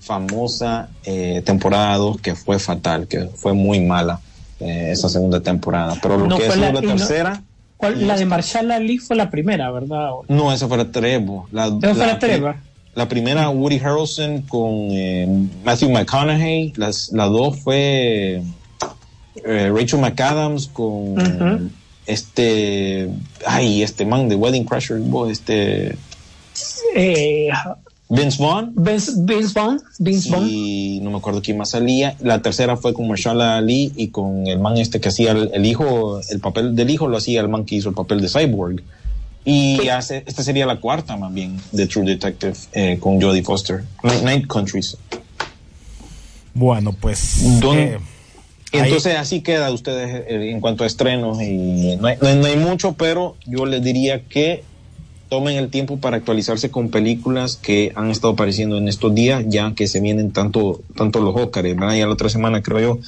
famosa 0.00 0.90
eh, 1.04 1.42
temporada 1.44 1.96
2 1.96 2.20
que 2.20 2.34
fue 2.34 2.58
fatal, 2.58 3.06
que 3.08 3.26
fue 3.34 3.54
muy 3.54 3.80
mala 3.80 4.20
eh, 4.60 4.90
esa 4.92 5.08
segunda 5.08 5.40
temporada. 5.40 5.96
Pero 6.02 6.18
lo 6.18 6.26
No 6.26 6.36
que 6.36 6.46
es 6.46 6.56
la, 6.56 6.70
la- 6.72 6.80
y 6.80 6.86
no- 6.86 6.94
tercera, 6.94 7.42
¿Cuál- 7.78 8.06
la 8.06 8.16
de 8.16 8.26
Marshall 8.26 8.70
Ali 8.70 8.98
fue 8.98 9.16
la 9.16 9.30
primera, 9.30 9.70
¿verdad? 9.70 10.10
no, 10.28 10.52
esa 10.52 10.68
fue 10.68 10.76
la 10.76 10.90
Trevo. 10.92 11.48
La, 11.52 11.66
Esa 11.66 11.94
fue 11.94 12.06
la 12.06 12.18
Treva. 12.18 12.56
La 12.94 13.08
primera, 13.08 13.50
Woody 13.50 13.78
Harrelson 13.78 14.42
con 14.42 14.88
eh, 14.90 15.26
Matthew 15.64 15.90
McConaughey. 15.90 16.72
Las, 16.76 17.10
la 17.12 17.26
dos 17.26 17.58
fue 17.58 18.42
eh, 19.44 19.72
Rachel 19.74 20.00
McAdams 20.00 20.68
con 20.68 21.72
este, 22.06 23.08
ay, 23.46 23.82
este 23.82 24.06
man 24.06 24.28
de 24.28 24.36
Wedding 24.36 24.64
Crashers, 24.64 25.02
bo, 25.02 25.28
este 25.28 25.96
Eh, 26.94 27.48
Vince 28.08 28.40
Vaughn. 28.40 28.72
Vince, 28.76 29.12
Vince 29.16 29.52
Vaughn. 29.54 29.80
Vince 29.98 30.30
Vaughn. 30.30 30.46
Y 30.48 31.00
no 31.02 31.10
me 31.10 31.16
acuerdo 31.16 31.42
quién 31.42 31.56
más 31.56 31.70
salía. 31.70 32.16
La 32.20 32.42
tercera 32.42 32.76
fue 32.76 32.94
con 32.94 33.08
Marshala 33.08 33.56
Ali 33.56 33.92
y 33.96 34.08
con 34.08 34.46
el 34.46 34.60
man 34.60 34.76
este 34.76 35.00
que 35.00 35.08
hacía 35.08 35.32
el, 35.32 35.50
el 35.52 35.66
hijo, 35.66 36.20
el 36.30 36.38
papel 36.38 36.76
del 36.76 36.90
hijo 36.90 37.08
lo 37.08 37.16
hacía 37.16 37.40
el 37.40 37.48
man 37.48 37.64
que 37.64 37.74
hizo 37.76 37.88
el 37.88 37.94
papel 37.94 38.20
de 38.20 38.28
Cyborg. 38.28 38.82
Y 39.44 39.88
hace, 39.88 40.22
esta 40.26 40.42
sería 40.42 40.64
la 40.66 40.80
cuarta 40.80 41.16
más 41.16 41.32
bien 41.34 41.60
de 41.72 41.86
True 41.86 42.06
Detective 42.06 42.54
eh, 42.72 42.98
con 42.98 43.20
Jodie 43.20 43.42
Foster. 43.42 43.84
Night, 44.02 44.22
Night 44.22 44.46
Countries. 44.46 44.96
Bueno, 46.54 46.92
pues. 46.92 47.42
Eh, 47.42 47.98
entonces 48.72 49.16
así 49.16 49.40
queda 49.42 49.70
ustedes 49.70 50.24
eh, 50.28 50.50
en 50.50 50.60
cuanto 50.60 50.84
a 50.84 50.86
estrenos 50.86 51.40
y 51.42 51.96
no 51.96 52.06
hay, 52.08 52.16
no 52.20 52.28
hay- 52.28 52.36
no 52.36 52.46
hay 52.46 52.56
mucho, 52.56 52.92
pero 52.94 53.36
yo 53.46 53.66
les 53.66 53.82
diría 53.82 54.22
que 54.24 54.64
tomen 55.28 55.56
el 55.56 55.68
tiempo 55.70 55.98
para 55.98 56.16
actualizarse 56.16 56.70
con 56.70 56.90
películas 56.90 57.56
que 57.56 57.92
han 57.96 58.10
estado 58.10 58.34
apareciendo 58.34 58.78
en 58.78 58.88
estos 58.88 59.14
días, 59.14 59.44
ya 59.48 59.74
que 59.74 59.86
se 59.88 60.00
vienen 60.00 60.32
tanto, 60.32 60.80
tanto 60.96 61.20
los 61.20 61.34
Óscares, 61.36 61.74
¿verdad? 61.76 61.94
Ya 61.96 62.06
la 62.06 62.12
otra 62.12 62.28
semana 62.28 62.62
creo 62.62 62.80
yo 62.80 62.98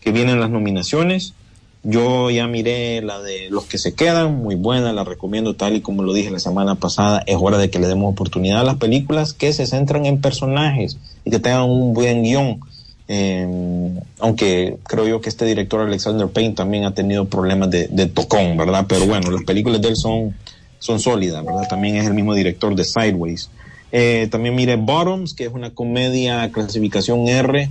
que 0.00 0.12
vienen 0.12 0.40
las 0.40 0.50
nominaciones. 0.50 1.34
Yo 1.86 2.30
ya 2.30 2.46
miré 2.46 3.02
la 3.02 3.20
de 3.20 3.50
los 3.50 3.66
que 3.66 3.76
se 3.76 3.92
quedan, 3.92 4.42
muy 4.42 4.54
buena, 4.54 4.94
la 4.94 5.04
recomiendo 5.04 5.54
tal 5.54 5.76
y 5.76 5.82
como 5.82 6.02
lo 6.02 6.14
dije 6.14 6.30
la 6.30 6.38
semana 6.38 6.76
pasada, 6.76 7.22
es 7.26 7.36
hora 7.38 7.58
de 7.58 7.68
que 7.68 7.78
le 7.78 7.86
demos 7.86 8.10
oportunidad 8.10 8.60
a 8.60 8.64
las 8.64 8.76
películas 8.76 9.34
que 9.34 9.52
se 9.52 9.66
centran 9.66 10.06
en 10.06 10.22
personajes 10.22 10.96
y 11.26 11.30
que 11.30 11.38
tengan 11.38 11.64
un 11.64 11.92
buen 11.92 12.22
guion. 12.22 12.60
Eh, 13.06 13.46
aunque 14.18 14.78
creo 14.84 15.06
yo 15.06 15.20
que 15.20 15.28
este 15.28 15.44
director 15.44 15.82
Alexander 15.82 16.26
Payne 16.26 16.54
también 16.54 16.86
ha 16.86 16.94
tenido 16.94 17.26
problemas 17.26 17.68
de, 17.68 17.88
de 17.88 18.06
tocón, 18.06 18.56
¿verdad? 18.56 18.86
Pero 18.88 19.06
bueno, 19.06 19.30
las 19.30 19.44
películas 19.44 19.82
de 19.82 19.88
él 19.88 19.96
son, 19.96 20.34
son 20.78 20.98
sólidas, 21.00 21.44
¿verdad? 21.44 21.68
También 21.68 21.96
es 21.96 22.06
el 22.06 22.14
mismo 22.14 22.34
director 22.34 22.74
de 22.74 22.84
Sideways. 22.84 23.50
Eh, 23.92 24.26
también 24.30 24.54
mire 24.54 24.76
Bottoms, 24.76 25.34
que 25.34 25.44
es 25.44 25.52
una 25.52 25.70
comedia 25.70 26.50
clasificación 26.50 27.28
R 27.28 27.68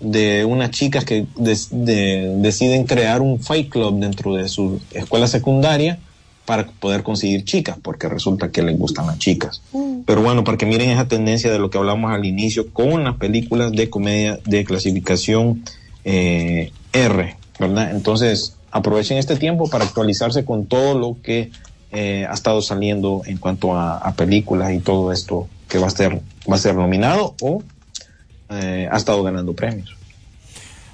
de 0.00 0.44
unas 0.44 0.70
chicas 0.70 1.04
que 1.04 1.26
de- 1.36 2.34
deciden 2.38 2.84
crear 2.84 3.22
un 3.22 3.40
fight 3.40 3.70
club 3.70 3.98
dentro 3.98 4.34
de 4.34 4.48
su 4.48 4.80
escuela 4.92 5.26
secundaria 5.26 5.98
para 6.44 6.66
poder 6.66 7.02
conseguir 7.02 7.44
chicas, 7.44 7.76
porque 7.82 8.08
resulta 8.08 8.50
que 8.52 8.62
les 8.62 8.78
gustan 8.78 9.06
las 9.08 9.18
chicas. 9.18 9.62
Pero 10.06 10.22
bueno, 10.22 10.44
para 10.44 10.56
que 10.56 10.64
miren 10.66 10.90
esa 10.90 11.08
tendencia 11.08 11.50
de 11.50 11.58
lo 11.58 11.70
que 11.70 11.78
hablamos 11.78 12.12
al 12.12 12.24
inicio 12.24 12.72
con 12.72 13.02
las 13.02 13.16
películas 13.16 13.72
de 13.72 13.90
comedia 13.90 14.38
de 14.44 14.64
clasificación 14.64 15.64
eh, 16.04 16.70
R, 16.92 17.36
¿verdad? 17.58 17.90
Entonces, 17.90 18.54
aprovechen 18.70 19.18
este 19.18 19.36
tiempo 19.36 19.68
para 19.68 19.84
actualizarse 19.84 20.44
con 20.44 20.66
todo 20.66 20.96
lo 20.96 21.16
que 21.20 21.50
eh, 21.90 22.26
ha 22.28 22.34
estado 22.34 22.60
saliendo 22.62 23.22
en 23.26 23.38
cuanto 23.38 23.74
a, 23.74 23.98
a 23.98 24.14
películas 24.14 24.72
y 24.72 24.78
todo 24.78 25.10
esto 25.12 25.48
que 25.68 25.78
va 25.78 25.88
a 25.88 25.90
ser, 25.90 26.20
va 26.48 26.54
a 26.54 26.58
ser 26.58 26.76
nominado 26.76 27.34
o 27.40 27.62
eh, 28.50 28.88
ha 28.90 28.96
estado 28.96 29.22
ganando 29.22 29.54
premios. 29.54 29.96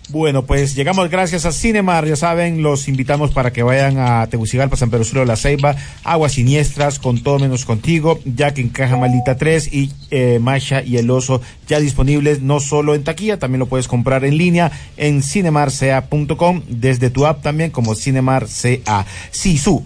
Bueno, 0.09 0.45
pues 0.45 0.75
llegamos 0.75 1.09
gracias 1.09 1.47
a 1.47 1.53
Cinemar, 1.53 2.05
ya 2.07 2.17
saben, 2.17 2.63
los 2.63 2.89
invitamos 2.89 3.31
para 3.31 3.53
que 3.53 3.63
vayan 3.63 3.99
a 3.99 4.27
Tegucigalpa, 4.27 4.77
San 4.77 4.91
Pedro 4.91 5.05
Sula, 5.05 5.25
La 5.25 5.37
Ceiba, 5.37 5.77
Aguas 6.05 6.33
Siniestras, 6.33 6.99
con 6.99 7.23
todo 7.23 7.39
menos 7.39 7.65
contigo, 7.65 8.19
ya 8.25 8.53
que 8.53 8.61
en 8.61 8.69
Caja 8.69 8.97
Maldita 8.97 9.37
3 9.37 9.73
y 9.73 9.93
eh, 10.11 10.39
Masha 10.41 10.83
y 10.83 10.99
El 10.99 11.09
Oso 11.09 11.41
ya 11.69 11.79
disponibles 11.79 12.43
no 12.43 12.61
solo 12.61 12.95
en 12.95 13.05
taquilla, 13.05 13.39
también 13.39 13.61
lo 13.61 13.67
puedes 13.67 13.89
comprar 13.89 14.25
en 14.25 14.37
línea 14.37 14.73
en 14.97 15.23
cinemarca.com, 15.23 16.63
desde 16.69 17.09
tu 17.09 17.25
app 17.25 17.41
también 17.41 17.71
como 17.71 17.95
Cinemar 17.95 18.47
CA. 18.49 19.07
Sisu, 19.31 19.85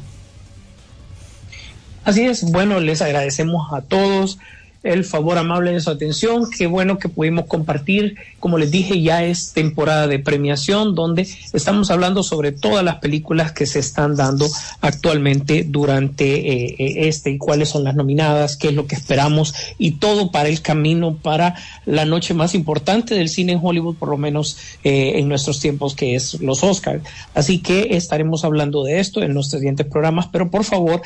Así 2.07 2.25
es, 2.25 2.45
bueno, 2.53 2.79
les 2.79 3.03
agradecemos 3.03 3.73
a 3.73 3.83
todos 3.83 4.39
el 4.87 5.05
favor 5.05 5.39
amable 5.39 5.73
de 5.73 5.81
su 5.81 5.91
atención. 5.91 6.49
Qué 6.51 6.67
bueno 6.67 6.99
que 6.99 7.09
pudimos 7.09 7.47
compartir. 7.47 8.17
Como 8.41 8.59
les 8.59 8.71
dije, 8.71 9.01
ya 9.01 9.25
es 9.25 9.53
temporada 9.53 10.07
de 10.07 10.19
premiación 10.19 10.95
donde 10.95 11.29
estamos 11.53 11.91
hablando 11.91 12.23
sobre 12.23 12.53
todas 12.53 12.85
las 12.85 12.97
películas 12.97 13.53
que 13.53 13.67
se 13.67 13.81
están 13.81 14.17
dando 14.17 14.47
actualmente 14.81 15.65
durante 15.65 16.25
eh, 16.25 16.77
eh, 16.79 17.09
este 17.09 17.31
y 17.31 17.39
cuáles 17.39 17.69
son 17.69 17.85
las 17.85 17.95
nominadas, 17.95 18.57
qué 18.57 18.69
es 18.69 18.75
lo 18.75 18.87
que 18.87 18.95
esperamos 18.95 19.55
y 19.79 19.93
todo 19.93 20.31
para 20.31 20.49
el 20.49 20.63
camino 20.63 21.17
para 21.17 21.55
la 21.85 22.05
noche 22.05 22.35
más 22.35 22.55
importante 22.55 23.15
del 23.15 23.29
cine 23.29 23.53
en 23.53 23.61
Hollywood, 23.63 23.97
por 23.97 24.09
lo 24.09 24.17
menos 24.17 24.57
eh, 24.85 25.15
en 25.17 25.29
nuestros 25.29 25.61
tiempos, 25.61 25.95
que 25.95 26.15
es 26.15 26.41
los 26.41 26.63
Oscars. 26.63 27.03
Así 27.35 27.59
que 27.59 27.97
estaremos 27.97 28.45
hablando 28.45 28.85
de 28.85 29.01
esto 29.01 29.23
en 29.23 29.35
los 29.35 29.49
siguientes 29.49 29.87
programas, 29.87 30.29
pero 30.31 30.51
por 30.51 30.65
favor, 30.65 31.03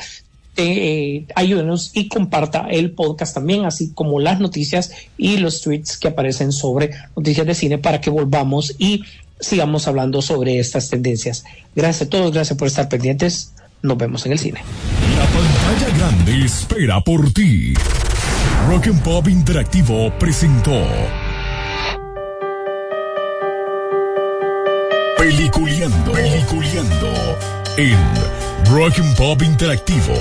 eh, 0.57 1.25
ayúdenos 1.35 1.91
y 1.93 2.07
comparta 2.09 2.67
el 2.69 2.91
podcast 2.91 3.33
también, 3.33 3.65
así 3.65 3.91
como 3.93 4.19
las 4.19 4.39
noticias 4.39 4.91
y 5.17 5.37
los 5.37 5.61
tweets 5.61 5.97
que 5.97 6.09
aparecen 6.09 6.51
sobre 6.51 6.91
noticias 7.15 7.47
de 7.47 7.55
cine 7.55 7.77
para 7.77 8.01
que 8.01 8.09
volvamos 8.09 8.75
y 8.77 9.03
sigamos 9.39 9.87
hablando 9.87 10.21
sobre 10.21 10.59
estas 10.59 10.89
tendencias. 10.89 11.43
Gracias 11.75 12.07
a 12.07 12.09
todos, 12.09 12.31
gracias 12.31 12.57
por 12.57 12.67
estar 12.67 12.89
pendientes. 12.89 13.53
Nos 13.81 13.97
vemos 13.97 14.25
en 14.25 14.33
el 14.33 14.39
cine. 14.39 14.61
La 15.17 15.25
pantalla 15.25 15.97
grande 15.97 16.45
espera 16.45 17.01
por 17.01 17.31
ti. 17.33 17.73
Rock 18.67 18.87
and 18.87 19.01
Pop 19.01 19.27
Interactivo 19.27 20.11
presentó 20.19 20.85
Peliculeando, 25.17 26.11
Peliculeando 26.11 27.37
en 27.77 27.97
Rock 28.69 29.01
Pop 29.17 29.41
Interactivo. 29.41 30.13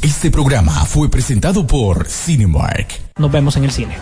Este 0.00 0.30
programa 0.30 0.72
fue 0.86 1.10
presentado 1.10 1.66
por 1.66 2.08
Cinemark. 2.08 3.00
Nos 3.18 3.30
vemos 3.30 3.56
en 3.56 3.64
el 3.64 3.70
cine. 3.70 3.96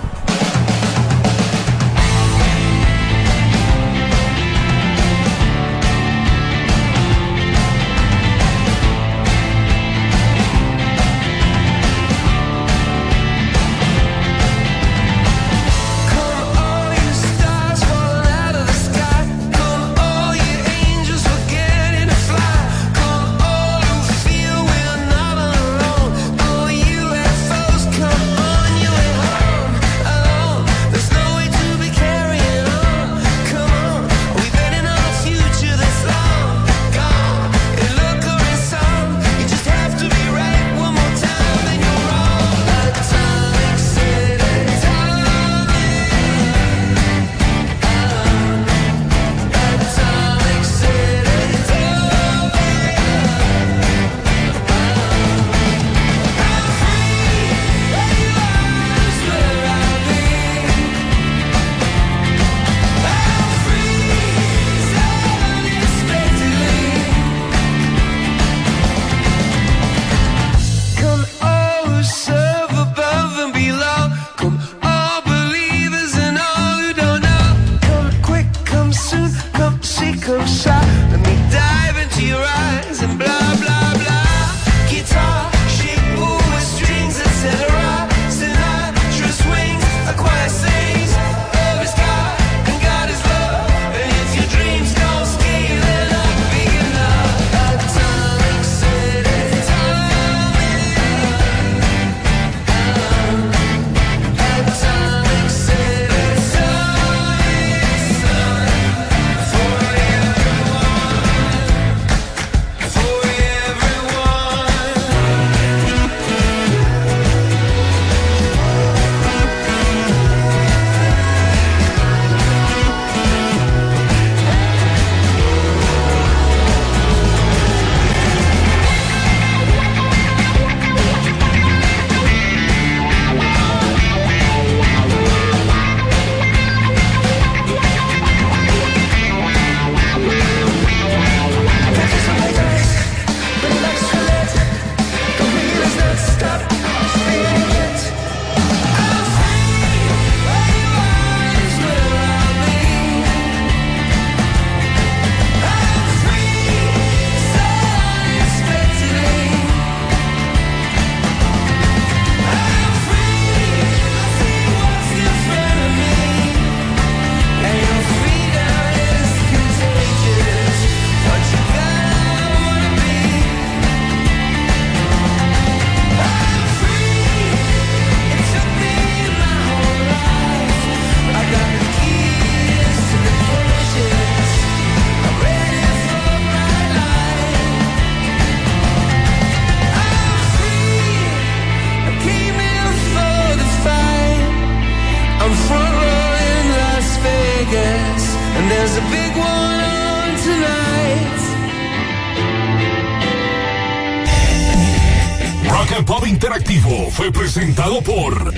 Presentado 207.52 208.00
por 208.02 208.54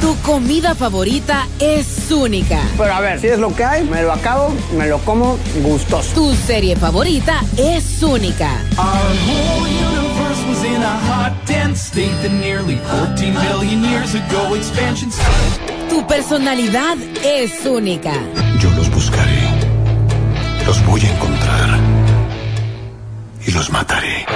Tu 0.00 0.16
comida 0.22 0.74
favorita 0.74 1.48
es 1.58 2.10
única. 2.10 2.60
Pero 2.76 2.92
a 2.92 3.00
ver, 3.00 3.20
si 3.20 3.28
es 3.28 3.38
lo 3.38 3.54
que 3.56 3.64
hay, 3.64 3.84
me 3.84 4.02
lo 4.02 4.12
acabo, 4.12 4.54
me 4.76 4.86
lo 4.86 4.98
como 4.98 5.38
gustoso. 5.62 6.14
Tu 6.14 6.34
serie 6.34 6.76
favorita 6.76 7.40
es 7.56 8.02
única. 8.02 8.50
Our 8.76 8.84
whole 8.84 9.66
universe 9.66 10.46
was 10.46 10.62
in 10.64 10.82
a 10.82 10.98
hot, 11.08 11.32
dense 11.46 11.86
state 11.86 12.12
that 12.20 12.32
nearly 12.32 12.76
14 12.76 13.32
billion 13.32 13.82
years 13.82 14.14
ago 14.14 14.54
expansion 14.54 15.10
started. 15.10 15.88
Tu 15.88 16.06
personalidad 16.06 16.98
es 17.24 17.64
única. 17.64 18.12
Yo 18.60 18.70
los 18.72 18.90
buscaré. 18.90 19.40
Los 20.66 20.84
voy 20.84 21.00
a 21.00 21.14
encontrar. 21.14 21.85
Y 23.56 23.58
los 23.58 23.70
mataré. 23.70 24.26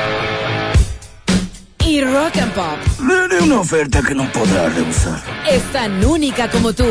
Y 1.85 2.01
Rock 2.01 2.39
and 2.39 2.53
Pop 2.55 2.79
Le 3.07 3.15
haré 3.25 3.43
una 3.43 3.61
oferta 3.61 4.01
que 4.01 4.15
no 4.15 4.25
podrá 4.33 4.71
rehusar. 4.71 5.21
es 5.47 5.63
tan 5.73 6.03
única 6.03 6.49
como 6.49 6.73
tú. 6.73 6.87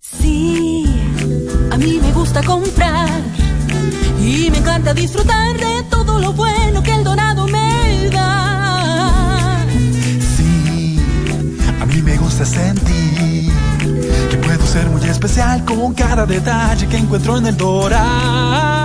Sí, 0.00 0.86
a 1.72 1.76
mí 1.78 1.98
me 2.00 2.12
gusta 2.12 2.44
comprar 2.44 3.20
y 4.20 4.50
me 4.52 4.58
encanta 4.58 4.94
disfrutar 4.94 5.56
de 5.56 5.82
todo 5.90 6.20
lo 6.20 6.32
bueno 6.32 6.80
que 6.84 6.94
el 6.94 7.02
dorado 7.02 7.48
me 7.48 8.08
da. 8.12 9.62
A 11.80 11.86
mí 11.86 12.02
me 12.02 12.16
gusta 12.18 12.44
sentir 12.44 13.50
que 14.30 14.36
puedo 14.36 14.64
ser 14.64 14.86
muy 14.90 15.02
especial 15.08 15.64
con 15.64 15.92
cada 15.92 16.24
detalle 16.24 16.86
que 16.86 16.98
encuentro 16.98 17.38
en 17.38 17.46
el 17.46 17.56
dorado. 17.56 18.75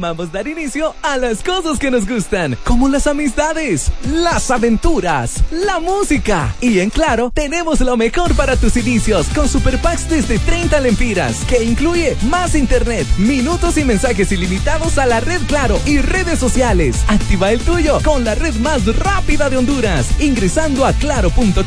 Amamos 0.00 0.32
dar 0.32 0.48
inicio 0.48 0.94
a 1.02 1.18
las 1.18 1.42
cosas 1.42 1.78
que 1.78 1.90
nos 1.90 2.08
gustan, 2.08 2.56
como 2.64 2.88
las 2.88 3.06
amistades, 3.06 3.92
las 4.10 4.50
aventuras, 4.50 5.44
la 5.50 5.78
música. 5.78 6.54
Y 6.62 6.78
en 6.80 6.88
Claro, 6.88 7.30
tenemos 7.34 7.80
lo 7.80 7.98
mejor 7.98 8.34
para 8.34 8.56
tus 8.56 8.78
inicios 8.78 9.26
con 9.34 9.46
Super 9.46 9.76
Packs 9.76 10.08
desde 10.08 10.38
30 10.38 10.80
lempiras, 10.80 11.44
que 11.44 11.62
incluye 11.62 12.16
más 12.30 12.54
internet, 12.54 13.06
minutos 13.18 13.76
y 13.76 13.84
mensajes 13.84 14.32
ilimitados 14.32 14.96
a 14.96 15.04
la 15.04 15.20
red 15.20 15.42
Claro 15.46 15.78
y 15.84 15.98
redes 15.98 16.38
sociales. 16.38 17.04
Activa 17.06 17.52
el 17.52 17.60
tuyo 17.60 17.98
con 18.02 18.24
la 18.24 18.34
red 18.34 18.54
más 18.54 18.86
rápida 18.96 19.50
de 19.50 19.58
Honduras, 19.58 20.18
ingresando 20.18 20.86
a 20.86 20.94
claro.com.hn. 20.94 21.60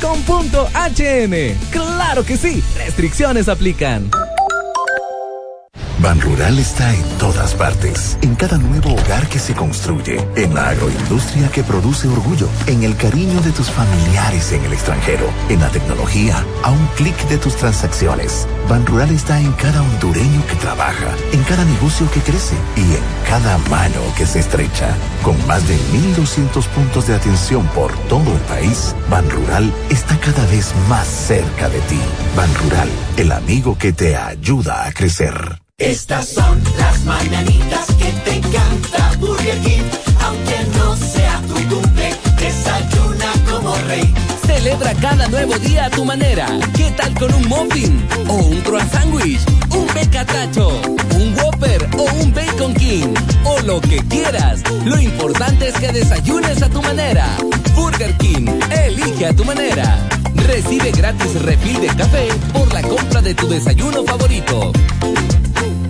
Claro 1.70 2.26
que 2.26 2.38
sí, 2.38 2.64
restricciones 2.78 3.48
aplican. 3.48 4.10
Ban 6.04 6.20
Rural 6.20 6.60
está 6.60 6.94
en 6.94 7.18
todas 7.18 7.56
partes, 7.56 8.18
en 8.22 8.36
cada 8.36 8.58
nuevo 8.58 8.92
hogar 8.92 9.26
que 9.30 9.40
se 9.40 9.54
construye, 9.54 10.20
en 10.36 10.54
la 10.54 10.68
agroindustria 10.68 11.48
que 11.48 11.64
produce 11.64 12.10
orgullo, 12.10 12.50
en 12.68 12.84
el 12.84 12.98
cariño 12.98 13.40
de 13.40 13.54
tus 13.54 13.70
familiares 13.70 14.52
en 14.52 14.66
el 14.66 14.74
extranjero, 14.74 15.26
en 15.48 15.62
la 15.62 15.70
tecnología, 15.70 16.44
a 16.62 16.72
un 16.72 16.86
clic 16.98 17.16
de 17.30 17.38
tus 17.38 17.56
transacciones. 17.56 18.50
Ban 18.68 18.86
Rural 18.86 19.12
está 19.12 19.40
en 19.40 19.54
cada 19.54 19.82
hondureño 19.82 20.46
que 20.48 20.56
trabaja, 20.56 21.16
en 21.32 21.42
cada 21.44 21.64
negocio 21.64 22.12
que 22.12 22.20
crece 22.20 22.56
y 22.76 22.82
en 22.82 23.30
cada 23.30 23.58
mano 23.70 24.02
que 24.18 24.26
se 24.26 24.40
estrecha. 24.40 24.94
Con 25.24 25.36
más 25.48 25.66
de 25.70 25.78
1.200 26.18 26.68
puntos 26.68 27.08
de 27.08 27.16
atención 27.16 27.66
por 27.68 27.94
todo 28.10 28.30
el 28.30 28.42
país, 28.42 28.94
Ban 29.10 29.30
Rural 29.30 29.74
está 29.90 30.20
cada 30.20 30.46
vez 30.48 30.74
más 30.90 31.08
cerca 31.08 31.70
de 31.70 31.80
ti. 31.80 32.00
Ban 32.36 32.54
Rural, 32.56 32.90
el 33.16 33.32
amigo 33.32 33.78
que 33.78 33.94
te 33.94 34.18
ayuda 34.18 34.86
a 34.86 34.92
crecer. 34.92 35.63
Estas 35.80 36.30
son 36.30 36.62
las 36.78 37.04
mañanitas 37.04 37.88
que 37.98 38.06
te 38.24 38.36
encanta 38.36 39.12
Burger 39.20 39.58
King. 39.62 39.82
Aunque 40.22 40.78
no 40.78 40.96
sea 40.96 41.42
tu 41.48 41.56
cumple, 41.68 42.16
desayuna 42.38 43.34
como 43.50 43.76
rey. 43.88 44.14
Celebra 44.46 44.94
cada 45.02 45.28
nuevo 45.30 45.58
día 45.58 45.86
a 45.86 45.90
tu 45.90 46.06
manera. 46.06 46.46
¿Qué 46.76 46.92
tal 46.92 47.16
con 47.16 47.34
un 47.34 47.48
muffin? 47.48 48.08
¿O 48.28 48.34
un 48.34 48.62
croissant 48.62 49.06
sandwich? 49.06 49.40
¿Un 49.72 49.88
becatacho? 49.96 50.80
¿Un 51.16 51.36
Whopper? 51.40 51.90
¿O 51.98 52.04
un 52.22 52.32
Bacon 52.32 52.76
King? 52.76 53.16
O 53.44 53.60
lo 53.62 53.82
que 53.82 53.98
quieras. 54.10 54.62
Lo 54.86 55.00
importante 55.00 55.70
es 55.70 55.74
que 55.74 55.92
desayunes 55.92 56.62
a 56.62 56.70
tu 56.70 56.84
manera. 56.84 57.36
Burger 57.74 58.16
King, 58.18 58.46
elige 58.86 59.26
a 59.26 59.36
tu 59.36 59.44
manera. 59.44 60.08
Recibe 60.36 60.92
gratis 60.92 61.42
refil 61.42 61.82
de 61.82 61.88
café 61.88 62.28
por 62.54 62.72
la 62.72 62.84
compra 62.84 63.22
de 63.24 63.34
tu 63.34 63.48
desayuno 63.48 64.04
favorito. 64.04 64.72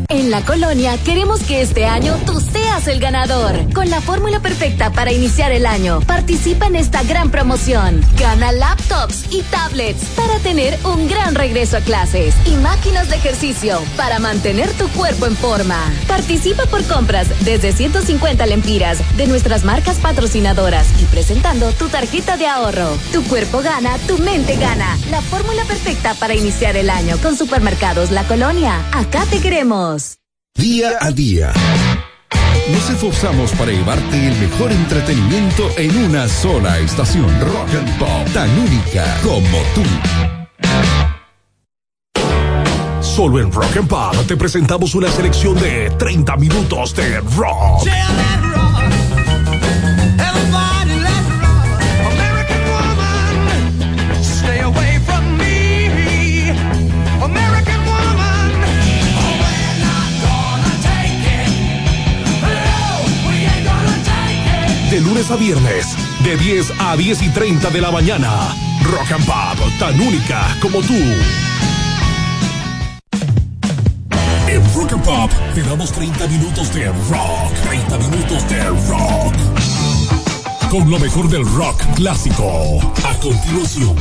En 0.09 0.31
la 0.31 0.41
colonia 0.41 0.97
queremos 1.03 1.41
que 1.41 1.61
este 1.61 1.85
año 1.85 2.15
tú 2.25 2.39
seas 2.39 2.87
el 2.87 2.99
ganador. 2.99 3.73
Con 3.73 3.89
la 3.89 4.01
fórmula 4.01 4.39
perfecta 4.39 4.91
para 4.91 5.11
iniciar 5.11 5.51
el 5.51 5.65
año, 5.65 6.01
participa 6.01 6.67
en 6.67 6.75
esta 6.75 7.03
gran 7.03 7.31
promoción. 7.31 8.01
Gana 8.17 8.51
laptops 8.51 9.25
y 9.31 9.41
tablets 9.43 10.03
para 10.15 10.37
tener 10.39 10.77
un 10.85 11.07
gran 11.07 11.35
regreso 11.35 11.77
a 11.77 11.81
clases 11.81 12.35
y 12.45 12.55
máquinas 12.55 13.09
de 13.09 13.15
ejercicio 13.15 13.79
para 13.95 14.19
mantener 14.19 14.71
tu 14.73 14.87
cuerpo 14.89 15.25
en 15.25 15.35
forma. 15.35 15.79
Participa 16.07 16.65
por 16.65 16.83
compras 16.85 17.27
desde 17.43 17.71
150 17.71 18.45
lempiras 18.45 18.99
de 19.17 19.27
nuestras 19.27 19.63
marcas 19.63 19.97
patrocinadoras 19.97 20.87
y 21.01 21.05
presentando 21.05 21.71
tu 21.71 21.87
tarjeta 21.89 22.37
de 22.37 22.47
ahorro. 22.47 22.97
Tu 23.11 23.23
cuerpo 23.23 23.61
gana, 23.61 23.97
tu 24.07 24.17
mente 24.19 24.55
gana. 24.57 24.97
La 25.09 25.21
fórmula 25.21 25.63
perfecta 25.65 26.13
para 26.15 26.35
iniciar 26.35 26.75
el 26.75 26.89
año 26.89 27.17
con 27.17 27.35
Supermercados 27.35 28.11
La 28.11 28.23
Colonia. 28.23 28.83
Acá 28.91 29.25
te 29.29 29.39
queremos. 29.39 30.02
Día 30.55 30.91
a 31.01 31.11
día. 31.11 31.51
Nos 32.71 32.89
esforzamos 32.91 33.51
para 33.53 33.71
llevarte 33.71 34.27
el 34.27 34.37
mejor 34.39 34.71
entretenimiento 34.71 35.67
en 35.77 36.05
una 36.05 36.27
sola 36.27 36.77
estación. 36.77 37.25
Rock 37.41 37.69
and 37.75 37.97
Pop, 37.97 38.33
tan 38.33 38.49
única 38.59 39.17
como 39.23 39.57
tú. 39.73 39.81
Solo 43.01 43.39
en 43.39 43.51
Rock 43.51 43.77
and 43.77 43.87
Pop 43.87 44.15
te 44.27 44.37
presentamos 44.37 44.93
una 44.93 45.09
selección 45.09 45.59
de 45.59 45.89
30 45.97 46.37
minutos 46.37 46.95
de 46.95 47.19
rock. 47.35 47.87
Lunes 65.13 65.29
a 65.29 65.35
viernes, 65.35 65.95
de 66.23 66.35
10 66.37 66.73
a 66.79 66.97
10 66.97 67.21
y 67.21 67.29
30 67.29 67.69
de 67.69 67.81
la 67.81 67.91
mañana. 67.91 68.31
Rock 68.81 69.11
and 69.11 69.25
Pop, 69.25 69.59
tan 69.77 69.99
única 70.01 70.57
como 70.59 70.81
tú. 70.81 70.97
En 74.47 74.73
Rock 74.73 74.93
and 74.93 75.03
Pop 75.03 75.31
te 75.53 75.61
damos 75.61 75.91
30 75.91 76.27
minutos 76.27 76.73
de 76.73 76.87
rock. 76.87 77.53
30 77.63 77.97
minutos 77.99 78.49
de 78.49 78.63
rock. 78.63 79.35
Con 80.71 80.89
lo 80.89 80.97
mejor 80.97 81.29
del 81.29 81.45
rock 81.45 81.79
clásico. 81.95 82.79
A 83.07 83.13
continuación, 83.19 83.95